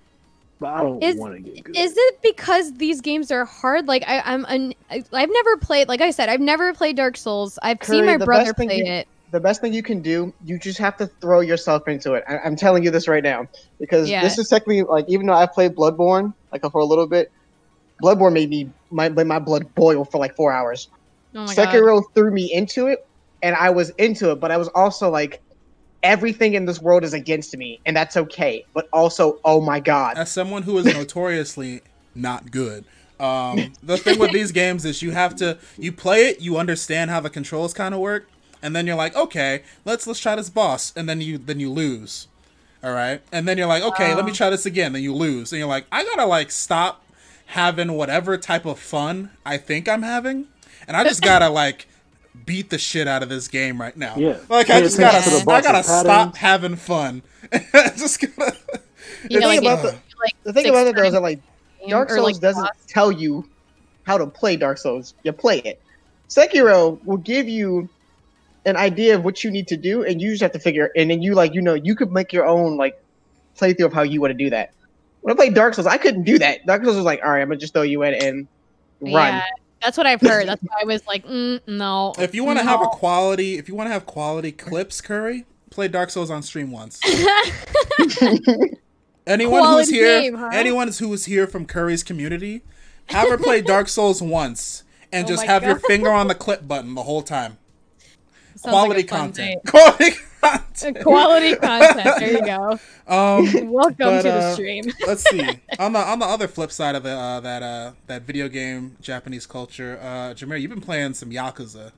but 0.62 0.74
I 0.74 0.82
don't 0.84 1.04
Is- 1.04 1.16
want 1.18 1.34
to 1.34 1.40
get 1.42 1.64
good. 1.66 1.76
Is 1.76 1.94
it 1.98 2.22
because 2.22 2.72
these 2.76 3.02
games 3.02 3.32
are 3.32 3.44
hard? 3.44 3.88
Like 3.88 4.04
I, 4.08 4.22
I'm, 4.22 4.46
an, 4.46 4.74
I, 4.90 5.04
I've 5.12 5.30
never 5.32 5.58
played. 5.58 5.90
Like 5.90 6.00
I 6.02 6.12
said, 6.12 6.30
I've 6.30 6.40
never 6.40 6.72
played 6.74 6.96
Dark 6.96 7.18
Souls. 7.18 7.58
I've 7.64 7.84
seen 7.84 8.06
my 8.06 8.18
brother 8.18 8.54
play 8.54 8.78
you- 8.78 8.86
it. 8.86 9.08
the 9.32 9.40
best 9.40 9.60
thing 9.60 9.74
you 9.74 9.82
can 9.84 10.02
do, 10.02 10.32
you 10.46 10.60
just 10.60 10.78
have 10.78 10.96
to 10.98 11.08
throw 11.08 11.40
yourself 11.40 11.88
into 11.88 12.14
it. 12.14 12.24
I- 12.30 12.38
I'm 12.40 12.56
telling 12.56 12.84
you 12.84 12.92
this 12.92 13.08
right 13.08 13.24
now 13.24 13.48
because 13.80 14.08
Yeah. 14.08 14.22
this 14.22 14.38
is 14.38 14.48
technically 14.50 14.84
like 14.84 15.06
even 15.10 15.26
though 15.26 15.34
I 15.34 15.48
played 15.48 15.76
Bloodborne 15.76 16.34
like 16.54 16.62
for 16.72 16.80
a 16.80 16.86
little 16.86 17.08
bit, 17.08 17.32
Bloodborne 18.02 18.34
made 18.34 18.50
me 18.50 18.70
my 18.92 19.10
my 19.10 19.40
blood 19.40 19.74
boil 19.76 20.06
for 20.06 20.20
like 20.20 20.36
four 20.36 20.54
hours. 20.54 20.90
Oh 21.34 21.46
my 21.46 21.56
god. 21.56 21.68
Sekiro 21.70 22.04
threw 22.14 22.30
me 22.32 22.54
into 22.54 22.86
it, 22.88 23.08
and 23.42 23.56
I 23.56 23.72
was 23.72 23.90
into 23.98 24.32
it, 24.32 24.40
but 24.40 24.52
I 24.52 24.58
was 24.58 24.68
also 24.70 25.10
like, 25.10 25.42
everything 26.04 26.54
in 26.54 26.66
this 26.66 26.82
world 26.82 27.04
is 27.04 27.14
against 27.14 27.56
me, 27.56 27.80
and 27.86 27.96
that's 27.96 28.18
okay. 28.18 28.66
But 28.74 28.88
also, 28.92 29.40
oh 29.46 29.62
my 29.62 29.80
god, 29.80 30.18
As 30.18 30.32
someone 30.32 30.64
who 30.64 30.78
is 30.78 30.86
notoriously 30.86 31.82
not 32.16 32.52
good, 32.52 32.86
um, 33.20 33.74
the 33.84 33.98
thing 33.98 34.20
with 34.20 34.32
these 34.32 34.52
games 34.52 34.86
is 34.86 35.02
you 35.02 35.12
have 35.12 35.36
to 35.38 35.58
you 35.78 35.92
play 35.92 36.30
it, 36.30 36.42
you 36.42 36.58
understand 36.58 37.12
how 37.12 37.20
the 37.20 37.30
controls 37.30 37.74
kind 37.74 37.94
of 37.94 38.00
work, 38.00 38.28
and 38.62 38.76
then 38.76 38.88
you're 38.88 38.96
like, 38.96 39.16
okay, 39.16 39.64
let's 39.86 40.08
let's 40.08 40.20
try 40.20 40.36
this 40.36 40.50
boss, 40.50 40.94
and 40.96 41.08
then 41.08 41.22
you 41.22 41.38
then 41.38 41.60
you 41.60 41.72
lose. 41.72 42.28
All 42.84 42.94
right, 42.94 43.22
and 43.32 43.48
then 43.48 43.60
you're 43.60 43.68
like, 43.68 43.84
okay, 43.84 44.16
let 44.16 44.26
me 44.26 44.32
try 44.32 44.50
this 44.50 44.66
again, 44.66 44.94
then 44.94 45.04
you 45.04 45.14
lose, 45.14 45.52
and 45.52 45.60
you're 45.60 45.68
like, 45.68 45.86
I 45.92 46.04
gotta 46.04 46.26
like 46.26 46.50
stop 46.50 47.04
having 47.46 47.94
whatever 47.94 48.38
type 48.38 48.66
of 48.66 48.80
fun 48.80 49.30
I 49.46 49.58
think 49.58 49.88
I'm 49.88 50.02
having, 50.02 50.48
and 50.88 50.98
I 50.98 51.04
just 51.04 51.22
gotta 51.22 51.50
like 51.50 51.88
beat 52.46 52.70
the 52.70 52.78
shit 52.78 53.08
out 53.08 53.24
of 53.24 53.30
this 53.30 53.48
game 53.48 53.80
right 53.80 53.96
now. 53.96 54.16
Yeah. 54.18 54.38
like 54.50 54.70
I 54.70 54.80
Pay 54.80 54.82
just 54.82 55.00
gotta 55.00 55.24
to 55.24 55.44
the 55.46 55.52
I 55.52 55.62
gotta 55.62 55.84
stop 55.84 56.36
having 56.36 56.76
fun. 56.76 57.22
just 57.96 58.22
gotta. 58.22 58.58
You 59.30 59.40
know, 59.40 59.50
The 59.50 59.56
thing 59.56 59.64
like, 59.64 59.80
about 59.80 59.94
it's 59.94 60.16
like 60.20 60.44
the 60.44 60.54
thing 60.54 60.70
about 60.70 60.88
it 60.88 60.96
though 60.96 61.04
is 61.04 61.14
that 61.14 61.22
like 61.22 61.40
Dark 61.88 62.10
Souls 62.10 62.22
like, 62.22 62.40
doesn't 62.40 62.64
boss. 62.64 62.86
tell 62.88 63.12
you 63.12 63.48
how 64.04 64.18
to 64.18 64.28
play 64.28 64.56
Dark 64.56 64.78
Souls. 64.78 65.14
You 65.24 65.32
play 65.32 65.60
it. 65.60 65.82
Sekiro 66.30 67.04
will 67.06 67.18
give 67.18 67.50
you 67.50 67.90
an 68.66 68.78
idea 68.78 69.16
of 69.16 69.26
what 69.26 69.44
you 69.44 69.52
need 69.52 69.68
to 69.68 69.78
do, 69.78 70.04
and 70.04 70.22
you 70.22 70.30
just 70.30 70.42
have 70.42 70.52
to 70.54 70.60
figure. 70.60 70.92
And 70.96 71.10
then 71.10 71.22
you 71.22 71.34
like 71.34 71.54
you 71.54 71.62
know 71.62 71.74
you 71.74 71.96
could 71.96 72.12
make 72.12 72.32
your 72.32 72.46
own 72.46 72.78
like 72.78 73.02
playthrough 73.58 73.86
of 73.86 73.94
how 73.94 74.04
you 74.04 74.22
want 74.22 74.32
to 74.32 74.38
do 74.38 74.50
that. 74.50 74.72
When 75.22 75.34
I 75.34 75.36
played 75.36 75.54
Dark 75.54 75.74
Souls, 75.74 75.88
I 75.88 75.98
couldn't 75.98 76.24
do 76.24 76.40
that. 76.40 76.66
Dark 76.66 76.84
Souls 76.84 76.96
was 76.96 77.06
like, 77.06 77.22
all 77.24 77.32
right, 77.32 77.42
I'm 77.42 77.50
gonna 77.50 77.60
just 77.60 77.74
throw 77.74 77.84
you 77.84 78.04
in 78.04 78.14
and 78.14 78.48
run. 79.02 79.14
Yeah, 79.14 79.44
that's 79.82 79.98
what 79.98 80.08
I've 80.08 80.22
heard. 80.22 80.48
That's 80.48 80.62
why 80.64 80.82
I 80.82 80.86
was 80.86 81.06
like, 81.08 81.26
mm, 81.26 81.60
no. 81.68 82.14
If 82.18 82.36
you 82.36 82.44
want 82.44 82.60
to 82.60 82.66
have 82.66 82.82
a 82.82 82.88
quality, 82.88 83.58
if 83.58 83.68
you 83.68 83.76
want 83.76 83.88
to 83.88 83.94
have 83.94 84.06
quality 84.06 84.52
clips, 84.52 85.02
Curry, 85.02 85.46
play 85.70 85.88
Dark 85.88 86.10
Souls 86.10 86.30
on 86.30 86.44
stream 86.44 86.72
once. 86.72 87.00
Anyone 89.28 89.64
who's 89.64 89.90
here, 89.90 90.22
game, 90.22 90.36
huh? 90.36 90.50
anyone 90.52 90.92
who 90.92 91.14
is 91.14 91.26
here 91.26 91.46
from 91.46 91.66
Curry's 91.66 92.04
community, 92.04 92.64
have 93.08 93.30
her 93.30 93.38
play 93.38 93.62
Dark 93.62 93.88
Souls 93.90 94.22
once 94.22 94.84
and 95.12 95.26
Oh 95.26 95.30
just 95.30 95.46
have 95.46 95.64
your 95.64 95.78
finger 95.78 96.10
on 96.10 96.28
the 96.28 96.36
clip 96.36 96.68
button 96.68 96.96
the 96.96 97.04
whole 97.04 97.22
time. 97.22 97.58
Sounds 98.56 98.74
quality 98.74 99.04
fun 99.04 99.20
content. 99.20 99.62
Quality 99.68 100.12
content. 100.42 101.00
Quality 101.02 101.56
content. 101.56 102.20
There 102.20 102.32
you 102.32 102.46
go. 102.46 102.80
Um, 103.08 103.70
Welcome 103.72 103.96
But, 103.98 104.22
to 104.22 104.28
the 104.30 104.34
uh, 104.36 104.54
stream. 104.54 104.84
let's 105.08 105.30
see. 105.30 105.42
On 105.80 105.92
the 105.92 106.00
on 106.00 106.20
the 106.20 106.26
other 106.26 106.48
flip 106.48 106.72
side 106.72 106.96
of 106.96 107.04
the 107.04 107.12
uh, 107.12 107.40
that 107.42 107.62
uh, 107.62 107.92
that 108.08 108.22
video 108.22 108.48
game 108.48 108.96
Japanese 109.02 109.46
culture, 109.46 110.00
uh, 110.02 110.34
Jameer, 110.34 110.62
you've 110.62 110.70
been 110.72 110.80
playing 110.80 111.14
some 111.14 111.30
Yakuza. 111.30 111.92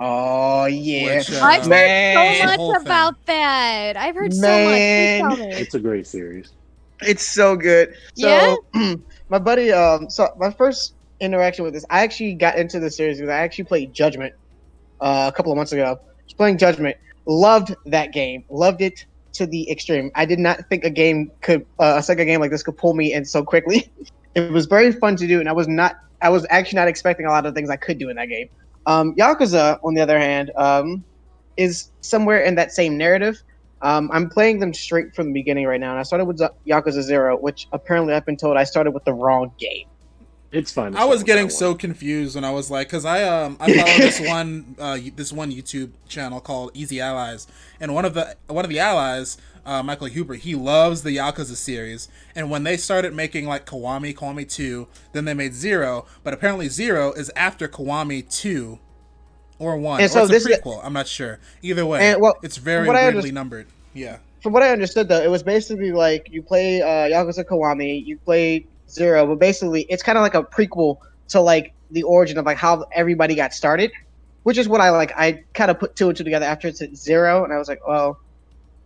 Oh 0.00 0.66
yeah, 0.66 1.16
Which, 1.18 1.32
uh, 1.32 1.40
I've 1.42 1.62
heard 1.62 1.68
man, 1.70 2.40
so 2.42 2.46
the 2.46 2.56
whole 2.56 2.72
much 2.72 2.78
thing. 2.82 2.86
about 2.86 3.26
that. 3.26 3.96
I've 3.96 4.14
heard 4.14 4.34
Man. 4.36 5.20
so 5.20 5.28
much. 5.28 5.38
Please 5.38 5.52
tell. 5.52 5.60
It's 5.62 5.74
a 5.74 5.80
great 5.80 6.06
series. 6.06 6.52
it's 7.02 7.22
so 7.24 7.56
good. 7.56 7.94
So 8.14 8.58
my 9.28 9.38
buddy, 9.38 9.72
um, 9.72 10.10
so 10.10 10.34
my 10.38 10.50
first 10.50 10.94
interaction 11.20 11.64
with 11.64 11.72
this, 11.74 11.84
I 11.88 12.02
actually 12.02 12.34
got 12.34 12.58
into 12.58 12.80
the 12.80 12.90
series 12.90 13.18
because 13.18 13.30
I 13.30 13.38
actually 13.38 13.64
played 13.64 13.94
Judgment 13.94 14.34
uh, 15.00 15.30
a 15.32 15.36
couple 15.36 15.52
of 15.52 15.56
months 15.56 15.72
ago. 15.72 15.84
I 15.84 15.90
was 16.24 16.32
playing 16.34 16.58
Judgment, 16.58 16.96
loved 17.26 17.74
that 17.86 18.12
game, 18.12 18.44
loved 18.50 18.80
it 18.80 18.98
to 19.34 19.46
the 19.46 19.70
extreme. 19.70 20.10
I 20.14 20.24
did 20.24 20.38
not 20.38 20.60
think 20.68 20.84
a 20.84 20.90
game 20.90 21.30
could, 21.42 21.66
uh, 21.78 21.94
a 21.96 22.02
second 22.02 22.26
game 22.26 22.40
like 22.40 22.50
this 22.50 22.62
could 22.62 22.76
pull 22.76 22.94
me 22.94 23.12
in 23.12 23.24
so 23.24 23.42
quickly. 23.42 23.90
it 24.34 24.50
was 24.52 24.66
very 24.66 24.92
fun 24.92 25.16
to 25.16 25.26
do, 25.26 25.40
and 25.40 25.48
I 25.48 25.52
was 25.52 25.68
not, 25.68 25.96
I 26.22 26.28
was 26.28 26.46
actually 26.50 26.76
not 26.76 26.88
expecting 26.88 27.26
a 27.26 27.30
lot 27.30 27.46
of 27.46 27.54
things 27.54 27.70
I 27.70 27.76
could 27.76 27.98
do 27.98 28.08
in 28.08 28.16
that 28.16 28.28
game. 28.28 28.48
Um, 28.86 29.14
Yakuza, 29.16 29.78
on 29.82 29.94
the 29.94 30.00
other 30.00 30.18
hand, 30.18 30.50
um, 30.56 31.04
is 31.56 31.90
somewhere 32.00 32.40
in 32.40 32.54
that 32.56 32.72
same 32.72 32.96
narrative. 32.96 33.36
Um, 33.82 34.10
I'm 34.12 34.28
playing 34.30 34.60
them 34.60 34.72
straight 34.72 35.14
from 35.14 35.26
the 35.26 35.32
beginning 35.32 35.66
right 35.66 35.80
now, 35.80 35.90
and 35.90 36.00
I 36.00 36.04
started 36.04 36.24
with 36.24 36.38
Z- 36.38 36.48
Yakuza 36.68 37.02
Zero, 37.02 37.36
which 37.36 37.66
apparently 37.72 38.14
I've 38.14 38.24
been 38.24 38.36
told 38.36 38.56
I 38.56 38.64
started 38.64 38.92
with 38.92 39.04
the 39.04 39.12
wrong 39.12 39.52
game. 39.58 39.86
It's 40.54 40.72
fun. 40.72 40.96
I 40.96 41.04
was 41.04 41.22
getting 41.24 41.50
so 41.50 41.74
confused 41.74 42.36
when 42.36 42.44
I 42.44 42.50
was 42.52 42.70
like, 42.70 42.86
because 42.86 43.04
I 43.04 43.24
um 43.24 43.56
I 43.60 43.72
follow 43.74 43.98
this 43.98 44.20
one 44.28 44.76
uh 44.78 44.98
this 45.16 45.32
one 45.32 45.50
YouTube 45.52 45.90
channel 46.08 46.40
called 46.40 46.70
Easy 46.74 47.00
Allies, 47.00 47.46
and 47.80 47.92
one 47.94 48.04
of 48.04 48.14
the 48.14 48.36
one 48.46 48.64
of 48.64 48.70
the 48.70 48.78
allies, 48.78 49.36
uh, 49.66 49.82
Michael 49.82 50.06
Huber, 50.06 50.34
he 50.34 50.54
loves 50.54 51.02
the 51.02 51.16
Yakuza 51.16 51.56
series, 51.56 52.08
and 52.36 52.50
when 52.50 52.62
they 52.62 52.76
started 52.76 53.12
making 53.14 53.46
like 53.46 53.66
Kiwami, 53.66 54.14
Kiwami 54.14 54.48
Two, 54.48 54.86
then 55.12 55.24
they 55.24 55.34
made 55.34 55.54
Zero, 55.54 56.06
but 56.22 56.32
apparently 56.32 56.68
Zero 56.68 57.12
is 57.12 57.32
after 57.34 57.66
Kiwami 57.66 58.28
Two, 58.30 58.78
or 59.58 59.76
one, 59.76 60.00
And 60.00 60.06
or 60.08 60.12
so 60.12 60.20
it's 60.22 60.30
a 60.30 60.32
this 60.34 60.46
is- 60.46 60.58
prequel. 60.60 60.80
I'm 60.84 60.92
not 60.92 61.08
sure. 61.08 61.40
Either 61.62 61.84
way, 61.84 62.10
And, 62.12 62.20
well, 62.22 62.36
it's 62.42 62.58
very 62.58 62.88
weirdly 62.88 63.32
numbered. 63.32 63.66
Yeah. 63.92 64.18
From 64.42 64.52
what 64.52 64.62
I 64.62 64.70
understood, 64.70 65.08
though, 65.08 65.22
it 65.22 65.30
was 65.30 65.42
basically 65.42 65.90
like 65.90 66.28
you 66.30 66.42
play 66.42 66.82
uh, 66.82 66.86
Yakuza 66.86 67.44
Kiwami, 67.44 68.04
you 68.04 68.18
play 68.18 68.66
Zero, 68.94 69.26
but 69.26 69.38
basically 69.38 69.82
it's 69.88 70.02
kind 70.02 70.16
of 70.16 70.22
like 70.22 70.34
a 70.34 70.42
prequel 70.42 70.98
to 71.28 71.40
like 71.40 71.72
the 71.90 72.02
origin 72.02 72.38
of 72.38 72.46
like 72.46 72.56
how 72.56 72.84
everybody 72.92 73.34
got 73.34 73.52
started, 73.52 73.92
which 74.44 74.58
is 74.58 74.68
what 74.68 74.80
I 74.80 74.90
like. 74.90 75.12
I 75.16 75.42
kind 75.54 75.70
of 75.70 75.78
put 75.78 75.96
two 75.96 76.08
and 76.08 76.16
two 76.16 76.24
together 76.24 76.46
after 76.46 76.68
it's 76.68 76.82
at 76.82 76.96
Zero, 76.96 77.44
and 77.44 77.52
I 77.52 77.58
was 77.58 77.68
like, 77.68 77.86
well, 77.86 78.18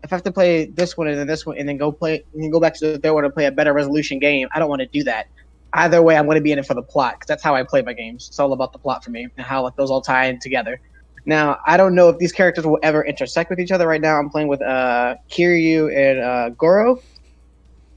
if 0.05 0.13
I 0.13 0.17
have 0.17 0.23
to 0.25 0.33
play 0.33 0.67
this 0.67 0.97
one 0.97 1.09
and 1.09 1.19
then 1.19 1.27
this 1.27 1.45
one 1.45 1.59
and 1.59 1.69
then 1.69 1.77
go 1.77 1.91
play 1.91 2.23
and 2.33 2.43
then 2.43 2.51
go 2.51 2.61
back 2.61 2.75
to 2.79 2.93
the 2.93 2.99
third 2.99 3.13
one 3.13 3.25
and 3.25 3.35
play 3.35 3.47
a 3.47 3.53
better 3.53 3.73
resolution 3.73 4.19
game, 4.19 4.49
I 4.53 4.59
don't 4.59 4.69
want 4.69 4.81
to 4.81 4.87
do 4.87 5.03
that. 5.05 5.27
Either 5.75 6.01
way, 6.01 6.17
I'm 6.17 6.25
going 6.25 6.37
to 6.37 6.43
be 6.43 6.53
in 6.53 6.59
it 6.59 6.67
for 6.67 6.75
the 6.75 6.83
plot 6.83 7.15
because 7.15 7.27
that's 7.27 7.43
how 7.43 7.55
I 7.55 7.63
play 7.63 7.83
my 7.83 7.93
games. 7.93 8.29
It's 8.29 8.39
all 8.39 8.53
about 8.53 8.73
the 8.73 8.79
plot 8.79 9.05
for 9.05 9.11
me 9.11 9.29
and 9.37 9.47
how 9.47 9.63
like 9.63 9.77
those 9.77 9.91
all 9.91 10.01
tie 10.01 10.27
in 10.27 10.39
together. 10.39 10.81
Now, 11.27 11.59
I 11.67 11.77
don't 11.77 11.95
know 11.95 12.09
if 12.09 12.19
these 12.19 12.33
characters 12.33 12.65
will 12.65 12.79
ever 12.83 13.05
intersect 13.05 13.51
with 13.51 13.61
each 13.61 13.71
other. 13.71 13.87
Right 13.87 14.01
now, 14.01 14.19
I'm 14.19 14.31
playing 14.31 14.49
with 14.49 14.63
uh, 14.63 15.17
Kiryu 15.31 15.95
and 15.95 16.21
uh, 16.21 16.49
Goro. 16.51 17.03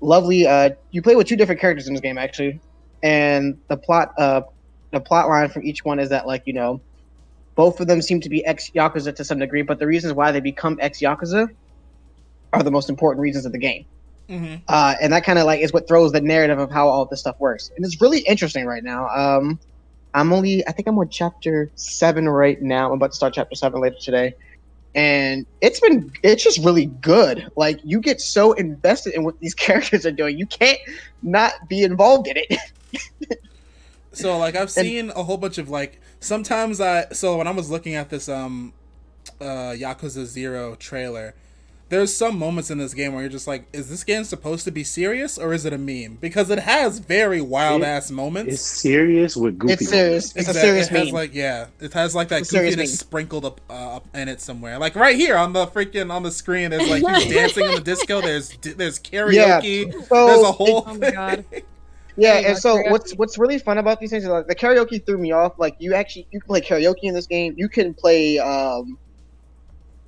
Lovely. 0.01 0.45
Uh, 0.45 0.71
you 0.91 1.01
play 1.01 1.15
with 1.15 1.27
two 1.27 1.35
different 1.35 1.61
characters 1.61 1.87
in 1.87 1.93
this 1.93 2.01
game, 2.01 2.17
actually. 2.17 2.59
and 3.03 3.57
the 3.67 3.77
plot 3.77 4.13
uh 4.17 4.41
the 4.91 4.99
plot 4.99 5.27
line 5.29 5.49
from 5.49 5.63
each 5.63 5.83
one 5.85 5.99
is 5.99 6.09
that 6.09 6.27
like 6.27 6.43
you 6.45 6.53
know 6.53 6.81
both 7.55 7.79
of 7.79 7.87
them 7.87 8.01
seem 8.01 8.21
to 8.21 8.29
be 8.29 8.43
ex 8.45 8.71
yakuza 8.71 9.15
to 9.15 9.23
some 9.23 9.39
degree, 9.39 9.61
but 9.61 9.79
the 9.79 9.87
reasons 9.87 10.13
why 10.13 10.31
they 10.31 10.39
become 10.39 10.77
ex 10.81 10.99
yakuza 10.99 11.49
are 12.53 12.63
the 12.63 12.71
most 12.71 12.89
important 12.89 13.21
reasons 13.21 13.45
of 13.45 13.51
the 13.51 13.57
game. 13.57 13.85
Mm-hmm. 14.29 14.55
Uh, 14.67 14.95
and 15.01 15.11
that 15.11 15.23
kind 15.25 15.37
of 15.37 15.45
like 15.45 15.59
is 15.61 15.73
what 15.73 15.87
throws 15.87 16.11
the 16.11 16.21
narrative 16.21 16.59
of 16.59 16.71
how 16.71 16.87
all 16.87 17.05
this 17.05 17.19
stuff 17.19 17.39
works. 17.39 17.69
And 17.75 17.85
it's 17.85 17.99
really 18.01 18.19
interesting 18.19 18.65
right 18.65 18.83
now. 18.83 19.07
Um, 19.09 19.59
I'm 20.13 20.31
only, 20.33 20.65
I 20.67 20.71
think 20.71 20.87
I'm 20.87 20.97
on 20.99 21.09
chapter 21.09 21.69
seven 21.75 22.27
right 22.29 22.61
now. 22.61 22.87
I'm 22.87 22.93
about 22.93 23.11
to 23.11 23.15
start 23.15 23.33
chapter 23.33 23.55
seven 23.55 23.81
later 23.81 23.97
today, 23.99 24.35
and 24.93 25.45
it's 25.61 25.79
been, 25.79 26.11
it's 26.23 26.43
just 26.43 26.59
really 26.63 26.87
good. 26.87 27.49
Like 27.55 27.79
you 27.83 27.99
get 27.99 28.21
so 28.21 28.53
invested 28.53 29.13
in 29.13 29.23
what 29.23 29.39
these 29.39 29.53
characters 29.65 30.05
are 30.05 30.11
doing, 30.11 30.37
you 30.37 30.45
can't 30.45 30.79
not 31.21 31.53
be 31.67 31.83
involved 31.83 32.27
in 32.27 32.37
it. 32.37 32.59
So 34.13 34.37
like 34.37 34.55
I've 34.55 34.71
seen 34.71 35.09
a 35.11 35.23
whole 35.23 35.37
bunch 35.37 35.57
of 35.57 35.69
like 35.69 36.01
sometimes 36.19 36.81
I 36.81 37.05
so 37.11 37.37
when 37.37 37.47
I 37.47 37.51
was 37.51 37.69
looking 37.69 37.95
at 37.95 38.09
this 38.09 38.27
um 38.27 38.73
uh 39.39 39.73
Yakuza 39.73 40.25
0 40.25 40.75
trailer 40.75 41.33
there's 41.91 42.11
some 42.11 42.39
moments 42.39 42.71
in 42.71 42.77
this 42.79 42.93
game 42.95 43.13
where 43.13 43.21
you're 43.21 43.29
just 43.29 43.47
like 43.47 43.65
is 43.73 43.89
this 43.89 44.03
game 44.03 44.23
supposed 44.23 44.63
to 44.65 44.71
be 44.71 44.83
serious 44.83 45.37
or 45.37 45.53
is 45.53 45.65
it 45.65 45.73
a 45.73 45.77
meme 45.77 46.17
because 46.21 46.49
it 46.49 46.57
has 46.59 46.97
very 46.99 47.41
wild 47.41 47.81
It- 47.81 47.85
ass 47.85 48.09
moments. 48.09 48.53
It's 48.53 48.61
serious 48.63 49.35
with 49.35 49.59
goofy. 49.59 49.73
it's 49.73 49.89
serious. 49.89 50.25
It's 50.35 50.47
Exact- 50.47 50.57
a 50.57 50.61
serious 50.61 50.87
it 50.87 50.93
has 50.93 51.05
meme. 51.07 51.13
like 51.13 51.35
yeah, 51.35 51.67
it 51.79 51.93
has 51.93 52.15
like 52.15 52.29
that 52.29 52.41
It's 52.41 52.51
goofiness 52.53 52.97
sprinkled 52.97 53.45
up 53.45 53.61
uh, 53.69 53.97
up 53.97 54.07
in 54.15 54.27
it 54.29 54.41
somewhere. 54.41 54.79
Like 54.79 54.95
right 54.95 55.15
here 55.15 55.37
on 55.37 55.53
the 55.53 55.67
freaking 55.67 56.11
on 56.11 56.23
the 56.23 56.31
screen, 56.31 56.71
there's 56.71 56.89
like 56.89 57.05
he's 57.21 57.31
dancing 57.33 57.65
in 57.65 57.75
the 57.75 57.81
disco. 57.81 58.21
There's 58.21 58.49
there's 58.61 58.97
karaoke. 58.97 59.91
Yeah. 59.93 60.01
So 60.07 60.27
there's 60.27 60.41
a 60.43 60.51
whole 60.51 60.85
Oh 60.87 60.93
my 60.97 61.11
God. 61.11 61.45
Yeah, 62.17 62.35
and 62.39 62.57
so 62.57 62.77
karaoke. 62.77 62.91
what's 62.91 63.13
what's 63.15 63.37
really 63.37 63.57
fun 63.59 63.77
about 63.77 63.99
these 63.99 64.11
things 64.11 64.23
is 64.23 64.29
like 64.29 64.47
the 64.47 64.55
karaoke 64.55 65.05
threw 65.05 65.17
me 65.17 65.31
off. 65.33 65.59
Like 65.59 65.75
you 65.79 65.93
actually 65.93 66.27
you 66.31 66.39
can 66.39 66.47
play 66.47 66.61
karaoke 66.61 67.03
in 67.03 67.13
this 67.13 67.27
game. 67.27 67.53
You 67.57 67.67
can 67.69 67.93
play 67.93 68.39
um, 68.39 68.97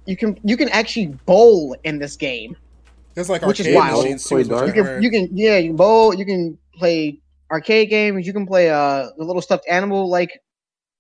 you 0.06 0.18
can 0.18 0.38
you 0.44 0.58
can 0.58 0.70
actually 0.70 1.08
bowl 1.26 1.76
in 1.84 2.00
this 2.00 2.16
game. 2.16 2.56
There's 3.14 3.30
like 3.30 3.44
Which 3.44 3.60
is 3.60 3.76
wild. 3.76 4.04
machines 4.04 4.28
Play 4.28 4.44
too. 4.44 4.50
dart? 4.50 4.66
which 4.68 4.76
You 4.76 4.84
can 4.84 5.04
you 5.04 5.10
can 5.12 5.30
yeah 5.38 5.58
you 5.58 5.70
can 5.70 5.76
bowl. 5.78 6.14
You 6.14 6.26
can 6.26 6.58
play 6.76 7.20
arcade 7.52 7.90
games. 7.90 8.26
You 8.26 8.34
can 8.34 8.46
play 8.48 8.70
uh 8.70 9.08
the 9.18 9.24
little 9.24 9.42
stuffed 9.42 9.66
animal 9.70 10.10
like 10.10 10.42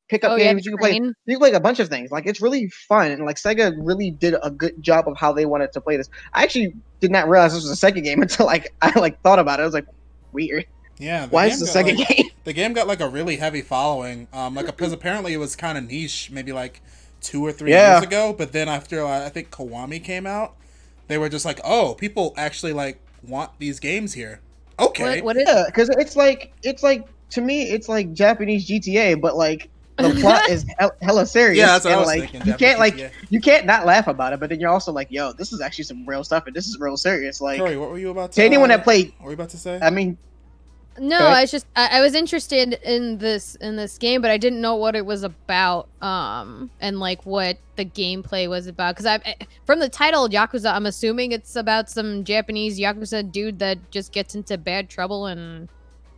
pickup 0.10 0.32
Oh, 0.34 0.38
games. 0.38 0.64
the 0.64 0.70
you 0.70 0.78
can 0.78 0.80
play 0.80 0.90
train. 0.92 1.14
you 1.26 1.36
can 1.36 1.40
play 1.40 1.52
a 1.54 1.60
bunch 1.60 1.80
of 1.80 1.90
things. 1.90 2.12
Like 2.12 2.26
it's 2.28 2.42
really 2.42 2.68
fun, 2.88 3.12
and 3.12 3.26
like 3.26 3.38
Sega 3.38 3.74
really 3.82 4.12
did 4.12 4.36
a 4.44 4.52
good 4.52 4.80
job 4.82 5.08
of 5.08 5.18
how 5.18 5.34
they 5.34 5.46
wanted 5.46 5.72
to 5.74 5.82
play 5.82 5.98
this. 5.98 6.10
I 6.34 6.44
actually 6.44 6.76
did 7.00 7.12
not 7.12 7.28
realize 7.28 7.54
this 7.54 7.64
was 7.64 7.72
a 7.72 7.76
second 7.76 8.04
game 8.04 8.22
until 8.22 8.46
like 8.46 8.74
I 8.82 8.98
like 9.00 9.20
thought 9.22 9.40
about 9.40 9.60
it. 9.60 9.64
I 9.64 9.66
was 9.66 9.74
like, 9.74 9.88
weird. 10.34 10.66
yeah. 11.00 11.28
Why 11.28 11.48
is 11.48 11.60
the 11.60 11.66
second 11.68 11.98
like- 11.98 12.08
game? 12.18 12.26
the 12.44 12.54
game 12.54 12.74
got 12.74 12.88
like 12.88 13.00
a 13.00 13.08
really 13.10 13.38
heavy 13.38 13.62
following 13.62 14.28
um 14.34 14.54
like 14.54 14.66
because 14.66 14.92
apparently 14.92 15.34
it 15.34 15.38
was 15.38 15.56
kind 15.56 15.78
of 15.78 15.86
niche 15.86 16.30
maybe 16.30 16.52
like 16.52 16.82
two 17.24 17.44
or 17.46 17.52
three 17.52 17.72
Yeah. 17.72 17.94
years 17.94 18.04
ago 18.04 18.34
but 18.38 18.52
then 18.52 18.70
after 18.70 19.04
uh, 19.04 19.26
i 19.26 19.30
think 19.30 19.50
Kiwami 19.50 20.04
came 20.04 20.28
out 20.28 20.56
they 21.08 21.18
were 21.18 21.30
just 21.30 21.46
like 21.46 21.60
oh 21.64 21.96
people 21.98 22.34
actually 22.38 22.74
like 22.74 23.00
want 23.28 23.52
these 23.60 23.80
games 23.80 24.14
here 24.14 24.42
okay 24.80 25.22
What, 25.22 25.24
what 25.24 25.38
is 25.38 25.48
Yeah, 25.48 25.64
because 25.68 25.90
it's 25.98 26.16
like 26.16 26.54
it's 26.64 26.84
like 26.84 27.08
to 27.32 27.42
me 27.42 27.64
it's 27.64 27.90
like 27.90 28.14
Japanese 28.14 28.68
GTA, 28.68 29.20
but 29.20 29.36
like 29.36 29.70
the 29.98 30.10
plot 30.22 30.48
is 30.50 30.66
hell- 30.78 30.92
hella 31.02 31.26
serious. 31.26 31.58
yeah 31.60 31.68
that's 31.68 31.86
what 31.86 31.94
i 31.94 31.98
was 31.98 32.08
like, 32.08 32.20
thinking 32.32 32.42
You 32.42 32.52
Japanese 32.54 32.60
can't 32.60 32.80
like 32.80 32.96
GTA. 32.98 33.12
you 33.30 33.42
can't 33.42 33.66
not 33.66 33.86
laugh 33.86 34.08
about 34.08 34.34
it, 34.34 34.40
but 34.40 34.50
then 34.50 34.60
you're 34.60 34.70
also 34.72 34.92
like, 34.92 35.08
yo, 35.10 35.34
this 35.34 35.54
is 35.54 35.62
actually 35.62 35.86
some 35.86 36.06
real 36.08 36.24
stuff, 36.24 36.44
and 36.48 36.56
this 36.56 36.68
is 36.68 36.78
real 36.80 36.98
serious. 36.98 37.42
Like 37.42 37.60
Corey, 37.60 37.78
what 37.78 37.90
were 37.90 37.98
you 37.98 38.10
about 38.12 38.32
to 38.34 38.42
to 38.42 38.44
anyone 38.46 38.70
uh, 38.72 38.78
that 38.78 38.84
played, 38.84 39.14
what 39.18 39.26
were 39.26 39.32
you 39.32 39.36
about 39.36 39.50
to 39.50 39.58
say 39.58 39.80
I 39.82 39.90
mean, 39.90 40.18
No, 41.00 41.16
Okay. 41.16 41.26
I 41.26 41.42
was 41.42 41.52
just 41.52 41.66
I, 41.76 42.00
I 42.00 42.02
was 42.02 42.14
interested 42.14 42.74
in 42.84 43.18
this 43.18 43.56
in 43.56 43.76
this 43.76 43.98
game, 43.98 44.22
but 44.22 44.30
I 44.30 44.38
didn't 44.38 44.62
know 44.62 44.76
what 44.76 44.96
it 44.96 45.06
was 45.06 45.24
about, 45.24 45.88
um, 46.02 46.70
and 46.80 47.00
like 47.00 47.26
what 47.26 47.58
the 47.78 47.86
gameplay 47.86 48.48
was 48.48 48.68
about. 48.68 48.96
Because 48.96 49.08
I, 49.08 49.16
I- 49.26 49.36
from 49.66 49.80
the 49.80 49.90
title 49.90 50.30
Yakuza, 50.30 50.72
I'm 50.74 50.86
assuming 50.86 51.32
it's 51.32 51.56
about 51.56 51.90
some 51.90 52.24
Japanese 52.24 52.80
Yakuza 52.80 53.32
dude 53.32 53.58
that 53.60 53.90
just 53.92 54.12
gets 54.12 54.36
into 54.36 54.58
bad 54.58 54.88
trouble 54.90 55.26
and 55.26 55.68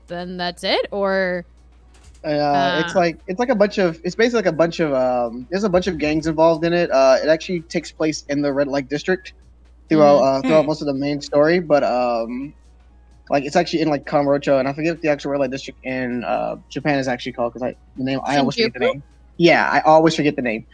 then 0.07 0.35
that's 0.37 0.63
it, 0.63 0.87
or 0.91 1.45
uh, 2.25 2.81
it's 2.83 2.93
Ah. 2.95 2.99
like 2.99 3.19
it's 3.27 3.39
like 3.39 3.49
a 3.49 3.55
bunch 3.55 3.77
of 3.77 3.99
it's 4.03 4.15
basically 4.15 4.39
like 4.39 4.45
a 4.53 4.57
bunch 4.57 4.79
of 4.81 4.93
um, 4.93 5.47
there's 5.49 5.63
a 5.63 5.69
bunch 5.69 5.87
of 5.87 5.97
gangs 5.97 6.27
involved 6.27 6.65
in 6.65 6.73
it. 6.73 6.91
Uh, 6.91 7.17
it 7.23 7.29
actually 7.29 7.61
takes 7.61 7.91
place 7.91 8.25
in 8.29 8.41
the 8.41 8.51
Red 8.51 8.67
Light 8.67 8.89
District 8.89 9.31
throughout 9.87 10.17
uh, 10.17 10.41
throughout 10.41 10.61
Hmm. 10.61 10.67
most 10.67 10.81
of 10.81 10.87
the 10.87 10.93
main 10.93 11.21
story, 11.21 11.59
but 11.59 11.83
um, 11.83 12.53
like 13.29 13.43
it's 13.43 13.55
actually 13.55 13.81
in 13.81 13.89
like 13.89 14.05
Kamurocho, 14.05 14.59
and 14.59 14.67
I 14.67 14.73
forget 14.73 14.93
what 14.93 15.01
the 15.01 15.09
actual 15.09 15.31
Red 15.31 15.41
Light 15.41 15.51
District 15.51 15.79
in 15.83 16.23
uh, 16.23 16.57
Japan 16.69 16.99
is 16.99 17.07
actually 17.07 17.33
called 17.33 17.53
because 17.53 17.63
I 17.63 17.75
the 17.95 18.03
name 18.03 18.19
I 18.23 18.37
always 18.37 18.55
forget 18.55 18.73
the 18.73 18.79
name. 18.79 19.03
Yeah, 19.37 19.67
I 19.69 19.81
always 19.81 20.15
forget 20.15 20.35
the 20.35 20.41
name, 20.41 20.65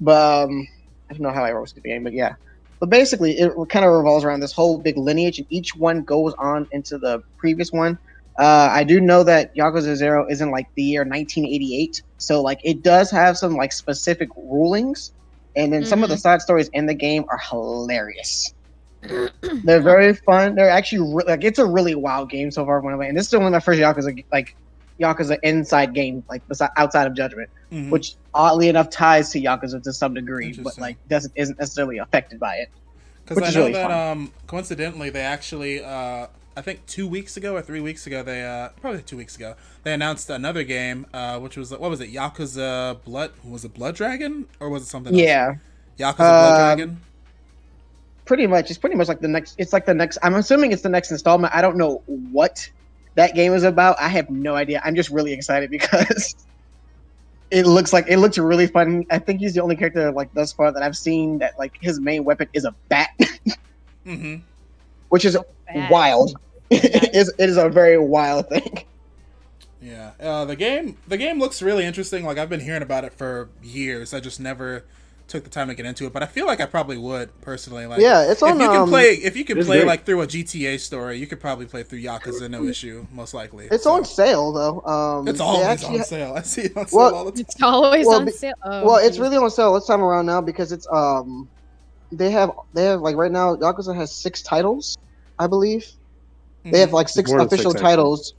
but 0.00 0.44
um, 0.44 0.66
I 1.10 1.14
don't 1.14 1.22
know 1.22 1.30
how 1.30 1.44
I 1.44 1.52
always 1.52 1.70
forget 1.72 1.84
the 1.84 1.90
name, 1.90 2.04
but 2.04 2.12
yeah. 2.12 2.34
But 2.80 2.90
basically, 2.90 3.32
it 3.32 3.52
kind 3.70 3.84
of 3.84 3.92
revolves 3.92 4.24
around 4.24 4.40
this 4.40 4.52
whole 4.52 4.78
big 4.78 4.96
lineage, 4.96 5.38
and 5.38 5.46
each 5.50 5.74
one 5.74 6.02
goes 6.02 6.34
on 6.38 6.66
into 6.70 6.98
the 6.98 7.22
previous 7.38 7.72
one. 7.72 7.98
Uh, 8.38 8.68
I 8.70 8.84
do 8.84 9.00
know 9.00 9.24
that 9.24 9.50
Yakuza 9.56 9.96
Zero 9.96 10.24
is 10.28 10.40
in 10.40 10.52
like 10.52 10.66
the 10.76 10.82
year 10.82 11.00
1988, 11.00 12.02
so 12.18 12.40
like 12.40 12.60
it 12.62 12.82
does 12.82 13.10
have 13.10 13.36
some 13.36 13.54
like 13.56 13.72
specific 13.72 14.28
rulings, 14.36 15.12
and 15.56 15.72
then 15.72 15.84
some 15.84 16.04
of 16.04 16.08
the 16.08 16.16
side 16.16 16.40
stories 16.40 16.70
in 16.72 16.86
the 16.86 16.94
game 16.94 17.24
are 17.30 17.40
hilarious. 17.50 18.54
They're 19.64 19.80
very 19.80 20.14
fun. 20.14 20.54
They're 20.54 20.68
actually 20.70 21.14
re- 21.14 21.24
like 21.26 21.44
it's 21.44 21.58
a 21.58 21.66
really 21.66 21.94
wild 21.94 22.30
game 22.30 22.50
so 22.50 22.64
far. 22.64 22.80
One 22.80 22.96
way. 22.98 23.08
And 23.08 23.16
this 23.16 23.28
is 23.28 23.34
only 23.34 23.44
one 23.44 23.54
of 23.54 23.62
my 23.62 23.64
first 23.64 23.80
Yakuza 23.80 24.24
like 24.32 24.56
Yakuza 25.00 25.38
inside 25.42 25.94
game, 25.94 26.24
like 26.28 26.42
outside 26.76 27.06
of 27.06 27.14
Judgment, 27.14 27.48
Mhm. 27.72 27.90
which 27.90 28.16
oddly 28.34 28.68
enough 28.68 28.90
ties 28.90 29.30
to 29.30 29.40
Yakuza 29.40 29.82
to 29.82 29.92
some 29.92 30.14
degree, 30.14 30.52
but 30.52 30.76
like 30.78 30.96
doesn't 31.08 31.32
isn't 31.36 31.58
necessarily 31.58 31.98
affected 31.98 32.40
by 32.40 32.56
it. 32.56 32.68
Because 33.24 33.42
I 33.42 33.50
know 33.54 33.60
really 33.66 33.72
that 33.74 33.90
fun. 33.90 34.10
um 34.18 34.32
coincidentally 34.46 35.10
they 35.10 35.20
actually 35.20 35.84
uh 35.84 36.26
I 36.56 36.60
think 36.60 36.84
two 36.86 37.06
weeks 37.06 37.36
ago 37.36 37.54
or 37.54 37.62
three 37.62 37.80
weeks 37.80 38.06
ago 38.06 38.22
they 38.24 38.44
uh 38.44 38.70
probably 38.80 39.02
two 39.02 39.16
weeks 39.16 39.36
ago 39.36 39.54
they 39.84 39.92
announced 39.92 40.28
another 40.30 40.64
game 40.64 41.06
uh 41.14 41.38
which 41.38 41.56
was 41.56 41.70
what 41.70 41.88
was 41.90 42.00
it 42.00 42.12
Yakuza 42.12 43.02
Blood 43.04 43.30
was 43.44 43.64
it 43.64 43.74
Blood 43.74 43.94
Dragon 43.94 44.46
or 44.58 44.68
was 44.68 44.82
it 44.82 44.86
something 44.86 45.12
else? 45.12 45.22
Yeah, 45.22 45.54
Yakuza 45.98 46.16
Blood 46.16 46.50
Um, 46.52 46.56
Dragon 46.56 47.00
pretty 48.28 48.46
much. 48.46 48.70
It's 48.70 48.78
pretty 48.78 48.94
much 48.94 49.08
like 49.08 49.20
the 49.20 49.26
next. 49.26 49.56
It's 49.58 49.72
like 49.72 49.86
the 49.86 49.94
next. 49.94 50.18
I'm 50.22 50.34
assuming 50.34 50.70
it's 50.70 50.82
the 50.82 50.88
next 50.88 51.10
installment. 51.10 51.52
I 51.52 51.60
don't 51.62 51.76
know 51.76 52.02
what 52.06 52.70
that 53.16 53.34
game 53.34 53.54
is 53.54 53.64
about. 53.64 53.96
I 53.98 54.08
have 54.08 54.30
no 54.30 54.54
idea. 54.54 54.80
I'm 54.84 54.94
just 54.94 55.10
really 55.10 55.32
excited 55.32 55.70
because 55.78 56.36
it 57.50 57.66
looks 57.66 57.92
like 57.92 58.04
it 58.06 58.18
looks 58.18 58.38
really 58.38 58.68
fun. 58.68 59.04
I 59.10 59.18
think 59.18 59.40
he's 59.40 59.54
the 59.54 59.62
only 59.62 59.74
character 59.74 60.12
like 60.12 60.32
thus 60.34 60.52
far 60.52 60.70
that 60.70 60.82
I've 60.82 60.96
seen 60.96 61.38
that 61.38 61.58
like 61.58 61.76
his 61.80 61.98
main 61.98 62.22
weapon 62.22 62.48
is 62.52 62.64
a 62.64 62.74
bat, 62.88 63.08
mm-hmm. 64.06 64.36
which 65.08 65.24
is 65.24 65.36
Bad. 65.66 65.90
wild. 65.90 66.36
it 66.70 67.14
is 67.14 67.32
it 67.38 67.48
is 67.48 67.56
a 67.56 67.68
very 67.68 67.98
wild 67.98 68.48
thing. 68.50 68.84
Yeah, 69.80 70.10
uh, 70.20 70.44
the 70.44 70.56
game 70.56 70.98
the 71.06 71.16
game 71.16 71.38
looks 71.38 71.62
really 71.62 71.84
interesting. 71.84 72.24
Like 72.24 72.36
I've 72.36 72.50
been 72.50 72.60
hearing 72.60 72.82
about 72.82 73.04
it 73.04 73.14
for 73.14 73.48
years. 73.62 74.12
I 74.12 74.20
just 74.20 74.38
never 74.38 74.84
took 75.28 75.44
the 75.44 75.50
time 75.50 75.68
to 75.68 75.74
get 75.74 75.86
into 75.86 76.06
it, 76.06 76.12
but 76.12 76.22
I 76.22 76.26
feel 76.26 76.46
like 76.46 76.60
I 76.60 76.66
probably 76.66 76.96
would 76.98 77.38
personally. 77.42 77.86
Like, 77.86 78.00
Yeah, 78.00 78.30
it's 78.30 78.42
on. 78.42 78.50
if 78.50 78.60
you 78.60 78.68
can 78.68 78.80
um, 78.82 78.88
play 78.88 79.12
if 79.14 79.36
you 79.36 79.44
can 79.44 79.56
play 79.62 79.78
great. 79.78 79.86
like 79.86 80.04
through 80.06 80.22
a 80.22 80.26
GTA 80.26 80.78
story, 80.78 81.18
you 81.18 81.26
could 81.26 81.40
probably 81.40 81.66
play 81.66 81.82
through 81.82 82.00
Yakuza 82.00 82.48
no 82.50 82.64
issue, 82.74 83.06
most 83.12 83.34
likely. 83.34 83.68
It's 83.70 83.84
So, 83.84 83.92
on 83.92 84.04
sale 84.04 84.52
though. 84.52 84.80
Um, 84.82 85.28
It's 85.28 85.40
always 85.40 85.66
actually 85.66 85.98
on 86.00 86.04
sale. 86.04 86.34
I 86.34 86.42
see 86.42 86.62
it 86.62 86.76
on 86.76 86.86
sale 86.88 86.98
Well, 86.98 87.14
all 87.14 87.24
the 87.26 87.32
time. 87.32 87.40
it's 87.40 87.62
always 87.62 88.06
Well, 88.06 88.16
on 88.20 88.24
be- 88.24 88.32
sale. 88.32 88.54
Oh, 88.64 88.84
well, 88.86 88.96
it's 88.96 89.18
really 89.18 89.36
on 89.36 89.50
sale 89.50 89.74
this 89.74 89.86
time 89.86 90.02
around 90.02 90.26
now 90.26 90.40
because 90.40 90.72
it's 90.72 90.86
um, 90.92 91.48
they 92.10 92.30
have 92.30 92.50
they 92.74 92.84
have 92.84 93.00
like 93.00 93.16
right 93.16 93.30
now 93.32 93.54
Yakuza 93.56 93.94
has 93.94 94.16
six 94.16 94.42
titles, 94.42 94.96
I 95.38 95.46
believe. 95.46 95.84
They 96.64 96.80
have 96.80 96.92
like 96.92 97.08
six 97.08 97.30
More 97.30 97.40
official 97.40 97.70
six, 97.72 97.82
actually. 97.82 97.90
titles. 97.96 98.34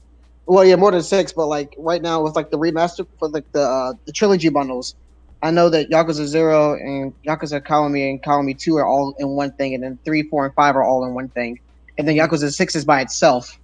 Well, 0.46 0.64
yeah, 0.64 0.76
more 0.76 0.90
than 0.90 1.02
six, 1.02 1.32
but 1.32 1.46
like 1.46 1.74
right 1.78 2.02
now 2.02 2.22
with 2.22 2.34
like 2.36 2.50
the 2.50 2.58
remaster 2.58 3.06
for 3.18 3.28
like 3.28 3.44
the 3.52 3.62
uh, 3.62 3.92
the 4.06 4.12
trilogy 4.12 4.48
bundles, 4.48 4.94
I 5.42 5.50
know 5.50 5.68
that 5.70 5.90
Yakuza 5.90 6.26
Zero 6.26 6.74
and 6.74 7.14
Yakuza 7.26 7.60
Kiwami 7.62 8.08
and 8.10 8.22
Kiwami 8.22 8.58
Two 8.58 8.76
are 8.76 8.86
all 8.86 9.14
in 9.18 9.28
one 9.30 9.52
thing, 9.54 9.74
and 9.74 9.82
then 9.82 9.98
three, 10.04 10.22
four, 10.30 10.44
and 10.46 10.54
five 10.54 10.76
are 10.76 10.84
all 10.84 11.04
in 11.04 11.14
one 11.14 11.30
thing, 11.30 11.58
and 11.98 12.06
then 12.08 12.16
Yakuza 12.16 12.50
Six 12.52 12.74
is 12.76 12.84
by 12.84 13.00
itself. 13.00 13.58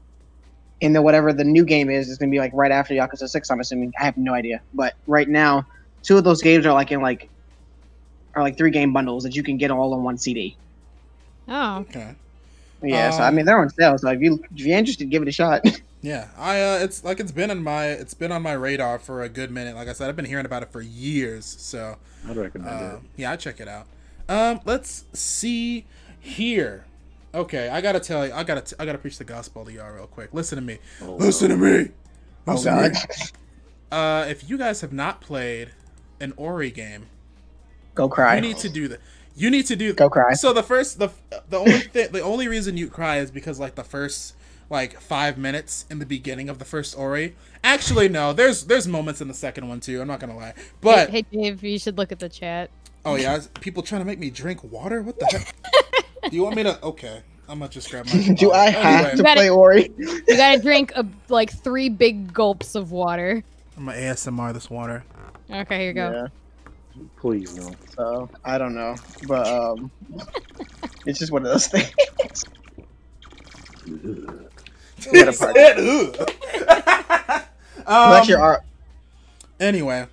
And 0.82 0.94
then 0.94 1.02
whatever 1.04 1.32
the 1.32 1.44
new 1.44 1.64
game 1.64 1.90
is, 1.90 2.08
is 2.08 2.18
gonna 2.18 2.30
be 2.30 2.38
like 2.38 2.52
right 2.54 2.72
after 2.72 2.94
Yakuza 2.94 3.28
Six. 3.28 3.50
I'm 3.50 3.60
assuming. 3.60 3.92
I 4.00 4.04
have 4.04 4.16
no 4.16 4.34
idea, 4.34 4.60
but 4.74 4.94
right 5.06 5.28
now, 5.28 5.64
two 6.06 6.18
of 6.18 6.24
those 6.24 6.42
games 6.42 6.66
are 6.66 6.72
like 6.74 6.92
in 6.92 7.00
like 7.02 7.30
are 8.36 8.42
like 8.42 8.56
three 8.56 8.70
game 8.70 8.92
bundles 8.92 9.24
that 9.24 9.34
you 9.34 9.42
can 9.42 9.56
get 9.58 9.70
all 9.70 9.94
on 9.94 10.04
one 10.04 10.18
CD. 10.18 10.58
Oh, 11.48 11.78
Okay. 11.80 12.16
Yeah, 12.82 13.10
so 13.10 13.22
I 13.24 13.30
Um, 13.30 13.32
mean 13.32 13.46
they're 13.46 13.60
on 13.60 13.70
sale. 13.70 13.96
So 13.98 14.10
if 14.10 14.20
you 14.20 14.38
if 14.54 14.66
you're 14.66 14.78
interested, 14.78 15.10
give 15.10 15.22
it 15.22 15.28
a 15.28 15.32
shot. 15.32 15.62
Yeah, 16.06 16.28
I 16.38 16.60
uh, 16.60 16.78
it's 16.82 17.02
like 17.02 17.18
it's 17.18 17.32
been 17.32 17.50
on 17.50 17.64
my 17.64 17.86
it's 17.86 18.14
been 18.14 18.30
on 18.30 18.40
my 18.40 18.52
radar 18.52 19.00
for 19.00 19.24
a 19.24 19.28
good 19.28 19.50
minute. 19.50 19.74
Like 19.74 19.88
I 19.88 19.92
said, 19.92 20.08
I've 20.08 20.14
been 20.14 20.24
hearing 20.24 20.46
about 20.46 20.62
it 20.62 20.70
for 20.70 20.80
years. 20.80 21.44
So 21.44 21.96
I'd 22.28 22.36
recommend 22.36 22.70
uh, 22.70 22.96
it. 22.98 23.00
yeah, 23.16 23.32
I 23.32 23.36
check 23.36 23.58
it 23.58 23.66
out. 23.66 23.88
Um, 24.28 24.60
let's 24.64 25.04
see 25.14 25.84
here. 26.20 26.84
Okay, 27.34 27.68
I 27.68 27.80
gotta 27.80 27.98
tell 27.98 28.24
you, 28.24 28.32
I 28.32 28.44
gotta, 28.44 28.60
t- 28.60 28.76
I 28.78 28.86
gotta 28.86 28.98
preach 28.98 29.18
the 29.18 29.24
gospel 29.24 29.64
to 29.64 29.72
y'all 29.72 29.90
real 29.90 30.06
quick. 30.06 30.32
Listen 30.32 30.54
to 30.54 30.62
me. 30.62 30.78
Oh, 31.02 31.16
Listen 31.16 31.48
to 31.48 31.56
me. 31.56 31.90
Oh 32.46 32.62
god. 32.62 32.92
Uh, 33.90 34.26
if 34.28 34.50
you 34.50 34.58
guys 34.58 34.80
have 34.80 34.92
not 34.92 35.20
played 35.20 35.70
an 36.20 36.34
Ori 36.36 36.72
game, 36.72 37.06
Go 37.94 38.08
cry. 38.08 38.34
you 38.34 38.40
need 38.40 38.58
to 38.58 38.68
do 38.68 38.88
that. 38.88 39.00
You 39.36 39.48
need 39.48 39.66
to 39.66 39.76
do. 39.76 39.92
Go 39.92 40.10
cry. 40.10 40.34
So 40.34 40.52
the 40.52 40.62
first, 40.62 40.98
the 40.98 41.10
the 41.50 41.58
only 41.58 41.78
thing, 41.78 42.10
the 42.12 42.20
only 42.20 42.46
reason 42.48 42.76
you 42.76 42.88
cry 42.88 43.18
is 43.18 43.30
because 43.30 43.60
like 43.60 43.74
the 43.76 43.84
first 43.84 44.34
like 44.70 45.00
five 45.00 45.38
minutes 45.38 45.84
in 45.90 45.98
the 45.98 46.06
beginning 46.06 46.48
of 46.48 46.58
the 46.58 46.64
first 46.64 46.96
Ori. 46.98 47.34
Actually, 47.62 48.08
no. 48.08 48.32
There's 48.32 48.64
there's 48.64 48.86
moments 48.88 49.20
in 49.20 49.28
the 49.28 49.34
second 49.34 49.68
one 49.68 49.80
too. 49.80 50.00
I'm 50.00 50.08
not 50.08 50.20
gonna 50.20 50.36
lie. 50.36 50.54
But 50.80 51.10
hey, 51.10 51.24
hey, 51.30 51.42
Dave, 51.42 51.62
you 51.62 51.78
should 51.78 51.98
look 51.98 52.12
at 52.12 52.18
the 52.18 52.28
chat. 52.28 52.70
oh 53.04 53.16
yeah, 53.16 53.40
people 53.60 53.82
trying 53.82 54.00
to 54.00 54.04
make 54.04 54.18
me 54.18 54.30
drink 54.30 54.62
water. 54.64 55.02
What 55.02 55.18
the 55.18 55.26
heck? 55.26 55.54
do 56.30 56.36
you 56.36 56.42
want 56.42 56.56
me 56.56 56.62
to? 56.64 56.82
Okay, 56.82 57.22
I'm 57.48 57.58
gonna 57.60 57.70
just 57.70 57.90
grab 57.90 58.06
my. 58.06 58.34
Do 58.38 58.52
I 58.52 58.70
have 58.70 58.84
Anyway, 59.04 59.16
to 59.16 59.22
Gotta- 59.22 59.38
play 59.40 59.50
Ori? 59.50 59.90
You 59.98 60.22
gotta 60.36 60.60
drink 60.60 60.92
a, 60.96 61.06
like 61.28 61.50
three 61.52 61.88
big 61.88 62.32
gulps 62.32 62.74
of 62.74 62.90
water. 62.90 63.42
I'm 63.76 63.84
gonna 63.86 63.98
ASMR 63.98 64.52
this 64.52 64.68
water. 64.70 65.04
Okay, 65.50 65.78
here 65.78 65.88
you 65.88 65.92
go. 65.94 66.10
Yeah. 66.12 67.02
Please 67.18 67.54
no. 67.56 67.70
So 67.94 68.30
I 68.44 68.56
don't 68.58 68.74
know, 68.74 68.96
but 69.28 69.46
um, 69.46 69.90
it's 71.06 71.18
just 71.18 71.30
one 71.30 71.44
of 71.44 71.52
those 71.52 71.66
things. 71.68 72.44
He 75.10 75.20
a 75.20 75.32
party. 75.32 75.60
said, 75.60 75.78
"Ugh." 75.78 76.30
Well, 77.86 78.10
that's 78.10 78.28
your 78.28 78.38
um, 78.38 78.44
art. 78.44 78.62
anyway, 79.60 80.06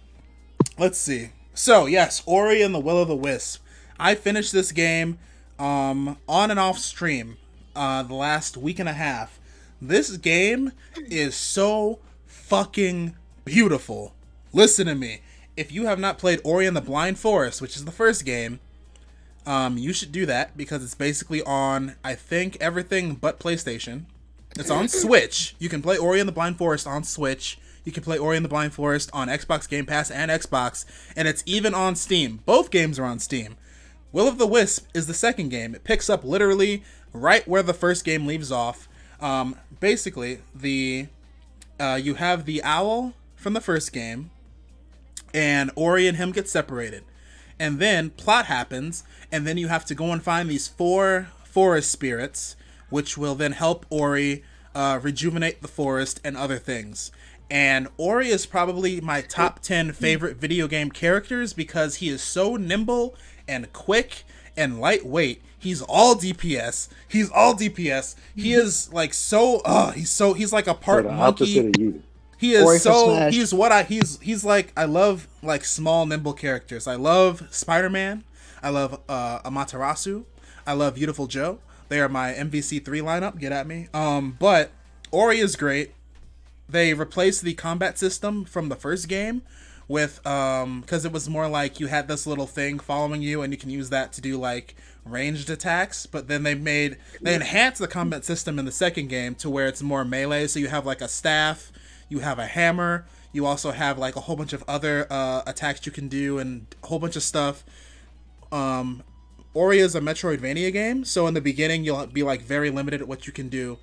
let's 0.77 0.97
see. 0.97 1.29
So 1.53 1.85
yes, 1.85 2.21
Ori 2.25 2.61
and 2.61 2.73
the 2.73 2.79
Will 2.79 3.01
of 3.01 3.07
the 3.07 3.15
Wisp. 3.15 3.61
I 3.99 4.15
finished 4.15 4.51
this 4.51 4.71
game 4.71 5.17
um, 5.59 6.17
on 6.27 6.51
and 6.51 6.59
off 6.59 6.77
stream 6.77 7.37
uh, 7.75 8.03
the 8.03 8.13
last 8.15 8.57
week 8.57 8.79
and 8.79 8.89
a 8.89 8.93
half. 8.93 9.39
This 9.81 10.17
game 10.17 10.71
is 10.95 11.35
so 11.35 11.99
fucking 12.25 13.15
beautiful. 13.45 14.13
Listen 14.53 14.87
to 14.87 14.95
me. 14.95 15.21
If 15.57 15.71
you 15.71 15.85
have 15.85 15.99
not 15.99 16.17
played 16.17 16.41
Ori 16.43 16.65
and 16.65 16.75
the 16.75 16.81
Blind 16.81 17.19
Forest, 17.19 17.61
which 17.61 17.75
is 17.75 17.85
the 17.85 17.91
first 17.91 18.25
game, 18.25 18.59
um, 19.45 19.77
you 19.77 19.93
should 19.93 20.11
do 20.11 20.25
that 20.25 20.55
because 20.57 20.83
it's 20.83 20.95
basically 20.95 21.41
on 21.43 21.95
I 22.03 22.15
think 22.15 22.57
everything 22.61 23.15
but 23.15 23.39
PlayStation. 23.39 24.05
It's 24.57 24.69
on 24.69 24.87
Switch. 24.87 25.55
You 25.59 25.69
can 25.69 25.81
play 25.81 25.97
Ori 25.97 26.19
and 26.19 26.27
the 26.27 26.33
Blind 26.33 26.57
Forest 26.57 26.85
on 26.85 27.03
Switch. 27.03 27.57
You 27.83 27.91
can 27.91 28.03
play 28.03 28.17
Ori 28.17 28.37
and 28.37 28.45
the 28.45 28.49
Blind 28.49 28.73
Forest 28.73 29.09
on 29.13 29.27
Xbox 29.27 29.67
Game 29.67 29.85
Pass 29.85 30.09
and 30.09 30.31
Xbox, 30.31 30.85
and 31.15 31.27
it's 31.27 31.43
even 31.45 31.73
on 31.73 31.95
Steam. 31.95 32.39
Both 32.45 32.71
games 32.71 32.97
are 32.97 33.05
on 33.05 33.19
Steam. 33.19 33.57
Will 34.11 34.27
of 34.27 34.37
the 34.37 34.47
Wisp 34.47 34.87
is 34.93 35.07
the 35.07 35.13
second 35.13 35.49
game. 35.49 35.73
It 35.73 35.83
picks 35.83 36.09
up 36.09 36.23
literally 36.23 36.83
right 37.11 37.47
where 37.47 37.63
the 37.63 37.73
first 37.73 38.05
game 38.05 38.25
leaves 38.25 38.51
off. 38.51 38.87
Um, 39.19 39.57
basically, 39.79 40.39
the 40.53 41.07
uh, 41.79 41.99
you 42.01 42.15
have 42.15 42.45
the 42.45 42.63
owl 42.63 43.13
from 43.35 43.53
the 43.53 43.61
first 43.61 43.91
game, 43.91 44.29
and 45.33 45.71
Ori 45.75 46.07
and 46.07 46.17
him 46.17 46.31
get 46.31 46.47
separated. 46.47 47.03
And 47.59 47.79
then 47.79 48.11
plot 48.11 48.45
happens, 48.45 49.03
and 49.31 49.45
then 49.47 49.57
you 49.57 49.67
have 49.67 49.85
to 49.85 49.95
go 49.95 50.11
and 50.11 50.21
find 50.23 50.49
these 50.49 50.67
four 50.67 51.29
forest 51.43 51.91
spirits, 51.91 52.55
which 52.93 53.17
will 53.17 53.33
then 53.33 53.53
help 53.53 53.87
Ori 53.89 54.43
uh, 54.75 54.99
rejuvenate 55.01 55.63
the 55.63 55.67
forest 55.67 56.21
and 56.23 56.37
other 56.37 56.59
things. 56.59 57.11
And 57.49 57.87
Ori 57.97 58.27
is 58.29 58.45
probably 58.45 59.01
my 59.01 59.21
top 59.21 59.61
10 59.61 59.93
favorite 59.93 60.37
video 60.37 60.67
game 60.67 60.91
characters 60.91 61.53
because 61.53 61.95
he 61.95 62.09
is 62.09 62.21
so 62.21 62.55
nimble 62.55 63.15
and 63.47 63.73
quick 63.73 64.25
and 64.55 64.79
lightweight. 64.79 65.41
He's 65.57 65.81
all 65.81 66.13
DPS. 66.13 66.87
He's 67.07 67.31
all 67.31 67.55
DPS. 67.55 68.13
He 68.35 68.53
is 68.53 68.93
like 68.93 69.15
so 69.15 69.61
uh 69.65 69.91
he's 69.93 70.11
so 70.11 70.33
he's 70.33 70.53
like 70.53 70.67
a 70.67 70.75
part 70.75 71.05
monkey. 71.05 71.17
opposite 71.19 71.75
of 71.75 71.81
you. 71.81 72.03
He 72.37 72.53
is 72.53 72.63
Ori 72.63 72.77
so 72.77 73.27
he's 73.31 73.55
what 73.55 73.71
I 73.71 73.81
he's 73.83 74.19
he's 74.19 74.45
like 74.45 74.71
I 74.77 74.85
love 74.85 75.27
like 75.41 75.65
small 75.65 76.05
nimble 76.05 76.33
characters. 76.33 76.85
I 76.85 76.95
love 76.95 77.47
Spider-Man. 77.49 78.23
I 78.61 78.69
love 78.69 79.01
uh 79.09 79.39
Amaterasu. 79.41 80.25
I 80.67 80.73
love 80.73 80.93
Beautiful 80.93 81.25
Joe. 81.25 81.57
They 81.89 81.99
are 81.99 82.09
my 82.09 82.33
MVC3 82.33 82.83
lineup. 82.83 83.39
Get 83.39 83.51
at 83.51 83.67
me. 83.67 83.87
Um 83.93 84.37
but 84.39 84.71
Ori 85.11 85.39
is 85.39 85.55
great. 85.55 85.93
They 86.67 86.93
replaced 86.93 87.43
the 87.43 87.53
combat 87.53 87.97
system 87.97 88.45
from 88.45 88.69
the 88.69 88.75
first 88.75 89.07
game 89.07 89.43
with 89.87 90.25
um 90.25 90.81
because 90.81 91.05
it 91.05 91.11
was 91.11 91.29
more 91.29 91.47
like 91.47 91.79
you 91.79 91.87
had 91.87 92.07
this 92.07 92.25
little 92.25 92.47
thing 92.47 92.79
following 92.79 93.21
you 93.21 93.41
and 93.41 93.51
you 93.51 93.57
can 93.57 93.69
use 93.69 93.89
that 93.89 94.13
to 94.13 94.21
do 94.21 94.37
like 94.37 94.75
ranged 95.05 95.49
attacks 95.49 96.05
but 96.05 96.27
then 96.27 96.43
they 96.43 96.55
made 96.55 96.97
they 97.21 97.35
enhanced 97.35 97.79
the 97.79 97.87
combat 97.87 98.23
system 98.23 98.57
in 98.57 98.65
the 98.65 98.71
second 98.71 99.07
game 99.07 99.35
to 99.35 99.49
where 99.49 99.67
it's 99.67 99.81
more 99.81 100.05
melee 100.05 100.47
so 100.47 100.59
you 100.59 100.67
have 100.69 100.85
like 100.85 101.01
a 101.01 101.07
staff 101.07 101.71
you 102.07 102.19
have 102.19 102.39
a 102.39 102.45
hammer 102.45 103.05
you 103.33 103.45
also 103.45 103.71
have 103.71 103.97
like 103.97 104.15
a 104.15 104.21
whole 104.21 104.35
bunch 104.35 104.53
of 104.53 104.63
other 104.67 105.05
uh, 105.09 105.41
attacks 105.45 105.85
you 105.85 105.91
can 105.91 106.07
do 106.07 106.39
and 106.39 106.65
a 106.81 106.87
whole 106.87 106.99
bunch 106.99 107.17
of 107.17 107.23
stuff 107.23 107.65
um 108.53 109.03
ori 109.53 109.79
is 109.79 109.95
a 109.95 110.01
metroidvania 110.01 110.71
game 110.71 111.05
so 111.05 111.27
in 111.27 111.33
the 111.33 111.41
beginning 111.41 111.83
you'll 111.83 112.05
be 112.07 112.23
like 112.23 112.41
very 112.41 112.69
limited 112.69 113.01
at 113.01 113.07
what 113.07 113.27
you 113.27 113.33
can 113.33 113.49
do. 113.49 113.77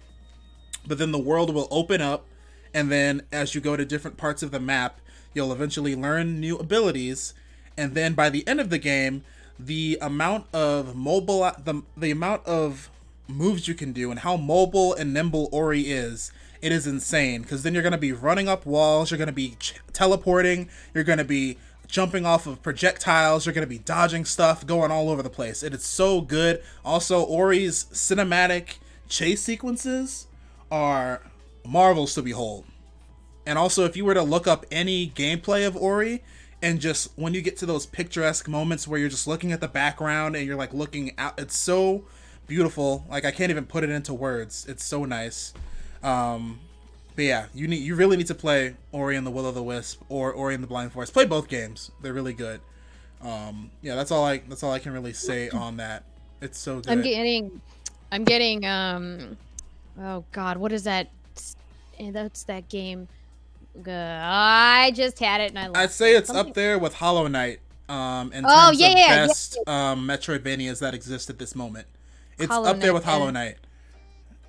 But 0.87 0.99
then 0.99 1.13
the 1.13 1.19
world 1.19 1.55
will 1.55 1.69
open 1.71 2.01
up 2.01 2.27
and 2.73 2.91
then 2.91 3.23
as 3.33 3.55
you 3.55 3.61
go 3.61 3.77
to 3.77 3.85
different 3.85 4.17
parts 4.17 4.43
of 4.43 4.51
the 4.51 4.61
map 4.61 5.01
you'll 5.35 5.53
eventually 5.53 5.95
learn 5.95 6.41
new 6.41 6.57
abilities. 6.57 7.35
And 7.77 7.95
then 7.95 8.15
by 8.15 8.31
the 8.31 8.47
end 8.49 8.61
of 8.61 8.71
the 8.71 8.79
game 8.79 9.23
the 9.59 9.99
amount 10.01 10.47
of 10.53 10.97
mobile 10.97 11.41
the, 11.63 11.83
the 11.97 12.11
amount 12.11 12.47
of 12.47 12.91
moves 13.29 13.69
you 13.69 13.75
can 13.75 13.93
do 13.93 14.11
and 14.11 14.21
how 14.21 14.37
mobile 14.37 14.95
and 14.95 15.15
nimble 15.15 15.49
ori 15.53 15.83
is 15.83 16.33
it 16.61 16.73
is 16.73 16.87
insane. 16.87 17.41
Because 17.43 17.63
then 17.63 17.73
you're 17.73 17.83
going 17.83 17.93
to 17.93 17.99
be 17.99 18.13
running 18.13 18.49
up 18.49 18.67
walls 18.67 19.11
you're 19.11 19.19
going 19.19 19.29
to 19.29 19.33
be 19.33 19.57
ch- 19.59 19.75
teleporting 19.93 20.69
you're 20.95 21.05
going 21.05 21.19
to 21.19 21.25
be 21.25 21.59
jumping 21.91 22.25
off 22.25 22.47
of 22.47 22.63
projectiles 22.63 23.45
you're 23.45 23.53
going 23.53 23.67
to 23.67 23.69
be 23.69 23.79
dodging 23.79 24.25
stuff 24.25 24.67
going 24.67 24.91
all 24.91 25.11
over 25.11 25.23
the 25.23 25.31
place 25.31 25.63
it 25.63 25.75
is 25.75 25.85
so 25.85 26.21
good 26.21 26.63
also 26.85 27.23
ori's 27.23 27.85
cinematic 27.93 28.79
chase 29.09 29.43
sequences 29.43 30.27
are 30.71 31.23
marvels 31.65 32.15
to 32.15 32.23
behold 32.23 32.65
and 33.47 33.59
also, 33.59 33.85
if 33.85 33.97
you 33.97 34.05
were 34.05 34.15
to 34.15 34.23
look 34.23 34.47
up 34.47 34.67
any 34.71 35.09
gameplay 35.09 35.67
of 35.67 35.77
Ori, 35.77 36.23
and 36.63 36.81
just 36.81 37.11
when 37.17 37.35
you 37.35 37.41
get 37.41 37.57
to 37.59 37.67
those 37.67 37.87
picturesque 37.87 38.47
moments 38.47 38.87
where 38.87 39.01
you're 39.01 39.09
just 39.09 39.27
looking 39.27 39.51
at 39.51 39.61
the 39.61 39.69
background 39.69 40.37
and 40.37 40.47
you're 40.47 40.57
like 40.57 40.75
looking 40.75 41.19
out, 41.19 41.39
it's 41.39 41.57
so 41.57 42.05
beautiful. 42.47 43.05
Like 43.09 43.25
I 43.25 43.31
can't 43.31 43.51
even 43.51 43.67
put 43.67 43.83
it 43.83 43.91
into 43.91 44.13
words. 44.13 44.67
It's 44.69 44.85
so 44.85 45.05
nice. 45.05 45.55
Um, 46.03 46.61
but 47.17 47.25
yeah, 47.25 47.47
you 47.55 47.67
need 47.69 47.83
you 47.83 47.95
really 47.95 48.17
need 48.17 48.27
to 48.29 48.35
play 48.35 48.77
Ori 48.93 49.17
and 49.17 49.27
the 49.27 49.31
Will 49.31 49.47
of 49.47 49.55
the 49.55 49.63
Wisp 49.63 50.03
or 50.09 50.33
Ori 50.33 50.55
and 50.55 50.63
the 50.63 50.69
Blind 50.69 50.93
Forest. 50.93 51.13
Play 51.13 51.25
both 51.27 51.49
games; 51.49 51.91
they're 52.03 52.13
really 52.13 52.33
good. 52.33 52.61
Um, 53.23 53.71
yeah, 53.83 53.95
that's 53.97 54.11
all 54.11 54.25
I 54.25 54.39
that's 54.49 54.63
all 54.63 54.73
I 54.73 54.79
can 54.79 54.93
really 54.93 55.13
say 55.13 55.49
on 55.51 55.77
that. 55.79 56.05
It's 56.41 56.59
so 56.59 56.77
good. 56.81 56.89
I'm 56.91 57.03
getting, 57.03 57.61
I'm 58.11 58.25
getting, 58.25 58.65
um, 58.65 59.37
oh 60.01 60.25
god, 60.33 60.57
what 60.57 60.73
is 60.73 60.85
that? 60.85 61.11
Eh, 61.99 62.11
That's 62.11 62.45
that 62.45 62.69
game. 62.71 63.09
Uh, 63.87 63.91
I 63.93 64.91
just 64.95 65.19
had 65.19 65.41
it 65.43 65.51
and 65.51 65.59
I 65.59 65.67
lost 65.67 65.77
I'd 65.77 65.91
say 65.91 66.15
it. 66.15 66.19
it's 66.21 66.31
up 66.31 66.55
there 66.55 66.79
with 66.79 66.95
Hollow 66.95 67.27
Knight. 67.27 67.61
Um, 67.91 68.33
in 68.33 68.45
Oh, 68.47 68.67
terms 68.67 68.81
yeah, 68.81 68.87
of 68.89 68.99
yeah, 68.99 69.07
yeah. 69.07 69.27
best 69.27 69.59
um, 69.67 70.07
Metroidvanias 70.09 70.79
that 70.81 70.95
exist 70.95 71.29
at 71.29 71.39
this 71.39 71.55
moment, 71.55 71.87
it's 72.39 72.47
Hollow 72.51 72.71
up 72.71 72.81
there 72.81 72.95
with 72.95 73.05
Hollow. 73.05 73.31
Knight. 73.31 73.57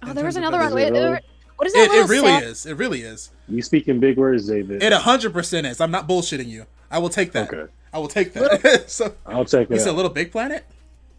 Oh, 0.03 0.13
there 0.13 0.23
was 0.25 0.37
another 0.37 0.57
one. 0.57 0.67
Is 0.67 0.71
it 0.71 0.75
Wait, 0.75 0.91
really? 0.91 1.19
What 1.61 1.67
is 1.67 1.73
that? 1.73 1.91
It, 1.91 2.05
it 2.05 2.09
really 2.09 2.27
sad- 2.27 2.43
is. 2.43 2.65
It 2.65 2.73
really 2.73 3.01
is. 3.03 3.29
You 3.47 3.61
speaking 3.61 3.99
big 3.99 4.17
words, 4.17 4.47
David. 4.47 4.81
It 4.81 4.91
hundred 4.93 5.31
percent 5.31 5.67
is. 5.67 5.79
I'm 5.79 5.91
not 5.91 6.07
bullshitting 6.07 6.47
you. 6.47 6.65
I 6.89 6.97
will 6.97 7.09
take 7.09 7.33
that. 7.33 7.53
Okay. 7.53 7.71
I 7.93 7.99
will 7.99 8.07
take 8.07 8.33
that. 8.33 8.85
so 8.89 9.13
I'll 9.27 9.45
check 9.45 9.69
you 9.69 9.75
it 9.75 9.79
said 9.81 9.89
out. 9.89 9.95
Little 9.97 10.09
Big 10.09 10.31
Planet, 10.31 10.65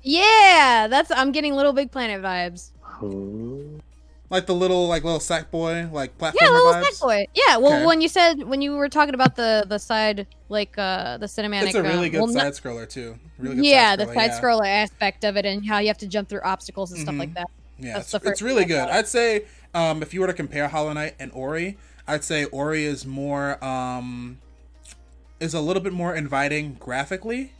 Yeah, 0.02 0.88
that's. 0.90 1.12
I'm 1.12 1.30
getting 1.30 1.54
Little 1.54 1.72
Big 1.72 1.92
Planet 1.92 2.20
vibes. 2.20 2.70
Huh? 2.82 3.78
like 4.30 4.46
the 4.46 4.54
little 4.54 4.88
like 4.88 5.04
little 5.04 5.20
sack 5.20 5.50
boy, 5.52 5.88
like 5.92 6.16
platformer 6.18 6.32
Yeah, 6.40 6.48
little 6.48 6.72
vibes. 6.72 6.82
snack 6.94 7.00
boy. 7.00 7.26
Yeah, 7.34 7.58
well, 7.58 7.74
Okay. 7.74 7.86
when 7.86 8.00
you 8.00 8.08
said 8.08 8.42
when 8.42 8.60
you 8.62 8.72
were 8.72 8.88
talking 8.88 9.14
about 9.14 9.36
the 9.36 9.64
the 9.68 9.78
side 9.78 10.26
like 10.48 10.76
uh 10.76 11.18
the 11.18 11.26
cinematic, 11.26 11.66
It's 11.66 11.74
a 11.76 11.82
really 11.84 12.06
um, 12.06 12.10
good 12.12 12.20
well, 12.22 12.28
side 12.32 12.52
scroller 12.54 12.88
too. 12.88 13.16
Really 13.38 13.56
good 13.56 13.64
yeah, 13.66 13.90
side 13.90 13.98
the 14.00 14.04
scroller, 14.06 14.14
side 14.14 14.30
yeah. 14.30 14.40
scroller 14.40 14.66
aspect 14.66 15.24
of 15.24 15.36
it 15.36 15.44
and 15.44 15.64
how 15.66 15.78
you 15.78 15.86
have 15.88 15.98
to 15.98 16.08
jump 16.08 16.28
through 16.30 16.40
obstacles 16.42 16.90
and 16.92 17.00
stuff 17.00 17.14
Mhm. 17.14 17.18
like 17.18 17.34
that. 17.34 17.46
Yeah, 17.78 17.94
That's 17.94 18.14
it's, 18.14 18.24
the 18.24 18.30
it's 18.30 18.42
really 18.42 18.64
good. 18.64 18.88
I'd 18.88 19.08
say 19.08 19.44
um, 19.74 20.02
if 20.02 20.12
you 20.14 20.20
were 20.20 20.26
to 20.26 20.32
compare 20.34 20.68
Hollow 20.68 20.92
Knight 20.92 21.14
and 21.18 21.30
Ori, 21.32 21.76
I'd 22.06 22.24
say 22.24 22.44
Ori 22.46 22.84
is 22.84 23.06
more 23.06 23.62
um, 23.64 24.38
is 25.40 25.54
a 25.54 25.60
little 25.60 25.82
bit 25.82 25.92
more 25.92 26.14
inviting 26.14 26.74
graphically 26.78 27.52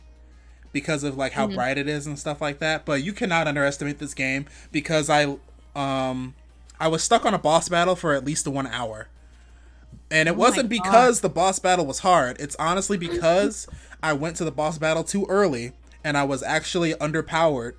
because 0.71 1.03
of 1.03 1.17
like 1.17 1.33
how 1.33 1.47
Mhm. 1.47 1.55
bright 1.55 1.77
it 1.77 1.87
is 1.87 2.07
and 2.07 2.17
stuff 2.17 2.41
like 2.41 2.59
that. 2.59 2.85
But 2.85 3.03
you 3.03 3.13
cannot 3.13 3.47
underestimate 3.47 3.99
this 3.99 4.13
game 4.13 4.45
because 4.71 5.09
I 5.09 5.37
um 5.75 6.35
I 6.79 6.87
was 6.87 7.03
stuck 7.03 7.25
on 7.25 7.33
a 7.33 7.39
boss 7.39 7.69
battle 7.69 7.95
for 7.95 8.13
at 8.13 8.25
least 8.25 8.47
one 8.47 8.67
hour. 8.67 9.07
And 10.09 10.27
it 10.27 10.33
Oh 10.33 10.35
wasn't 10.35 10.69
because 10.69 11.21
the 11.21 11.29
boss 11.29 11.59
battle 11.59 11.85
was 11.85 11.99
hard. 11.99 12.37
It's 12.39 12.55
honestly 12.57 12.97
because 12.97 13.67
I 14.01 14.13
went 14.13 14.35
to 14.37 14.43
the 14.45 14.51
boss 14.51 14.77
battle 14.77 15.03
too 15.03 15.25
early 15.29 15.73
and 16.03 16.17
I 16.17 16.23
was 16.23 16.43
actually 16.43 16.93
underpowered. 16.95 17.73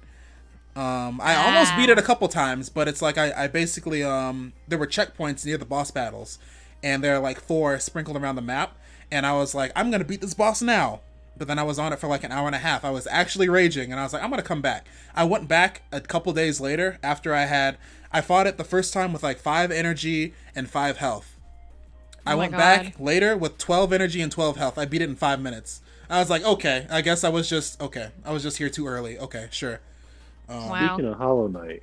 Um, 0.77 1.21
I 1.23 1.37
almost 1.37 1.77
beat 1.77 1.89
it 1.89 1.99
a 1.99 2.03
couple 2.03 2.27
times, 2.29 2.69
but 2.69 2.89
it's 2.89 3.01
like 3.01 3.17
I, 3.17 3.45
I 3.45 3.47
basically 3.47 4.03
um 4.03 4.53
there 4.67 4.79
were 4.79 4.87
checkpoints 4.87 5.45
near 5.47 5.57
the 5.57 5.65
boss 5.65 5.91
battles, 5.91 6.39
and 6.83 7.03
there 7.03 7.15
are 7.17 7.21
like 7.21 7.41
four 7.41 7.79
sprinkled 7.79 8.17
around 8.17 8.37
the 8.37 8.43
map. 8.43 8.77
And 9.11 9.25
I 9.27 9.35
was 9.35 9.55
like, 9.55 9.71
I'm 9.77 9.91
gonna 9.91 10.05
beat 10.05 10.21
this 10.21 10.35
boss 10.35 10.63
now. 10.63 11.01
But 11.37 11.49
then 11.49 11.59
I 11.59 11.65
was 11.65 11.79
on 11.79 11.93
it 11.93 11.99
for 11.99 12.07
like 12.09 12.25
an 12.25 12.33
hour 12.33 12.47
and 12.47 12.55
a 12.55 12.59
half. 12.61 12.85
I 12.85 12.91
was 12.91 13.07
actually 13.09 13.49
raging, 13.49 13.91
and 13.93 14.01
I 14.01 14.05
was 14.05 14.13
like, 14.13 14.23
I'm 14.23 14.31
gonna 14.31 14.43
come 14.43 14.63
back. 14.63 14.87
I 15.15 15.25
went 15.25 15.47
back 15.49 15.83
a 15.93 16.01
couple 16.01 16.33
days 16.33 16.61
later 16.61 16.99
after 17.03 17.35
I 17.35 17.45
had 17.45 17.77
I 18.13 18.21
fought 18.21 18.47
it 18.47 18.57
the 18.59 18.65
first 18.65 18.93
time 18.93 19.13
with 19.13 19.23
like 19.23 19.39
five 19.39 19.71
energy 19.71 20.35
and 20.57 20.69
five 20.71 20.99
health. 20.99 21.37
I 22.27 22.35
Oh 22.35 22.39
my 22.39 22.41
went 22.41 22.53
God. 22.53 22.59
back 22.59 22.95
later 22.99 23.37
with 23.37 23.59
12 23.59 23.93
energy 23.93 24.21
and 24.21 24.33
12 24.33 24.57
health. 24.57 24.79
I 24.79 24.85
beat 24.87 25.03
it 25.03 25.09
in 25.11 25.17
five 25.17 25.41
minutes. 25.41 25.83
I 26.09 26.19
was 26.21 26.31
like, 26.31 26.45
okay, 26.45 26.87
I 26.91 27.01
guess 27.01 27.25
I 27.25 27.29
was 27.29 27.49
just 27.49 27.81
okay. 27.81 28.11
I 28.25 28.33
was 28.33 28.43
just 28.43 28.59
here 28.59 28.71
too 28.71 28.87
early. 28.87 29.19
Okay, 29.19 29.49
sure. 29.51 29.81
Um, 30.49 30.69
Wow. 30.69 30.95
Speaking 30.97 31.11
of 31.13 31.19
Hollow 31.19 31.47
Knight, 31.49 31.83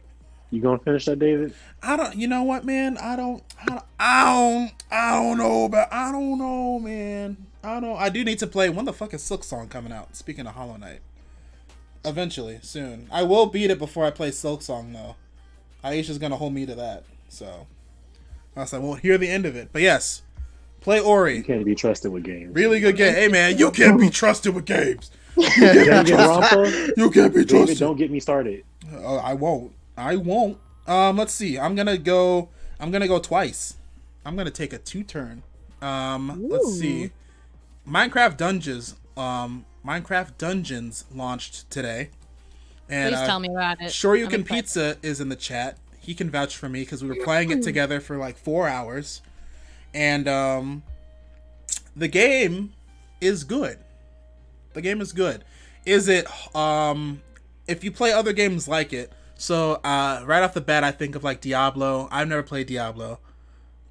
you 0.51 0.61
gonna 0.61 0.79
finish 0.79 1.05
that, 1.05 1.19
David? 1.19 1.53
I 1.81 1.95
don't. 1.97 2.15
You 2.15 2.27
know 2.27 2.43
what, 2.43 2.65
man? 2.65 2.97
I 2.97 3.15
don't. 3.15 3.43
I 3.61 3.65
don't. 3.65 3.83
I 3.99 4.23
don't. 4.25 4.71
I 4.91 5.11
don't 5.13 5.37
know. 5.37 5.69
But 5.69 5.91
I 5.91 6.11
don't 6.11 6.37
know, 6.37 6.79
man. 6.79 7.37
I 7.63 7.79
don't. 7.79 7.97
I 7.97 8.09
do 8.09 8.23
need 8.23 8.39
to 8.39 8.47
play. 8.47 8.69
When 8.69 8.85
the 8.85 8.93
fuck 8.93 9.13
is 9.13 9.21
Silk 9.23 9.43
Song 9.43 9.67
coming 9.69 9.91
out? 9.91 10.15
Speaking 10.15 10.45
of 10.47 10.53
Hollow 10.55 10.77
Knight, 10.77 10.99
eventually, 12.03 12.59
soon. 12.61 13.07
I 13.11 13.23
will 13.23 13.45
beat 13.45 13.71
it 13.71 13.79
before 13.79 14.05
I 14.05 14.11
play 14.11 14.31
Silk 14.31 14.61
Song, 14.61 14.91
though. 14.93 15.15
Aisha's 15.83 16.17
gonna 16.17 16.37
hold 16.37 16.53
me 16.53 16.65
to 16.65 16.75
that, 16.75 17.03
so. 17.29 17.67
Else 18.55 18.73
I 18.73 18.79
won't 18.79 18.99
hear 18.99 19.17
the 19.17 19.29
end 19.29 19.45
of 19.45 19.55
it. 19.55 19.69
But 19.71 19.81
yes, 19.81 20.23
play 20.81 20.99
Ori. 20.99 21.35
You 21.35 21.37
Ori. 21.39 21.43
can't 21.43 21.65
be 21.65 21.73
trusted 21.73 22.11
with 22.11 22.23
games. 22.23 22.53
Really 22.53 22.81
good 22.81 22.97
game. 22.97 23.13
Hey 23.13 23.29
man, 23.29 23.57
you 23.57 23.71
can't 23.71 23.97
be 23.99 24.09
trusted 24.09 24.53
with 24.53 24.65
games. 24.65 25.09
You 25.41 25.49
can't 25.85 26.07
be 26.07 26.13
trusted. 26.13 26.57
Rampa. 26.59 26.97
You 26.97 27.11
can't 27.11 27.33
be 27.35 27.45
David, 27.45 27.77
don't 27.77 27.97
get 27.97 28.11
me 28.11 28.19
started. 28.19 28.63
Uh, 28.93 29.17
I 29.17 29.33
won't. 29.33 29.73
I 29.97 30.15
won't. 30.15 30.57
Um, 30.87 31.17
let's 31.17 31.33
see. 31.33 31.59
I'm 31.59 31.75
gonna 31.75 31.97
go. 31.97 32.49
I'm 32.79 32.91
gonna 32.91 33.07
go 33.07 33.19
twice. 33.19 33.75
I'm 34.25 34.35
gonna 34.35 34.51
take 34.51 34.73
a 34.73 34.77
two 34.77 35.03
turn. 35.03 35.43
Um, 35.81 36.47
let's 36.49 36.77
see. 36.77 37.11
Minecraft 37.87 38.37
Dungeons. 38.37 38.95
Um, 39.17 39.65
Minecraft 39.85 40.37
Dungeons 40.37 41.05
launched 41.13 41.69
today. 41.69 42.09
And 42.89 43.13
Please 43.13 43.21
uh, 43.21 43.27
tell 43.27 43.39
me 43.39 43.49
about 43.49 43.81
it. 43.81 43.91
Sure 43.91 44.15
You 44.15 44.25
I'm 44.25 44.31
Can 44.31 44.41
excited. 44.41 44.63
Pizza 44.63 44.97
is 45.01 45.21
in 45.21 45.29
the 45.29 45.35
chat. 45.35 45.77
He 45.99 46.13
can 46.13 46.29
vouch 46.29 46.57
for 46.57 46.67
me 46.67 46.81
because 46.81 47.03
we 47.03 47.09
were 47.09 47.23
playing 47.23 47.51
it 47.51 47.61
together 47.61 47.99
for 47.99 48.17
like 48.17 48.35
four 48.35 48.67
hours, 48.67 49.21
and 49.93 50.27
um, 50.27 50.83
the 51.95 52.07
game 52.07 52.73
is 53.21 53.43
good. 53.43 53.77
The 54.73 54.81
game 54.81 55.01
is 55.01 55.13
good. 55.13 55.43
Is 55.85 56.07
it? 56.07 56.27
Um, 56.55 57.21
if 57.67 57.83
you 57.83 57.91
play 57.91 58.11
other 58.11 58.33
games 58.33 58.67
like 58.67 58.93
it, 58.93 59.11
so 59.35 59.79
uh, 59.83 60.23
right 60.25 60.43
off 60.43 60.53
the 60.53 60.61
bat, 60.61 60.83
I 60.83 60.91
think 60.91 61.15
of 61.15 61.23
like 61.23 61.41
Diablo. 61.41 62.07
I've 62.11 62.27
never 62.27 62.43
played 62.43 62.67
Diablo, 62.67 63.19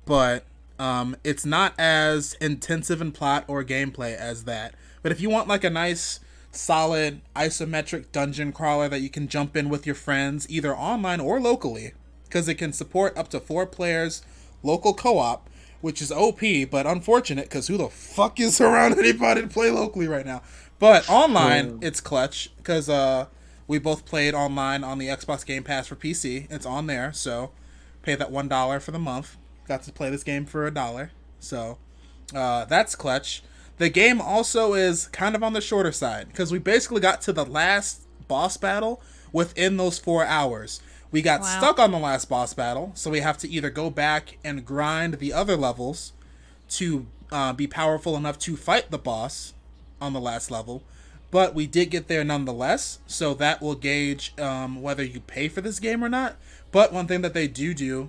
but 0.07 0.45
um, 0.79 1.17
it's 1.25 1.45
not 1.45 1.75
as 1.79 2.35
intensive 2.35 3.01
in 3.03 3.13
plot 3.13 3.45
or 3.49 3.65
gameplay 3.65 4.17
as 4.17 4.45
that. 4.45 4.75
But 5.03 5.13
if 5.13 5.21
you 5.21 5.29
want 5.29 5.49
like 5.49 5.65
a 5.65 5.71
nice, 5.71 6.21
solid 6.53 7.21
isometric 7.37 8.13
dungeon 8.13 8.53
crawler 8.53 8.89
that 8.89 9.01
you 9.01 9.11
can 9.11 9.29
jump 9.29 9.57
in 9.57 9.69
with 9.69 9.87
your 9.87 9.95
friends, 9.95 10.47
either 10.49 10.75
online 10.75 11.21
or 11.21 11.41
locally, 11.41 11.93
because 12.25 12.49
it 12.49 12.55
can 12.55 12.73
support 12.73 13.17
up 13.19 13.29
to 13.29 13.41
four 13.41 13.67
players, 13.67 14.23
local 14.63 14.95
co-op, 14.95 15.51
which 15.81 16.01
is 16.01 16.13
OP, 16.13 16.41
but 16.71 16.87
unfortunate 16.87 17.47
because 17.47 17.67
who 17.67 17.77
the 17.77 17.89
fuck 17.89 18.39
is 18.39 18.61
around 18.61 18.99
anybody 18.99 19.43
to 19.43 19.49
play 19.49 19.71
locally 19.71 20.07
right 20.07 20.27
now? 20.27 20.43
But 20.81 21.09
online, 21.11 21.79
it's 21.83 22.01
clutch 22.01 22.51
because 22.57 22.89
uh, 22.89 23.27
we 23.69 23.79
both 23.79 24.07
played 24.07 24.35
online 24.35 24.83
on 24.83 24.99
the 24.99 25.09
Xbox 25.09 25.45
Game 25.45 25.63
Pass 25.63 25.87
for 25.87 25.95
PC. 25.95 26.51
It's 26.51 26.65
on 26.65 26.87
there, 26.87 27.13
so 27.13 27.53
pay 28.03 28.15
that 28.15 28.33
one 28.33 28.49
dollar 28.49 28.81
for 28.81 28.91
the 28.91 28.99
month. 28.99 29.37
Got 29.69 29.83
to 29.85 29.93
play 29.93 30.09
this 30.11 30.25
game 30.25 30.47
for 30.47 30.67
a 30.67 30.71
dollar, 30.71 31.11
so 31.39 31.77
uh, 32.35 32.65
that's 32.65 32.97
clutch. 32.97 33.43
The 33.77 33.91
game 33.91 34.23
also 34.23 34.73
is 34.73 35.07
kind 35.09 35.37
of 35.37 35.43
on 35.43 35.53
the 35.53 35.61
shorter 35.61 35.93
side 35.93 36.29
because 36.29 36.51
we 36.51 36.59
basically 36.59 37.01
got 37.03 37.21
to 37.23 37.33
the 37.35 37.45
last 37.45 38.03
boss 38.27 38.57
battle 38.57 39.03
within 39.33 39.77
those 39.77 39.99
four 39.99 40.25
hours. 40.25 40.81
We 41.13 41.21
got 41.21 41.41
Wow. 41.43 41.59
stuck 41.59 41.79
on 41.79 41.91
the 41.91 41.99
last 41.99 42.29
boss 42.31 42.55
battle, 42.55 42.93
so 42.95 43.11
we 43.11 43.21
have 43.21 43.37
to 43.39 43.49
either 43.49 43.69
go 43.69 43.91
back 43.91 44.39
and 44.43 44.65
grind 44.65 45.15
the 45.15 45.33
other 45.35 45.57
levels 45.57 46.13
to 46.71 47.07
uh, 47.31 47.53
be 47.53 47.67
powerful 47.67 48.17
enough 48.17 48.39
to 48.39 48.57
fight 48.57 48.91
the 48.91 48.99
boss 48.99 49.53
on 50.01 50.13
the 50.13 50.21
last 50.21 50.51
level. 50.51 50.83
But 51.31 51.55
we 51.55 51.67
did 51.67 51.91
get 51.91 52.09
there 52.09 52.25
nonetheless, 52.25 52.99
so 53.07 53.35
that 53.35 53.63
will 53.63 53.77
gauge 53.77 54.33
um, 54.39 54.83
whether 54.83 55.05
you 55.05 55.21
pay 55.21 55.49
for 55.49 55.61
this 55.61 55.79
game 55.79 56.03
or 56.03 56.09
not. 56.09 56.37
But 56.73 56.93
one 56.93 57.07
thing 57.07 57.21
that 57.23 57.35
they 57.35 57.47
do 57.47 57.73
do 57.73 58.09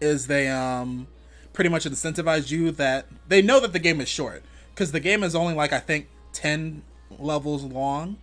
is 0.00 0.26
they 0.26 0.48
um, 0.48 1.06
pretty 1.52 1.70
much 1.70 1.84
incentivize 1.84 2.50
you 2.50 2.70
that 2.72 3.06
they 3.28 3.42
know 3.42 3.60
that 3.60 3.72
the 3.72 3.78
game 3.78 4.00
is 4.00 4.08
short 4.08 4.42
because 4.74 4.92
the 4.92 5.00
game 5.00 5.22
is 5.22 5.34
only 5.34 5.54
like 5.54 5.72
I 5.72 5.78
think 5.78 6.08
ten 6.32 6.82
levels 7.18 7.62
long. 7.64 8.18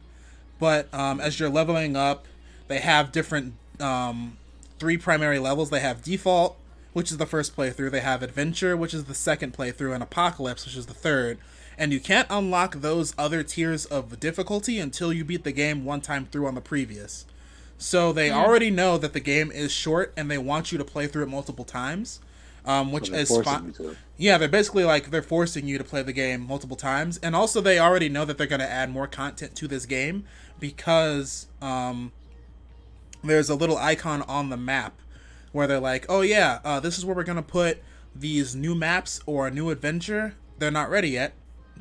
But 0.59 0.91
um, 0.93 1.19
as 1.19 1.39
you're 1.39 1.49
leveling 1.49 1.95
up, 1.95 2.25
they 2.67 2.79
have 2.79 3.11
different 3.11 3.53
um, 3.79 4.37
three 4.79 4.97
primary 4.97 5.39
levels. 5.39 5.69
They 5.69 5.79
have 5.79 6.01
default, 6.01 6.57
which 6.93 7.11
is 7.11 7.17
the 7.17 7.25
first 7.25 7.55
playthrough. 7.55 7.91
They 7.91 7.99
have 7.99 8.23
adventure, 8.23 8.75
which 8.75 8.93
is 8.93 9.05
the 9.05 9.13
second 9.13 9.53
playthrough, 9.53 9.93
and 9.93 10.03
apocalypse, 10.03 10.65
which 10.65 10.75
is 10.75 10.87
the 10.87 10.93
third. 10.93 11.37
And 11.77 11.93
you 11.93 11.99
can't 11.99 12.27
unlock 12.29 12.75
those 12.75 13.13
other 13.17 13.43
tiers 13.43 13.85
of 13.85 14.19
difficulty 14.19 14.79
until 14.79 15.13
you 15.13 15.23
beat 15.23 15.43
the 15.43 15.51
game 15.51 15.85
one 15.85 16.01
time 16.01 16.25
through 16.25 16.47
on 16.47 16.55
the 16.55 16.61
previous. 16.61 17.25
So 17.77 18.11
they 18.11 18.31
already 18.31 18.71
know 18.71 18.97
that 18.97 19.13
the 19.13 19.19
game 19.19 19.51
is 19.51 19.71
short, 19.71 20.11
and 20.17 20.31
they 20.31 20.39
want 20.39 20.71
you 20.71 20.79
to 20.79 20.83
play 20.83 21.05
through 21.05 21.23
it 21.23 21.29
multiple 21.29 21.65
times, 21.65 22.19
um, 22.65 22.91
which 22.91 23.09
is 23.09 23.29
fine. 23.43 23.75
Yeah, 24.17 24.39
they're 24.39 24.47
basically 24.47 24.83
like 24.83 25.11
they're 25.11 25.21
forcing 25.21 25.67
you 25.67 25.77
to 25.77 25.83
play 25.83 26.01
the 26.01 26.13
game 26.13 26.41
multiple 26.47 26.75
times, 26.75 27.17
and 27.19 27.35
also 27.35 27.61
they 27.61 27.77
already 27.77 28.09
know 28.09 28.25
that 28.25 28.39
they're 28.39 28.47
going 28.47 28.61
to 28.61 28.69
add 28.69 28.89
more 28.89 29.05
content 29.05 29.53
to 29.57 29.67
this 29.67 29.85
game 29.85 30.25
because 30.59 31.45
um, 31.61 32.11
there's 33.23 33.49
a 33.49 33.55
little 33.55 33.77
icon 33.77 34.23
on 34.23 34.49
the 34.49 34.57
map 34.57 34.99
where 35.51 35.67
they're 35.67 35.79
like, 35.79 36.07
"Oh 36.09 36.21
yeah, 36.21 36.59
uh, 36.65 36.79
this 36.79 36.97
is 36.97 37.05
where 37.05 37.15
we're 37.15 37.23
going 37.23 37.35
to 37.35 37.43
put 37.43 37.83
these 38.15 38.55
new 38.55 38.73
maps 38.73 39.21
or 39.27 39.45
a 39.45 39.51
new 39.51 39.69
adventure." 39.69 40.33
They're 40.57 40.71
not 40.71 40.89
ready 40.89 41.09
yet 41.09 41.33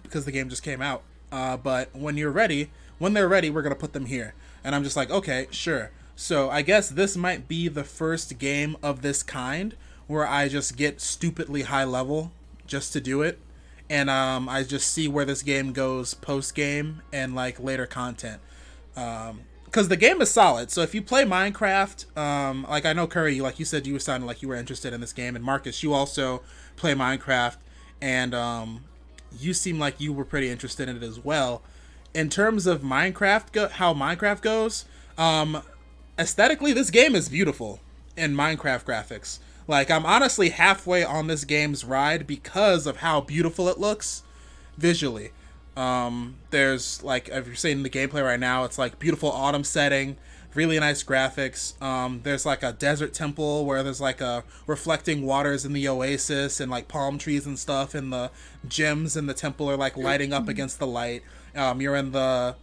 because 0.06 0.24
the 0.24 0.32
game 0.32 0.48
just 0.48 0.62
came 0.62 0.80
out. 0.80 1.02
Uh, 1.30 1.56
but 1.56 1.94
when 1.94 2.16
you're 2.16 2.30
ready, 2.30 2.70
when 2.98 3.12
they're 3.12 3.28
ready, 3.28 3.50
we're 3.50 3.62
gonna 3.62 3.74
put 3.74 3.92
them 3.92 4.06
here. 4.06 4.34
And 4.64 4.74
I'm 4.74 4.82
just 4.82 4.96
like, 4.96 5.10
okay, 5.10 5.46
sure. 5.50 5.90
So 6.14 6.48
I 6.50 6.62
guess 6.62 6.88
this 6.88 7.16
might 7.16 7.46
be 7.46 7.68
the 7.68 7.84
first 7.84 8.38
game 8.38 8.76
of 8.82 9.02
this 9.02 9.22
kind 9.22 9.76
where 10.06 10.26
I 10.26 10.48
just 10.48 10.76
get 10.76 11.00
stupidly 11.00 11.62
high 11.62 11.84
level 11.84 12.32
just 12.66 12.92
to 12.94 13.00
do 13.00 13.22
it, 13.22 13.38
and 13.90 14.08
um, 14.08 14.48
I 14.48 14.62
just 14.62 14.92
see 14.92 15.08
where 15.08 15.24
this 15.24 15.42
game 15.42 15.72
goes 15.72 16.14
post 16.14 16.54
game 16.54 17.02
and 17.12 17.34
like 17.34 17.60
later 17.60 17.86
content. 17.86 18.40
Um, 18.96 19.42
because 19.66 19.88
the 19.88 19.96
game 19.96 20.22
is 20.22 20.30
solid. 20.30 20.70
So 20.70 20.80
if 20.80 20.94
you 20.94 21.02
play 21.02 21.24
Minecraft, 21.24 22.16
um, 22.16 22.66
like 22.68 22.86
I 22.86 22.94
know 22.94 23.06
Curry, 23.06 23.40
like 23.40 23.58
you 23.58 23.66
said, 23.66 23.86
you 23.86 23.92
were 23.92 23.98
sounding 23.98 24.26
like 24.26 24.40
you 24.40 24.48
were 24.48 24.54
interested 24.54 24.94
in 24.94 25.02
this 25.02 25.12
game, 25.12 25.36
and 25.36 25.44
Marcus, 25.44 25.82
you 25.82 25.92
also 25.92 26.42
play 26.76 26.94
Minecraft, 26.94 27.58
and 28.00 28.34
um, 28.34 28.84
you 29.38 29.54
seem 29.54 29.78
like 29.78 30.00
you 30.00 30.12
were 30.12 30.24
pretty 30.24 30.50
interested 30.50 30.88
in 30.88 30.96
it 30.96 31.02
as 31.02 31.18
well. 31.18 31.62
In 32.14 32.30
terms 32.30 32.66
of 32.66 32.82
Minecraft, 32.82 33.52
go- 33.52 33.68
how 33.68 33.92
Minecraft 33.92 34.40
goes, 34.40 34.84
um, 35.18 35.62
aesthetically, 36.18 36.72
this 36.72 36.90
game 36.90 37.14
is 37.14 37.28
beautiful 37.28 37.80
in 38.16 38.34
Minecraft 38.34 38.84
graphics. 38.84 39.38
Like 39.68 39.90
I'm 39.90 40.06
honestly 40.06 40.50
halfway 40.50 41.04
on 41.04 41.26
this 41.26 41.44
game's 41.44 41.84
ride 41.84 42.26
because 42.26 42.86
of 42.86 42.98
how 42.98 43.20
beautiful 43.20 43.68
it 43.68 43.78
looks 43.78 44.22
visually. 44.76 45.32
Um, 45.76 46.36
there's 46.50 47.02
like 47.02 47.28
if 47.28 47.46
you're 47.46 47.56
seeing 47.56 47.82
the 47.82 47.90
gameplay 47.90 48.24
right 48.24 48.40
now, 48.40 48.64
it's 48.64 48.78
like 48.78 48.98
beautiful 48.98 49.30
autumn 49.30 49.64
setting, 49.64 50.16
really 50.56 50.80
nice 50.80 51.04
graphics. 51.04 51.80
Um, 51.82 52.20
there's 52.22 52.46
like 52.46 52.62
a 52.62 52.72
desert 52.72 53.12
temple 53.14 53.64
where 53.64 53.82
there's 53.82 54.00
like 54.00 54.20
a 54.20 54.42
reflecting 54.66 55.22
waters 55.22 55.64
in 55.64 55.72
the 55.72 55.86
oasis 55.88 56.58
and 56.60 56.70
like 56.70 56.88
palm 56.88 57.18
trees 57.18 57.46
and 57.46 57.58
stuff, 57.58 57.94
and 57.94 58.12
the 58.12 58.30
gems 58.66 59.16
in 59.16 59.26
the 59.26 59.34
temple 59.34 59.70
are 59.70 59.76
like 59.76 59.96
lighting 59.96 60.32
up 60.32 60.48
against 60.48 60.78
the 60.78 60.86
light. 60.86 61.22
Um, 61.54 61.80
you're 61.80 61.96
in 61.96 62.12
the 62.12 62.56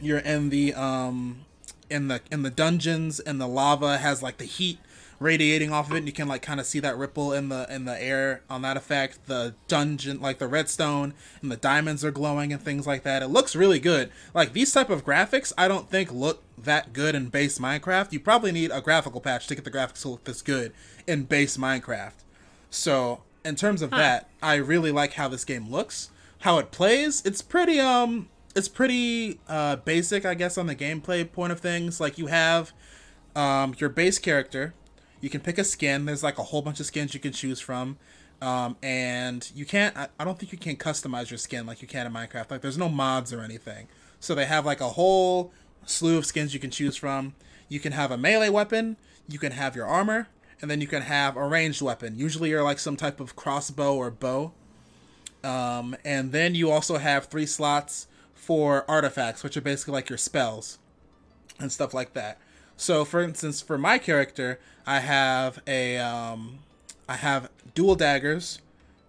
you're 0.00 0.18
in 0.18 0.50
the 0.50 0.74
um 0.74 1.44
in 1.90 2.08
the 2.08 2.20
in 2.30 2.42
the 2.42 2.50
dungeons 2.50 3.20
and 3.20 3.40
the 3.40 3.46
lava 3.46 3.98
has 3.98 4.22
like 4.22 4.38
the 4.38 4.44
heat 4.44 4.78
radiating 5.18 5.72
off 5.72 5.88
of 5.88 5.94
it 5.94 5.98
and 5.98 6.06
you 6.06 6.12
can 6.12 6.28
like 6.28 6.42
kind 6.42 6.60
of 6.60 6.66
see 6.66 6.80
that 6.80 6.96
ripple 6.96 7.32
in 7.32 7.48
the 7.48 7.66
in 7.72 7.84
the 7.84 8.00
air 8.02 8.42
on 8.48 8.62
that 8.62 8.76
effect. 8.76 9.26
The 9.26 9.54
dungeon 9.68 10.20
like 10.20 10.38
the 10.38 10.48
redstone 10.48 11.14
and 11.42 11.50
the 11.50 11.56
diamonds 11.56 12.04
are 12.04 12.10
glowing 12.10 12.52
and 12.52 12.62
things 12.62 12.86
like 12.86 13.02
that. 13.04 13.22
It 13.22 13.28
looks 13.28 13.56
really 13.56 13.78
good. 13.78 14.10
Like 14.34 14.52
these 14.52 14.72
type 14.72 14.90
of 14.90 15.04
graphics 15.04 15.52
i 15.56 15.68
don't 15.68 15.88
think 15.90 16.12
look 16.12 16.42
that 16.58 16.92
good 16.92 17.14
in 17.14 17.28
base 17.28 17.58
minecraft. 17.58 18.12
You 18.12 18.20
probably 18.20 18.52
need 18.52 18.70
a 18.70 18.80
graphical 18.80 19.20
patch 19.20 19.46
to 19.48 19.54
get 19.54 19.64
the 19.64 19.70
graphics 19.70 20.02
to 20.02 20.08
look 20.08 20.24
this 20.24 20.42
good 20.42 20.72
in 21.06 21.24
base 21.24 21.56
minecraft. 21.56 22.24
So 22.70 23.22
in 23.44 23.56
terms 23.56 23.82
of 23.82 23.90
that, 23.90 24.28
I 24.42 24.54
really 24.56 24.90
like 24.90 25.14
how 25.14 25.28
this 25.28 25.44
game 25.44 25.70
looks, 25.70 26.10
how 26.40 26.58
it 26.58 26.70
plays. 26.70 27.22
It's 27.24 27.42
pretty 27.42 27.78
um, 27.78 28.28
it's 28.54 28.68
pretty 28.68 29.40
uh 29.48 29.76
basic, 29.76 30.24
I 30.24 30.34
guess, 30.34 30.56
on 30.58 30.66
the 30.66 30.76
gameplay 30.76 31.30
point 31.30 31.52
of 31.52 31.60
things. 31.60 32.00
Like 32.00 32.18
you 32.18 32.26
have 32.26 32.72
um 33.36 33.74
your 33.78 33.90
base 33.90 34.18
character, 34.18 34.74
You 35.24 35.30
can 35.30 35.40
pick 35.40 35.56
a 35.56 35.64
skin. 35.64 36.04
There's 36.04 36.22
like 36.22 36.36
a 36.36 36.42
whole 36.42 36.60
bunch 36.60 36.80
of 36.80 36.84
skins 36.84 37.14
you 37.14 37.18
can 37.18 37.32
choose 37.32 37.58
from. 37.58 37.96
Um, 38.42 38.76
and 38.82 39.50
you 39.54 39.64
can't, 39.64 39.96
I, 39.96 40.08
I 40.18 40.24
don't 40.24 40.38
think 40.38 40.52
you 40.52 40.58
can 40.58 40.76
customize 40.76 41.30
your 41.30 41.38
skin 41.38 41.64
like 41.64 41.80
you 41.80 41.88
can 41.88 42.06
in 42.06 42.12
Minecraft. 42.12 42.50
Like, 42.50 42.60
there's 42.60 42.76
no 42.76 42.90
mods 42.90 43.32
or 43.32 43.40
anything. 43.40 43.88
So 44.20 44.34
they 44.34 44.44
have 44.44 44.66
like 44.66 44.82
a 44.82 44.90
whole 44.90 45.50
slew 45.86 46.18
of 46.18 46.26
skins 46.26 46.52
you 46.52 46.60
can 46.60 46.70
choose 46.70 46.94
from. 46.94 47.34
You 47.70 47.80
can 47.80 47.92
have 47.92 48.10
a 48.10 48.18
melee 48.18 48.50
weapon, 48.50 48.98
you 49.26 49.38
can 49.38 49.52
have 49.52 49.74
your 49.74 49.86
armor, 49.86 50.28
and 50.60 50.70
then 50.70 50.82
you 50.82 50.86
can 50.86 51.00
have 51.00 51.38
a 51.38 51.48
ranged 51.48 51.80
weapon. 51.80 52.18
Usually, 52.18 52.50
you're 52.50 52.62
like 52.62 52.78
some 52.78 52.94
type 52.94 53.18
of 53.18 53.34
crossbow 53.34 53.94
or 53.94 54.10
bow. 54.10 54.52
Um, 55.42 55.96
and 56.04 56.32
then 56.32 56.54
you 56.54 56.70
also 56.70 56.98
have 56.98 57.26
three 57.28 57.46
slots 57.46 58.08
for 58.34 58.84
artifacts, 58.90 59.42
which 59.42 59.56
are 59.56 59.62
basically 59.62 59.92
like 59.92 60.10
your 60.10 60.18
spells 60.18 60.76
and 61.58 61.72
stuff 61.72 61.94
like 61.94 62.12
that. 62.12 62.38
So, 62.76 63.04
for 63.04 63.20
instance, 63.20 63.60
for 63.60 63.78
my 63.78 63.98
character, 63.98 64.58
I 64.86 65.00
have 65.00 65.60
a 65.66 65.98
um, 65.98 66.58
I 67.08 67.16
have 67.16 67.50
dual 67.74 67.94
daggers, 67.94 68.60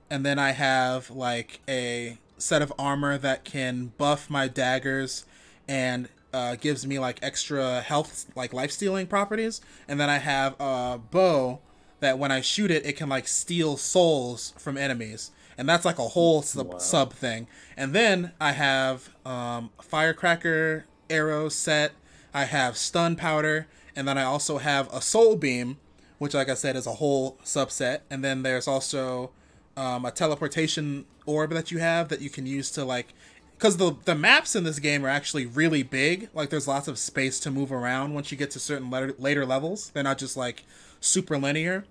and 0.09 0.25
then 0.25 0.39
I 0.39 0.51
have 0.51 1.09
like 1.09 1.59
a 1.67 2.17
set 2.37 2.61
of 2.61 2.71
armor 2.77 3.17
that 3.17 3.43
can 3.43 3.93
buff 3.97 4.29
my 4.29 4.47
daggers 4.47 5.25
and 5.67 6.09
uh, 6.33 6.55
gives 6.55 6.85
me 6.85 6.99
like 6.99 7.17
extra 7.21 7.81
health, 7.81 8.25
like 8.35 8.53
life 8.53 8.71
stealing 8.71 9.07
properties. 9.07 9.61
And 9.87 9.99
then 9.99 10.09
I 10.09 10.17
have 10.17 10.55
a 10.59 10.99
bow 10.99 11.59
that 12.01 12.19
when 12.19 12.31
I 12.31 12.41
shoot 12.41 12.71
it, 12.71 12.85
it 12.85 12.97
can 12.97 13.09
like 13.09 13.27
steal 13.27 13.77
souls 13.77 14.53
from 14.57 14.77
enemies. 14.77 15.31
And 15.57 15.69
that's 15.69 15.85
like 15.85 15.97
a 15.97 16.09
whole 16.09 16.41
sub, 16.41 16.73
wow. 16.73 16.77
sub 16.77 17.13
thing. 17.13 17.47
And 17.77 17.93
then 17.93 18.33
I 18.39 18.51
have 18.51 19.09
um, 19.25 19.69
firecracker 19.81 20.85
arrow 21.09 21.47
set. 21.47 21.93
I 22.35 22.43
have 22.43 22.75
stun 22.75 23.15
powder, 23.15 23.67
and 23.95 24.05
then 24.05 24.17
I 24.17 24.23
also 24.23 24.57
have 24.57 24.93
a 24.93 25.01
soul 25.01 25.37
beam, 25.37 25.77
which, 26.17 26.33
like 26.33 26.49
I 26.49 26.53
said, 26.53 26.75
is 26.75 26.85
a 26.85 26.95
whole 26.95 27.37
subset. 27.45 28.01
And 28.09 28.25
then 28.25 28.43
there's 28.43 28.67
also 28.67 29.31
um, 29.77 30.05
a 30.05 30.11
teleportation 30.11 31.05
orb 31.25 31.51
that 31.51 31.71
you 31.71 31.79
have 31.79 32.09
that 32.09 32.19
you 32.19 32.29
can 32.29 32.45
use 32.45 32.69
to 32.71 32.83
like 32.83 33.13
because 33.57 33.77
the 33.77 33.95
the 34.03 34.15
maps 34.15 34.53
in 34.53 34.65
this 34.65 34.79
game 34.79 35.05
are 35.05 35.09
actually 35.09 35.45
really 35.45 35.81
big. 35.81 36.29
Like 36.33 36.49
there's 36.49 36.67
lots 36.67 36.89
of 36.89 36.99
space 36.99 37.39
to 37.39 37.51
move 37.51 37.71
around 37.71 38.13
once 38.13 38.31
you 38.31 38.37
get 38.37 38.51
to 38.51 38.59
certain 38.59 38.89
later, 38.89 39.15
later 39.17 39.45
levels. 39.45 39.91
They're 39.91 40.03
not 40.03 40.17
just 40.17 40.35
like 40.35 40.65
super 40.99 41.37
linear. 41.37 41.85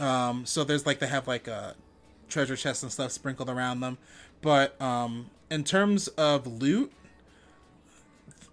Um, 0.00 0.46
so 0.46 0.64
there's 0.64 0.86
like 0.86 0.98
they 0.98 1.08
have 1.08 1.28
like 1.28 1.46
a 1.46 1.74
treasure 2.30 2.56
chests 2.56 2.82
and 2.82 2.90
stuff 2.90 3.12
sprinkled 3.12 3.50
around 3.50 3.80
them. 3.80 3.98
But 4.40 4.80
um, 4.80 5.30
in 5.50 5.62
terms 5.62 6.08
of 6.08 6.46
loot, 6.46 6.90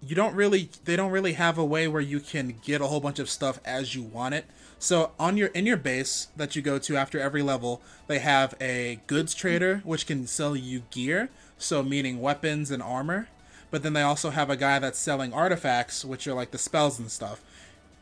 you 0.04 0.14
don't 0.14 0.34
really 0.34 0.68
they 0.84 0.96
don't 0.96 1.10
really 1.10 1.34
have 1.34 1.58
a 1.58 1.64
way 1.64 1.86
where 1.88 2.02
you 2.02 2.20
can 2.20 2.54
get 2.64 2.80
a 2.80 2.86
whole 2.86 3.00
bunch 3.00 3.18
of 3.18 3.30
stuff 3.30 3.60
as 3.64 3.94
you 3.94 4.02
want 4.02 4.34
it. 4.34 4.46
So 4.78 5.12
on 5.18 5.36
your 5.36 5.48
in 5.48 5.64
your 5.66 5.76
base 5.76 6.28
that 6.36 6.56
you 6.56 6.62
go 6.62 6.78
to 6.78 6.96
after 6.96 7.20
every 7.20 7.42
level, 7.42 7.80
they 8.08 8.18
have 8.18 8.54
a 8.60 9.00
goods 9.06 9.34
trader 9.34 9.80
which 9.84 10.06
can 10.06 10.26
sell 10.26 10.56
you 10.56 10.82
gear 10.90 11.30
so 11.62 11.82
meaning 11.82 12.20
weapons 12.20 12.70
and 12.70 12.82
armor. 12.82 13.28
But 13.70 13.82
then 13.82 13.94
they 13.94 14.02
also 14.02 14.30
have 14.30 14.50
a 14.50 14.56
guy 14.56 14.78
that's 14.78 14.98
selling 14.98 15.32
artifacts, 15.32 16.04
which 16.04 16.26
are 16.26 16.34
like 16.34 16.50
the 16.50 16.58
spells 16.58 16.98
and 16.98 17.10
stuff. 17.10 17.42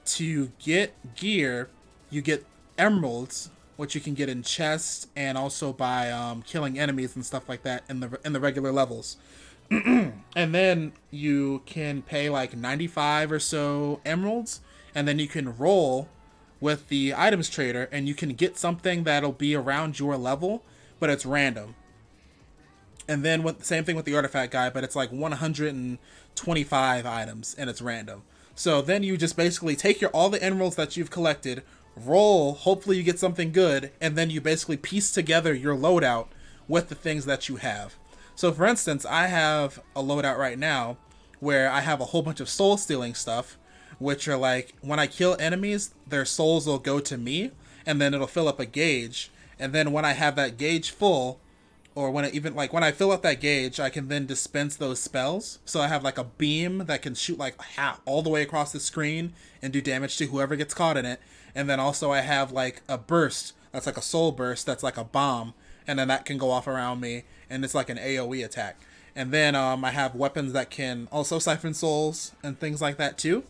To 0.06 0.50
get 0.58 0.94
gear, 1.14 1.68
you 2.10 2.22
get 2.22 2.44
emeralds, 2.76 3.50
which 3.76 3.94
you 3.94 4.00
can 4.00 4.14
get 4.14 4.28
in 4.28 4.42
chests 4.42 5.06
and 5.14 5.38
also 5.38 5.72
by 5.72 6.10
um, 6.10 6.42
killing 6.42 6.78
enemies 6.78 7.14
and 7.14 7.24
stuff 7.24 7.48
like 7.48 7.62
that 7.62 7.84
in 7.88 8.00
the 8.00 8.18
in 8.24 8.32
the 8.32 8.40
regular 8.40 8.72
levels. 8.72 9.16
and 10.36 10.54
then 10.54 10.92
you 11.10 11.62
can 11.66 12.02
pay 12.02 12.28
like 12.28 12.56
95 12.56 13.32
or 13.32 13.38
so 13.38 14.00
emeralds, 14.04 14.60
and 14.94 15.06
then 15.06 15.18
you 15.18 15.28
can 15.28 15.56
roll 15.56 16.08
with 16.60 16.88
the 16.88 17.14
items 17.16 17.48
trader, 17.48 17.88
and 17.90 18.06
you 18.08 18.14
can 18.14 18.30
get 18.30 18.58
something 18.58 19.04
that'll 19.04 19.32
be 19.32 19.54
around 19.54 19.98
your 19.98 20.16
level, 20.16 20.62
but 20.98 21.08
it's 21.08 21.24
random 21.24 21.74
and 23.10 23.24
then 23.24 23.42
with 23.42 23.64
same 23.64 23.82
thing 23.82 23.96
with 23.96 24.04
the 24.04 24.14
artifact 24.14 24.52
guy, 24.52 24.70
but 24.70 24.84
it's 24.84 24.94
like 24.94 25.10
125 25.10 27.06
items 27.06 27.56
and 27.58 27.68
it's 27.68 27.82
random. 27.82 28.22
So 28.54 28.80
then 28.80 29.02
you 29.02 29.16
just 29.16 29.36
basically 29.36 29.74
take 29.74 30.00
your 30.00 30.10
all 30.10 30.30
the 30.30 30.40
emeralds 30.40 30.76
that 30.76 30.96
you've 30.96 31.10
collected, 31.10 31.64
roll, 31.96 32.54
hopefully 32.54 32.98
you 32.98 33.02
get 33.02 33.18
something 33.18 33.50
good, 33.50 33.90
and 34.00 34.16
then 34.16 34.30
you 34.30 34.40
basically 34.40 34.76
piece 34.76 35.10
together 35.10 35.52
your 35.52 35.76
loadout 35.76 36.28
with 36.68 36.88
the 36.88 36.94
things 36.94 37.24
that 37.24 37.48
you 37.48 37.56
have. 37.56 37.96
So 38.40 38.52
for 38.52 38.64
instance, 38.64 39.04
I 39.04 39.26
have 39.26 39.82
a 39.94 40.02
loadout 40.02 40.38
right 40.38 40.58
now 40.58 40.96
where 41.40 41.70
I 41.70 41.80
have 41.80 42.00
a 42.00 42.06
whole 42.06 42.22
bunch 42.22 42.40
of 42.40 42.48
soul 42.48 42.78
stealing 42.78 43.12
stuff, 43.12 43.58
which 43.98 44.26
are 44.28 44.36
like 44.38 44.72
when 44.80 44.98
I 44.98 45.08
kill 45.08 45.36
enemies, 45.38 45.94
their 46.06 46.24
souls 46.24 46.66
will 46.66 46.78
go 46.78 47.00
to 47.00 47.18
me, 47.18 47.50
and 47.84 48.00
then 48.00 48.14
it'll 48.14 48.26
fill 48.26 48.48
up 48.48 48.58
a 48.58 48.64
gauge. 48.64 49.30
And 49.58 49.74
then 49.74 49.92
when 49.92 50.06
I 50.06 50.12
have 50.12 50.36
that 50.36 50.56
gauge 50.56 50.90
full, 50.90 51.38
or 51.94 52.10
when 52.10 52.24
it 52.24 52.32
even 52.32 52.54
like 52.54 52.72
when 52.72 52.82
I 52.82 52.92
fill 52.92 53.12
up 53.12 53.20
that 53.24 53.42
gauge, 53.42 53.78
I 53.78 53.90
can 53.90 54.08
then 54.08 54.24
dispense 54.24 54.74
those 54.74 55.00
spells. 55.00 55.58
So 55.66 55.82
I 55.82 55.88
have 55.88 56.02
like 56.02 56.16
a 56.16 56.24
beam 56.24 56.86
that 56.86 57.02
can 57.02 57.14
shoot 57.14 57.36
like 57.36 57.60
half 57.60 58.00
all 58.06 58.22
the 58.22 58.30
way 58.30 58.40
across 58.40 58.72
the 58.72 58.80
screen 58.80 59.34
and 59.60 59.70
do 59.70 59.82
damage 59.82 60.16
to 60.16 60.24
whoever 60.28 60.56
gets 60.56 60.72
caught 60.72 60.96
in 60.96 61.04
it. 61.04 61.20
And 61.54 61.68
then 61.68 61.78
also 61.78 62.10
I 62.10 62.22
have 62.22 62.52
like 62.52 62.80
a 62.88 62.96
burst 62.96 63.52
that's 63.70 63.84
like 63.84 63.98
a 63.98 64.02
soul 64.02 64.32
burst 64.32 64.64
that's 64.64 64.82
like 64.82 64.96
a 64.96 65.04
bomb, 65.04 65.52
and 65.86 65.98
then 65.98 66.08
that 66.08 66.24
can 66.24 66.38
go 66.38 66.50
off 66.50 66.66
around 66.66 67.00
me, 67.00 67.24
and 67.50 67.64
it's 67.64 67.74
like 67.74 67.90
an 67.90 67.98
AOE 67.98 68.44
attack. 68.44 68.76
And 69.14 69.32
then 69.32 69.54
um, 69.54 69.84
I 69.84 69.90
have 69.90 70.14
weapons 70.14 70.52
that 70.52 70.70
can 70.70 71.08
also 71.10 71.38
siphon 71.38 71.74
souls 71.74 72.32
and 72.42 72.58
things 72.58 72.80
like 72.80 72.96
that 72.96 73.18
too. 73.18 73.42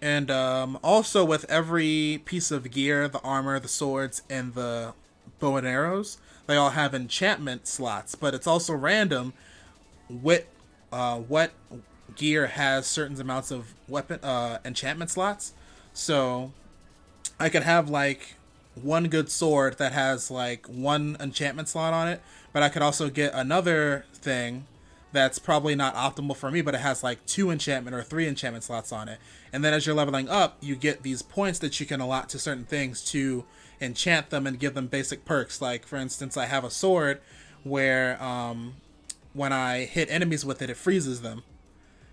And 0.00 0.30
um, 0.30 0.78
also 0.82 1.24
with 1.24 1.44
every 1.50 2.22
piece 2.24 2.50
of 2.50 2.70
gear, 2.70 3.08
the 3.08 3.20
armor, 3.20 3.58
the 3.58 3.68
swords, 3.68 4.22
and 4.30 4.54
the 4.54 4.94
bow 5.40 5.56
and 5.56 5.66
arrows, 5.66 6.18
they 6.46 6.56
all 6.56 6.70
have 6.70 6.94
enchantment 6.94 7.66
slots, 7.66 8.14
but 8.14 8.34
it's 8.34 8.46
also 8.46 8.72
random 8.74 9.34
what 10.08 10.46
uh, 10.92 11.18
what 11.18 11.52
gear 12.16 12.48
has 12.48 12.86
certain 12.86 13.20
amounts 13.20 13.50
of 13.50 13.74
weapon 13.86 14.18
uh, 14.22 14.58
enchantment 14.64 15.10
slots. 15.10 15.52
So 15.92 16.52
I 17.38 17.48
could 17.48 17.62
have 17.62 17.88
like 17.88 18.34
one 18.74 19.08
good 19.08 19.30
sword 19.30 19.78
that 19.78 19.92
has 19.92 20.30
like 20.30 20.66
one 20.66 21.16
enchantment 21.20 21.68
slot 21.68 21.92
on 21.92 22.08
it, 22.08 22.20
but 22.52 22.62
I 22.62 22.68
could 22.68 22.82
also 22.82 23.10
get 23.10 23.32
another 23.34 24.04
thing 24.14 24.66
that's 25.12 25.38
probably 25.38 25.74
not 25.74 25.94
optimal 25.94 26.36
for 26.36 26.50
me, 26.50 26.62
but 26.62 26.74
it 26.74 26.80
has 26.80 27.02
like 27.02 27.24
two 27.26 27.50
enchantment 27.50 27.94
or 27.94 28.02
three 28.02 28.28
enchantment 28.28 28.64
slots 28.64 28.92
on 28.92 29.08
it. 29.08 29.18
And 29.52 29.64
then 29.64 29.74
as 29.74 29.86
you're 29.86 29.94
leveling 29.94 30.28
up, 30.28 30.56
you 30.60 30.76
get 30.76 31.02
these 31.02 31.22
points 31.22 31.58
that 31.60 31.80
you 31.80 31.86
can 31.86 32.00
allot 32.00 32.28
to 32.30 32.38
certain 32.38 32.64
things 32.64 33.02
to 33.06 33.44
enchant 33.80 34.30
them 34.30 34.46
and 34.46 34.58
give 34.58 34.74
them 34.74 34.86
basic 34.86 35.24
perks. 35.24 35.60
Like 35.60 35.86
for 35.86 35.96
instance, 35.96 36.36
I 36.36 36.46
have 36.46 36.64
a 36.64 36.70
sword 36.70 37.20
where 37.64 38.22
um, 38.22 38.74
when 39.32 39.52
I 39.52 39.84
hit 39.84 40.10
enemies 40.10 40.44
with 40.44 40.62
it, 40.62 40.70
it 40.70 40.76
freezes 40.76 41.22
them, 41.22 41.42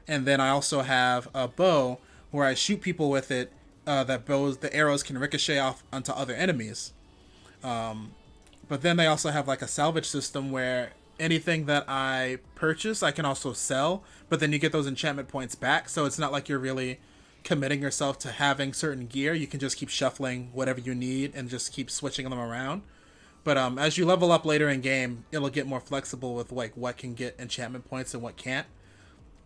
and 0.07 0.25
then 0.25 0.39
I 0.39 0.49
also 0.49 0.81
have 0.81 1.27
a 1.33 1.47
bow 1.47 1.99
where 2.31 2.45
I 2.45 2.53
shoot 2.53 2.81
people 2.81 3.09
with 3.09 3.31
it. 3.31 3.51
Uh, 3.85 4.03
that 4.03 4.25
bows 4.25 4.57
the 4.57 4.73
arrows 4.75 5.01
can 5.01 5.17
ricochet 5.17 5.59
off 5.59 5.81
onto 5.93 6.11
other 6.11 6.33
enemies. 6.33 6.91
Um, 7.63 8.11
but 8.67 8.81
then 8.81 8.97
they 8.97 9.07
also 9.07 9.29
have 9.29 9.47
like 9.47 9.61
a 9.61 9.67
salvage 9.67 10.07
system 10.07 10.51
where 10.51 10.91
anything 11.19 11.65
that 11.65 11.85
I 11.87 12.39
purchase 12.55 13.01
I 13.01 13.11
can 13.11 13.25
also 13.25 13.53
sell, 13.53 14.03
but 14.29 14.39
then 14.39 14.51
you 14.51 14.59
get 14.59 14.71
those 14.71 14.87
enchantment 14.87 15.27
points 15.27 15.55
back. 15.55 15.89
So 15.89 16.05
it's 16.05 16.19
not 16.19 16.31
like 16.31 16.47
you're 16.49 16.59
really 16.59 16.99
committing 17.43 17.81
yourself 17.81 18.19
to 18.19 18.29
having 18.29 18.73
certain 18.73 19.07
gear, 19.07 19.33
you 19.33 19.47
can 19.47 19.59
just 19.59 19.77
keep 19.77 19.89
shuffling 19.89 20.49
whatever 20.53 20.81
you 20.81 20.93
need 20.93 21.31
and 21.33 21.49
just 21.49 21.71
keep 21.71 21.89
switching 21.89 22.29
them 22.29 22.39
around. 22.39 22.81
But 23.45 23.57
um, 23.57 23.79
as 23.79 23.97
you 23.97 24.05
level 24.05 24.33
up 24.33 24.43
later 24.43 24.67
in 24.67 24.81
game, 24.81 25.23
it'll 25.31 25.49
get 25.49 25.65
more 25.65 25.79
flexible 25.79 26.35
with 26.35 26.51
like 26.51 26.75
what 26.75 26.97
can 26.97 27.13
get 27.13 27.39
enchantment 27.39 27.85
points 27.85 28.13
and 28.13 28.21
what 28.21 28.35
can't. 28.35 28.67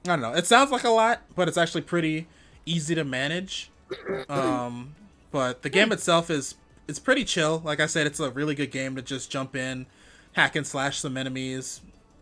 I 0.06 0.10
don't 0.10 0.22
know. 0.22 0.34
It 0.34 0.48
sounds 0.48 0.72
like 0.72 0.84
a 0.84 0.90
lot, 0.90 1.22
but 1.36 1.48
it's 1.48 1.58
actually 1.58 1.84
pretty 1.84 2.28
easy 2.66 2.96
to 2.96 3.04
manage. 3.04 3.70
Um, 4.30 4.96
but 5.32 5.62
the 5.62 5.70
game 5.70 5.92
itself 5.92 6.30
is 6.30 6.56
it's 6.92 7.00
pretty 7.00 7.24
chill. 7.24 7.62
Like 7.64 7.80
I 7.80 7.86
said, 7.86 8.06
it's 8.06 8.20
a 8.20 8.30
really 8.30 8.54
good 8.54 8.70
game 8.70 8.98
to 8.98 9.02
just 9.02 9.32
jump 9.32 9.56
in, 9.56 9.86
hack 10.34 10.58
and 10.58 10.68
slash 10.68 11.00
some 11.00 11.16
enemies, 11.16 11.80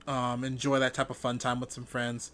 um, 0.07 0.43
enjoy 0.43 0.77
that 0.77 0.93
type 0.93 1.09
of 1.09 1.17
fun 1.17 1.39
time 1.39 1.59
with 1.59 1.71
some 1.71 1.85
friends. 1.85 2.31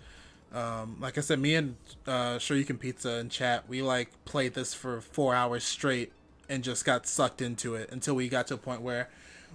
Um, 0.53 0.97
like 0.99 1.17
I 1.17 1.21
said, 1.21 1.39
me 1.39 1.55
and 1.55 1.77
uh, 2.05 2.37
Sure 2.37 2.57
You 2.57 2.65
Can 2.65 2.77
Pizza 2.77 3.11
and 3.11 3.31
chat, 3.31 3.69
we 3.69 3.81
like 3.81 4.09
played 4.25 4.53
this 4.53 4.73
for 4.73 4.99
four 4.99 5.33
hours 5.33 5.63
straight 5.63 6.11
and 6.49 6.61
just 6.61 6.83
got 6.83 7.07
sucked 7.07 7.41
into 7.41 7.73
it 7.73 7.89
until 7.89 8.15
we 8.15 8.27
got 8.27 8.47
to 8.47 8.55
a 8.55 8.57
point 8.57 8.81
where 8.81 9.09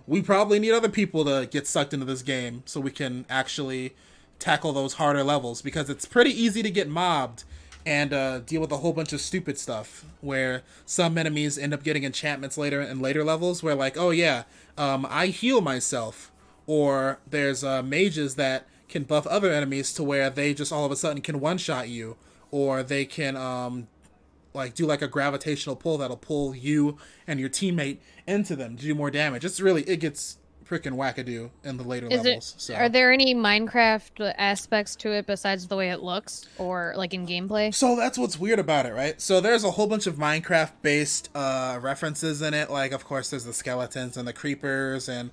we 0.07 0.23
probably 0.23 0.59
need 0.59 0.73
other 0.73 0.89
people 0.89 1.23
to 1.27 1.47
get 1.51 1.67
sucked 1.67 1.93
into 1.93 2.07
this 2.07 2.23
game 2.23 2.63
so 2.65 2.81
we 2.81 2.91
can 2.91 3.27
actually 3.29 3.95
tackle 4.39 4.73
those 4.73 4.95
harder 4.95 5.23
levels 5.23 5.61
because 5.61 5.91
it's 5.91 6.07
pretty 6.07 6.31
easy 6.31 6.63
to 6.63 6.71
get 6.71 6.89
mobbed 6.89 7.45
and 7.91 8.13
uh, 8.13 8.39
deal 8.39 8.61
with 8.61 8.71
a 8.71 8.77
whole 8.77 8.93
bunch 8.93 9.13
of 9.13 9.21
stupid 9.21 9.59
stuff 9.59 10.05
where 10.21 10.63
some 10.87 11.19
enemies 11.19 11.59
end 11.59 11.75
up 11.75 11.83
getting 11.83 12.05
enchantments 12.05 12.57
later 12.57 12.81
in 12.81 13.01
later 13.01 13.25
levels 13.25 13.63
where 13.63 13.75
like 13.75 13.97
oh 13.99 14.11
yeah 14.11 14.45
um, 14.79 15.05
i 15.11 15.27
heal 15.27 15.61
myself 15.61 16.31
or 16.67 17.19
there's 17.29 17.65
uh, 17.65 17.83
mages 17.83 18.37
that 18.37 18.65
can 18.89 19.05
buff 19.05 19.27
other 19.27 19.51
enemies 19.51 19.93
to 19.95 20.05
where 20.05 20.29
they 20.29 20.53
just 20.53 20.73
all 20.73 20.85
of 20.85 20.93
a 20.93 20.97
sudden 20.97 21.23
can 21.23 21.41
one 21.41 21.57
shot 21.59 21.89
you, 21.89 22.17
or 22.51 22.83
they 22.83 23.05
can 23.05 23.37
um, 23.37 23.89
like 24.53 24.75
do 24.75 24.85
like 24.85 25.01
a 25.01 25.09
gravitational 25.09 25.77
pull 25.77 25.99
that'll 25.99 26.17
pull 26.17 26.55
you 26.55 26.99
and 27.27 27.41
your 27.41 27.49
teammate 27.49 27.99
into 28.27 28.55
them 28.55 28.77
to 28.77 28.83
do 28.83 28.95
more 28.95 29.11
damage. 29.11 29.45
It's 29.45 29.61
really 29.61 29.83
it 29.83 29.99
gets 29.99 30.37
freaking 30.71 30.93
wackadoo 30.93 31.51
in 31.65 31.77
the 31.77 31.83
later 31.83 32.07
Is 32.07 32.23
levels. 32.23 32.55
it? 32.57 32.61
so. 32.61 32.75
Are 32.75 32.89
there 32.89 33.13
any 33.13 33.35
Minecraft 33.35 34.35
aspects 34.39 34.95
to 34.97 35.11
it 35.13 35.27
besides 35.27 35.67
the 35.67 35.77
way 35.77 35.91
it 35.91 36.01
looks, 36.01 36.47
or 36.59 36.95
like 36.97 37.13
in 37.13 37.27
gameplay? 37.27 37.75
So 37.75 37.97
that's 37.97 38.17
what's 38.17 38.39
weird 38.39 38.61
about 38.61 38.87
it, 38.87 38.93
right? 38.93 39.21
So 39.21 39.41
there's 39.41 39.65
a 39.65 39.73
whole 39.73 39.89
bunch 39.89 40.07
of 40.07 40.15
Minecraft 40.15 40.71
based 40.83 41.29
uh, 41.35 41.79
references 41.83 42.41
in 42.41 42.55
it. 42.55 42.71
Like, 42.71 42.93
of 42.93 43.05
course, 43.05 43.31
there's 43.31 43.45
the 43.45 43.53
skeletons 43.53 44.17
and 44.17 44.29
the 44.29 44.33
creepers 44.33 45.09
and 45.09 45.31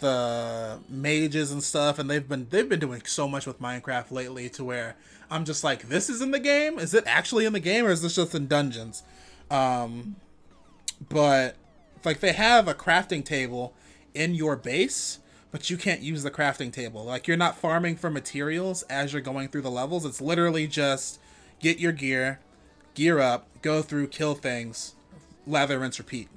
the 0.00 0.80
mages 0.88 1.52
and 1.52 1.62
stuff. 1.62 1.98
And 1.98 2.10
they've 2.10 2.28
been 2.28 2.48
they've 2.50 2.68
been 2.68 2.80
doing 2.80 3.02
so 3.04 3.28
much 3.28 3.46
with 3.46 3.60
Minecraft 3.60 4.10
lately 4.10 4.48
to 4.50 4.64
where 4.64 4.96
I'm 5.30 5.44
just 5.44 5.62
like, 5.62 5.88
this 5.88 6.10
is 6.10 6.20
in 6.20 6.32
the 6.32 6.40
game. 6.40 6.78
Is 6.80 6.94
it 6.94 7.04
actually 7.06 7.44
in 7.44 7.52
the 7.52 7.60
game, 7.60 7.86
or 7.86 7.90
is 7.90 8.02
this 8.02 8.16
just 8.16 8.34
in 8.34 8.48
dungeons? 8.48 9.04
Um, 9.50 10.16
but 11.08 11.54
like 12.04 12.20
they 12.20 12.32
have 12.32 12.66
a 12.66 12.74
crafting 12.74 13.24
table 13.24 13.74
in 14.14 14.34
your 14.34 14.56
base 14.56 15.18
but 15.50 15.68
you 15.68 15.76
can't 15.76 16.00
use 16.00 16.22
the 16.22 16.30
crafting 16.30 16.72
table. 16.72 17.04
Like 17.04 17.26
you're 17.26 17.36
not 17.36 17.56
farming 17.56 17.96
for 17.96 18.10
materials 18.10 18.82
as 18.84 19.12
you're 19.12 19.22
going 19.22 19.48
through 19.48 19.62
the 19.62 19.70
levels. 19.70 20.04
It's 20.04 20.20
literally 20.20 20.66
just 20.66 21.18
get 21.58 21.78
your 21.78 21.92
gear, 21.92 22.40
gear 22.94 23.18
up, 23.18 23.46
go 23.62 23.82
through, 23.82 24.08
kill 24.08 24.34
things, 24.34 24.94
lather, 25.46 25.78
rinse, 25.78 25.98
repeat. 25.98 26.28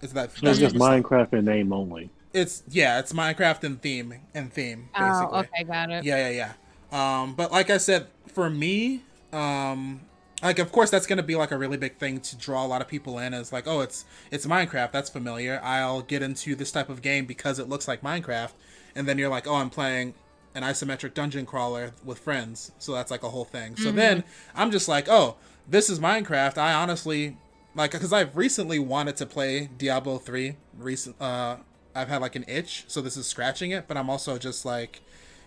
It's 0.00 0.12
that. 0.12 0.32
So 0.32 0.48
it's 0.48 0.58
just 0.58 0.76
Minecraft 0.76 1.32
in 1.32 1.44
name 1.44 1.72
only. 1.72 2.10
It's 2.32 2.62
yeah, 2.68 2.98
it's 2.98 3.12
Minecraft 3.12 3.64
and 3.64 3.82
theme 3.82 4.14
and 4.34 4.52
theme 4.52 4.88
basically. 4.96 5.28
Oh, 5.32 5.40
okay, 5.40 5.64
got 5.64 5.90
it. 5.90 6.04
Yeah, 6.04 6.28
yeah, 6.28 6.52
yeah. 6.92 7.22
Um, 7.22 7.34
but 7.34 7.52
like 7.52 7.70
I 7.70 7.78
said, 7.78 8.06
for 8.26 8.48
me, 8.48 9.02
um, 9.32 10.00
like 10.42 10.58
of 10.58 10.72
course 10.72 10.90
that's 10.90 11.06
gonna 11.06 11.22
be 11.22 11.36
like 11.36 11.50
a 11.50 11.58
really 11.58 11.76
big 11.76 11.96
thing 11.96 12.20
to 12.20 12.36
draw 12.36 12.64
a 12.64 12.68
lot 12.68 12.80
of 12.80 12.88
people 12.88 13.18
in. 13.18 13.32
Is 13.34 13.52
like, 13.52 13.66
oh, 13.66 13.80
it's 13.80 14.04
it's 14.30 14.46
Minecraft. 14.46 14.92
That's 14.92 15.10
familiar. 15.10 15.60
I'll 15.62 16.02
get 16.02 16.22
into 16.22 16.54
this 16.54 16.72
type 16.72 16.88
of 16.88 17.02
game 17.02 17.26
because 17.26 17.58
it 17.58 17.68
looks 17.68 17.86
like 17.86 18.02
Minecraft. 18.02 18.52
And 18.94 19.08
then 19.08 19.18
you're 19.18 19.30
like, 19.30 19.46
oh, 19.46 19.54
I'm 19.54 19.70
playing 19.70 20.14
an 20.54 20.62
isometric 20.62 21.14
dungeon 21.14 21.46
crawler 21.46 21.92
with 22.04 22.18
friends. 22.18 22.72
So 22.78 22.92
that's 22.92 23.10
like 23.10 23.22
a 23.22 23.30
whole 23.30 23.44
thing. 23.44 23.76
So 23.76 23.90
then 23.90 24.24
I'm 24.54 24.70
just 24.70 24.86
like, 24.86 25.08
oh, 25.08 25.36
this 25.66 25.88
is 25.88 25.98
Minecraft. 25.98 26.58
I 26.58 26.74
honestly 26.74 27.36
like 27.74 27.92
because 27.92 28.12
I've 28.12 28.36
recently 28.36 28.78
wanted 28.78 29.16
to 29.16 29.26
play 29.26 29.70
Diablo 29.78 30.18
three. 30.18 30.56
Recent, 30.76 31.16
uh, 31.20 31.56
I've 31.94 32.08
had 32.08 32.20
like 32.20 32.36
an 32.36 32.44
itch, 32.48 32.84
so 32.88 33.00
this 33.00 33.16
is 33.16 33.26
scratching 33.26 33.70
it. 33.70 33.86
But 33.88 33.96
I'm 33.96 34.10
also 34.10 34.38
just 34.38 34.64
like, 34.64 35.00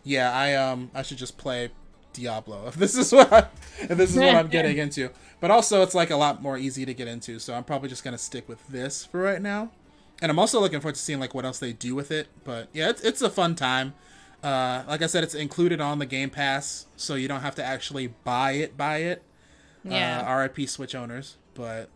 yeah, 0.03 0.31
I 0.31 0.53
um, 0.55 0.91
I 0.93 1.01
should 1.01 1.17
just 1.17 1.37
play 1.37 1.71
Diablo 2.15 2.67
if 2.67 2.75
this 2.83 2.95
is 2.97 3.11
what 3.11 3.31
I, 3.31 3.47
if 3.79 3.97
this 3.97 4.11
is 4.11 4.17
what 4.17 4.35
I'm 4.35 4.47
getting 4.47 4.77
into. 4.85 5.09
But 5.41 5.51
also, 5.51 5.81
it's 5.83 5.93
like 5.93 6.09
a 6.09 6.15
lot 6.15 6.41
more 6.41 6.57
easy 6.57 6.85
to 6.85 6.93
get 6.93 7.07
into, 7.07 7.39
so 7.39 7.53
I'm 7.53 7.63
probably 7.63 7.89
just 7.89 8.03
gonna 8.03 8.17
stick 8.17 8.47
with 8.47 8.65
this 8.67 9.05
for 9.05 9.21
right 9.21 9.41
now. 9.41 9.71
And 10.21 10.31
I'm 10.31 10.39
also 10.39 10.59
looking 10.59 10.79
forward 10.79 10.95
to 10.95 11.01
seeing 11.01 11.19
like 11.19 11.35
what 11.35 11.45
else 11.45 11.59
they 11.59 11.73
do 11.73 11.93
with 11.93 12.11
it. 12.11 12.27
But 12.43 12.69
yeah, 12.73 12.89
it's 12.89 13.01
it's 13.03 13.21
a 13.21 13.29
fun 13.29 13.55
time. 13.55 13.93
Uh, 14.43 14.83
like 14.87 15.01
I 15.01 15.07
said, 15.07 15.23
it's 15.23 15.35
included 15.35 15.81
on 15.81 15.99
the 15.99 16.05
Game 16.05 16.29
Pass, 16.29 16.85
so 16.95 17.15
you 17.15 17.27
don't 17.27 17.41
have 17.41 17.55
to 17.55 17.63
actually 17.63 18.07
buy 18.23 18.51
it. 18.51 18.77
Buy 18.77 18.97
it. 18.97 19.23
Yeah. 19.83 20.21
Uh, 20.21 20.37
RIP 20.37 20.69
Switch 20.69 20.95
owners, 20.95 21.37
but 21.53 21.89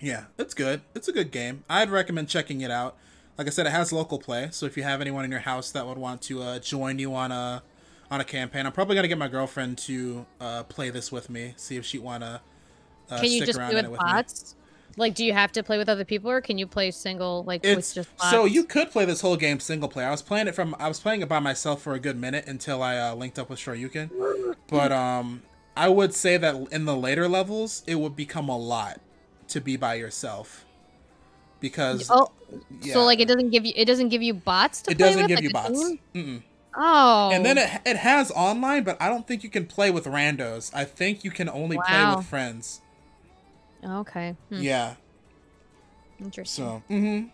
yeah, 0.00 0.24
it's 0.38 0.54
good. 0.54 0.82
It's 0.94 1.08
a 1.08 1.12
good 1.12 1.30
game. 1.30 1.64
I'd 1.68 1.90
recommend 1.90 2.28
checking 2.28 2.60
it 2.60 2.70
out. 2.70 2.96
Like 3.38 3.46
I 3.46 3.50
said, 3.50 3.66
it 3.66 3.70
has 3.70 3.92
local 3.92 4.18
play, 4.18 4.48
so 4.52 4.66
if 4.66 4.76
you 4.76 4.82
have 4.84 5.00
anyone 5.00 5.24
in 5.24 5.30
your 5.30 5.40
house 5.40 5.70
that 5.72 5.86
would 5.86 5.98
want 5.98 6.22
to 6.22 6.42
uh, 6.42 6.58
join 6.60 6.98
you 6.98 7.14
on 7.14 7.32
a 7.32 7.62
on 8.14 8.20
a 8.20 8.24
campaign, 8.24 8.64
I'm 8.64 8.72
probably 8.72 8.94
gonna 8.94 9.08
get 9.08 9.18
my 9.18 9.28
girlfriend 9.28 9.76
to 9.78 10.24
uh, 10.40 10.62
play 10.64 10.90
this 10.90 11.10
with 11.10 11.28
me. 11.28 11.54
See 11.56 11.76
if 11.76 11.84
she'd 11.84 11.98
wanna. 11.98 12.40
Uh, 13.10 13.16
Can 13.16 13.24
you 13.24 13.38
stick 13.38 13.46
just 13.46 13.58
around 13.58 13.70
play 13.70 13.76
with 13.76 13.84
it 13.86 13.90
with 13.90 14.00
me. 14.00 14.06
bots? 14.06 14.54
Like, 14.96 15.14
do 15.14 15.24
you 15.24 15.32
have 15.32 15.50
to 15.52 15.62
play 15.64 15.76
with 15.76 15.88
other 15.88 16.04
people, 16.04 16.30
or 16.30 16.40
can 16.40 16.56
you 16.56 16.68
play 16.68 16.92
single, 16.92 17.42
like 17.42 17.64
It's 17.64 17.76
with 17.76 17.94
just 18.06 18.16
bots? 18.16 18.30
so 18.30 18.44
you 18.44 18.62
could 18.64 18.92
play 18.92 19.04
this 19.04 19.20
whole 19.20 19.36
game 19.36 19.58
single 19.58 19.88
player. 19.88 20.06
I 20.06 20.12
was 20.12 20.22
playing 20.22 20.46
it 20.46 20.54
from 20.54 20.76
I 20.78 20.86
was 20.86 21.00
playing 21.00 21.20
it 21.22 21.28
by 21.28 21.40
myself 21.40 21.82
for 21.82 21.94
a 21.94 21.98
good 21.98 22.16
minute 22.16 22.46
until 22.46 22.82
I 22.82 22.96
uh, 22.98 23.14
linked 23.14 23.38
up 23.38 23.50
with 23.50 23.58
Shoryuken. 23.58 24.54
But 24.68 24.92
um, 24.92 25.42
I 25.76 25.88
would 25.88 26.14
say 26.14 26.36
that 26.36 26.54
in 26.70 26.84
the 26.84 26.96
later 26.96 27.28
levels, 27.28 27.82
it 27.86 27.96
would 27.96 28.14
become 28.14 28.48
a 28.48 28.56
lot 28.56 29.00
to 29.48 29.60
be 29.60 29.76
by 29.76 29.94
yourself 29.94 30.64
because 31.60 32.08
Oh, 32.10 32.30
yeah, 32.80 32.94
so 32.94 33.04
like 33.04 33.18
it 33.20 33.26
doesn't 33.26 33.50
give 33.50 33.66
you 33.66 33.72
it 33.74 33.86
doesn't 33.86 34.08
give 34.10 34.22
you 34.22 34.34
bots 34.34 34.82
to 34.82 34.94
play 34.94 34.94
with 34.94 35.00
it 35.00 35.04
doesn't 35.04 35.20
with, 35.22 35.28
give 35.28 35.36
like 35.36 35.44
you 35.44 35.50
bots. 36.14 36.44
Oh, 36.76 37.30
And 37.32 37.44
then 37.44 37.56
it 37.58 37.68
it 37.86 37.96
has 37.98 38.30
online, 38.32 38.82
but 38.84 38.96
I 39.00 39.08
don't 39.08 39.26
think 39.26 39.44
you 39.44 39.50
can 39.50 39.66
play 39.66 39.90
with 39.90 40.04
randos. 40.06 40.70
I 40.74 40.84
think 40.84 41.24
you 41.24 41.30
can 41.30 41.48
only 41.48 41.78
play 41.78 42.14
with 42.16 42.26
friends. 42.26 42.80
okay, 43.84 44.36
hmm, 44.48 44.60
Yeah. 44.60 44.94
interesting. 46.20 46.64
So, 46.64 46.82
mm-hmm. 46.90 47.28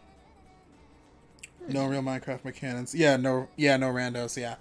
No 1.68 1.86
real 1.86 2.02
Minecraft 2.02 2.44
mechanics. 2.44 2.94
Yeah, 2.94 3.16
no, 3.16 3.48
yeah, 3.56 3.76
no 3.76 3.88
randos. 3.88 4.36
Yeah. 4.36 4.56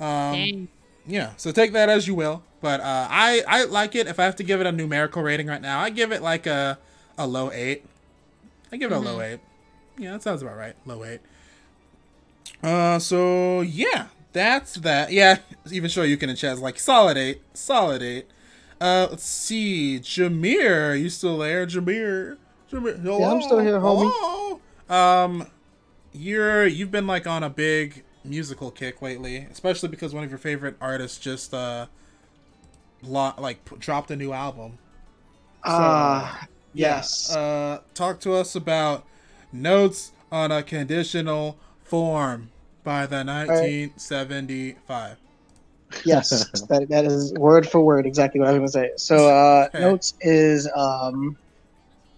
Um, 0.00 0.32
Dang. 0.34 0.68
yeah. 1.06 1.32
So 1.36 1.52
take 1.52 1.72
that 1.72 1.88
as 1.88 2.06
you 2.08 2.14
will. 2.14 2.42
But 2.60 2.80
uh, 2.80 3.06
I 3.10 3.42
I 3.46 3.64
like 3.64 3.94
it. 3.94 4.06
If 4.06 4.18
I 4.20 4.24
have 4.24 4.36
to 4.36 4.42
give 4.42 4.60
it 4.60 4.66
a 4.66 4.72
numerical 4.72 5.22
rating 5.22 5.46
right 5.46 5.60
now, 5.60 5.80
I 5.80 5.90
give 5.90 6.12
it 6.12 6.22
like 6.22 6.46
a 6.46 6.78
a 7.18 7.26
low 7.26 7.50
eight. 7.52 7.84
I 8.72 8.76
give 8.76 8.92
it 8.92 8.94
a 8.94 8.98
low 8.98 9.20
eight. 9.20 9.40
Yeah, 9.98 10.12
that 10.12 10.22
sounds 10.22 10.42
about 10.42 10.56
right. 10.56 10.74
Low 10.86 11.04
eight. 11.04 11.20
Uh, 12.62 12.98
so 12.98 13.60
yeah, 13.62 14.08
that's 14.32 14.74
that. 14.74 15.12
Yeah, 15.12 15.38
even 15.70 15.90
sure 15.90 16.04
you 16.04 16.16
can 16.16 16.30
in 16.30 16.36
chat 16.36 16.58
like 16.58 16.78
solid 16.78 17.16
eight, 17.16 17.42
solid 17.54 18.02
eight. 18.02 18.26
Uh, 18.80 19.06
let's 19.10 19.24
see, 19.24 19.98
Jameer, 20.00 20.98
you 21.00 21.08
still 21.10 21.38
there, 21.38 21.66
Jameer? 21.66 22.38
Jameer, 22.70 23.00
hello? 23.02 23.24
I'm 23.24 23.42
still 23.42 23.58
here, 23.58 23.78
homie. 23.78 24.10
Hello? 24.14 24.60
Um, 24.88 25.46
you're 26.12 26.66
you've 26.66 26.90
been 26.90 27.06
like 27.06 27.26
on 27.26 27.42
a 27.42 27.50
big 27.50 28.04
musical 28.24 28.70
kick 28.70 29.00
lately, 29.02 29.36
especially 29.50 29.88
because 29.88 30.14
one 30.14 30.24
of 30.24 30.30
your 30.30 30.38
favorite 30.38 30.76
artists 30.80 31.18
just 31.18 31.54
uh, 31.54 31.86
lo- 33.02 33.34
like 33.38 33.64
p- 33.64 33.76
dropped 33.76 34.10
a 34.10 34.16
new 34.16 34.32
album. 34.32 34.78
Ah, 35.64 36.46
Yeah, 36.72 36.96
yes. 36.96 37.30
Uh, 37.30 37.80
talk 37.94 38.20
to 38.20 38.34
us 38.34 38.54
about 38.54 39.04
Notes 39.52 40.12
on 40.32 40.52
a 40.52 40.62
Conditional 40.62 41.58
Form 41.90 42.50
by 42.84 43.04
the 43.06 43.24
1975. 43.24 45.16
yes, 46.04 46.30
that, 46.68 46.86
that 46.88 47.04
is 47.04 47.34
word 47.34 47.68
for 47.68 47.80
word 47.80 48.06
exactly 48.06 48.38
what 48.38 48.48
I 48.48 48.52
was 48.52 48.58
going 48.58 48.68
to 48.68 48.72
say. 48.72 48.90
So, 48.96 49.26
uh, 49.26 49.66
Okay. 49.66 49.80
Notes 49.80 50.14
is, 50.20 50.70
um, 50.76 51.36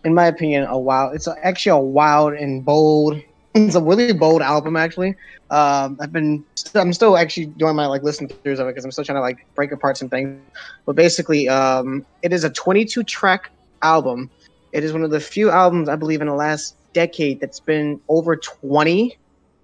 in 0.05 0.15
my 0.15 0.27
opinion, 0.27 0.67
a 0.69 0.79
wild. 0.79 1.15
It's 1.15 1.27
actually 1.43 1.71
a 1.71 1.79
wild 1.79 2.35
and 2.35 2.63
bold. 2.63 3.19
It's 3.55 3.75
a 3.75 3.83
really 3.83 4.13
bold 4.13 4.43
album, 4.43 4.77
actually. 4.77 5.15
Um, 5.49 5.97
I've 6.03 6.13
been, 6.13 6.45
I'm 6.75 6.93
still 6.93 7.17
actually 7.17 7.47
doing 7.47 7.75
my 7.75 7.87
like 7.87 8.03
listening 8.03 8.29
throughs 8.29 8.59
of 8.59 8.67
it 8.67 8.73
because 8.73 8.85
I'm 8.85 8.93
still 8.93 9.05
trying 9.05 9.17
to 9.17 9.23
like 9.23 9.39
break 9.57 9.73
apart 9.73 9.97
some 9.97 10.11
things. 10.11 10.39
But 10.87 10.97
basically, 10.97 11.49
um, 11.49 12.05
it 12.23 12.35
is 12.35 12.45
a 12.45 12.51
22 12.51 13.05
track 13.05 13.51
album. 13.83 14.31
It 14.73 14.85
is 14.85 14.93
one 14.93 15.03
of 15.03 15.11
the 15.11 15.21
few 15.21 15.51
albums 15.51 15.89
I 15.89 15.97
believe 15.97 16.21
in 16.21 16.27
the 16.29 16.35
last 16.35 16.77
decade 16.93 17.41
that's 17.41 17.61
been 17.61 18.01
over 18.11 18.39
20 18.61 19.19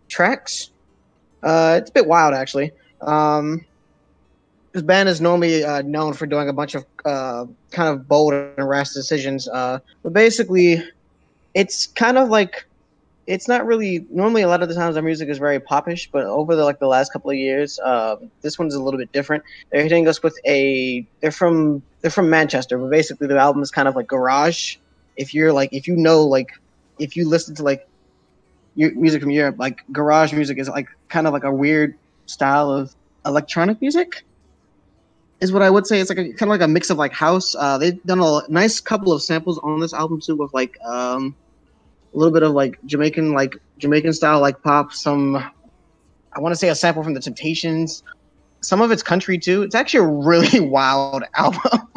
tracks. 0.08 0.70
Uh, 1.42 1.78
it's 1.80 1.90
a 1.90 1.92
bit 1.92 2.06
wild, 2.06 2.34
actually. 2.34 2.72
Um, 3.00 3.64
this 4.72 4.82
band 4.82 5.08
is 5.08 5.20
normally 5.20 5.64
uh, 5.64 5.82
known 5.82 6.12
for 6.12 6.26
doing 6.26 6.48
a 6.48 6.52
bunch 6.52 6.74
of 6.74 6.84
uh, 7.04 7.46
kind 7.70 7.88
of 7.88 8.08
bold 8.08 8.34
and 8.34 8.68
rash 8.68 8.90
decisions, 8.90 9.48
uh, 9.48 9.78
but 10.02 10.12
basically, 10.12 10.82
it's 11.54 11.86
kind 11.86 12.18
of 12.18 12.28
like 12.28 12.66
it's 13.26 13.46
not 13.46 13.66
really. 13.66 14.06
Normally, 14.10 14.42
a 14.42 14.48
lot 14.48 14.62
of 14.62 14.68
the 14.68 14.74
times, 14.74 14.96
our 14.96 15.02
music 15.02 15.28
is 15.28 15.38
very 15.38 15.60
popish, 15.60 16.10
but 16.10 16.24
over 16.24 16.56
the 16.56 16.64
like 16.64 16.78
the 16.78 16.86
last 16.86 17.12
couple 17.12 17.30
of 17.30 17.36
years, 17.36 17.78
uh, 17.78 18.16
this 18.42 18.58
one's 18.58 18.74
a 18.74 18.82
little 18.82 18.98
bit 18.98 19.12
different. 19.12 19.44
They're 19.70 19.82
hitting 19.82 20.08
us 20.08 20.22
with 20.22 20.38
a. 20.46 21.06
They're 21.20 21.30
from 21.30 21.82
they're 22.00 22.10
from 22.10 22.30
Manchester, 22.30 22.78
but 22.78 22.90
basically, 22.90 23.26
the 23.26 23.38
album 23.38 23.62
is 23.62 23.70
kind 23.70 23.88
of 23.88 23.96
like 23.96 24.06
garage. 24.06 24.76
If 25.16 25.34
you're 25.34 25.52
like, 25.52 25.72
if 25.72 25.88
you 25.88 25.96
know, 25.96 26.24
like, 26.24 26.52
if 26.98 27.16
you 27.16 27.28
listen 27.28 27.54
to 27.56 27.62
like 27.62 27.88
music 28.78 29.20
from 29.20 29.30
Europe, 29.30 29.56
like 29.58 29.82
garage 29.92 30.32
music 30.32 30.58
is 30.58 30.68
like 30.68 30.88
kind 31.08 31.26
of 31.26 31.32
like 31.32 31.44
a 31.44 31.52
weird 31.52 31.96
style 32.26 32.70
of 32.70 32.94
electronic 33.24 33.80
music 33.80 34.24
is 35.40 35.52
what 35.52 35.62
I 35.62 35.70
would 35.70 35.86
say. 35.86 36.00
It's 36.00 36.10
like 36.10 36.18
a 36.18 36.32
kind 36.32 36.42
of 36.42 36.48
like 36.48 36.60
a 36.60 36.68
mix 36.68 36.90
of 36.90 36.98
like 36.98 37.12
house. 37.12 37.54
Uh, 37.54 37.78
they've 37.78 38.02
done 38.04 38.20
a 38.20 38.40
nice 38.48 38.80
couple 38.80 39.12
of 39.12 39.22
samples 39.22 39.58
on 39.58 39.80
this 39.80 39.92
album 39.92 40.20
too, 40.20 40.36
with 40.36 40.52
like 40.52 40.80
um, 40.84 41.34
a 42.14 42.18
little 42.18 42.32
bit 42.32 42.42
of 42.42 42.52
like 42.52 42.78
Jamaican 42.86 43.32
like 43.32 43.56
Jamaican 43.78 44.12
style 44.12 44.40
like 44.40 44.62
pop. 44.62 44.92
Some 44.92 45.36
I 45.36 46.40
want 46.40 46.52
to 46.52 46.56
say 46.56 46.68
a 46.68 46.74
sample 46.74 47.02
from 47.02 47.14
the 47.14 47.20
Temptations. 47.20 48.02
Some 48.60 48.80
of 48.80 48.90
it's 48.90 49.02
country 49.02 49.38
too. 49.38 49.62
It's 49.62 49.74
actually 49.74 50.00
a 50.00 50.08
really 50.08 50.60
wild 50.68 51.22
album. 51.34 51.88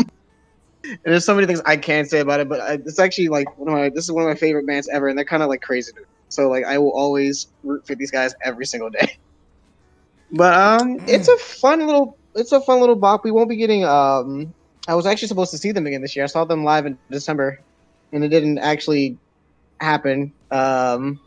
and 0.83 0.99
there's 1.03 1.25
so 1.25 1.33
many 1.33 1.47
things 1.47 1.61
I 1.65 1.77
can't 1.77 2.07
say 2.07 2.19
about 2.19 2.39
it, 2.39 2.49
but 2.49 2.61
I, 2.61 2.73
it's 2.73 2.99
actually 2.99 3.29
like 3.29 3.57
one 3.57 3.69
of 3.69 3.73
my 3.73 3.89
this 3.89 4.03
is 4.03 4.11
one 4.11 4.23
of 4.23 4.29
my 4.29 4.35
favorite 4.35 4.67
bands 4.67 4.87
ever, 4.89 5.07
and 5.07 5.17
they're 5.17 5.25
kind 5.25 5.41
of 5.41 5.49
like 5.49 5.61
crazy. 5.61 5.91
Dude. 5.93 6.05
So 6.31 6.49
like 6.49 6.65
I 6.65 6.77
will 6.77 6.93
always 6.93 7.47
root 7.63 7.85
for 7.85 7.95
these 7.95 8.11
guys 8.11 8.33
every 8.43 8.65
single 8.65 8.89
day. 8.89 9.07
But 10.33 10.53
um, 10.53 10.97
it's 11.07 11.27
a 11.27 11.37
fun 11.59 11.85
little 11.85 12.17
it's 12.35 12.53
a 12.53 12.61
fun 12.61 12.79
little 12.79 12.95
bop. 12.95 13.25
We 13.25 13.31
won't 13.31 13.49
be 13.49 13.57
getting 13.57 13.83
um 13.83 14.53
I 14.87 14.95
was 14.95 15.05
actually 15.05 15.27
supposed 15.27 15.51
to 15.51 15.57
see 15.57 15.73
them 15.73 15.85
again 15.85 16.01
this 16.01 16.15
year. 16.15 16.23
I 16.23 16.27
saw 16.27 16.45
them 16.45 16.63
live 16.63 16.85
in 16.85 16.97
December, 17.09 17.59
and 18.13 18.23
it 18.23 18.29
didn't 18.29 18.59
actually 18.59 19.19
happen. 19.81 20.33
Um, 20.49 21.19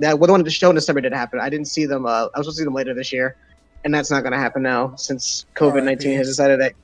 that 0.00 0.18
well, 0.18 0.26
the 0.26 0.32
one 0.32 0.42
the 0.42 0.50
show 0.50 0.68
in 0.70 0.74
December 0.74 1.00
didn't 1.00 1.16
happen. 1.16 1.38
I 1.40 1.48
didn't 1.48 1.68
see 1.68 1.86
them. 1.86 2.06
Uh, 2.06 2.26
I 2.34 2.38
was 2.38 2.46
supposed 2.46 2.56
to 2.56 2.60
see 2.62 2.64
them 2.64 2.74
later 2.74 2.94
this 2.94 3.12
year, 3.12 3.36
and 3.84 3.94
that's 3.94 4.10
not 4.10 4.22
going 4.22 4.32
to 4.32 4.38
happen 4.38 4.62
now 4.62 4.94
since 4.96 5.46
COVID 5.56 5.84
nineteen 5.84 6.16
has 6.16 6.26
decided 6.26 6.60
that 6.60 6.74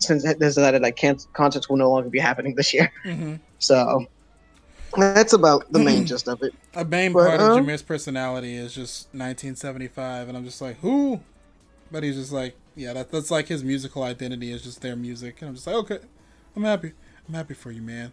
since 0.00 0.24
has 0.24 0.36
decided 0.36 0.84
that 0.84 0.96
can- 0.96 1.18
concerts 1.34 1.68
will 1.68 1.78
no 1.78 1.90
longer 1.90 2.10
be 2.10 2.18
happening 2.18 2.54
this 2.56 2.74
year. 2.74 2.90
hmm 3.04 3.36
So 3.58 4.04
that's 4.96 5.32
about 5.32 5.70
the 5.72 5.78
main 5.80 6.04
gist 6.06 6.28
of 6.28 6.42
it. 6.42 6.54
A 6.74 6.84
main 6.84 7.14
But, 7.14 7.18
part 7.18 7.40
of 7.40 7.40
um, 7.40 7.52
Jameer's 7.52 7.82
personality 7.82 8.54
is 8.54 8.74
just 8.74 9.08
1975, 9.14 10.28
and 10.28 10.36
I'm 10.36 10.44
just 10.44 10.60
like, 10.60 10.78
who? 10.80 11.20
But 11.90 12.02
he's 12.04 12.16
just 12.16 12.32
like, 12.32 12.56
yeah, 12.76 12.92
that, 12.94 13.10
that's 13.10 13.30
like 13.30 13.48
his 13.48 13.64
musical 13.64 14.02
identity 14.02 14.52
is 14.52 14.62
just 14.62 14.82
their 14.82 14.96
music, 14.96 15.40
and 15.40 15.48
I'm 15.50 15.54
just 15.54 15.66
like, 15.66 15.76
okay, 15.76 15.98
I'm 16.56 16.64
happy. 16.64 16.92
I'm 17.28 17.34
happy 17.34 17.54
for 17.54 17.70
you, 17.72 17.82
man. 17.82 18.12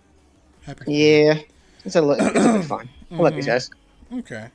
Happy. 0.64 0.85
For 0.85 0.91
you. 0.91 1.10
Yeah, 1.26 1.39
it's 1.84 1.95
a 1.95 2.02
li- 2.02 2.18
it's 2.35 2.45
a 2.45 2.49
bit 2.49 2.64
fun. 2.65 2.89
I 3.18 3.22
like 3.23 3.35
these 3.35 3.47
guys. 3.47 3.69
Okay. 4.14 4.49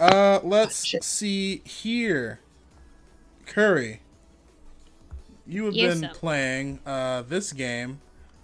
Uh, 0.00 0.40
let's 0.42 0.86
Shit. 0.86 1.02
see 1.02 1.62
here. 1.64 2.40
Curry, 3.46 4.00
you 5.46 5.64
have 5.66 5.74
Yes, 5.74 5.80
been 5.80 6.00
sir. 6.00 6.12
playing 6.12 6.80
uh 6.86 7.22
this 7.22 7.52
game 7.52 8.00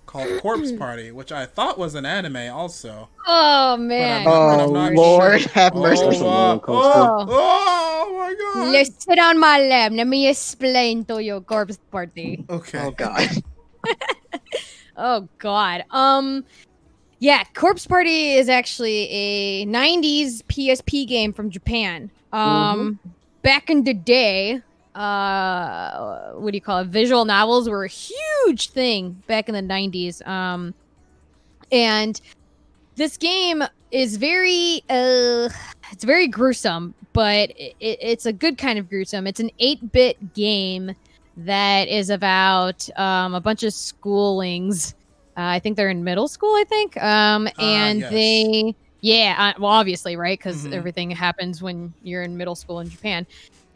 called 0.09 0.41
Corpse 0.41 0.73
Party, 0.81 1.13
which 1.13 1.31
I 1.31 1.47
thought 1.47 1.79
was 1.79 1.95
an 1.95 2.05
anime 2.05 2.51
also. 2.51 3.09
Oh 3.29 3.77
man. 3.77 4.25
But 4.25 4.59
I'm 4.59 4.71
Oh 4.71 4.73
not 4.73 4.93
Lord, 4.95 5.41
sure. 5.43 5.51
have 5.53 5.75
mercy. 5.77 6.03
Oh, 6.03 6.27
uh, 6.27 6.59
roller 6.59 6.61
oh, 6.67 7.27
oh 7.29 8.17
my 8.19 8.35
god. 8.35 8.73
Let's 8.73 9.05
sit 9.05 9.19
on 9.21 9.39
my 9.39 9.61
lap. 9.61 9.93
Let 9.95 10.09
me 10.09 10.27
explain 10.27 11.05
to 11.05 11.23
you, 11.23 11.41
corpse 11.43 11.79
party. 11.93 12.45
Okay. 12.51 12.79
Oh 12.81 12.91
God. 12.91 13.29
Oh 14.99 15.29
God. 15.39 15.85
Um, 15.91 16.45
yeah, 17.21 17.45
Corpse 17.55 17.87
Party 17.87 18.33
is 18.35 18.49
actually 18.49 19.09
a 19.11 19.67
'90s 19.67 20.43
PSP 20.51 21.07
game 21.07 21.33
from 21.33 21.51
Japan. 21.51 22.11
Um, 22.33 22.99
back 23.43 23.71
in 23.71 23.85
the 23.85 23.95
day, 23.95 24.61
uh, 24.99 26.33
what 26.33 26.51
do 26.51 26.57
you 26.57 26.61
call 26.61 26.79
it? 26.81 26.89
Visual 26.89 27.25
novels 27.25 27.69
were 27.69 27.85
a 27.85 27.89
huge 27.89 28.71
thing 28.71 29.23
back 29.27 29.49
in 29.49 29.55
the 29.55 29.63
'90s. 29.63 30.27
Um, 30.27 30.75
and 31.71 32.21
this 32.97 33.17
game 33.17 33.63
is 33.91 34.17
very 34.17 34.83
uh, 34.91 35.49
it's 35.93 36.05
very 36.05 36.29
gruesome, 36.29 36.95
but 37.13 37.51
it, 37.57 37.75
it's 37.81 38.27
a 38.27 38.33
good 38.33 38.59
kind 38.59 38.79
of 38.79 38.89
gruesome. 38.89 39.27
It's 39.27 39.41
an 39.41 39.51
8-bit 39.61 40.35
game 40.35 40.95
that 41.39 41.89
is 41.89 42.11
about 42.11 42.89
um, 42.99 43.35
a 43.35 43.41
bunch 43.41 43.63
of 43.63 43.73
schoolings. 43.73 44.93
Uh, 45.37 45.43
I 45.55 45.61
think 45.61 45.77
they're 45.77 45.91
in 45.91 46.03
middle 46.03 46.27
school. 46.27 46.51
I 46.55 46.65
think, 46.69 46.97
um, 46.97 47.47
Ah, 47.59 47.63
and 47.63 48.01
yes. 48.01 48.11
they, 48.11 48.75
yeah, 49.01 49.53
uh, 49.57 49.61
well, 49.61 49.71
obviously, 49.71 50.17
right? 50.17 50.37
Because 50.37 50.67
Mhm. 50.67 50.73
everything 50.73 51.11
happens 51.13 51.63
when 51.63 51.95
you're 52.03 52.25
in 52.25 52.37
middle 52.37 52.57
school 52.57 52.81
in 52.81 52.91
Japan. 52.91 53.25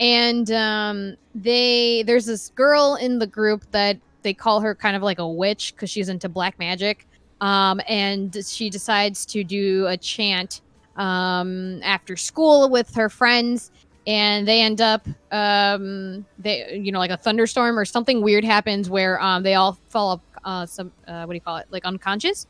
And 0.03 0.51
um, 0.51 1.17
they, 1.33 2.03
there's 2.03 2.27
this 2.27 2.49
girl 2.51 2.97
in 3.01 3.21
the 3.21 3.27
group 3.27 3.63
that 3.71 3.99
they 4.23 4.35
call 4.35 4.61
her 4.61 4.75
kind 4.75 4.97
of 4.97 5.03
like 5.03 5.21
a 5.21 5.29
witch 5.29 5.75
because 5.75 5.91
she's 5.91 6.09
into 6.09 6.29
black 6.29 6.59
magic. 6.59 7.07
Um, 7.41 7.81
and 7.89 8.37
she 8.45 8.69
decides 8.69 9.25
to 9.27 9.45
do 9.45 9.87
a 9.87 9.97
chant 9.97 10.61
um, 10.97 11.81
after 11.85 12.17
school 12.17 12.69
with 12.69 12.93
her 12.97 13.09
friends. 13.09 13.71
And 14.05 14.49
they 14.49 14.61
end 14.61 14.81
up 14.81 15.07
um 15.31 16.27
they 16.37 16.77
you 16.77 16.91
know 16.91 16.99
like 16.99 17.13
a 17.13 17.17
thunderstorm 17.17 17.79
or 17.79 17.85
something 17.85 18.21
weird 18.21 18.45
happens 18.45 18.91
where 18.91 19.21
um 19.23 19.45
they 19.45 19.55
all 19.55 19.79
fall 19.91 20.11
up 20.11 20.21
uh 20.45 20.67
some 20.67 20.91
uh 21.07 21.23
what 21.23 21.35
do 21.35 21.37
you 21.37 21.41
call 21.41 21.59
it? 21.59 21.69
Like 21.71 21.85
unconscious. 21.85 22.49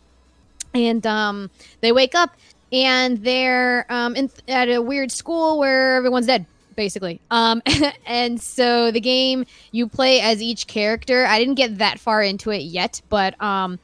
And 0.72 1.06
um 1.06 1.50
they 1.82 1.92
wake 1.92 2.14
up 2.14 2.34
and 2.72 3.22
they're 3.22 3.84
um 3.90 4.16
in 4.16 4.30
at 4.48 4.70
a 4.70 4.80
weird 4.80 5.12
school 5.12 5.58
where 5.58 5.96
everyone's 5.96 6.26
dead 6.26 6.46
basically 6.82 7.20
um 7.30 7.62
and 8.06 8.40
so 8.40 8.90
the 8.90 9.00
game 9.00 9.44
you 9.70 9.86
play 9.86 10.20
as 10.20 10.42
each 10.42 10.66
character 10.66 11.24
i 11.26 11.38
didn't 11.38 11.54
get 11.54 11.78
that 11.78 12.00
far 12.00 12.22
into 12.22 12.50
it 12.50 12.62
yet 12.62 13.00
but 13.08 13.40
um 13.40 13.78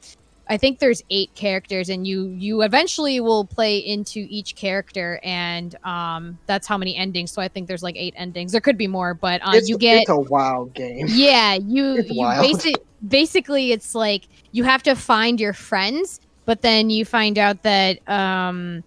I 0.49 0.57
think 0.57 0.79
there's 0.79 1.03
eight 1.11 1.33
characters, 1.35 1.89
and 1.89 2.07
you 2.07 2.29
you 2.29 2.63
eventually 2.63 3.19
will 3.19 3.45
play 3.45 3.77
into 3.77 4.25
each 4.29 4.55
character, 4.55 5.19
and 5.23 5.75
um, 5.85 6.39
that's 6.47 6.67
how 6.67 6.75
many 6.75 6.95
endings. 6.95 7.31
So 7.31 7.39
I 7.39 7.47
think 7.47 7.67
there's 7.67 7.83
like 7.83 7.95
eight 7.95 8.15
endings. 8.17 8.51
There 8.51 8.59
could 8.59 8.77
be 8.77 8.87
more, 8.87 9.13
but 9.13 9.41
uh, 9.41 9.51
it's, 9.53 9.69
you 9.69 9.77
get 9.77 10.01
it's 10.01 10.09
a 10.09 10.19
wild 10.19 10.73
game. 10.73 11.05
yeah 11.09 11.53
you 11.53 11.97
It's 11.97 12.09
you 12.09 12.73
basically 13.07 13.71
it's 13.71 13.93
like 13.93 14.23
you 14.51 14.63
have 14.63 14.81
to 14.83 14.95
find 14.95 15.39
your 15.39 15.53
friends, 15.53 16.19
but 16.45 16.63
then 16.63 16.89
you 16.89 17.05
find 17.05 17.37
out 17.37 17.61
that 17.61 17.99
um 18.09 18.83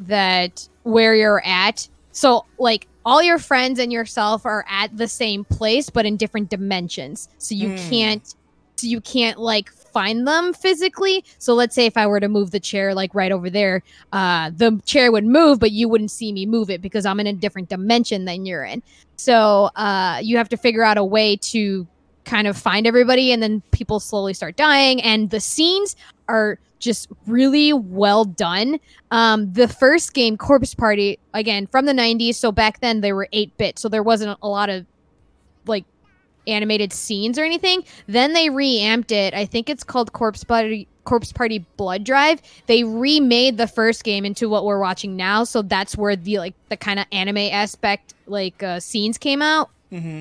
that 0.00 0.66
where 0.84 1.14
you're 1.14 1.42
at. 1.44 1.86
So 2.12 2.46
like 2.58 2.87
all 3.04 3.22
your 3.22 3.38
friends 3.38 3.78
and 3.78 3.92
yourself 3.92 4.44
are 4.44 4.64
at 4.68 4.96
the 4.96 5.08
same 5.08 5.44
place, 5.44 5.88
but 5.90 6.06
in 6.06 6.16
different 6.16 6.50
dimensions. 6.50 7.28
So 7.38 7.54
you 7.54 7.70
Hmm. 7.70 7.74
can't 7.74 8.22
so 8.78 8.86
you 8.86 9.00
can't 9.00 9.38
like 9.40 9.70
find 9.92 10.24
them 10.26 10.52
physically. 10.54 11.24
So 11.38 11.54
let's 11.54 11.74
say 11.74 11.86
if 11.86 11.96
I 11.96 12.06
were 12.06 12.20
to 12.20 12.28
move 12.28 12.52
the 12.52 12.60
chair 12.60 12.94
like 12.94 13.12
right 13.14 13.32
over 13.32 13.50
there, 13.50 13.82
uh 14.12 14.50
the 14.54 14.80
chair 14.86 15.10
would 15.10 15.24
move, 15.24 15.58
but 15.58 15.72
you 15.72 15.88
wouldn't 15.88 16.12
see 16.12 16.32
me 16.32 16.46
move 16.46 16.70
it 16.70 16.80
because 16.80 17.04
I'm 17.04 17.18
in 17.20 17.26
a 17.26 17.32
different 17.32 17.68
dimension 17.70 18.24
than 18.24 18.46
you're 18.46 18.64
in. 18.64 18.82
So 19.16 19.70
uh 19.74 20.20
you 20.22 20.36
have 20.36 20.48
to 20.50 20.56
figure 20.56 20.84
out 20.84 20.96
a 20.96 21.04
way 21.04 21.36
to 21.50 21.88
kind 22.24 22.46
of 22.46 22.56
find 22.58 22.86
everybody 22.86 23.32
and 23.32 23.42
then 23.42 23.62
people 23.72 23.98
slowly 24.00 24.34
start 24.34 24.54
dying 24.54 25.00
and 25.02 25.30
the 25.30 25.40
scenes 25.40 25.96
are 26.28 26.58
just 26.78 27.08
really 27.26 27.72
well 27.72 28.24
done. 28.24 28.78
Um, 29.10 29.52
the 29.52 29.68
first 29.68 30.14
game, 30.14 30.36
Corpse 30.36 30.74
Party, 30.74 31.18
again 31.34 31.66
from 31.66 31.86
the 31.86 31.92
'90s, 31.92 32.34
so 32.34 32.52
back 32.52 32.80
then 32.80 33.00
they 33.00 33.12
were 33.12 33.28
8-bit, 33.32 33.78
so 33.78 33.88
there 33.88 34.02
wasn't 34.02 34.38
a 34.42 34.48
lot 34.48 34.68
of 34.68 34.86
like 35.66 35.84
animated 36.46 36.92
scenes 36.92 37.38
or 37.38 37.44
anything. 37.44 37.84
Then 38.06 38.32
they 38.32 38.50
reamped 38.50 39.12
it. 39.12 39.34
I 39.34 39.44
think 39.44 39.68
it's 39.68 39.84
called 39.84 40.12
Corpse 40.12 40.44
Party. 40.44 40.88
Corpse 41.04 41.32
Party 41.32 41.64
Blood 41.78 42.04
Drive. 42.04 42.42
They 42.66 42.84
remade 42.84 43.56
the 43.56 43.66
first 43.66 44.04
game 44.04 44.26
into 44.26 44.46
what 44.46 44.66
we're 44.66 44.78
watching 44.78 45.16
now, 45.16 45.44
so 45.44 45.62
that's 45.62 45.96
where 45.96 46.16
the 46.16 46.38
like 46.38 46.54
the 46.68 46.76
kind 46.76 47.00
of 47.00 47.06
anime 47.12 47.38
aspect 47.38 48.12
like 48.26 48.62
uh, 48.62 48.78
scenes 48.78 49.16
came 49.16 49.40
out 49.40 49.70
hmm 49.90 50.20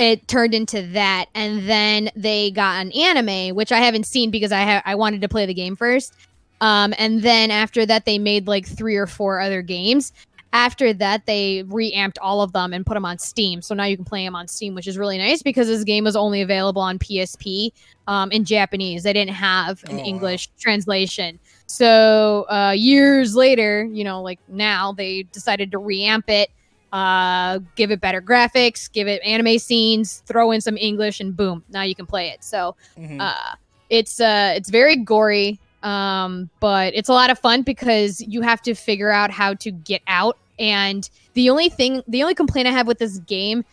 it 0.00 0.26
turned 0.26 0.54
into 0.54 0.80
that 0.82 1.26
and 1.34 1.68
then 1.68 2.10
they 2.16 2.50
got 2.50 2.80
an 2.84 2.90
anime 2.92 3.54
which 3.54 3.70
i 3.70 3.78
haven't 3.78 4.06
seen 4.06 4.30
because 4.30 4.50
i 4.50 4.62
ha- 4.62 4.82
i 4.86 4.94
wanted 4.94 5.20
to 5.20 5.28
play 5.28 5.46
the 5.46 5.54
game 5.54 5.76
first. 5.76 6.14
Um, 6.62 6.92
and 6.98 7.22
then 7.22 7.50
after 7.50 7.86
that 7.86 8.04
they 8.04 8.18
made 8.18 8.46
like 8.46 8.66
three 8.66 8.96
or 8.96 9.06
four 9.06 9.40
other 9.40 9.62
games. 9.62 10.12
After 10.52 10.92
that 10.94 11.24
they 11.26 11.62
reamped 11.68 12.18
all 12.18 12.42
of 12.42 12.52
them 12.52 12.72
and 12.74 12.84
put 12.84 12.94
them 12.94 13.04
on 13.04 13.18
steam. 13.18 13.62
So 13.62 13.74
now 13.74 13.84
you 13.84 13.96
can 13.96 14.04
play 14.04 14.24
them 14.24 14.34
on 14.34 14.48
steam 14.48 14.74
which 14.74 14.86
is 14.86 14.98
really 14.98 15.16
nice 15.16 15.42
because 15.42 15.68
this 15.68 15.84
game 15.84 16.04
was 16.04 16.16
only 16.16 16.42
available 16.42 16.82
on 16.82 16.98
psp 16.98 17.70
um, 18.08 18.30
in 18.32 18.44
japanese. 18.44 19.02
They 19.04 19.12
didn't 19.12 19.34
have 19.34 19.82
an 19.84 19.92
Oh, 19.92 19.96
wow. 19.98 20.04
english 20.04 20.48
translation. 20.58 21.38
So 21.66 22.46
uh, 22.50 22.74
years 22.76 23.34
later 23.36 23.84
you 23.84 24.04
know 24.04 24.20
like 24.22 24.40
now 24.48 24.92
they 24.92 25.22
decided 25.32 25.70
to 25.72 25.78
reamp 25.78 26.28
it 26.28 26.50
uh 26.92 27.58
give 27.76 27.90
it 27.90 28.00
better 28.00 28.20
graphics 28.20 28.90
give 28.92 29.06
it 29.06 29.22
anime 29.22 29.58
scenes 29.58 30.22
throw 30.26 30.50
in 30.50 30.60
some 30.60 30.76
english 30.76 31.20
and 31.20 31.36
boom 31.36 31.62
now 31.70 31.82
you 31.82 31.94
can 31.94 32.06
play 32.06 32.28
it. 32.30 32.42
So 32.42 32.74
hmm 32.96 33.20
uh 33.20 33.54
it's 33.90 34.20
uh 34.20 34.52
it's 34.56 34.70
very 34.70 34.96
gory 34.96 35.58
um 35.82 36.50
but 36.60 36.94
it's 36.94 37.08
a 37.08 37.12
lot 37.12 37.30
of 37.30 37.38
fun 37.38 37.62
because 37.62 38.20
you 38.20 38.40
have 38.42 38.60
to 38.62 38.74
figure 38.74 39.10
out 39.10 39.30
how 39.30 39.54
to 39.54 39.70
get 39.70 40.02
out. 40.06 40.36
And 40.58 41.08
the 41.34 41.48
only 41.50 41.68
thing 41.68 42.02
the 42.06 42.22
only 42.22 42.34
complaint 42.34 42.68
i 42.68 42.70
have 42.70 42.86
with 42.86 42.98
this 42.98 43.18
game 43.20 43.64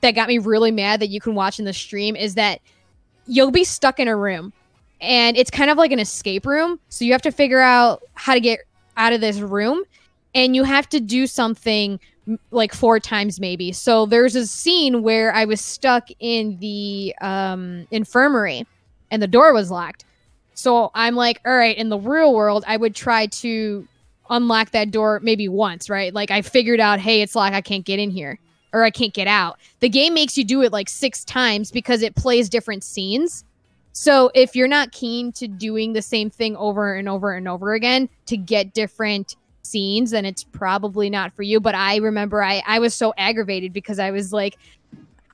that 0.00 0.12
got 0.12 0.28
me 0.28 0.38
really 0.38 0.70
mad 0.70 1.00
that 1.00 1.08
you 1.08 1.20
can 1.20 1.34
watch 1.34 1.58
in 1.58 1.64
the 1.64 1.72
stream 1.72 2.16
is 2.16 2.34
that 2.34 2.60
you'll 3.26 3.50
be 3.52 3.64
stuck 3.64 4.00
in 4.00 4.08
a 4.08 4.16
room. 4.16 4.52
And 5.00 5.36
it's 5.36 5.50
kind 5.50 5.70
of 5.70 5.78
like 5.78 5.92
an 5.92 5.98
escape 5.98 6.44
room. 6.46 6.78
So 6.88 7.04
you 7.04 7.12
have 7.12 7.22
to 7.22 7.30
figure 7.32 7.60
out 7.60 8.02
how 8.14 8.34
to 8.34 8.40
get 8.40 8.60
out 8.96 9.12
of 9.12 9.20
this 9.20 9.38
room. 9.38 9.82
And 10.34 10.56
you 10.56 10.64
have 10.64 10.88
to 10.90 11.00
do 11.00 11.26
something 11.26 12.00
like 12.50 12.72
four 12.72 13.00
times 13.00 13.40
maybe. 13.40 13.72
So 13.72 14.06
there's 14.06 14.36
a 14.36 14.46
scene 14.46 15.02
where 15.02 15.34
i 15.34 15.44
was 15.44 15.60
stuck 15.60 16.08
in 16.20 16.58
the 16.60 17.14
um 17.20 17.86
infirmary 17.90 18.66
and 19.10 19.20
the 19.22 19.26
door 19.26 19.52
was 19.52 19.70
locked. 19.70 20.04
So 20.54 20.90
i'm 20.94 21.14
like 21.16 21.40
all 21.44 21.56
right 21.56 21.76
in 21.76 21.88
the 21.88 21.98
real 21.98 22.32
world 22.34 22.64
i 22.66 22.76
would 22.76 22.94
try 22.94 23.26
to 23.26 23.86
unlock 24.30 24.70
that 24.70 24.90
door 24.90 25.20
maybe 25.22 25.48
once 25.48 25.90
right? 25.90 26.14
Like 26.14 26.30
i 26.30 26.42
figured 26.42 26.80
out 26.80 27.00
hey 27.00 27.22
it's 27.22 27.34
locked 27.34 27.54
i 27.54 27.60
can't 27.60 27.84
get 27.84 27.98
in 27.98 28.10
here 28.10 28.38
or 28.72 28.84
i 28.84 28.90
can't 28.90 29.14
get 29.14 29.26
out. 29.26 29.58
The 29.80 29.88
game 29.88 30.14
makes 30.14 30.38
you 30.38 30.44
do 30.44 30.62
it 30.62 30.72
like 30.72 30.88
six 30.88 31.24
times 31.24 31.70
because 31.70 32.02
it 32.02 32.14
plays 32.14 32.48
different 32.48 32.84
scenes. 32.84 33.44
So 33.92 34.30
if 34.34 34.56
you're 34.56 34.68
not 34.68 34.92
keen 34.92 35.32
to 35.32 35.46
doing 35.46 35.92
the 35.92 36.00
same 36.02 36.30
thing 36.30 36.56
over 36.56 36.94
and 36.94 37.08
over 37.08 37.32
and 37.32 37.46
over 37.46 37.74
again 37.74 38.08
to 38.26 38.36
get 38.38 38.72
different 38.72 39.36
scenes, 39.62 40.10
then 40.10 40.24
it's 40.24 40.44
probably 40.44 41.08
not 41.10 41.32
for 41.34 41.42
you. 41.42 41.60
But 41.60 41.74
I 41.74 41.96
remember 41.96 42.42
I, 42.42 42.62
I 42.66 42.78
was 42.78 42.94
so 42.94 43.14
aggravated 43.16 43.72
because 43.72 43.98
I 43.98 44.10
was 44.10 44.32
like, 44.32 44.58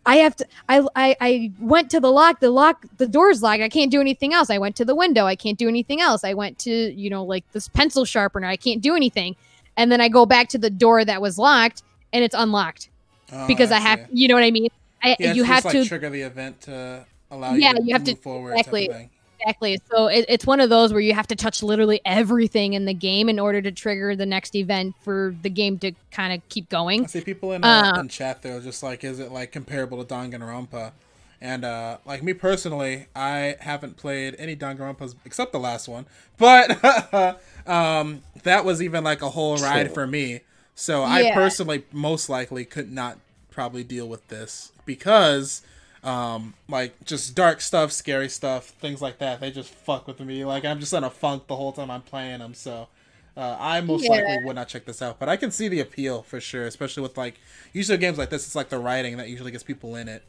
I 0.06 0.16
have 0.16 0.36
to. 0.36 0.46
I, 0.68 0.86
I 0.96 1.16
I 1.20 1.52
went 1.60 1.90
to 1.90 2.00
the 2.00 2.10
lock. 2.10 2.40
The 2.40 2.50
lock. 2.50 2.86
The 2.96 3.06
door's 3.06 3.42
locked. 3.42 3.60
I 3.60 3.68
can't 3.68 3.90
do 3.90 4.00
anything 4.00 4.32
else. 4.32 4.48
I 4.48 4.56
went 4.59 4.74
to 4.76 4.84
the 4.84 4.94
window. 4.94 5.26
I 5.26 5.36
can't 5.36 5.59
do 5.59 5.68
anything 5.68 6.00
else. 6.00 6.24
I 6.24 6.32
went 6.34 6.59
to 6.60 6.70
you 6.70 7.10
know 7.10 7.24
like 7.24 7.44
this 7.52 7.68
pencil 7.68 8.05
sharpener. 8.06 8.46
I 8.46 8.56
can't 8.56 8.80
do 8.80 8.94
anything. 8.96 9.36
And 9.76 9.92
then 9.92 10.00
I 10.00 10.09
go 10.09 10.24
back 10.24 10.48
to 10.50 10.59
the 10.59 10.70
door 10.70 11.05
that 11.05 11.20
was 11.20 11.36
locked, 11.38 11.82
and 12.12 12.24
it's 12.24 12.34
unlocked 12.34 12.88
Oh, 13.32 13.46
because 13.46 13.70
I 13.70 13.78
see. 13.78 13.84
have. 13.84 14.06
You 14.10 14.28
know 14.28 14.34
what 14.34 14.44
I 14.44 14.50
mean? 14.50 14.68
I, 15.02 15.14
Yeah, 15.18 15.32
you 15.34 15.44
have 15.44 15.68
to 15.70 15.84
trigger 15.84 16.09
the 16.10 16.22
event 16.22 16.62
to 16.62 17.05
allow 17.30 17.52
Yeah, 17.52 17.70
you 17.72 17.76
to 17.76 17.82
you 17.84 17.92
have 17.94 18.05
to- 18.05 18.14
forward. 18.16 18.52
exactly. 18.56 19.10
Thing. 19.44 19.55
Exactly. 19.55 19.78
So 19.90 20.06
it, 20.06 20.24
it's 20.28 20.47
one 20.47 20.60
of 20.60 20.70
those 20.70 20.93
where 20.93 21.01
you 21.01 21.15
have 21.15 21.27
to 21.28 21.36
touch 21.36 21.62
literally 21.62 22.01
everything 22.05 22.74
in 22.74 22.85
the 22.85 22.94
game 22.94 23.28
in 23.28 23.39
order 23.39 23.62
to 23.62 23.70
trigger 23.73 24.16
the 24.16 24.27
next 24.27 24.55
event 24.55 24.97
for 25.01 25.35
the 25.43 25.51
game 25.51 25.78
to 25.81 25.93
kind 26.10 26.32
of 26.32 26.48
keep 26.48 26.69
going. 26.69 27.05
I 27.05 27.06
see 27.06 27.20
people 27.20 27.52
in, 27.52 27.65
uh, 27.65 27.93
Uh, 27.94 28.01
in 28.01 28.09
chat 28.09 28.43
there 28.43 28.60
just 28.60 28.82
like, 28.82 29.05
is 29.05 29.19
it 29.20 29.31
like 29.32 29.52
comparable 29.52 30.02
to 30.05 30.15
Danganronpa? 30.15 30.93
And 31.40 31.65
uh, 31.65 31.98
like 32.05 32.23
me 32.23 32.32
personally, 32.35 33.06
I 33.15 33.56
haven't 33.60 33.97
played 33.97 34.35
any 34.39 34.56
Danganronpas 34.56 35.15
except 35.24 35.52
the 35.52 35.60
last 35.60 35.86
one, 35.89 36.06
but 36.36 36.82
um, 37.66 38.23
that 38.43 38.65
was 38.65 38.82
even 38.82 39.05
like 39.05 39.23
a 39.23 39.31
whole 39.31 39.56
ride 39.56 39.86
Sure. 39.86 39.94
for 39.94 40.06
me. 40.06 40.40
So 40.74 41.02
I 41.05 41.24
personally 41.32 41.85
most 41.93 42.28
likely 42.28 42.65
could 42.65 42.90
not 42.90 43.19
probably 43.51 43.85
deal 43.85 44.09
with 44.09 44.27
this 44.28 44.73
because 44.85 45.62
um 46.04 46.54
like 46.68 46.94
just 47.04 47.34
dark 47.34 47.60
stuff 47.60 47.90
scary 47.92 48.28
stuff 48.28 48.66
things 48.68 49.02
like 49.02 49.18
that 49.18 49.40
they 49.40 49.50
just 49.50 49.70
fuck 49.72 50.06
with 50.06 50.20
me 50.20 50.44
like 50.44 50.64
i'm 50.64 50.78
just 50.78 50.92
in 50.92 51.02
a 51.04 51.10
funk 51.10 51.46
the 51.48 51.56
whole 51.56 51.72
time 51.72 51.90
i'm 51.90 52.02
playing 52.02 52.38
them 52.38 52.54
so 52.54 52.88
uh, 53.36 53.56
i 53.58 53.80
most 53.80 54.08
Yeah. 54.08 54.08
likely 54.08 54.36
would 54.38 54.54
not 54.56 54.68
check 54.68 54.84
this 54.84 55.02
out 55.02 55.18
but 55.18 55.28
i 55.28 55.36
can 55.36 55.50
see 55.50 55.68
the 55.68 55.80
appeal 55.80 56.22
for 56.22 56.40
sure 56.40 56.64
especially 56.66 57.02
with 57.02 57.16
like 57.16 57.40
usually 57.72 57.98
games 57.98 58.16
like 58.18 58.30
this 58.30 58.46
it's 58.46 58.54
like 58.54 58.68
the 58.68 58.78
writing 58.78 59.16
that 59.16 59.28
usually 59.28 59.50
gets 59.50 59.64
people 59.64 59.96
in 59.96 60.08
it 60.08 60.22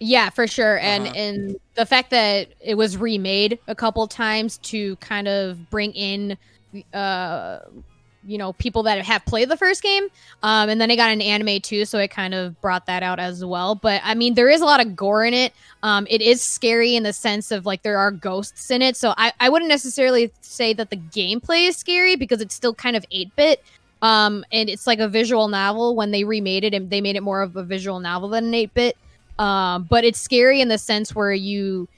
Yeah, 0.00 0.30
for 0.30 0.46
sure. 0.46 0.78
And 0.78 1.06
Uh-huh. 1.06 1.14
and 1.14 1.56
the 1.74 1.86
fact 1.86 2.10
that 2.10 2.48
it 2.60 2.74
was 2.76 2.96
remade 2.96 3.60
a 3.68 3.74
couple 3.74 4.06
times 4.08 4.58
to 4.58 4.96
kind 4.96 5.28
of 5.28 5.70
bring 5.70 5.92
in 5.92 6.36
uh 6.92 7.60
you 8.24 8.38
know 8.38 8.52
people 8.54 8.82
that 8.84 9.04
have 9.04 9.24
played 9.24 9.48
the 9.48 9.56
first 9.56 9.82
game 9.82 10.08
um 10.42 10.68
and 10.68 10.80
then 10.80 10.90
it 10.90 10.96
got 10.96 11.10
an 11.10 11.20
anime 11.20 11.60
too 11.60 11.84
so 11.84 11.98
it 11.98 12.08
kind 12.08 12.34
of 12.34 12.60
brought 12.60 12.86
that 12.86 13.02
out 13.02 13.18
as 13.18 13.44
well. 13.44 13.74
But 13.74 14.00
i 14.04 14.14
mean 14.14 14.34
there 14.34 14.48
is 14.48 14.60
a 14.60 14.64
lot 14.64 14.80
of 14.80 14.94
gore 14.96 15.24
in 15.24 15.34
it. 15.34 15.52
Um 15.82 16.06
it 16.10 16.22
is 16.22 16.42
scary 16.42 16.94
in 16.96 17.02
the 17.02 17.12
sense 17.12 17.50
of 17.50 17.66
like 17.66 17.82
there 17.82 17.98
are 17.98 18.10
ghosts 18.10 18.70
in 18.70 18.82
it 18.82 18.96
so 18.96 19.14
i 19.16 19.32
i 19.40 19.48
wouldn't 19.48 19.68
necessarily 19.68 20.32
say 20.40 20.72
that 20.72 20.90
the 20.90 20.96
gameplay 20.96 21.68
is 21.68 21.76
scary 21.76 22.16
because 22.16 22.40
it's 22.40 22.54
still 22.54 22.74
kind 22.74 22.96
of 22.96 23.04
8-bit 23.12 23.62
um 24.02 24.44
and 24.52 24.68
it's 24.68 24.86
like 24.86 24.98
a 24.98 25.08
visual 25.08 25.48
novel. 25.48 25.96
When 25.96 26.10
they 26.10 26.24
remade 26.24 26.64
it 26.64 26.74
and 26.74 26.90
they 26.90 27.00
made 27.00 27.16
it 27.16 27.22
more 27.22 27.42
of 27.42 27.56
a 27.56 27.62
visual 27.64 28.00
novel 28.00 28.28
than 28.28 28.46
an 28.46 28.52
8-bit 28.52 28.96
um, 29.38 29.84
but 29.84 30.04
it's 30.04 30.20
scary 30.20 30.60
in 30.60 30.68
the 30.68 30.78
sense 30.78 31.14
where 31.14 31.32
you 31.32 31.88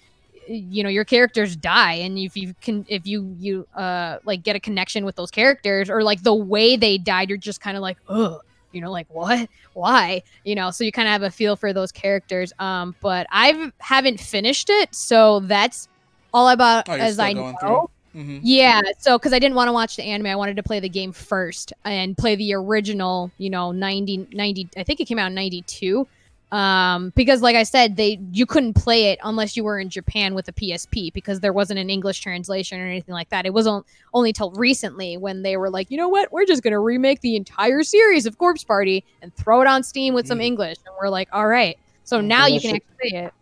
you 0.48 0.82
know 0.82 0.88
your 0.88 1.04
characters 1.04 1.56
die 1.56 1.94
and 1.94 2.18
if 2.18 2.36
you 2.36 2.54
can 2.60 2.84
if 2.88 3.06
you 3.06 3.34
you 3.38 3.66
uh 3.74 4.18
like 4.24 4.42
get 4.42 4.56
a 4.56 4.60
connection 4.60 5.04
with 5.04 5.16
those 5.16 5.30
characters 5.30 5.88
or 5.88 6.02
like 6.02 6.22
the 6.22 6.34
way 6.34 6.76
they 6.76 6.98
died 6.98 7.28
you're 7.28 7.38
just 7.38 7.60
kind 7.60 7.76
of 7.76 7.82
like 7.82 7.96
oh 8.08 8.40
you 8.72 8.80
know 8.80 8.90
like 8.90 9.06
what? 9.08 9.48
Why? 9.72 10.22
You 10.42 10.56
know 10.56 10.70
so 10.70 10.82
you 10.82 10.90
kind 10.90 11.06
of 11.06 11.12
have 11.12 11.22
a 11.22 11.30
feel 11.30 11.54
for 11.56 11.72
those 11.72 11.92
characters 11.92 12.52
um 12.58 12.94
but 13.00 13.26
i 13.30 13.70
haven't 13.78 14.18
finished 14.18 14.68
it 14.68 14.94
so 14.94 15.40
that's 15.40 15.88
all 16.32 16.48
about 16.48 16.88
oh 16.88 16.92
as 16.92 17.18
i 17.18 17.32
know 17.32 17.54
through? 17.60 17.90
hmm 18.12 18.38
yeah, 18.42 18.82
so 18.98 19.18
because 19.18 19.32
I 19.32 19.38
didn't 19.38 19.54
want 19.54 19.68
to 19.68 19.72
watch 19.72 19.96
the 19.96 20.02
anime, 20.02 20.26
I 20.26 20.36
wanted 20.36 20.56
to 20.56 20.62
play 20.62 20.78
the 20.78 20.88
game 20.88 21.12
first 21.12 21.72
and 21.84 22.16
play 22.16 22.36
the 22.36 22.52
original, 22.54 23.30
you 23.38 23.48
know, 23.48 23.72
90, 23.72 24.28
90 24.32 24.68
I 24.76 24.84
think 24.84 25.00
it 25.00 25.06
came 25.06 25.18
out 25.18 25.28
in 25.28 25.34
92. 25.34 26.06
Um, 26.55 27.12
because 27.16 27.43
like 27.43 27.56
I 27.56 27.64
said, 27.64 27.97
they 27.97 28.20
you 28.31 28.47
couldn't 28.47 28.74
play 28.74 29.06
it 29.06 29.18
unless 29.24 29.56
you 29.56 29.64
were 29.64 29.81
in 29.81 29.89
Japan 29.89 30.35
with 30.36 30.47
a 30.47 30.52
PSP 30.52 31.12
because 31.12 31.40
there 31.40 31.52
wasn't 31.52 31.81
an 31.81 31.90
English 31.90 32.20
translation 32.20 32.81
or 32.81 32.86
anything 32.86 33.12
like 33.12 33.28
that. 33.31 33.44
It 33.44 33.52
wasn't 33.52 33.85
only 34.12 34.32
till 34.32 34.52
recently 34.52 35.16
when 35.16 35.43
they 35.43 35.56
were 35.56 35.68
like, 35.68 35.90
you 35.90 35.97
know 35.97 36.09
what, 36.09 36.31
we're 36.32 36.47
just 36.47 36.62
gonna 36.62 36.78
remake 36.78 37.22
the 37.22 37.35
entire 37.35 37.82
series 37.82 38.24
of 38.24 38.39
Corpse 38.39 38.62
Party 38.62 39.05
and 39.20 39.35
throw 39.35 39.62
it 39.62 39.66
on 39.66 39.82
Steam 39.82 40.14
with 40.14 40.28
some 40.28 40.39
Mm. 40.39 40.44
English. 40.44 40.76
And 40.86 40.94
we're 41.01 41.09
like, 41.09 41.28
all 41.32 41.48
right. 41.48 41.76
So 42.05 42.20
now 42.20 42.47
you 42.47 42.60
can 42.60 42.70
you- 42.70 42.76
actually 42.76 43.10
play 43.10 43.18
it. 43.24 43.35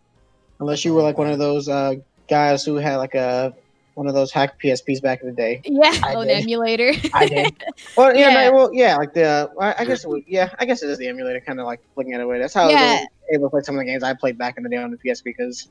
Unless 0.59 0.83
you 0.83 0.95
were 0.95 1.03
like 1.03 1.17
one 1.19 1.29
of 1.29 1.37
those 1.37 1.69
uh, 1.69 1.93
guys 2.27 2.65
who 2.65 2.77
had 2.77 2.95
like 2.97 3.13
a 3.13 3.53
one 3.95 4.07
of 4.07 4.13
those 4.13 4.31
hack 4.31 4.59
PSPs 4.61 5.01
back 5.01 5.21
in 5.21 5.27
the 5.27 5.33
day. 5.35 5.61
Yeah, 5.65 5.93
I 6.03 6.15
oh, 6.15 6.21
an 6.21 6.27
did. 6.27 6.41
emulator. 6.41 6.91
I 7.13 7.27
did. 7.27 7.53
Well, 7.95 8.15
yeah, 8.15 8.29
Yeah. 8.29 8.49
no, 8.49 8.53
well, 8.53 8.69
yeah, 8.73 8.95
like 8.97 9.13
the 9.13 9.51
I 9.61 9.75
I 9.79 9.85
guess 9.85 10.03
it 10.03 10.07
would, 10.09 10.23
yeah, 10.25 10.49
I 10.57 10.65
guess 10.65 10.81
it 10.81 10.89
is 10.89 10.97
the 10.97 11.07
emulator, 11.07 11.39
kind 11.41 11.59
of 11.59 11.67
like 11.67 11.79
looking 11.95 12.13
at 12.13 12.21
it. 12.21 12.27
Way 12.27 12.39
that's 12.39 12.53
how 12.53 12.69
I 12.69 12.71
Yeah. 12.71 12.91
was 12.93 13.07
able 13.31 13.45
to 13.45 13.49
play 13.51 13.61
some 13.61 13.75
of 13.75 13.79
the 13.79 13.85
games 13.85 14.01
I 14.01 14.15
played 14.15 14.35
back 14.37 14.55
in 14.57 14.63
the 14.63 14.69
day 14.69 14.77
on 14.77 14.89
the 14.89 14.97
PSP. 14.97 15.25
Because, 15.25 15.67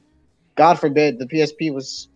God 0.56 0.78
forbid, 0.78 1.18
the 1.18 1.26
PSP 1.26 1.74
was. 1.74 2.08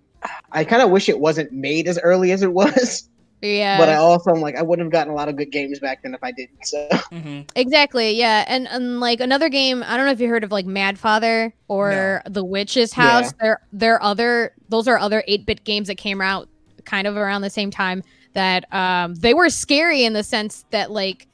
I 0.53 0.65
kind 0.65 0.81
of 0.83 0.91
wish 0.91 1.09
it 1.09 1.19
wasn't 1.19 1.51
made 1.53 1.89
as 1.89 1.99
early 1.99 2.31
as 2.33 2.43
it 2.43 2.53
was, 2.53 3.09
yeah. 3.43 3.79
but 3.79 3.89
I 3.89 3.97
also 3.97 4.31
am 4.31 4.41
like 4.41 4.57
I 4.57 4.63
wouldn't 4.63 4.87
have 4.87 4.93
gotten 4.93 5.13
a 5.13 5.17
lot 5.17 5.29
of 5.29 5.37
good 5.37 5.51
games 5.51 5.79
back 5.79 6.03
then 6.03 6.15
if 6.15 6.23
I 6.23 6.33
didn't. 6.33 6.65
So 6.65 6.89
hmm 7.11 7.41
Exactly, 7.55 8.13
yeah, 8.13 8.45
and 8.49 8.69
and 8.69 9.01
like 9.01 9.21
another 9.21 9.49
game, 9.49 9.83
I 9.87 9.97
don't 9.97 10.07
know 10.07 10.13
if 10.13 10.21
you 10.21 10.29
heard 10.29 10.45
of 10.45 10.53
like 10.53 10.67
Mad 10.67 10.99
Father 10.99 11.55
or 11.69 12.23
The 12.29 12.45
Witch's 12.45 12.93
House. 12.93 13.33
They're 13.41 13.61
they're 13.73 14.03
other 14.03 14.53
those 14.69 14.89
are 14.89 14.99
other 14.99 15.23
eight 15.27 15.47
bit 15.47 15.65
games 15.65 15.89
that 15.89 15.97
came 15.97 16.21
out 16.21 16.49
kind 16.85 17.07
of 17.07 17.17
around 17.17 17.43
the 17.43 17.51
same 17.51 17.71
time 17.71 18.03
that 18.35 18.73
um 18.73 19.15
they 19.17 19.35
were 19.35 19.49
scary 19.49 20.05
in 20.05 20.13
the 20.13 20.23
sense 20.23 20.65
that 20.71 20.91
like 20.91 21.27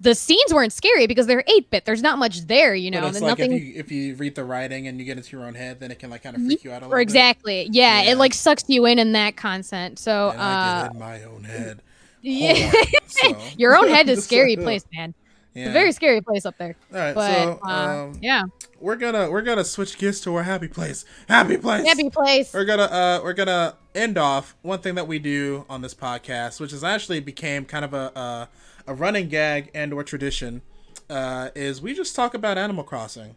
the 0.00 0.14
scenes 0.14 0.54
weren't 0.54 0.72
scary 0.72 1.06
because 1.06 1.26
they're 1.26 1.44
eight 1.48 1.70
bit. 1.70 1.84
There's 1.84 2.02
not 2.02 2.18
much 2.18 2.42
there, 2.46 2.74
you 2.74 2.90
know. 2.90 3.00
but 3.00 3.08
it's 3.08 3.20
like 3.20 3.38
nothing 3.38 3.52
if 3.52 3.62
you 3.62 3.72
if 3.76 3.90
you 3.92 4.14
read 4.14 4.34
the 4.34 4.44
writing 4.44 4.86
and 4.86 4.98
you 4.98 5.04
get 5.04 5.16
into 5.16 5.36
your 5.36 5.46
own 5.46 5.54
head 5.54 5.80
then 5.80 5.90
it 5.90 5.98
can 5.98 6.10
like 6.10 6.22
kind 6.22 6.36
of 6.36 6.42
freak 6.42 6.62
you 6.64 6.70
out 6.70 6.82
a 6.82 6.86
little 6.86 6.94
or 6.94 7.00
exactly, 7.00 7.68
yeah, 7.72 8.02
Yeah. 8.02 8.12
It 8.12 8.18
like 8.18 8.34
sucks 8.34 8.64
you 8.68 8.86
in 8.86 8.98
in 8.98 9.12
that 9.12 9.36
content. 9.36 9.98
So 9.98 10.30
bit 10.30 10.34
and 10.34 10.42
I 10.42 10.78
uh, 10.78 10.82
get 10.84 10.92
in 10.92 10.98
my 11.00 11.22
own 11.24 11.44
head 11.44 11.82
yeah, 12.22 12.72
so. 13.06 13.36
your 13.56 13.76
own 13.76 13.88
head 13.88 14.08
is 14.08 14.24
scary 14.30 14.56
place, 14.56 14.84
man. 14.92 15.14
yeah. 15.54 15.62
It's 15.62 15.70
a 15.70 15.72
very 15.72 15.92
scary 15.92 16.20
place 16.20 16.44
up 16.46 16.56
there. 16.58 16.76
all 16.92 16.98
right 16.98 17.14
But 17.14 17.34
so 17.42 17.60
uh, 17.64 17.70
um 17.70 18.18
yeah, 18.20 18.42
we're 18.80 18.96
gonna 18.96 19.30
we're 19.30 19.42
gonna 19.42 19.64
switch 19.64 19.98
gears 19.98 20.20
to 20.22 20.34
our 20.36 20.42
happy 20.44 20.68
place 20.68 21.04
happy 21.28 21.56
place 21.56 21.86
happy 21.86 22.10
place. 22.10 22.52
we're 22.54 22.64
gonna 22.64 22.82
uh 22.84 23.20
we're 23.24 23.32
gonna 23.34 23.74
end 23.94 24.16
off 24.18 24.56
one 24.62 24.78
thing 24.80 24.94
that 24.94 25.08
we 25.08 25.18
do 25.18 25.64
on 25.68 25.80
this 25.82 25.94
podcast 25.94 26.60
which 26.60 26.70
has 26.70 26.84
actually 26.84 27.18
became 27.20 27.64
kind 27.64 27.84
of 27.84 27.92
a 27.94 28.12
a, 28.14 28.48
a 28.88 28.94
running 28.94 29.28
gag 29.28 29.70
and 29.74 29.92
or 29.92 30.02
tradition 30.02 30.62
uh 31.10 31.50
is 31.54 31.80
we 31.80 31.94
just 31.94 32.16
talk 32.16 32.34
about 32.34 32.58
animal 32.58 32.82
crossing 32.82 33.36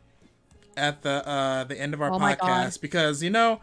at 0.75 1.03
the 1.03 1.27
uh 1.27 1.63
the 1.65 1.79
end 1.79 1.93
of 1.93 2.01
our 2.01 2.11
Oh 2.11 2.17
podcast 2.17 2.81
because 2.81 3.21
you 3.21 3.29
know 3.29 3.61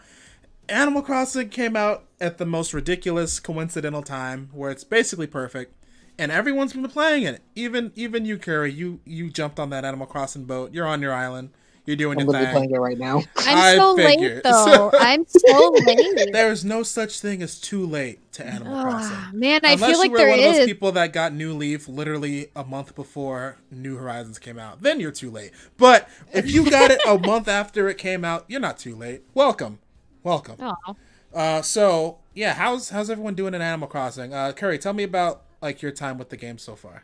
animal 0.69 1.02
crossing 1.02 1.48
came 1.48 1.74
out 1.74 2.05
at 2.20 2.39
the 2.39 2.47
most 2.47 2.73
ridiculous 2.74 3.40
coincidental 3.40 4.02
time 4.02 4.51
where 4.52 4.70
it's 4.70 4.85
basically 4.85 5.27
perfect 5.27 5.74
and 6.19 6.32
everyone's 6.32 6.73
been 6.73 6.89
playing 6.89 7.23
it. 7.23 7.40
Even 7.55 7.93
even 7.94 8.24
you 8.24 8.39
curry 8.39 8.73
you 8.73 9.01
you 9.05 9.31
jumped 9.31 9.59
on 9.59 9.70
that 9.70 9.85
animal 9.85 10.06
crossing 10.06 10.44
boat. 10.44 10.74
You're 10.74 10.86
on 10.86 11.01
your 11.01 11.12
island 11.12 11.51
you're 11.89 11.97
doing 11.97 12.20
I'm 12.20 12.27
your 12.27 12.32
literally 12.35 12.47
thing 12.48 12.55
playing 12.55 12.70
it 12.73 12.78
right 12.78 12.98
now. 12.98 13.23
I'm 13.39 13.56
I 13.56 13.77
so 13.77 13.97
figured. 13.97 14.35
late 14.35 14.43
though. 14.44 14.90
I'm 14.93 15.24
so 15.27 15.74
late. 15.86 16.32
There 16.35 16.52
is 16.52 16.62
no 16.62 16.82
such 16.82 17.19
thing 17.20 17.40
as 17.40 17.59
too 17.59 17.86
late 17.86 18.31
to 18.32 18.47
Animal 18.47 18.82
Crossing. 18.82 19.10
Ah, 19.10 19.31
man, 19.32 19.60
I 19.65 19.73
Unless 19.73 19.90
feel 19.90 19.98
like 19.98 20.09
you 20.09 20.12
were 20.12 20.19
there 20.19 20.28
one 20.28 20.39
of 20.39 20.55
those 20.55 20.66
people 20.66 20.93
that 20.93 21.15
got 21.15 21.32
New 21.32 21.55
Leaf 21.55 21.89
literally 21.89 22.51
a 22.55 22.62
month 22.62 22.94
before 22.94 23.56
New 23.70 23.97
Horizons 23.97 24.39
came 24.39 24.59
out, 24.59 24.82
then 24.82 25.01
you're 25.01 25.10
too 25.10 25.31
late. 25.31 25.52
But 25.78 26.06
if 26.31 26.51
you 26.51 26.69
got 26.70 26.90
it 26.90 27.01
a 27.06 27.19
month 27.27 27.48
after 27.48 27.89
it 27.89 27.97
came 27.97 28.23
out, 28.23 28.44
you're 28.48 28.60
not 28.60 28.78
too 28.78 28.94
late. 28.94 29.23
Welcome, 29.32 29.78
welcome. 30.23 30.56
Oh. 30.60 30.97
Uh, 31.32 31.62
so 31.62 32.19
yeah, 32.35 32.52
how's 32.52 32.90
how's 32.90 33.09
everyone 33.09 33.35
doing 33.35 33.55
in 33.55 33.62
Animal 33.62 33.89
Crossing? 33.89 34.35
Uh, 34.35 34.52
Curry, 34.52 34.77
tell 34.77 34.93
me 34.93 35.05
about 35.05 35.44
like 35.62 35.81
your 35.81 35.93
time 35.93 36.19
with 36.19 36.28
the 36.28 36.36
game 36.36 36.59
so 36.59 36.77
far. 36.77 37.02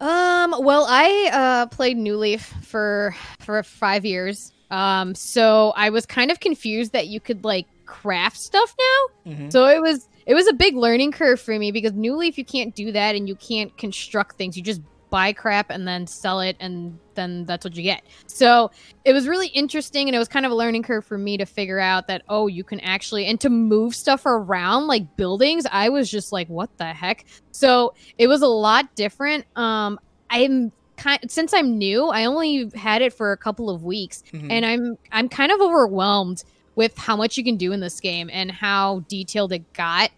Um, 0.00 0.54
well, 0.60 0.86
I 0.88 1.30
uh 1.32 1.66
played 1.66 1.96
New 1.96 2.16
Leaf 2.16 2.54
for 2.62 3.14
for 3.40 3.62
5 3.62 4.04
years. 4.04 4.52
Um, 4.70 5.14
so 5.14 5.72
I 5.76 5.90
was 5.90 6.06
kind 6.06 6.30
of 6.30 6.40
confused 6.40 6.92
that 6.92 7.08
you 7.08 7.20
could 7.20 7.44
like 7.44 7.66
craft 7.86 8.36
stuff 8.38 8.74
now. 8.78 9.32
Mhm. 9.32 9.52
So 9.52 9.66
it 9.66 9.82
was 9.82 10.08
it 10.26 10.34
was 10.34 10.46
a 10.46 10.52
big 10.52 10.76
learning 10.76 11.12
curve 11.12 11.40
for 11.40 11.58
me 11.58 11.72
because 11.72 11.92
New 11.92 12.16
Leaf 12.16 12.38
you 12.38 12.44
can't 12.44 12.74
do 12.74 12.92
that 12.92 13.14
and 13.16 13.28
you 13.28 13.34
can't 13.34 13.76
construct 13.76 14.36
things. 14.36 14.56
You 14.56 14.62
just 14.62 14.80
buy 15.10 15.32
crap 15.32 15.70
and 15.70 15.86
then 15.86 16.06
sell 16.06 16.40
it 16.40 16.56
and 16.60 16.98
then 17.14 17.44
that's 17.44 17.64
what 17.64 17.76
you 17.76 17.82
get. 17.82 18.02
So 18.26 18.70
it 19.04 19.12
was 19.12 19.26
really 19.28 19.48
interesting 19.48 20.08
and 20.08 20.14
it 20.14 20.18
was 20.18 20.28
kind 20.28 20.46
of 20.46 20.52
a 20.52 20.54
learning 20.54 20.84
curve 20.84 21.04
for 21.04 21.18
me 21.18 21.36
to 21.36 21.44
figure 21.44 21.78
out 21.80 22.06
that 22.06 22.22
oh 22.28 22.46
you 22.46 22.64
can 22.64 22.80
actually 22.80 23.26
and 23.26 23.40
to 23.40 23.50
move 23.50 23.94
stuff 23.94 24.24
around 24.24 24.86
like 24.86 25.16
buildings. 25.16 25.66
I 25.70 25.88
was 25.88 26.10
just 26.10 26.32
like 26.32 26.48
what 26.48 26.74
the 26.78 26.86
heck. 26.86 27.24
So 27.52 27.94
it 28.18 28.28
was 28.28 28.42
a 28.42 28.46
lot 28.48 28.94
different. 28.94 29.44
Um 29.56 29.98
I'm 30.30 30.72
kind 30.96 31.20
since 31.28 31.52
I'm 31.52 31.76
new, 31.76 32.06
I 32.08 32.24
only 32.26 32.70
had 32.74 33.02
it 33.02 33.12
for 33.12 33.32
a 33.32 33.36
couple 33.36 33.68
of 33.68 33.84
weeks 33.84 34.22
Mhm. 34.32 34.46
and 34.50 34.64
I'm 34.64 34.98
I'm 35.12 35.28
kind 35.28 35.50
of 35.52 35.60
overwhelmed 35.60 36.44
with 36.76 36.96
how 36.96 37.16
much 37.16 37.36
you 37.36 37.44
can 37.44 37.56
do 37.56 37.72
in 37.72 37.80
this 37.80 38.00
game 38.00 38.30
and 38.32 38.50
how 38.50 39.00
detailed 39.08 39.52
it 39.52 39.70
got. 39.72 40.10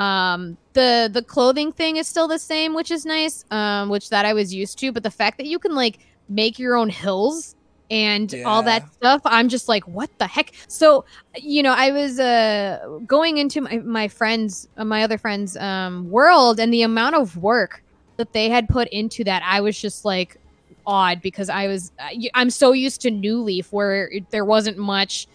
Um, 0.00 0.56
the 0.72 1.10
the 1.12 1.22
clothing 1.22 1.72
thing 1.72 1.96
is 1.96 2.08
still 2.08 2.26
the 2.26 2.38
same, 2.38 2.72
which 2.72 2.90
is 2.90 3.04
nice. 3.04 3.44
Um, 3.50 3.90
which 3.90 4.08
that 4.08 4.24
I 4.24 4.32
was 4.32 4.54
used 4.54 4.78
to, 4.78 4.92
but 4.92 5.02
the 5.02 5.10
fact 5.10 5.36
that 5.36 5.46
you 5.46 5.58
can 5.58 5.74
like 5.74 5.98
make 6.28 6.58
your 6.58 6.74
own 6.74 6.88
hills 6.88 7.54
and 7.90 8.32
yeah. 8.32 8.44
all 8.44 8.62
that 8.62 8.90
stuff. 8.94 9.20
I'm 9.24 9.48
just 9.48 9.68
like, 9.68 9.86
what 9.86 10.10
the 10.18 10.26
heck? 10.26 10.52
So, 10.68 11.04
you 11.36 11.62
know, 11.62 11.74
I 11.76 11.90
was 11.90 12.18
uh 12.18 12.98
going 13.06 13.38
into 13.38 13.60
my, 13.60 13.78
my 13.78 14.08
friends, 14.08 14.68
uh, 14.78 14.84
my 14.84 15.02
other 15.02 15.18
friends' 15.18 15.56
um 15.58 16.08
world, 16.10 16.60
and 16.60 16.72
the 16.72 16.82
amount 16.82 17.16
of 17.16 17.36
work 17.36 17.82
that 18.16 18.32
they 18.32 18.48
had 18.48 18.68
put 18.68 18.88
into 18.88 19.22
that, 19.24 19.42
I 19.44 19.60
was 19.60 19.78
just 19.78 20.04
like 20.04 20.38
odd 20.86 21.20
because 21.20 21.50
I 21.50 21.66
was 21.66 21.92
I'm 22.34 22.48
so 22.48 22.72
used 22.72 23.02
to 23.02 23.10
New 23.10 23.42
Leaf 23.42 23.70
where 23.70 24.10
there 24.30 24.46
wasn't 24.46 24.78
much 24.78 25.26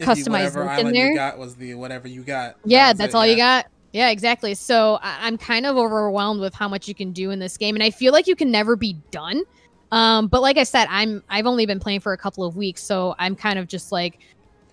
customized 0.00 0.80
in 0.80 0.92
there. 0.92 1.14
Got 1.14 1.38
was 1.38 1.54
the 1.54 1.74
whatever 1.76 2.08
you 2.08 2.22
got. 2.24 2.56
Yeah, 2.64 2.88
that 2.88 2.98
that's 2.98 3.14
it, 3.14 3.16
all 3.16 3.24
yeah. 3.24 3.32
you 3.32 3.38
got. 3.38 3.66
Yeah, 3.92 4.10
exactly. 4.10 4.54
So 4.54 4.98
I- 5.02 5.28
am 5.28 5.36
kind 5.38 5.66
of 5.66 5.76
overwhelmed 5.76 6.40
with 6.40 6.54
how 6.54 6.68
much 6.68 6.88
you 6.88 6.94
can 6.94 7.12
do 7.12 7.30
in 7.30 7.38
this 7.38 7.56
game, 7.56 7.76
and 7.76 7.82
I 7.82 7.90
feel 7.90 8.12
like 8.12 8.26
you 8.26 8.36
can 8.36 8.50
never 8.50 8.76
be 8.76 8.94
done. 9.10 9.42
Um, 9.90 10.28
but 10.28 10.40
like 10.40 10.56
I 10.56 10.64
said, 10.64 10.86
I'm 10.88 11.22
I've 11.28 11.46
only 11.46 11.66
been 11.66 11.80
playing 11.80 12.00
for 12.00 12.12
a 12.14 12.18
couple 12.18 12.44
of 12.44 12.56
weeks, 12.56 12.82
so 12.82 13.14
I'm 13.18 13.36
kind 13.36 13.58
of 13.58 13.68
just 13.68 13.92
like 13.92 14.18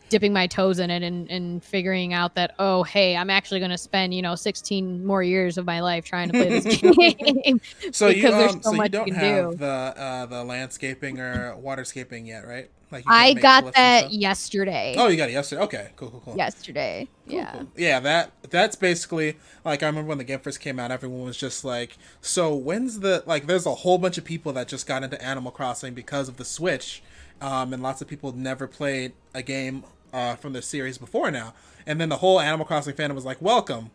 dipping 0.10 0.34
my 0.34 0.48
toes 0.48 0.80
in 0.80 0.90
it 0.90 1.04
and, 1.04 1.30
and 1.30 1.64
figuring 1.64 2.14
out 2.14 2.36
that 2.36 2.56
oh 2.60 2.84
hey 2.84 3.16
i'm 3.16 3.30
actually 3.30 3.60
going 3.60 3.72
to 3.72 3.78
spend 3.78 4.14
you 4.14 4.22
know 4.22 4.36
16 4.36 5.06
more 5.06 5.22
years 5.24 5.58
of 5.58 5.66
my 5.66 5.80
life 5.82 6.04
trying 6.04 6.30
to 6.30 6.34
play 6.34 6.60
this 6.60 6.82
game 7.46 7.62
so 7.92 8.08
you 8.08 8.28
um, 8.28 8.62
so, 8.62 8.72
so 8.72 8.84
you 8.84 8.90
don't 8.90 9.08
you 9.08 9.14
have 9.14 9.52
do. 9.52 9.58
the 9.58 9.66
uh, 9.66 10.26
the 10.26 10.44
landscaping 10.44 11.20
or 11.20 11.56
waterscaping 11.62 12.26
yet 12.28 12.46
right 12.48 12.72
like 12.92 13.04
i 13.08 13.34
got 13.34 13.74
that 13.74 14.12
yesterday 14.12 14.96
oh 14.98 15.08
you 15.08 15.18
got 15.18 15.30
it 15.30 15.34
yesterday 15.34 15.62
okay 15.62 15.90
cool 15.96 16.10
cool 16.10 16.22
cool 16.26 16.38
yesterday 16.38 17.08
cool, 17.28 17.38
yeah 17.38 17.52
cool. 17.52 17.68
yeah 17.76 18.00
that 18.00 18.32
that's 18.50 18.76
basically 18.76 19.38
like 19.64 19.84
i 19.84 19.86
remember 19.86 20.10
when 20.10 20.18
the 20.18 20.24
game 20.24 20.40
first 20.40 20.60
came 20.60 20.80
out 20.80 20.92
everyone 20.92 21.24
was 21.24 21.38
just 21.38 21.64
like 21.64 21.98
so 22.22 22.56
when's 22.56 23.00
the 23.00 23.24
like 23.26 23.46
there's 23.48 23.66
a 23.66 23.76
whole 23.76 23.98
bunch 23.98 24.18
of 24.18 24.26
people 24.26 24.52
that 24.54 24.68
just 24.68 24.88
got 24.88 25.04
into 25.04 25.22
animal 25.24 25.52
crossing 25.52 25.94
because 25.94 26.28
of 26.28 26.38
the 26.38 26.46
switch 26.46 27.02
um, 27.42 27.74
and 27.74 27.82
lots 27.82 28.02
of 28.02 28.08
people 28.08 28.32
never 28.34 28.68
played 28.68 29.14
a 29.34 29.42
game 29.42 29.84
uh, 30.14 30.36
from 30.36 30.54
the 30.54 30.62
series 30.62 30.98
before 30.98 31.32
now. 31.32 31.54
And 31.86 32.00
then 32.00 32.10
the 32.10 32.18
whole 32.18 32.40
Animal 32.40 32.66
Crossing 32.66 32.94
fandom 32.94 33.16
was 33.16 33.26
like, 33.26 33.42
"Welcome, 33.42 33.92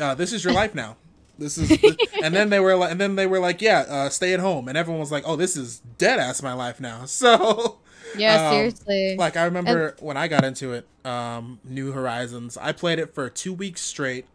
uh, 0.00 0.14
this 0.14 0.32
is 0.32 0.44
your 0.44 0.52
life 0.52 0.74
now. 0.74 0.96
This 1.38 1.58
is." 1.58 1.68
This. 1.68 1.96
and 2.22 2.34
then 2.34 2.50
they 2.50 2.60
were 2.60 2.76
like, 2.76 2.90
and 2.90 3.00
then 3.00 3.16
they 3.16 3.26
were 3.26 3.40
like, 3.40 3.60
"Yeah, 3.60 3.80
uh, 3.88 4.08
stay 4.08 4.32
at 4.32 4.40
home." 4.40 4.68
And 4.68 4.78
everyone 4.78 5.00
was 5.00 5.12
like, 5.12 5.24
"Oh, 5.26 5.36
this 5.36 5.56
is 5.56 5.80
dead 5.98 6.18
ass 6.18 6.42
my 6.42 6.52
life 6.52 6.80
now." 6.80 7.04
So. 7.06 7.78
Yeah, 8.16 8.48
um, 8.48 8.54
seriously. 8.54 9.16
Like 9.16 9.36
I 9.36 9.44
remember 9.44 9.88
and- 9.88 10.00
when 10.00 10.16
I 10.16 10.28
got 10.28 10.44
into 10.44 10.72
it, 10.72 10.86
um, 11.04 11.60
New 11.64 11.92
Horizons. 11.92 12.56
I 12.56 12.72
played 12.72 12.98
it 12.98 13.14
for 13.14 13.28
two 13.28 13.52
weeks 13.52 13.80
straight. 13.80 14.26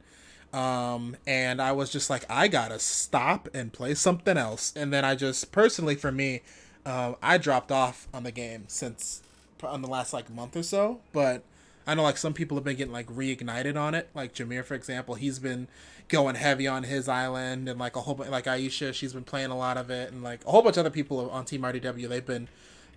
Um, 0.53 1.15
and 1.25 1.59
I 1.59 1.71
was 1.71 1.89
just 1.89 2.11
like, 2.11 2.25
I 2.29 2.47
gotta 2.47 2.77
stop 2.77 3.49
and 3.55 3.73
play 3.73 3.95
something 3.95 4.37
else. 4.37 4.71
And 4.75 4.93
then 4.93 5.03
I 5.03 5.15
just 5.15 5.51
personally, 5.51 5.95
for 5.95 6.11
me, 6.11 6.41
uh, 6.85 7.13
I 7.23 7.39
dropped 7.39 7.71
off 7.71 8.07
on 8.13 8.23
the 8.23 8.31
game 8.31 8.65
since 8.67 9.23
on 9.63 9.81
the 9.81 9.87
last 9.87 10.13
like 10.13 10.29
month 10.29 10.55
or 10.55 10.61
so, 10.63 10.99
but 11.11 11.43
I 11.87 11.95
know 11.95 12.03
like 12.03 12.17
some 12.17 12.33
people 12.33 12.55
have 12.57 12.63
been 12.63 12.75
getting 12.75 12.93
like 12.93 13.07
reignited 13.07 13.75
on 13.79 13.95
it. 13.95 14.09
Like 14.13 14.33
Jameer, 14.33 14.63
for 14.63 14.75
example, 14.75 15.15
he's 15.15 15.39
been 15.39 15.67
going 16.07 16.35
heavy 16.35 16.67
on 16.67 16.83
his 16.83 17.07
island, 17.07 17.67
and 17.67 17.79
like 17.79 17.95
a 17.95 18.01
whole 18.01 18.13
bunch 18.13 18.29
like 18.29 18.45
Aisha, 18.45 18.93
she's 18.93 19.13
been 19.13 19.23
playing 19.23 19.51
a 19.51 19.57
lot 19.57 19.77
of 19.77 19.89
it, 19.89 20.11
and 20.11 20.21
like 20.21 20.45
a 20.45 20.51
whole 20.51 20.61
bunch 20.61 20.75
of 20.77 20.81
other 20.81 20.89
people 20.89 21.29
on 21.31 21.45
Team 21.45 21.61
RDW, 21.61 22.07
they've 22.09 22.25
been 22.25 22.47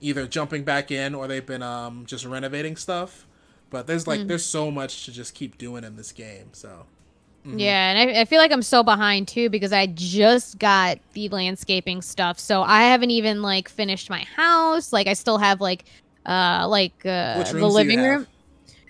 either 0.01 0.27
jumping 0.27 0.65
back 0.65 0.91
in 0.91 1.15
or 1.15 1.27
they've 1.27 1.47
been 1.47 1.63
um 1.63 2.05
just 2.07 2.25
renovating 2.25 2.77
stuff. 2.77 3.27
But 3.71 3.87
there's 3.87 4.07
like 4.07 4.21
mm. 4.21 4.29
there's 4.29 4.45
so 4.45 4.71
much 4.71 5.05
to 5.07 5.13
just 5.13 5.35
keep 5.35 5.59
doing 5.59 5.85
in 5.85 5.97
this 5.97 6.13
game, 6.13 6.51
so. 6.53 6.87
Mm-hmm. 7.47 7.61
Yeah, 7.61 7.91
and 7.93 8.11
I, 8.11 8.21
I, 8.23 8.25
feel 8.25 8.41
like 8.41 8.51
I'm 8.51 8.63
so 8.63 8.83
behind 8.83 9.29
too 9.29 9.49
because 9.49 9.73
I 9.73 9.87
just 9.87 10.59
got 10.59 10.99
the 11.13 11.29
landscaping 11.29 12.03
stuff, 12.03 12.41
so 12.41 12.63
I 12.63 12.83
haven't 12.83 13.13
even 13.13 13.41
like 13.41 13.69
finished 13.69 14.11
my 14.11 14.27
house. 14.35 14.93
Like 14.93 15.07
I 15.07 15.13
still 15.13 15.39
have 15.39 15.61
like 15.61 15.85
uh, 16.25 16.67
like 16.69 17.07
uh, 17.07 17.45
the 17.45 17.69
living 17.69 18.01
room. 18.01 18.27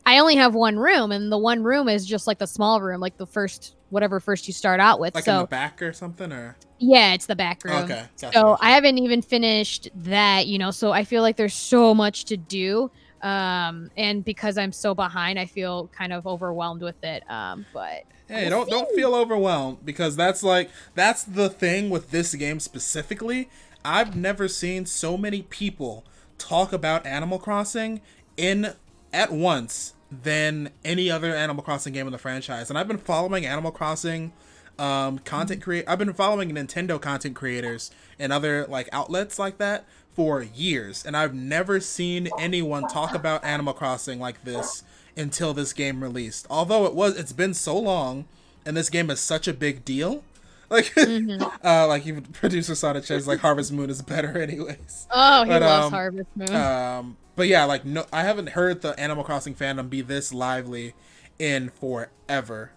I 0.07 0.21
only 0.21 0.37
have 0.37 0.55
one 0.55 0.79
room, 0.79 1.13
and 1.13 1.31
the 1.31 1.37
one 1.37 1.65
room 1.65 1.89
is 1.89 2.07
just 2.07 2.27
like 2.27 2.39
the 2.39 2.47
small 2.47 2.81
room, 2.81 3.01
like 3.01 3.19
the 3.19 3.27
first 3.27 3.75
whatever 3.91 4.21
first 4.21 4.47
you 4.47 4.55
start 4.55 4.81
out 4.81 5.01
with. 5.01 5.15
Like 5.15 5.25
so, 5.25 5.35
in 5.35 5.41
the 5.43 5.49
back 5.49 5.83
or 5.83 5.93
something, 5.93 6.33
or 6.33 6.57
yeah, 6.79 7.15
it's 7.15 7.27
the 7.27 7.37
back 7.37 7.65
room. 7.65 7.85
Okay, 7.85 8.07
gotcha, 8.19 8.33
so 8.35 8.43
gotcha. 8.43 8.65
I 8.65 8.71
haven't 8.71 8.99
even 8.99 9.23
finished 9.23 9.89
that, 9.95 10.47
you 10.47 10.59
know. 10.59 10.71
So 10.71 10.93
I 10.93 11.05
feel 11.05 11.23
like 11.23 11.37
there's 11.37 11.55
so 11.55 11.95
much 11.95 12.25
to 12.27 12.37
do, 12.37 12.91
um, 13.23 13.91
and 13.97 14.25
because 14.25 14.59
I'm 14.59 14.73
so 14.73 14.95
behind, 14.95 15.39
I 15.39 15.47
feel 15.47 15.89
kind 15.89 16.13
of 16.13 16.27
overwhelmed 16.27 16.83
with 16.83 17.03
it. 17.03 17.29
Um, 17.31 17.67
but 17.73 18.05
hey, 18.29 18.49
we'll 18.49 18.51
don't 18.51 18.65
see. 18.67 18.71
don't 18.71 18.95
feel 18.95 19.15
overwhelmed 19.15 19.85
because 19.85 20.17
that's 20.17 20.43
like 20.43 20.71
that's 20.95 21.25
the 21.25 21.49
thing 21.49 21.91
with 21.91 22.11
this 22.11 22.35
game 22.35 22.61
specifically. 22.61 23.49
I've 23.85 24.17
never 24.17 24.49
seen 24.49 24.85
so 24.85 25.17
many 25.17 25.43
people 25.43 26.05
talk 26.39 26.73
about 26.73 27.07
Animal 27.07 27.39
Crossing 27.39 28.01
in 28.37 28.75
at 29.13 29.33
once 29.33 29.95
than 30.11 30.71
any 30.85 31.11
other 31.11 31.35
Animal 31.35 31.63
Crossing 31.63 31.93
game 31.93 32.07
in 32.07 32.13
the 32.13 32.19
franchise. 32.19 32.69
And 32.69 32.79
I've 32.79 32.89
been 32.89 32.99
following 32.99 33.47
Animal 33.47 33.71
Crossing 33.71 34.33
um, 34.79 35.19
content 35.21 35.63
create. 35.63 35.85
I've 35.89 35.99
been 35.99 36.13
following 36.13 36.51
Nintendo 36.51 37.01
content 37.01 37.35
creators 37.35 37.91
and 38.19 38.33
other 38.33 38.67
like 38.67 38.89
outlets 38.93 39.39
like 39.39 39.59
that 39.59 39.85
for 40.15 40.43
years, 40.43 41.05
and 41.05 41.17
I've 41.17 41.35
never 41.35 41.81
seen 41.81 42.29
anyone 42.39 42.89
talk 42.89 43.15
about 43.15 43.45
Animal 43.45 43.75
Crossing 43.75 44.19
like 44.19 44.45
this 44.45 44.83
until 45.17 45.55
this 45.55 45.73
game 45.73 46.03
released. 46.03 46.47
Although 46.51 46.87
it 46.87 46.95
was, 46.95 47.17
it's 47.17 47.33
been 47.33 47.55
so 47.55 47.79
long, 47.79 48.27
and 48.65 48.77
this 48.77 48.91
game 48.91 49.11
is 49.11 49.21
such 49.21 49.47
a 49.49 49.55
big 49.55 49.85
deal 49.85 50.23
like, 50.71 50.87
mm-hmm. 50.95 51.43
uh, 51.67 51.87
like 51.87 52.07
even 52.07 52.23
producer 52.33 52.75
Sonic 52.75 53.05
says, 53.05 53.29
like 53.29 53.39
Harvest 53.39 53.73
Moon 53.73 53.89
is 53.89 54.03
better, 54.03 54.37
anyways. 54.39 55.07
Oh, 55.11 55.45
he 55.45 55.51
but, 55.51 55.63
loves 55.63 55.87
um, 55.87 55.93
Harvest 55.93 56.31
Moon. 56.35 56.55
Um, 56.55 57.17
but 57.37 57.47
yeah, 57.47 57.65
like 57.65 57.85
no, 57.85 58.05
I 58.13 58.23
haven't 58.23 58.51
heard 58.51 58.83
the 58.83 58.99
Animal 58.99 59.23
Crossing 59.23 59.55
fandom 59.55 59.89
be 59.89 60.01
this 60.01 60.35
lively 60.35 60.95
in 61.39 61.71
forever. 61.71 62.73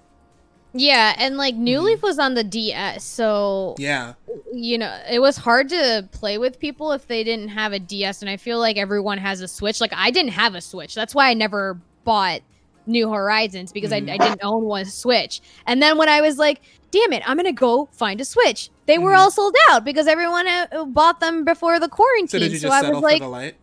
Yeah, 0.73 1.15
and 1.17 1.35
like 1.35 1.55
New 1.55 1.77
mm-hmm. 1.77 1.85
Leaf 1.85 2.03
was 2.03 2.19
on 2.19 2.35
the 2.35 2.43
DS, 2.43 3.03
so 3.03 3.75
yeah, 3.79 4.13
you 4.53 4.77
know, 4.77 4.99
it 5.09 5.19
was 5.19 5.35
hard 5.35 5.69
to 5.69 6.07
play 6.11 6.37
with 6.37 6.59
people 6.59 6.91
if 6.91 7.07
they 7.07 7.23
didn't 7.23 7.49
have 7.49 7.73
a 7.73 7.79
DS, 7.79 8.21
and 8.21 8.29
I 8.29 8.37
feel 8.37 8.59
like 8.59 8.77
everyone 8.77 9.17
has 9.17 9.41
a 9.41 9.47
Switch. 9.47 9.81
Like 9.81 9.93
I 9.95 10.11
didn't 10.11 10.33
have 10.33 10.53
a 10.53 10.61
Switch, 10.61 10.93
that's 10.93 11.15
why 11.15 11.29
I 11.29 11.33
never 11.33 11.79
bought 12.03 12.41
New 12.85 13.09
Horizons 13.09 13.71
because 13.71 13.91
mm-hmm. 13.91 14.09
I, 14.09 14.13
I 14.13 14.17
didn't 14.17 14.41
own 14.43 14.63
one 14.65 14.85
Switch. 14.85 15.41
And 15.65 15.81
then 15.81 15.97
when 15.97 16.09
I 16.09 16.21
was 16.21 16.37
like, 16.37 16.61
damn 16.91 17.13
it, 17.13 17.23
I'm 17.25 17.37
gonna 17.37 17.51
go 17.51 17.87
find 17.91 18.21
a 18.21 18.25
Switch. 18.25 18.69
They 18.85 18.95
mm-hmm. 18.95 19.03
were 19.03 19.15
all 19.15 19.31
sold 19.31 19.55
out 19.69 19.83
because 19.83 20.07
everyone 20.07 20.47
uh, 20.47 20.85
bought 20.85 21.19
them 21.19 21.45
before 21.45 21.79
the 21.79 21.89
quarantine. 21.89 22.27
So 22.27 22.39
did 22.39 22.51
you 22.51 22.59
just 22.59 22.81
so 22.81 22.99
like, 22.99 23.19
for 23.19 23.25
the 23.25 23.29
light? 23.29 23.55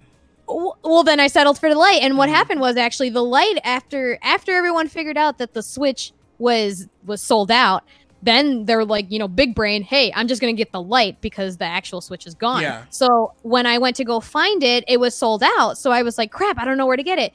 Well, 0.49 1.03
then 1.03 1.19
I 1.19 1.27
settled 1.27 1.59
for 1.59 1.69
the 1.69 1.78
light, 1.78 2.03
and 2.03 2.16
what 2.16 2.27
mm-hmm. 2.27 2.37
happened 2.37 2.61
was 2.61 2.77
actually 2.77 3.11
the 3.11 3.24
light 3.24 3.59
after 3.65 4.19
after 4.23 4.53
everyone 4.53 4.89
figured 4.89 5.16
out 5.16 5.39
that 5.39 5.55
the 5.55 5.62
Switch 5.62 6.12
was 6.38 6.88
was 7.04 7.22
sold 7.22 7.50
out. 7.50 7.84
Then 8.22 8.64
they're 8.64 8.84
like, 8.84 9.10
you 9.10 9.18
know, 9.18 9.28
big 9.28 9.54
brain, 9.54 9.82
hey, 9.82 10.12
I'm 10.14 10.26
just 10.26 10.40
gonna 10.40 10.52
get 10.52 10.72
the 10.72 10.82
light 10.82 11.20
because 11.20 11.58
the 11.58 11.64
actual 11.64 12.00
Switch 12.00 12.26
is 12.26 12.34
gone. 12.34 12.62
Yeah. 12.62 12.84
So 12.90 13.34
when 13.42 13.66
I 13.66 13.78
went 13.78 13.96
to 13.96 14.04
go 14.04 14.20
find 14.20 14.62
it, 14.62 14.84
it 14.88 14.98
was 14.98 15.14
sold 15.14 15.42
out. 15.42 15.78
So 15.78 15.92
I 15.92 16.02
was 16.02 16.18
like, 16.18 16.32
crap, 16.32 16.58
I 16.58 16.64
don't 16.64 16.78
know 16.78 16.86
where 16.86 16.96
to 16.96 17.02
get 17.02 17.18
it. 17.18 17.32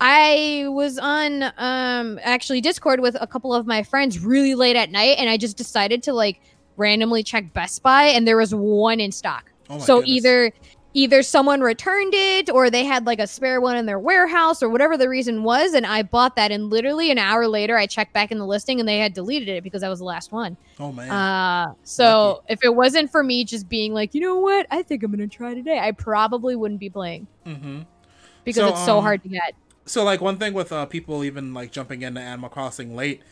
I 0.00 0.64
was 0.68 0.98
on 0.98 1.44
um 1.58 2.18
actually 2.22 2.60
Discord 2.60 3.00
with 3.00 3.16
a 3.20 3.26
couple 3.26 3.54
of 3.54 3.66
my 3.66 3.82
friends 3.82 4.18
really 4.18 4.54
late 4.54 4.76
at 4.76 4.90
night 4.90 5.16
and 5.18 5.28
I 5.28 5.36
just 5.36 5.56
decided 5.56 6.02
to 6.04 6.12
like 6.12 6.40
randomly 6.76 7.22
check 7.22 7.52
Best 7.52 7.82
Buy 7.82 8.04
and 8.04 8.26
there 8.26 8.38
was 8.38 8.54
one 8.54 9.00
in 9.00 9.12
stock. 9.12 9.52
Oh 9.68 9.78
so 9.78 10.00
goodness. 10.00 10.16
either 10.16 10.52
either 10.92 11.22
someone 11.22 11.60
returned 11.60 12.12
it 12.14 12.50
or 12.50 12.68
they 12.68 12.84
had 12.84 13.06
like 13.06 13.20
a 13.20 13.26
spare 13.26 13.60
one 13.60 13.76
in 13.76 13.86
their 13.86 13.98
warehouse 13.98 14.62
or 14.62 14.68
whatever 14.68 14.96
the 14.96 15.08
reason 15.08 15.42
was 15.42 15.72
and 15.72 15.86
I 15.86 16.02
bought 16.02 16.36
that 16.36 16.50
and 16.50 16.68
literally 16.68 17.10
an 17.10 17.18
hour 17.18 17.46
later 17.46 17.76
I 17.76 17.86
checked 17.86 18.12
back 18.12 18.32
in 18.32 18.38
the 18.38 18.46
listing 18.46 18.80
and 18.80 18.88
they 18.88 18.98
had 18.98 19.14
deleted 19.14 19.48
it 19.48 19.62
because 19.62 19.82
that 19.82 19.88
was 19.88 20.00
the 20.00 20.04
last 20.04 20.32
one. 20.32 20.56
Oh 20.78 20.90
man. 20.92 21.10
Uh 21.10 21.74
so 21.84 22.40
Lucky. 22.42 22.52
if 22.52 22.64
it 22.64 22.74
wasn't 22.74 23.10
for 23.10 23.22
me 23.22 23.44
just 23.44 23.68
being 23.68 23.94
like, 23.94 24.14
"You 24.14 24.20
know 24.20 24.36
what? 24.36 24.66
I 24.70 24.82
think 24.82 25.02
I'm 25.02 25.12
going 25.12 25.28
to 25.28 25.36
try 25.36 25.54
today." 25.54 25.78
I 25.78 25.92
probably 25.92 26.56
wouldn't 26.56 26.80
be 26.80 26.90
playing. 26.90 27.26
mm-hmm. 27.46 27.80
Because 28.42 28.62
so, 28.62 28.68
it's 28.70 28.84
so 28.84 28.98
um, 28.98 29.04
hard 29.04 29.22
to 29.22 29.28
get 29.28 29.54
so 29.86 30.04
like 30.04 30.20
one 30.20 30.38
thing 30.38 30.54
with 30.54 30.72
uh, 30.72 30.86
people 30.86 31.24
even 31.24 31.52
like 31.52 31.72
jumping 31.72 32.02
into 32.02 32.20
Animal 32.20 32.48
Crossing 32.48 32.94
late, 32.94 33.22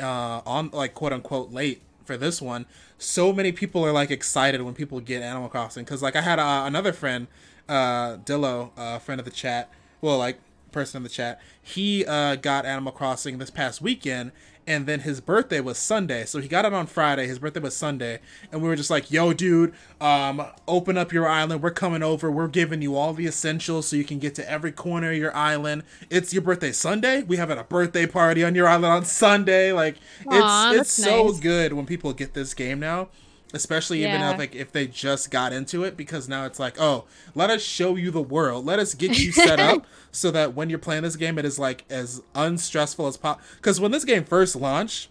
uh, 0.00 0.40
on 0.44 0.70
like 0.72 0.94
quote 0.94 1.12
unquote 1.12 1.52
late 1.52 1.82
for 2.04 2.16
this 2.16 2.40
one, 2.40 2.66
so 2.98 3.32
many 3.32 3.52
people 3.52 3.84
are 3.84 3.92
like 3.92 4.10
excited 4.10 4.62
when 4.62 4.74
people 4.74 5.00
get 5.00 5.22
Animal 5.22 5.48
Crossing 5.48 5.84
because 5.84 6.02
like 6.02 6.16
I 6.16 6.20
had 6.22 6.38
uh, 6.38 6.64
another 6.66 6.92
friend, 6.92 7.26
uh, 7.68 8.16
Dillo, 8.18 8.70
uh, 8.76 8.98
friend 8.98 9.20
of 9.20 9.24
the 9.24 9.30
chat, 9.30 9.70
well 10.00 10.18
like 10.18 10.38
person 10.72 10.98
in 10.98 11.02
the 11.02 11.08
chat, 11.08 11.40
he 11.62 12.04
uh, 12.06 12.36
got 12.36 12.64
Animal 12.64 12.92
Crossing 12.92 13.38
this 13.38 13.50
past 13.50 13.80
weekend 13.80 14.32
and 14.70 14.86
then 14.86 15.00
his 15.00 15.20
birthday 15.20 15.58
was 15.58 15.78
Sunday. 15.78 16.24
So 16.24 16.38
he 16.38 16.46
got 16.46 16.64
it 16.64 16.72
on 16.72 16.86
Friday. 16.86 17.26
His 17.26 17.40
birthday 17.40 17.58
was 17.58 17.74
Sunday, 17.76 18.20
and 18.52 18.62
we 18.62 18.68
were 18.68 18.76
just 18.76 18.88
like, 18.88 19.10
"Yo, 19.10 19.32
dude, 19.32 19.74
um, 20.00 20.46
open 20.68 20.96
up 20.96 21.12
your 21.12 21.26
island. 21.26 21.60
We're 21.60 21.72
coming 21.72 22.04
over. 22.04 22.30
We're 22.30 22.46
giving 22.46 22.80
you 22.80 22.94
all 22.94 23.12
the 23.12 23.26
essentials 23.26 23.88
so 23.88 23.96
you 23.96 24.04
can 24.04 24.20
get 24.20 24.36
to 24.36 24.48
every 24.48 24.70
corner 24.70 25.10
of 25.10 25.16
your 25.16 25.34
island. 25.34 25.82
It's 26.08 26.32
your 26.32 26.42
birthday 26.42 26.70
Sunday. 26.70 27.22
We 27.22 27.36
having 27.36 27.58
a 27.58 27.64
birthday 27.64 28.06
party 28.06 28.44
on 28.44 28.54
your 28.54 28.68
island 28.68 28.92
on 28.92 29.04
Sunday. 29.06 29.72
Like, 29.72 29.96
Aww, 30.26 30.72
it's 30.78 30.82
it's 30.82 31.04
so 31.04 31.26
nice. 31.26 31.40
good 31.40 31.72
when 31.72 31.84
people 31.84 32.12
get 32.12 32.34
this 32.34 32.54
game 32.54 32.78
now." 32.78 33.08
Especially 33.52 34.00
even 34.00 34.20
Yeah. 34.20 34.32
if 34.32 34.38
like 34.38 34.54
if 34.54 34.72
they 34.72 34.86
just 34.86 35.30
got 35.30 35.52
into 35.52 35.82
it 35.84 35.96
because 35.96 36.28
now 36.28 36.44
it's 36.46 36.58
like 36.58 36.80
oh 36.80 37.04
let 37.34 37.50
us 37.50 37.62
show 37.62 37.96
you 37.96 38.10
the 38.10 38.22
world 38.22 38.64
let 38.64 38.78
us 38.78 38.94
get 38.94 39.18
you 39.18 39.32
set 39.32 39.58
up 39.58 39.86
so 40.12 40.30
that 40.30 40.54
when 40.54 40.70
you're 40.70 40.78
playing 40.78 41.02
this 41.02 41.16
game 41.16 41.38
it 41.38 41.44
is 41.44 41.58
like 41.58 41.84
as 41.90 42.22
unstressful 42.34 43.06
as 43.06 43.16
possible 43.16 43.44
because 43.56 43.80
when 43.80 43.90
this 43.90 44.04
game 44.04 44.24
first 44.24 44.54
launched 44.54 45.08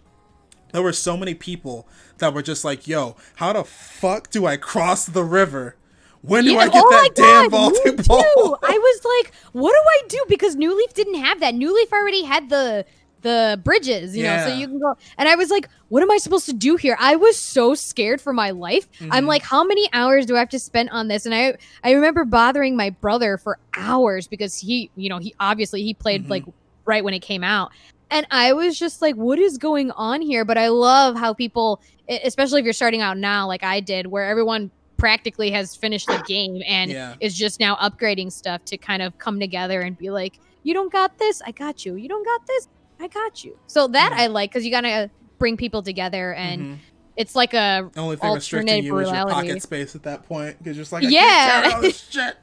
there 0.71 0.81
were 0.81 0.93
so 0.93 1.17
many 1.17 1.33
people 1.33 1.87
that 2.19 2.33
were 2.33 2.41
just 2.41 2.63
like 2.63 2.87
yo 2.87 3.15
how 3.35 3.51
the 3.53 3.63
fuck 3.63 4.29
do 4.29 4.45
i 4.45 4.55
cross 4.55 5.05
the 5.05 5.23
river 5.23 5.75
when 6.21 6.43
do 6.43 6.51
Yeah, 6.51 6.59
i 6.59 6.65
get 6.69 6.83
oh 6.85 6.89
that 6.89 7.15
damn 7.15 7.49
vaulting 7.49 7.95
me 7.95 8.03
ball 8.03 8.21
too. 8.21 8.55
I 8.61 8.77
was 8.77 9.01
like, 9.23 9.33
what 9.53 9.71
do 9.71 9.77
I 9.77 10.01
do? 10.09 10.25
Because 10.27 10.57
New 10.57 10.75
Leaf 10.77 10.93
didn't 10.93 11.15
have 11.15 11.39
that. 11.39 11.55
New 11.55 11.73
Leaf 11.73 11.93
already 11.93 12.23
had 12.23 12.49
the 12.49 12.85
the 13.21 13.59
bridges, 13.63 14.15
you 14.15 14.23
know, 14.23 14.37
so 14.45 14.53
you 14.53 14.67
can 14.67 14.79
go. 14.79 14.95
And 15.17 15.27
I 15.27 15.35
was 15.35 15.49
like, 15.49 15.67
what 15.89 16.01
am 16.03 16.11
I 16.11 16.17
supposed 16.17 16.45
to 16.45 16.53
do 16.53 16.75
here? 16.75 16.95
I 16.99 17.15
was 17.15 17.37
so 17.37 17.73
scared 17.75 18.21
for 18.21 18.31
my 18.33 18.51
life. 18.51 18.87
I'm 19.11 19.25
Mhm. 19.25 19.27
like, 19.27 19.43
how 19.43 19.63
many 19.63 19.89
hours 19.93 20.25
do 20.25 20.35
I 20.35 20.39
have 20.39 20.49
to 20.49 20.59
spend 20.59 20.89
on 20.91 21.07
this? 21.07 21.25
And 21.25 21.35
I 21.35 21.55
I 21.83 21.91
remember 21.91 22.23
bothering 22.25 22.75
my 22.75 22.89
brother 22.91 23.37
for 23.37 23.57
hours 23.75 24.27
because 24.27 24.57
he, 24.57 24.89
you 24.95 25.09
know, 25.09 25.17
he 25.17 25.33
obviously 25.39 25.83
he 25.83 25.93
played 25.93 26.25
Mhm. 26.25 26.29
like 26.29 26.43
right 26.85 27.03
when 27.03 27.13
it 27.13 27.19
came 27.19 27.43
out. 27.43 27.71
And 28.11 28.25
I 28.31 28.53
was 28.53 28.79
just 28.79 29.01
like, 29.01 29.15
what 29.15 29.37
is 29.37 29.57
going 29.57 29.91
on 29.91 30.21
here? 30.21 30.43
But 30.45 30.57
I 30.57 30.69
love 30.69 31.15
how 31.15 31.33
people, 31.33 31.79
especially 32.23 32.59
if 32.59 32.63
you're 32.63 32.73
starting 32.73 33.01
out 33.01 33.17
now, 33.17 33.45
like 33.47 33.63
I 33.63 33.79
did, 33.81 34.07
where 34.07 34.25
everyone 34.25 34.71
practically 34.97 35.51
has 35.51 35.75
finished 35.75 36.07
the 36.07 36.17
game 36.27 36.61
and 36.67 36.91
Yeah. 36.91 37.15
is 37.19 37.37
just 37.37 37.59
now 37.59 37.75
upgrading 37.75 38.31
stuff 38.31 38.65
to 38.65 38.77
kind 38.77 39.01
of 39.01 39.17
come 39.17 39.39
together 39.39 39.81
and 39.81 39.97
be 39.97 40.09
like, 40.09 40.39
you 40.63 40.73
don't 40.73 40.91
got 40.91 41.17
this, 41.19 41.41
I 41.45 41.51
got 41.51 41.85
you. 41.85 41.95
You 41.95 42.09
don't 42.09 42.25
got 42.25 42.45
this, 42.47 42.67
I 42.99 43.07
got 43.07 43.43
you. 43.43 43.57
So 43.67 43.87
that 43.87 44.11
Mhm. 44.13 44.17
I 44.19 44.27
like 44.27 44.51
because 44.51 44.65
you 44.65 44.71
gotta 44.71 45.09
bring 45.37 45.55
people 45.57 45.81
together 45.81 46.33
and 46.33 46.61
Mhm. 46.61 46.77
it's 47.15 47.35
like 47.35 47.53
a 47.53 47.89
The 47.93 47.99
only 48.01 48.15
thing 48.17 48.33
restricting 48.33 48.69
alternate 48.69 48.83
you 48.85 48.97
is 48.99 49.09
your 49.11 49.25
pocket 49.29 49.61
space 49.63 49.95
at 49.95 50.03
that 50.03 50.27
point 50.27 50.57
because 50.59 50.75
you're 50.75 50.83
just 50.83 50.91
like 50.91 51.03
I 51.05 51.07
Yeah. 51.07 51.61
can't 51.61 51.75
all 51.75 51.81
this 51.81 52.07
shit 52.09 52.35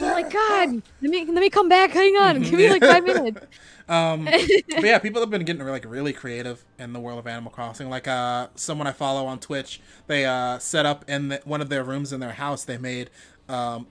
oh 0.00 0.10
my 0.10 0.22
god, 0.22 0.82
let 1.00 1.10
me 1.10 1.24
let 1.26 1.34
me 1.34 1.48
come 1.48 1.68
back. 1.68 1.90
Hang 1.92 2.16
on, 2.16 2.36
Mhm. 2.42 2.50
give 2.50 2.54
me 2.54 2.68
like 2.70 2.82
five 2.82 3.04
minutes. 3.04 3.40
Um, 3.88 4.24
but 4.24 4.84
yeah, 4.84 4.98
people 5.00 5.20
have 5.20 5.28
been 5.28 5.44
getting 5.44 5.66
like 5.66 5.84
really 5.86 6.12
creative 6.12 6.64
in 6.78 6.92
the 6.92 7.00
world 7.00 7.18
of 7.18 7.26
Animal 7.26 7.50
Crossing. 7.50 7.90
Like 7.90 8.06
uh, 8.08 8.46
someone 8.54 8.86
I 8.86 8.92
follow 8.92 9.26
on 9.26 9.38
Twitch, 9.40 9.80
they 10.06 10.24
uh, 10.24 10.58
set 10.60 10.86
up 10.86 11.04
in 11.08 11.28
the, 11.28 11.40
one 11.44 11.60
of 11.60 11.68
their 11.68 11.82
rooms 11.82 12.12
in 12.12 12.20
their 12.20 12.32
house. 12.32 12.64
They 12.64 12.78
made 12.78 13.10
um, 13.52 13.86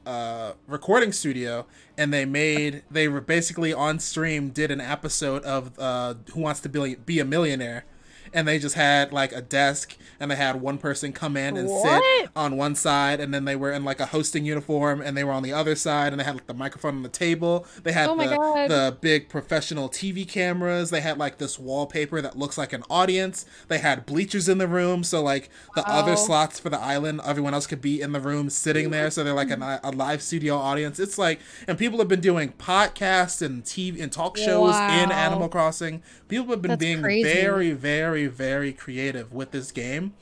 recording 0.67 1.11
studio, 1.11 1.65
and 1.97 2.13
they 2.13 2.25
made 2.25 2.83
they 2.89 3.07
were 3.07 3.21
basically 3.21 3.73
on 3.73 3.99
stream 3.99 4.49
did 4.49 4.71
an 4.71 4.81
episode 4.81 5.43
of 5.43 5.77
uh, 5.79 6.15
Who 6.33 6.41
Wants 6.41 6.59
to 6.61 6.69
Be, 6.69 6.95
be 6.95 7.19
a 7.19 7.25
Millionaire. 7.25 7.85
And 8.33 8.47
they 8.47 8.59
just 8.59 8.75
had 8.75 9.11
like 9.11 9.31
a 9.33 9.41
desk, 9.41 9.97
and 10.19 10.31
they 10.31 10.35
had 10.35 10.61
one 10.61 10.77
person 10.77 11.11
come 11.13 11.35
in 11.35 11.57
and 11.57 11.69
sit 11.69 12.29
on 12.35 12.57
one 12.57 12.75
side, 12.75 13.19
and 13.19 13.33
then 13.33 13.45
they 13.45 13.55
were 13.55 13.71
in 13.71 13.83
like 13.83 13.99
a 13.99 14.07
hosting 14.07 14.45
uniform, 14.45 15.01
and 15.01 15.17
they 15.17 15.23
were 15.23 15.31
on 15.31 15.43
the 15.43 15.53
other 15.53 15.75
side, 15.75 16.13
and 16.13 16.19
they 16.19 16.23
had 16.23 16.35
like 16.35 16.47
the 16.47 16.53
microphone 16.53 16.95
on 16.95 17.03
the 17.03 17.09
table. 17.09 17.65
They 17.83 17.91
had 17.91 18.09
Oh 18.09 18.15
the, 18.17 18.25
God. 18.35 18.69
the 18.69 18.97
big 19.01 19.29
professional 19.29 19.89
TV 19.89 20.27
cameras. 20.27 20.89
They 20.89 21.01
had 21.01 21.17
like 21.17 21.37
this 21.37 21.57
wallpaper 21.59 22.21
that 22.21 22.37
looks 22.37 22.57
like 22.57 22.73
an 22.73 22.83
audience. 22.89 23.45
They 23.67 23.79
had 23.79 24.05
bleachers 24.05 24.47
in 24.49 24.57
the 24.57 24.67
room, 24.67 25.03
so 25.03 25.21
like 25.21 25.49
the 25.75 25.87
other 25.87 26.15
slots 26.15 26.59
for 26.59 26.69
the 26.69 26.79
island, 26.79 27.21
everyone 27.25 27.53
else 27.53 27.67
could 27.67 27.81
be 27.81 28.01
in 28.01 28.11
the 28.11 28.19
room 28.19 28.49
sitting 28.49 28.89
there, 28.91 29.09
so 29.11 29.23
they're 29.23 29.33
like 29.33 29.49
an, 29.51 29.59
mm. 29.61 29.79
a 29.83 29.91
live 29.91 30.21
studio 30.21 30.55
audience. 30.57 30.99
It's 30.99 31.17
like, 31.17 31.39
and 31.67 31.77
people 31.77 31.99
have 31.99 32.07
been 32.07 32.21
doing 32.21 32.53
podcasts 32.53 33.41
and 33.41 33.63
TV 33.63 34.01
and 34.01 34.11
talk 34.11 34.37
shows 34.37 34.75
in 34.75 35.11
Animal 35.11 35.49
Crossing. 35.49 36.01
People 36.27 36.47
have 36.47 36.61
been 36.61 36.69
That's 36.69 36.79
being 36.79 37.01
crazy. 37.01 37.23
very, 37.23 37.71
very, 37.71 38.20
very 38.27 38.73
creative 38.73 39.33
with 39.33 39.51
this 39.51 39.71
game. 39.71 40.13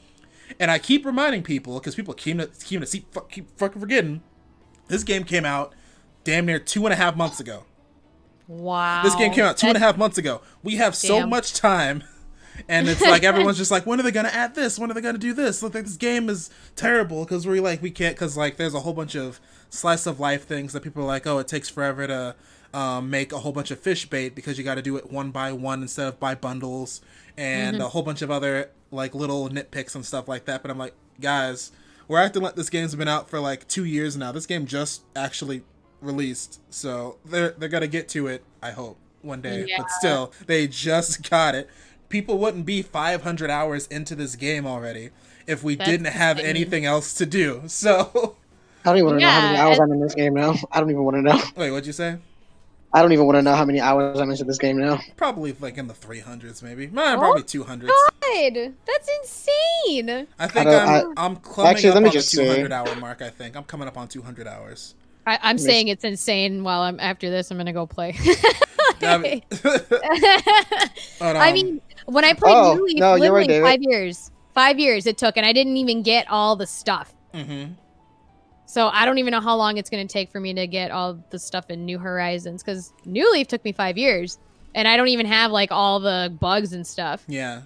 And 0.59 0.71
I 0.71 0.79
keep 0.79 1.05
reminding 1.05 1.43
people 1.43 1.79
because 1.79 1.95
people 1.95 2.13
keep 2.13 2.37
to 2.37 2.47
keep 2.63 2.79
to 2.81 2.85
see, 2.85 3.05
fuck, 3.11 3.31
keep 3.31 3.57
fucking 3.57 3.79
forgetting. 3.79 4.21
This 4.87 5.03
game 5.03 5.23
came 5.23 5.45
out 5.45 5.73
damn 6.23 6.45
near 6.45 6.59
two 6.59 6.85
and 6.85 6.93
a 6.93 6.95
half 6.95 7.15
months 7.15 7.39
ago. 7.39 7.65
Wow. 8.47 9.03
This 9.03 9.15
game 9.15 9.31
came 9.31 9.45
out 9.45 9.57
two 9.57 9.67
and 9.67 9.77
a 9.77 9.79
half 9.79 9.97
months 9.97 10.17
ago. 10.17 10.41
We 10.63 10.77
have 10.77 10.95
so 10.95 11.19
Damn. 11.19 11.29
much 11.29 11.53
time. 11.53 12.03
And 12.67 12.89
it's 12.89 13.01
like 13.01 13.23
everyone's 13.23 13.57
just 13.57 13.71
like, 13.71 13.85
when 13.85 13.99
are 13.99 14.03
they 14.03 14.11
gonna 14.11 14.29
add 14.29 14.55
this? 14.55 14.77
When 14.77 14.91
are 14.91 14.93
they 14.93 15.01
gonna 15.01 15.17
do 15.17 15.33
this? 15.33 15.63
Look, 15.63 15.75
like 15.75 15.85
this 15.85 15.95
game 15.95 16.29
is 16.29 16.49
terrible 16.75 17.23
because 17.23 17.47
we're 17.47 17.61
like 17.61 17.81
we 17.81 17.91
can't 17.91 18.15
because 18.15 18.35
like 18.35 18.57
there's 18.57 18.73
a 18.73 18.81
whole 18.81 18.93
bunch 18.93 19.15
of 19.15 19.39
slice 19.69 20.05
of 20.05 20.19
life 20.19 20.45
things 20.45 20.73
that 20.73 20.81
people 20.81 21.03
are 21.03 21.07
like, 21.07 21.25
oh, 21.27 21.37
it 21.37 21.47
takes 21.47 21.69
forever 21.69 22.07
to 22.07 22.35
um, 22.73 23.09
make 23.09 23.31
a 23.31 23.39
whole 23.39 23.51
bunch 23.51 23.71
of 23.71 23.79
fish 23.79 24.05
bait 24.09 24.35
because 24.35 24.57
you 24.57 24.63
got 24.63 24.75
to 24.75 24.81
do 24.81 24.95
it 24.97 25.11
one 25.11 25.31
by 25.31 25.51
one 25.51 25.81
instead 25.81 26.07
of 26.07 26.19
by 26.19 26.35
bundles, 26.35 27.01
and 27.37 27.75
Mm-hmm. 27.77 27.85
a 27.85 27.89
whole 27.89 28.03
bunch 28.03 28.21
of 28.21 28.29
other 28.31 28.69
like 28.91 29.13
little 29.15 29.49
nitpicks 29.49 29.95
and 29.95 30.05
stuff 30.05 30.27
like 30.27 30.45
that. 30.45 30.61
But 30.61 30.71
I'm 30.71 30.77
like, 30.77 30.93
guys, 31.21 31.71
we're 32.07 32.19
acting 32.19 32.41
like 32.41 32.55
this 32.55 32.69
game's 32.69 32.95
been 32.95 33.07
out 33.07 33.29
for 33.29 33.39
like 33.39 33.67
two 33.67 33.85
years 33.85 34.15
now. 34.17 34.31
This 34.31 34.45
game 34.45 34.65
just 34.65 35.03
actually 35.15 35.63
released, 36.01 36.59
so 36.71 37.17
they're 37.25 37.51
they're 37.51 37.69
gonna 37.69 37.87
get 37.87 38.07
to 38.09 38.27
it. 38.27 38.43
I 38.61 38.71
hope 38.71 38.97
one 39.21 39.41
day, 39.41 39.65
Yeah. 39.67 39.77
but 39.79 39.91
still, 39.91 40.31
they 40.47 40.67
just 40.67 41.29
got 41.29 41.55
it. 41.55 41.69
People 42.07 42.39
wouldn't 42.39 42.65
be 42.65 42.81
500 42.81 43.49
hours 43.51 43.85
into 43.87 44.15
this 44.15 44.35
game 44.35 44.65
already 44.65 45.09
if 45.45 45.61
we 45.63 45.75
That's 45.75 45.89
didn't 45.89 46.07
have 46.07 46.37
insane. 46.37 46.49
anything 46.49 46.85
else 46.85 47.13
to 47.15 47.25
do. 47.25 47.61
So, 47.67 48.35
I 48.83 48.89
don't 48.89 48.97
even 48.97 49.05
want 49.07 49.19
to 49.19 49.25
know 49.25 49.31
how 49.31 49.41
many 49.41 49.57
hours 49.59 49.79
I'm 49.79 49.91
in 49.91 49.99
this 49.99 50.15
game 50.15 50.33
now. 50.33 50.55
I 50.71 50.79
don't 50.79 50.89
even 50.89 51.03
want 51.03 51.17
to 51.17 51.21
know. 51.21 51.39
wait, 51.57 51.69
what'd 51.69 51.85
you 51.85 51.93
say? 51.93 52.17
I 52.91 53.01
don't 53.03 53.11
even 53.11 53.25
want 53.25 53.35
to 53.37 53.41
know 53.43 53.53
how 53.53 53.65
many 53.65 53.79
hours 53.79 54.19
I'm 54.19 54.31
into 54.31 54.43
this 54.45 54.57
game 54.57 54.77
now. 54.77 54.99
Probably 55.15 55.55
like 55.59 55.77
in 55.77 55.87
the 55.87 55.93
300s, 55.93 56.63
maybe. 56.63 56.87
Nah, 56.87 57.17
probably 57.17 57.43
200s. 57.43 57.87
God, 57.87 58.73
that's 58.87 59.09
insane. 59.21 60.27
I 60.39 60.47
think 60.47 60.67
I 60.67 60.79
I'm 60.97 61.03
don't- 61.03 61.19
I'm 61.19 61.35
climbing 61.35 61.71
Actually, 61.75 61.89
up 61.89 61.95
let 61.95 62.03
me 62.03 62.07
on 62.09 62.13
the 62.13 62.19
just 62.19 62.29
say- 62.31 62.45
200 62.45 62.71
hour 62.71 62.95
mark. 62.95 63.21
I 63.21 63.29
think 63.29 63.55
I'm 63.55 63.63
coming 63.63 63.87
up 63.87 63.97
on 63.97 64.07
200 64.07 64.47
hours. 64.47 64.95
I, 65.27 65.37
I'm 65.43 65.57
Miss- 65.57 65.65
saying 65.65 65.89
it's 65.89 66.03
insane. 66.03 66.63
While 66.63 66.81
I'm 66.81 66.99
after 66.99 67.29
this, 67.29 67.51
I'm 67.51 67.57
gonna 67.57 67.73
go 67.73 67.85
play. 67.85 68.15
I 69.01 69.17
mean, 69.17 69.41
I 71.21 71.49
um, 71.49 71.53
mean, 71.53 71.81
when 72.05 72.25
I 72.25 72.33
played 72.33 72.55
Oh, 72.55 72.73
New 72.75 72.85
Leaf, 72.85 72.97
no, 72.97 73.15
you're 73.15 73.31
right, 73.33 73.61
five 73.61 73.81
years. 73.83 74.31
Five 74.55 74.79
years 74.79 75.05
it 75.05 75.17
took, 75.17 75.37
and 75.37 75.45
I 75.45 75.53
didn't 75.53 75.77
even 75.77 76.01
get 76.01 76.27
all 76.29 76.55
the 76.55 76.65
stuff. 76.65 77.13
mhm. 77.33 77.75
So 78.69 78.89
I 78.93 79.03
don't 79.03 79.17
even 79.17 79.31
know 79.31 79.41
how 79.41 79.55
long 79.55 79.77
it's 79.77 79.89
going 79.89 80.07
to 80.07 80.13
take 80.13 80.31
for 80.31 80.39
me 80.39 80.53
to 80.53 80.67
get 80.67 80.91
all 80.91 81.17
the 81.31 81.39
stuff 81.39 81.71
in 81.71 81.85
New 81.85 81.97
Horizons 81.97 82.61
because 82.61 82.93
New 83.03 83.31
Leaf 83.33 83.47
took 83.47 83.65
me 83.65 83.71
five 83.71 83.97
years, 83.97 84.37
and 84.75 84.87
I 84.87 84.95
don't 84.95 85.07
even 85.07 85.25
have 85.25 85.49
like 85.49 85.71
all 85.71 85.99
the 85.99 86.31
bugs 86.39 86.71
and 86.73 86.85
stuff. 86.85 87.23
yeah. 87.27 87.63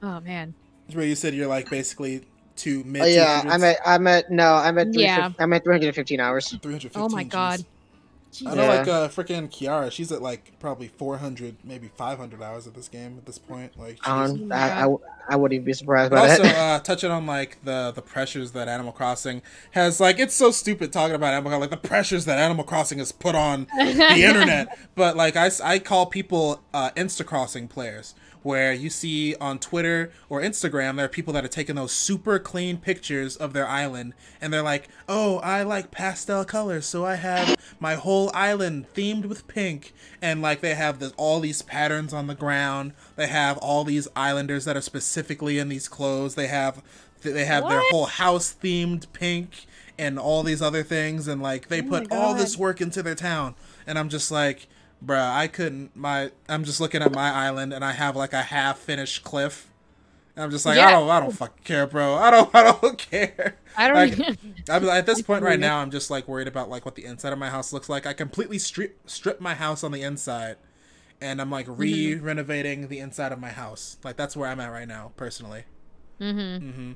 Oh 0.00 0.20
man, 0.20 0.54
Where 0.92 1.04
you 1.04 1.16
said 1.16 1.34
you're 1.34 1.48
like 1.48 1.68
basically 1.68 2.22
two 2.54 2.84
mid 2.84 3.02
Oh, 3.02 3.06
yeah, 3.06 3.42
I'm 3.44 3.64
at 3.64 3.78
I'm 3.84 4.06
at 4.06 4.30
no, 4.30 4.54
I'm 4.54 4.78
at 4.78 4.94
Yeah. 4.94 5.32
I'm 5.40 5.52
at 5.52 5.64
315 5.64 6.20
hours. 6.20 6.48
315. 6.48 7.02
oh 7.02 7.08
my 7.08 7.24
Gs. 7.24 7.64
God. 8.42 8.52
I 8.52 8.54
know, 8.54 8.62
Yeah. 8.62 8.68
like 8.78 8.88
uh, 8.88 9.08
freaking 9.08 9.50
Kiara, 9.50 9.90
she's 9.90 10.10
at 10.12 10.22
like 10.22 10.52
probably 10.60 10.88
400, 10.88 11.56
maybe 11.64 11.88
500 11.88 12.42
hours 12.42 12.66
of 12.66 12.74
this 12.74 12.88
game 12.88 13.16
at 13.18 13.26
this 13.26 13.38
point. 13.38 13.78
Like, 13.78 13.96
she's, 13.96 14.06
Um, 14.06 14.50
I, 14.52 14.84
I, 14.86 14.96
I 15.28 15.36
wouldn't 15.36 15.54
even 15.56 15.64
be 15.64 15.72
surprised 15.72 16.10
by 16.10 16.28
also, 16.30 16.42
that. 16.42 16.56
uh, 16.56 16.80
touching 16.82 17.10
on 17.10 17.26
like 17.26 17.58
the 17.64 17.92
the 17.94 18.02
pressures 18.02 18.52
that 18.52 18.68
Animal 18.68 18.92
Crossing 18.92 19.42
has, 19.72 20.00
like 20.00 20.18
it's 20.18 20.34
so 20.34 20.50
stupid 20.50 20.92
talking 20.92 21.14
about 21.14 21.32
Animal 21.34 21.50
Crossing, 21.50 21.60
like 21.70 21.82
the 21.82 21.88
pressures 21.88 22.24
that 22.24 22.38
Animal 22.38 22.64
Crossing 22.64 22.98
has 22.98 23.12
put 23.12 23.34
on 23.34 23.66
the 23.76 24.22
internet. 24.24 24.76
But 24.94 25.16
like 25.16 25.36
I, 25.36 25.50
I 25.62 25.78
call 25.78 26.06
people 26.06 26.62
uh, 26.74 26.90
Insta 26.96 27.24
Crossing 27.24 27.68
players, 27.68 28.14
where 28.42 28.72
you 28.72 28.90
see 28.90 29.34
on 29.36 29.58
Twitter 29.58 30.12
or 30.28 30.40
Instagram 30.40 30.96
there 30.96 31.06
are 31.06 31.08
people 31.08 31.32
that 31.34 31.44
are 31.44 31.48
taking 31.48 31.76
those 31.76 31.92
super 31.92 32.38
clean 32.38 32.78
pictures 32.78 33.36
of 33.36 33.52
their 33.52 33.66
island, 33.66 34.14
and 34.40 34.52
they're 34.52 34.62
like, 34.62 34.88
"Oh, 35.08 35.38
I 35.38 35.62
like 35.62 35.90
pastel 35.90 36.44
colors, 36.44 36.86
so 36.86 37.04
I 37.04 37.16
have 37.16 37.56
my 37.78 37.94
whole 37.94 38.30
island 38.34 38.86
themed 38.94 39.26
with 39.26 39.48
pink." 39.48 39.92
And 40.22 40.42
like 40.42 40.60
they 40.60 40.74
have 40.74 40.98
this 40.98 41.12
all 41.16 41.40
these 41.40 41.62
patterns 41.62 42.12
on 42.12 42.26
the 42.26 42.34
ground. 42.34 42.92
They 43.16 43.26
have 43.28 43.58
all 43.58 43.84
these 43.84 44.08
islanders 44.16 44.64
that 44.64 44.76
are 44.76 44.82
specifically 44.82 45.58
in 45.58 45.68
these 45.68 45.88
clothes. 45.88 46.34
They 46.34 46.48
have 46.48 46.82
they 47.22 47.44
have 47.44 47.68
their 47.68 47.82
whole 47.90 48.06
house 48.06 48.54
themed 48.62 49.06
pink 49.12 49.66
and 49.98 50.18
all 50.18 50.42
these 50.42 50.62
other 50.62 50.82
things 50.82 51.28
and 51.28 51.42
like 51.42 51.68
they 51.68 51.82
Oh 51.82 51.88
put 51.88 52.10
all 52.10 52.34
this 52.34 52.56
work 52.56 52.80
into 52.80 53.02
their 53.02 53.14
town 53.14 53.54
and 53.86 53.98
i'm 53.98 54.08
just 54.08 54.30
like 54.30 54.66
bruh 55.04 55.32
i 55.34 55.46
couldn't 55.46 55.94
my 55.96 56.30
i'm 56.48 56.64
just 56.64 56.80
looking 56.80 57.02
at 57.02 57.12
my 57.12 57.30
island 57.30 57.72
and 57.72 57.84
i 57.84 57.92
have 57.92 58.16
like 58.16 58.32
a 58.32 58.42
half 58.42 58.78
finished 58.78 59.24
cliff. 59.24 59.66
And 60.36 60.44
i'm 60.44 60.50
just 60.50 60.64
like 60.66 60.78
i 60.78 60.90
don't 60.92 61.08
i 61.10 61.18
don't 61.20 61.32
fucking 61.32 61.64
care 61.64 61.86
bro. 61.86 62.14
I 62.14 62.30
don't 62.30 62.50
i 62.54 62.62
don't 62.80 62.98
care. 62.98 63.56
I 63.76 63.88
don't. 63.88 63.96
Like, 63.96 64.12
even- 64.12 64.54
I'm, 64.70 64.88
at 64.88 65.06
this 65.06 65.22
point 65.22 65.42
right 65.42 65.58
now 65.58 65.78
i'm 65.78 65.90
just 65.90 66.10
like 66.10 66.28
worried 66.28 66.48
about 66.48 66.68
like 66.70 66.84
what 66.84 66.94
the 66.94 67.04
inside 67.04 67.32
of 67.32 67.38
my 67.38 67.50
house 67.50 67.72
looks 67.72 67.88
like. 67.88 68.06
I 68.06 68.12
completely 68.12 68.58
strip 68.58 68.98
strip 69.08 69.40
my 69.40 69.54
house 69.54 69.82
on 69.82 69.90
the 69.92 70.02
inside 70.02 70.56
and 71.20 71.40
i'm 71.40 71.50
like 71.50 71.66
Mm-hmm. 71.66 71.80
re-renovating 71.80 72.88
the 72.88 72.98
inside 73.00 73.32
of 73.32 73.38
my 73.40 73.50
house. 73.50 73.96
Like 74.04 74.16
that's 74.16 74.36
where 74.36 74.48
i'm 74.48 74.60
at 74.60 74.70
right 74.70 74.88
now 74.88 75.12
personally 75.16 75.64
Mhm. 76.20 76.72
hmm 76.74 76.92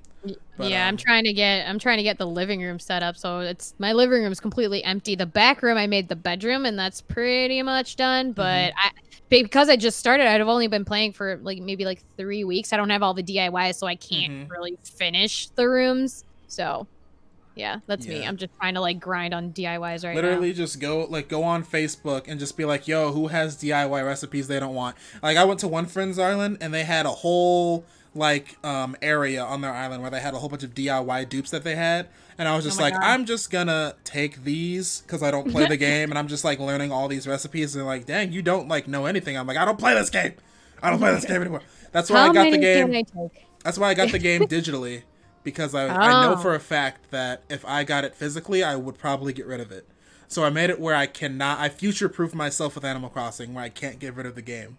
But, 0.57 0.71
yeah, 0.71 0.87
I'm 0.87 0.95
um, 0.95 0.97
trying 0.99 1.25
to 1.25 1.33
get. 1.33 1.69
I'm 1.69 1.79
trying 1.79 1.97
to 1.97 2.03
get 2.03 2.19
the 2.19 2.27
living 2.27 2.61
room 2.63 2.79
set 2.79 3.03
up, 3.03 3.17
so 3.17 3.41
it's 3.41 3.75
my 3.79 3.93
living 3.93 4.23
room 4.23 4.33
is 4.33 4.41
completely 4.41 4.85
empty. 4.85 5.15
The 5.15 5.27
back 5.27 5.63
room, 5.63 5.77
I 5.79 5.87
made 5.87 6.09
the 6.09 6.17
bedroom, 6.17 6.65
and 6.67 6.79
that's 6.79 7.01
pretty 7.01 7.63
much 7.63 7.97
done. 7.97 8.27
Mm-hmm. 8.27 8.35
But 8.35 8.73
I 8.77 8.91
because 9.31 9.69
I 9.69 9.77
just 9.77 9.99
started, 9.99 10.27
I'd 10.27 10.41
have 10.41 10.49
only 10.49 10.69
been 10.69 10.85
playing 10.85 11.13
for 11.15 11.39
like 11.43 11.59
maybe 11.59 11.85
like 11.85 12.03
three 12.17 12.45
weeks. 12.45 12.73
I 12.73 12.77
don't 12.77 12.91
have 12.91 13.03
all 13.03 13.15
the 13.15 13.23
DIYs, 13.23 13.77
so 13.77 13.87
I 13.87 13.97
can't 13.97 14.33
Mhm. 14.33 14.51
really 14.51 14.77
finish 14.85 15.49
the 15.57 15.69
rooms. 15.69 16.25
So, 16.47 16.87
yeah, 17.57 17.79
that's 17.87 18.07
me. 18.07 18.25
I'm 18.27 18.37
just 18.37 18.53
trying 18.61 18.75
to 18.75 18.81
like 18.81 19.01
grind 19.01 19.33
on 19.35 19.53
DIYs 19.53 20.05
right 20.05 20.15
now. 20.15 20.21
Literally, 20.23 20.53
just 20.53 20.81
go 20.81 21.07
like 21.09 21.29
go 21.29 21.43
on 21.43 21.65
Facebook 21.65 22.25
and 22.29 22.39
just 22.39 22.57
be 22.57 22.65
like, 22.65 22.87
"Yo, 22.87 23.13
who 23.13 23.29
has 23.29 23.57
DIY 23.57 24.03
recipes 24.05 24.49
they 24.49 24.61
don't 24.61 24.75
want?" 24.75 24.97
Like 25.23 25.37
I 25.37 25.45
went 25.45 25.61
to 25.61 25.69
one 25.69 25.87
friend's 25.87 26.19
island 26.19 26.59
and 26.61 26.73
they 26.75 26.85
had 26.85 27.07
a 27.07 27.11
whole 27.11 27.85
like 28.15 28.57
um 28.65 28.97
area 29.03 29.43
on 29.43 29.61
their 29.61 29.73
island 29.73 30.03
where 30.03 30.11
they 30.11 30.21
had 30.21 30.35
a 30.35 30.39
whole 30.39 30.49
bunch 30.49 30.63
of 30.63 30.75
DIY 30.75 31.29
dupes 31.29 31.51
that 31.51 31.65
they 31.65 31.75
had, 31.77 32.09
and 32.39 32.47
I 32.49 32.55
was 32.57 32.65
just 32.65 32.79
Oh 32.79 32.83
like, 32.83 32.95
God. 32.95 33.03
"I'm 33.03 33.25
just 33.27 33.51
gonna 33.51 33.95
take 34.05 34.45
these 34.45 35.01
because 35.03 35.23
I 35.23 35.31
don't 35.31 35.51
play 35.51 35.67
the 35.67 35.77
game, 35.89 36.11
and 36.11 36.19
I'm 36.19 36.29
just 36.29 36.45
like 36.45 36.59
learning 36.59 36.93
all 36.93 37.09
these 37.09 37.27
recipes." 37.27 37.75
And 37.77 37.85
like, 37.87 38.07
"Dang, 38.07 38.33
you 38.33 38.43
don't 38.43 38.69
like 38.69 38.87
know 38.89 39.07
anything." 39.07 39.37
I'm 39.37 39.47
like, 39.47 39.57
"I 39.57 39.65
don't 39.65 39.79
play 39.79 39.95
this 39.95 40.11
game. 40.11 40.35
I 40.83 40.91
don't 40.91 40.99
play 40.99 41.13
this 41.15 41.25
game 41.25 41.41
anymore." 41.41 41.63
That's 41.93 42.11
why. 42.11 42.25
How 42.25 42.31
I 42.31 42.35
got 42.35 42.51
the 42.51 42.59
game. 42.59 42.87
can 42.89 42.97
I 42.97 43.03
take? 43.03 43.47
That's 43.65 43.79
why 43.79 43.89
I 43.89 43.95
got 43.95 44.11
the 44.13 44.19
game 44.31 44.43
digitally 44.43 45.03
because 45.43 45.75
I, 45.75 45.87
I 45.89 46.23
know 46.23 46.35
Oh. 46.35 46.43
for 46.43 46.55
a 46.55 46.61
fact 46.61 47.11
that 47.11 47.43
if 47.49 47.65
I 47.67 47.85
got 47.85 48.05
it 48.05 48.15
physically, 48.15 48.63
I 48.65 48.77
would 48.77 48.97
probably 48.99 49.33
get 49.33 49.47
rid 49.47 49.61
of 49.61 49.71
it. 49.73 49.87
So 50.29 50.43
I 50.45 50.51
made 50.51 50.71
it 50.71 50.81
where 50.81 50.95
I 50.95 51.07
cannot. 51.07 51.59
I 51.61 51.69
future 51.69 52.09
proof 52.09 52.35
myself 52.35 52.75
with 52.75 52.85
Animal 52.85 53.11
Crossing 53.11 53.55
where 53.55 53.63
I 53.63 53.69
can't 53.69 53.99
get 53.99 54.15
rid 54.17 54.25
of 54.27 54.35
the 54.35 54.43
game, 54.43 54.79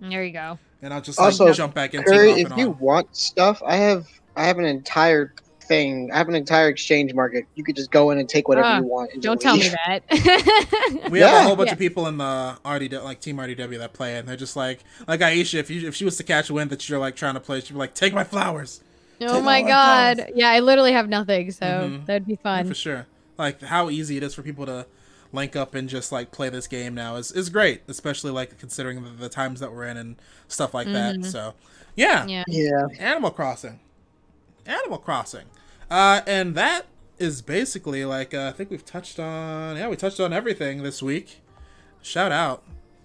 There 0.00 0.24
you 0.24 0.32
go. 0.32 0.58
And 0.82 0.92
I'll 0.94 1.00
just 1.00 1.18
Also, 1.18 1.46
like 1.46 1.54
jump 1.54 1.74
back 1.74 1.94
into 1.94 2.08
Curry, 2.08 2.30
it. 2.32 2.46
if 2.50 2.56
you 2.56 2.68
on. 2.70 2.78
want 2.78 3.16
stuff, 3.16 3.62
I 3.64 3.76
have 3.76 4.06
I 4.36 4.44
have 4.46 4.58
an 4.58 4.64
entire 4.64 5.34
thing. 5.62 6.10
I 6.12 6.18
have 6.18 6.28
an 6.28 6.34
entire 6.34 6.68
exchange 6.68 7.12
market. 7.14 7.44
You 7.54 7.62
could 7.64 7.76
just 7.76 7.90
go 7.90 8.10
in 8.10 8.18
and 8.18 8.28
take 8.28 8.48
whatever 8.48 8.66
Ah, 8.66 8.78
you 8.78 8.84
want. 8.84 9.12
and 9.12 9.22
Don't 9.22 9.40
just 9.40 9.42
tell 9.42 9.56
me 9.56 9.68
that. 9.86 11.08
We 11.10 11.20
have 11.20 11.32
a 11.34 11.42
whole 11.42 11.56
bunch 11.56 11.68
Yeah. 11.68 11.72
of 11.74 11.78
people 11.78 12.06
in 12.06 12.18
the 12.18 12.58
RDW, 12.64 13.04
like 13.04 13.20
Team 13.20 13.36
RDW, 13.38 13.78
that 13.78 13.92
play, 13.92 14.16
and 14.16 14.26
they're 14.28 14.36
just 14.36 14.56
like, 14.56 14.80
like 15.06 15.20
Aisha. 15.20 15.54
If 15.58 15.70
you 15.70 15.86
if 15.88 15.94
she 15.94 16.04
was 16.04 16.16
to 16.16 16.24
catch 16.24 16.50
wind 16.50 16.70
that 16.70 16.88
you're 16.88 16.98
like 16.98 17.16
trying 17.16 17.34
to 17.34 17.40
play, 17.40 17.60
she'd 17.60 17.72
be 17.74 17.78
like, 17.78 17.94
"Take 17.94 18.12
my 18.12 18.24
flowers." 18.24 18.82
oh 19.22 19.26
Take 19.26 19.30
my 19.30 19.36
all 19.36 19.42
my 19.42 19.62
god. 19.62 20.16
flowers. 20.18 20.32
Yeah, 20.34 20.50
I 20.50 20.60
literally 20.60 20.92
have 20.92 21.08
nothing, 21.08 21.50
so 21.50 21.66
Mhm. 21.66 22.06
that'd 22.06 22.26
be 22.26 22.32
Yeah, 22.32 22.38
fun. 22.42 22.68
for 22.68 22.74
sure. 22.74 23.06
Like 23.38 23.60
how 23.62 23.90
easy 23.90 24.16
it 24.16 24.22
is 24.22 24.34
for 24.34 24.42
people 24.42 24.66
to 24.66 24.86
link 25.32 25.54
up 25.56 25.74
and 25.74 25.88
just 25.88 26.10
like 26.12 26.30
play 26.32 26.48
this 26.48 26.66
game 26.66 26.94
now 26.94 27.16
is 27.16 27.30
is 27.32 27.48
great, 27.50 27.82
especially 27.88 28.30
like 28.30 28.58
considering 28.58 29.02
the, 29.02 29.10
the 29.10 29.28
times 29.28 29.60
that 29.60 29.72
we're 29.72 29.84
in 29.84 29.96
and 29.96 30.16
stuff 30.48 30.74
like 30.74 30.86
that. 30.88 31.16
Mhm. 31.16 31.26
So, 31.26 31.54
yeah, 31.96 32.26
Yeah. 32.26 32.44
Yeah. 32.48 32.86
Animal 32.98 33.30
Crossing, 33.30 33.78
Animal 34.66 34.98
Crossing, 34.98 35.46
uh, 35.90 36.20
and 36.26 36.54
that 36.54 36.86
is 37.18 37.42
basically 37.42 38.04
like 38.04 38.32
uh, 38.34 38.48
I 38.48 38.52
think 38.56 38.70
we've 38.70 38.84
touched 38.84 39.18
on 39.20 39.76
yeah 39.76 39.88
we 39.88 39.96
touched 39.96 40.20
on 40.20 40.32
everything 40.32 40.82
this 40.82 41.02
week. 41.02 41.40
Shout 42.02 42.32
out, 42.32 42.62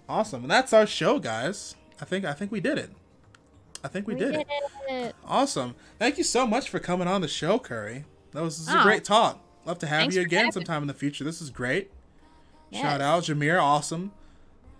awesome, 0.08 0.42
and 0.42 0.50
that's 0.50 0.72
our 0.72 0.86
show, 0.86 1.18
guys. 1.18 1.76
I 2.00 2.04
think 2.04 2.24
I 2.24 2.32
think 2.32 2.50
we 2.50 2.60
did 2.60 2.78
it. 2.78 2.90
I 3.84 3.88
think 3.88 4.08
we, 4.08 4.16
did, 4.16 4.34
it. 4.34 4.46
it. 4.88 5.14
Awesome. 5.24 5.76
Thank 6.00 6.18
you 6.18 6.24
so 6.24 6.44
much 6.44 6.68
for 6.70 6.80
coming 6.80 7.06
on 7.06 7.20
the 7.20 7.28
show, 7.28 7.58
Curry. 7.60 8.04
That 8.32 8.42
was, 8.42 8.58
this 8.58 8.66
was 8.66 8.74
a 8.74 8.80
Oh. 8.80 8.82
great 8.82 9.04
talk. 9.04 9.38
Love 9.64 9.78
to 9.80 9.86
have 9.86 10.00
Thanks 10.00 10.16
you 10.16 10.22
again 10.22 10.50
sometime 10.50 10.82
in 10.82 10.88
the 10.88 10.94
future. 10.94 11.22
This 11.22 11.40
is 11.40 11.50
great. 11.50 11.92
Yes. 12.70 12.82
Shout 12.82 13.00
out 13.00 13.24
Jameer, 13.24 13.60
awesome. 13.62 14.12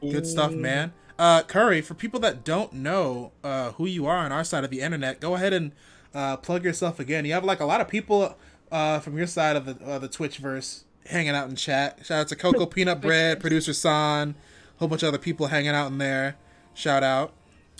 Good 0.00 0.26
stuff, 0.26 0.52
man. 0.52 0.92
Uh, 1.18 1.42
Curry, 1.42 1.80
for 1.80 1.94
people 1.94 2.20
that 2.20 2.44
don't 2.44 2.72
know 2.74 3.32
uh, 3.42 3.72
who 3.72 3.86
you 3.86 4.06
are 4.06 4.18
on 4.18 4.32
our 4.32 4.44
side 4.44 4.64
of 4.64 4.70
the 4.70 4.80
internet, 4.80 5.20
go 5.20 5.34
ahead 5.34 5.52
and 5.52 5.72
uh, 6.14 6.36
plug 6.36 6.64
yourself 6.64 7.00
again. 7.00 7.24
You 7.24 7.32
have 7.32 7.44
like 7.44 7.60
a 7.60 7.64
lot 7.64 7.80
of 7.80 7.88
people 7.88 8.36
uh, 8.70 8.98
from 9.00 9.16
your 9.16 9.26
side 9.26 9.56
of 9.56 9.64
the 9.64 9.84
uh, 9.84 9.98
the 9.98 10.08
Twitchverse 10.08 10.84
hanging 11.06 11.30
out 11.30 11.48
in 11.48 11.56
chat. 11.56 12.00
Shout 12.04 12.20
out 12.20 12.28
to 12.28 12.36
Coco 12.36 12.66
Peanut 12.66 13.00
Bread, 13.00 13.40
producer 13.40 13.72
San, 13.72 14.30
a 14.30 14.34
whole 14.78 14.88
bunch 14.88 15.02
of 15.02 15.08
other 15.08 15.18
people 15.18 15.46
hanging 15.46 15.70
out 15.70 15.86
in 15.86 15.98
there. 15.98 16.36
Shout 16.74 17.02
out. 17.02 17.32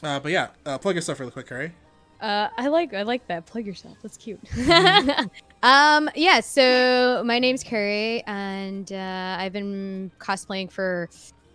Uh, 0.03 0.21
but 0.21 0.33
yeah, 0.33 0.49
uh, 0.65 0.79
plug 0.79 0.95
yourself 0.95 1.21
really 1.21 1.33
quick, 1.33 1.47
Curry. 1.47 1.73
Uh, 2.21 2.49
I 2.57 2.69
like 2.69 2.95
I 2.95 3.03
like 3.03 3.27
that. 3.29 3.47
Plug 3.47 3.67
yourself. 3.67 3.99
That's 4.03 4.17
cute. 4.17 4.41
Um, 5.63 6.11
yeah. 6.15 6.41
So 6.41 7.23
my 7.25 7.39
name's 7.39 7.63
Carrie, 7.63 8.23
and 8.27 8.91
uh, 8.93 9.37
I've 9.39 9.53
been 9.53 10.11
cosplaying 10.19 10.71
for 10.71 11.09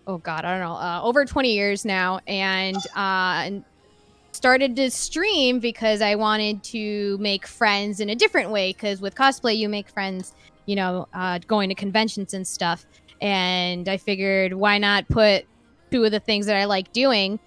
oh 0.07 0.17
god, 0.17 0.45
I 0.45 0.51
don't 0.51 0.61
know, 0.61 0.75
uh, 0.75 1.01
over 1.03 1.25
20 1.25 1.53
years 1.53 1.85
now, 1.85 2.19
and 2.27 2.77
uh, 2.95 3.45
and 3.45 3.63
started 4.31 4.75
to 4.77 4.89
stream 4.89 5.59
because 5.59 6.01
I 6.01 6.15
wanted 6.15 6.63
to 6.65 7.17
make 7.19 7.45
friends 7.45 7.99
in 7.99 8.09
a 8.09 8.15
different 8.15 8.49
way. 8.49 8.71
Because 8.73 9.01
with 9.01 9.15
cosplay, 9.15 9.57
you 9.57 9.69
make 9.69 9.89
friends, 9.89 10.33
you 10.65 10.75
know, 10.75 11.07
uh, 11.13 11.39
going 11.47 11.69
to 11.69 11.75
conventions 11.75 12.33
and 12.33 12.47
stuff. 12.47 12.85
And 13.21 13.87
I 13.87 13.97
figured, 13.97 14.53
why 14.53 14.77
not 14.77 15.07
put 15.07 15.45
two 15.91 16.03
of 16.03 16.11
the 16.11 16.19
things 16.19 16.45
that 16.47 16.55
I 16.55 16.65
like 16.65 16.91
doing 16.91 17.39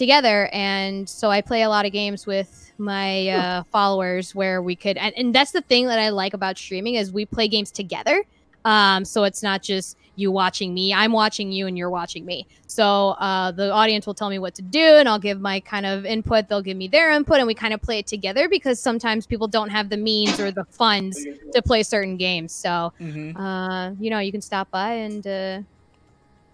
together 0.00 0.48
and 0.52 1.08
so 1.08 1.26
i 1.36 1.40
play 1.50 1.60
a 1.62 1.68
lot 1.68 1.84
of 1.88 1.92
games 1.92 2.26
with 2.26 2.50
my 2.78 3.28
uh, 3.28 3.62
followers 3.70 4.34
where 4.34 4.58
we 4.68 4.74
could 4.74 4.96
and, 4.96 5.12
and 5.20 5.34
that's 5.34 5.52
the 5.52 5.60
thing 5.70 5.84
that 5.90 5.98
i 5.98 6.08
like 6.08 6.34
about 6.34 6.56
streaming 6.56 6.94
is 7.00 7.12
we 7.12 7.24
play 7.26 7.46
games 7.56 7.70
together. 7.70 8.18
Um, 8.64 9.06
so 9.06 9.24
it's 9.24 9.42
not 9.42 9.62
just 9.62 9.96
you 10.16 10.28
watching 10.42 10.70
me 10.78 10.92
i'm 10.92 11.12
watching 11.12 11.48
you 11.56 11.66
and 11.68 11.76
you're 11.78 11.94
watching 12.00 12.24
me. 12.26 12.38
So 12.66 12.84
uh, 13.26 13.52
the 13.52 13.68
audience 13.80 14.04
will 14.06 14.18
tell 14.20 14.28
me 14.34 14.38
what 14.38 14.54
to 14.56 14.62
do 14.62 14.86
and 15.00 15.06
i'll 15.08 15.24
give 15.28 15.40
my 15.40 15.60
kind 15.60 15.86
of 15.86 16.04
input 16.14 16.48
they'll 16.48 16.66
give 16.70 16.76
me 16.76 16.88
their 16.88 17.08
input 17.10 17.38
and 17.38 17.46
we 17.46 17.54
kind 17.54 17.74
of 17.74 17.80
play 17.80 17.98
it 18.02 18.06
together 18.06 18.44
because 18.56 18.76
sometimes 18.88 19.26
people 19.26 19.48
don't 19.48 19.70
have 19.70 19.88
the 19.88 19.96
means 20.10 20.38
or 20.40 20.50
the 20.50 20.64
funds 20.80 21.16
to 21.54 21.60
play 21.62 21.82
certain 21.82 22.16
games. 22.16 22.52
So 22.64 22.72
Mm-hmm. 23.00 23.28
uh, 23.44 23.84
you 24.02 24.10
know 24.12 24.18
you 24.26 24.32
can 24.36 24.42
stop 24.50 24.66
by 24.70 24.90
and 25.06 25.22
uh, 25.26 25.56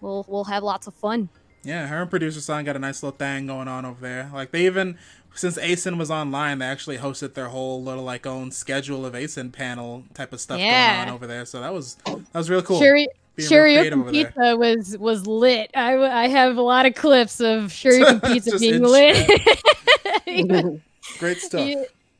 we'll 0.01 0.25
we'll 0.27 0.45
have 0.55 0.63
lots 0.63 0.87
of 0.87 0.93
fun 0.95 1.29
Yeah, 1.63 1.87
her 1.87 2.01
and 2.01 2.09
producer 2.09 2.39
son 2.41 2.63
got 2.65 2.75
a 2.75 2.79
nice 2.79 3.03
little 3.03 3.17
thing 3.17 3.47
going 3.47 3.67
on 3.67 3.85
over 3.85 3.99
there. 4.01 4.29
Like 4.33 4.51
they 4.51 4.65
even 4.65 4.97
since 5.35 5.57
ACEN 5.57 5.97
was 5.97 6.09
online, 6.09 6.59
they 6.59 6.65
actually 6.65 6.97
hosted 6.97 7.33
their 7.35 7.49
whole 7.49 7.83
little 7.83 8.03
like 8.03 8.25
own 8.25 8.51
schedule 8.51 9.05
of 9.05 9.13
ACEN 9.15 9.51
panel 9.51 10.03
type 10.13 10.33
of 10.33 10.39
stuff 10.41 10.59
Yeah. 10.59 10.95
going 10.97 11.09
on 11.09 11.15
over 11.15 11.27
there. 11.27 11.45
So 11.45 11.59
that 11.61 11.73
was 11.73 11.95
that 12.05 12.33
was 12.33 12.49
real 12.49 12.61
cool. 12.61 12.79
Shuri- 12.79 13.07
Shoryuken 13.37 13.93
over 13.99 14.11
there. 14.11 14.25
pizza 14.25 14.55
was 14.57 14.97
was 14.97 15.27
lit. 15.27 15.69
I, 15.75 15.95
I 16.23 16.27
have 16.27 16.57
a 16.57 16.61
lot 16.61 16.85
of 16.87 16.95
clips 16.95 17.39
of 17.39 17.65
Shoryuken 17.65 18.23
pizza 18.33 18.57
being 18.57 18.81
lit. 18.81 19.29
Great 21.19 21.37
stuff. 21.37 21.69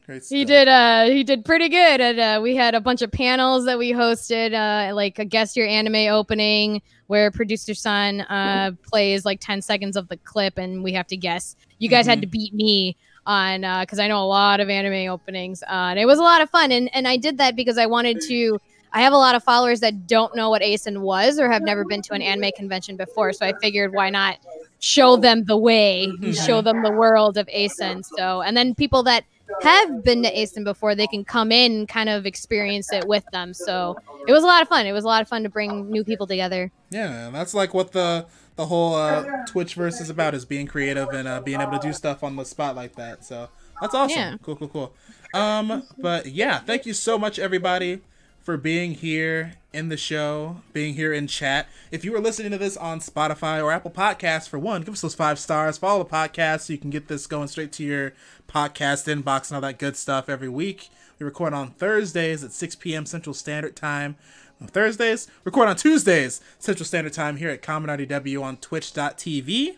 Great 0.07 0.23
stuff. 0.23 0.35
he 0.37 0.45
did 0.45 0.67
uh 0.69 1.05
he 1.05 1.23
did 1.25 1.43
pretty 1.43 1.67
good 1.67 1.99
and 1.99 2.17
uh, 2.19 2.39
we 2.41 2.55
had 2.55 2.73
a 2.73 2.79
bunch 2.79 3.01
of 3.01 3.11
panels 3.11 3.65
that 3.65 3.77
we 3.77 3.91
hosted 3.91 4.53
uh 4.53 4.95
like 4.95 5.19
a 5.19 5.25
guest 5.25 5.57
your 5.57 5.67
anime 5.67 6.07
opening 6.13 6.81
where 7.07 7.29
producer 7.29 7.73
son 7.73 8.21
uh 8.21 8.71
plays 8.83 9.25
like 9.25 9.39
10 9.41 9.61
seconds 9.61 9.97
of 9.97 10.07
the 10.07 10.15
clip 10.17 10.57
and 10.57 10.81
we 10.81 10.93
have 10.93 11.07
to 11.07 11.17
guess 11.17 11.57
you 11.79 11.89
guys 11.89 12.07
had 12.07 12.19
Mhm. 12.19 12.21
to 12.21 12.27
beat 12.27 12.53
me 12.53 12.95
on 13.25 13.65
uh 13.65 13.81
because 13.81 13.99
i 13.99 14.07
know 14.07 14.23
a 14.23 14.25
lot 14.25 14.61
of 14.61 14.69
anime 14.69 15.11
openings 15.11 15.61
uh 15.63 15.91
and 15.91 15.99
it 15.99 16.05
was 16.05 16.19
a 16.19 16.23
lot 16.23 16.39
of 16.41 16.49
fun 16.49 16.71
and 16.71 16.89
and 16.95 17.05
i 17.05 17.17
did 17.17 17.37
that 17.39 17.57
because 17.57 17.77
i 17.77 17.85
wanted 17.85 18.21
to 18.21 18.57
I 18.93 19.01
have 19.01 19.11
a 19.11 19.17
lot 19.17 19.35
of 19.35 19.43
followers 19.43 19.81
that 19.81 20.07
don't 20.07 20.33
know 20.33 20.49
what 20.49 20.61
ACEN 20.63 21.01
was 21.01 21.37
or 21.39 21.51
have 21.51 21.61
never 21.61 21.83
been 21.83 22.01
to 22.03 22.13
an 22.13 22.21
anime 22.21 22.51
convention 22.55 22.95
before. 22.95 23.33
So 23.33 23.45
I 23.45 23.51
figured 23.61 23.93
why 23.93 24.09
not 24.09 24.37
show 24.79 25.17
them 25.17 25.43
the 25.43 25.57
way, 25.57 26.09
show 26.33 26.61
them 26.61 26.81
the 26.83 26.91
world 26.91 27.37
of 27.37 27.49
ACEN. 27.51 28.01
So, 28.03 28.41
and 28.41 28.55
then 28.55 28.73
people 28.73 29.03
that 29.03 29.25
have 29.61 30.03
been 30.03 30.23
to 30.23 30.39
ACEN 30.39 30.63
before, 30.63 30.95
they 30.95 31.07
can 31.07 31.23
come 31.23 31.51
in 31.51 31.71
and 31.71 31.89
kind 31.89 32.09
of 32.09 32.25
experience 32.25 32.91
it 32.91 33.07
with 33.07 33.25
them. 33.31 33.53
So 33.53 33.97
it 34.27 34.31
was 34.31 34.43
a 34.43 34.47
lot 34.47 34.61
of 34.61 34.67
fun. 34.67 34.85
It 34.85 34.91
was 34.91 35.03
a 35.03 35.07
lot 35.07 35.21
of 35.21 35.27
fun 35.27 35.43
to 35.43 35.49
bring 35.49 35.89
new 35.89 36.03
people 36.03 36.27
together. 36.27 36.71
Yeah, 36.89 37.27
and 37.27 37.35
that's 37.35 37.53
like 37.53 37.73
what 37.73 37.91
the 37.91 38.25
the 38.55 38.65
whole 38.65 38.95
uh, 38.95 39.23
Twitch 39.47 39.75
verse 39.75 40.01
is 40.01 40.09
about 40.09 40.33
is 40.33 40.45
being 40.45 40.67
creative 40.67 41.09
and 41.09 41.27
uh, 41.27 41.41
being 41.41 41.61
able 41.61 41.73
to 41.73 41.79
do 41.79 41.93
stuff 41.93 42.23
on 42.23 42.35
the 42.35 42.43
spot 42.43 42.75
like 42.75 42.95
that. 42.95 43.23
So 43.23 43.49
that's 43.79 43.93
awesome. 43.93 44.17
Yeah. 44.17 44.37
Cool, 44.41 44.55
cool, 44.55 44.67
cool. 44.67 44.93
Um, 45.33 45.83
but 45.99 46.25
yeah, 46.25 46.59
thank 46.59 46.85
you 46.85 46.93
so 46.93 47.17
much 47.19 47.37
everybody 47.37 48.01
for 48.47 48.55
being 48.55 48.93
here 48.93 49.55
in 49.73 49.89
the 49.89 49.97
show, 49.97 50.61
being 50.71 50.93
here 50.93 51.11
in 51.11 51.27
chat. 51.27 51.67
If 51.91 52.05
you 52.05 52.13
were 52.13 52.21
listening 52.21 52.51
to 52.51 52.57
this 52.57 52.77
on 52.77 53.01
Spotify 53.01 53.61
or 53.61 53.73
Apple 53.73 53.91
Podcasts, 53.91 54.47
for 54.47 54.57
one, 54.57 54.83
give 54.83 54.93
us 54.93 55.01
those 55.01 55.15
five 55.15 55.37
stars. 55.37 55.77
Follow 55.77 56.01
the 56.01 56.09
podcast 56.09 56.61
so 56.61 56.71
you 56.71 56.79
can 56.79 56.89
get 56.89 57.09
this 57.09 57.27
going 57.27 57.49
straight 57.49 57.73
to 57.73 57.83
your 57.83 58.13
podcast 58.47 59.13
inbox 59.13 59.49
and 59.49 59.55
all 59.55 59.61
that 59.63 59.77
good 59.77 59.97
stuff 59.97 60.29
every 60.29 60.47
week. 60.47 60.87
We 61.19 61.25
record 61.25 61.53
on 61.53 61.71
Thursdays 61.71 62.41
at 62.41 62.53
6 62.53 62.75
p.m. 62.75 63.05
Central 63.05 63.33
Standard 63.33 63.75
Time. 63.75 64.15
On 64.61 64.67
Thursdays, 64.69 65.27
record 65.43 65.67
on 65.67 65.75
Tuesdays 65.75 66.39
Central 66.57 66.85
Standard 66.85 67.11
Time 67.11 67.35
here 67.35 67.49
at 67.49 67.61
Common 67.61 67.89
IDW 67.89 68.41
on 68.41 68.55
Twitch.tv. 68.55 69.75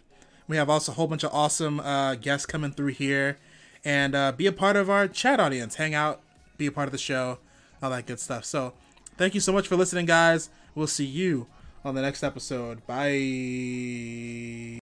We 0.47 0.57
have 0.57 0.69
also 0.69 0.91
a 0.91 0.95
whole 0.95 1.07
bunch 1.07 1.23
of 1.23 1.33
awesome 1.33 1.79
uh, 1.79 2.13
guests 2.13 2.45
coming 2.45 2.69
through 2.69 2.93
here, 2.93 3.39
and 3.83 4.13
uh, 4.13 4.31
be 4.31 4.45
a 4.45 4.51
part 4.51 4.75
of 4.75 4.91
our 4.91 5.07
chat 5.07 5.39
audience. 5.39 5.77
Hang 5.77 5.95
out, 5.95 6.21
be 6.59 6.67
a 6.67 6.71
part 6.71 6.87
of 6.87 6.91
the 6.91 6.99
show, 6.99 7.39
all 7.81 7.89
that 7.89 8.05
good 8.05 8.19
stuff. 8.19 8.45
So, 8.45 8.73
thank 9.17 9.33
you 9.33 9.41
so 9.41 9.51
much 9.51 9.67
for 9.67 9.75
listening, 9.75 10.05
guys. 10.05 10.49
We'll 10.75 10.87
see 10.87 11.05
you 11.05 11.47
on 11.83 11.95
the 11.95 12.01
next 12.01 12.23
episode. 12.23 12.85
Bye. 12.87 14.79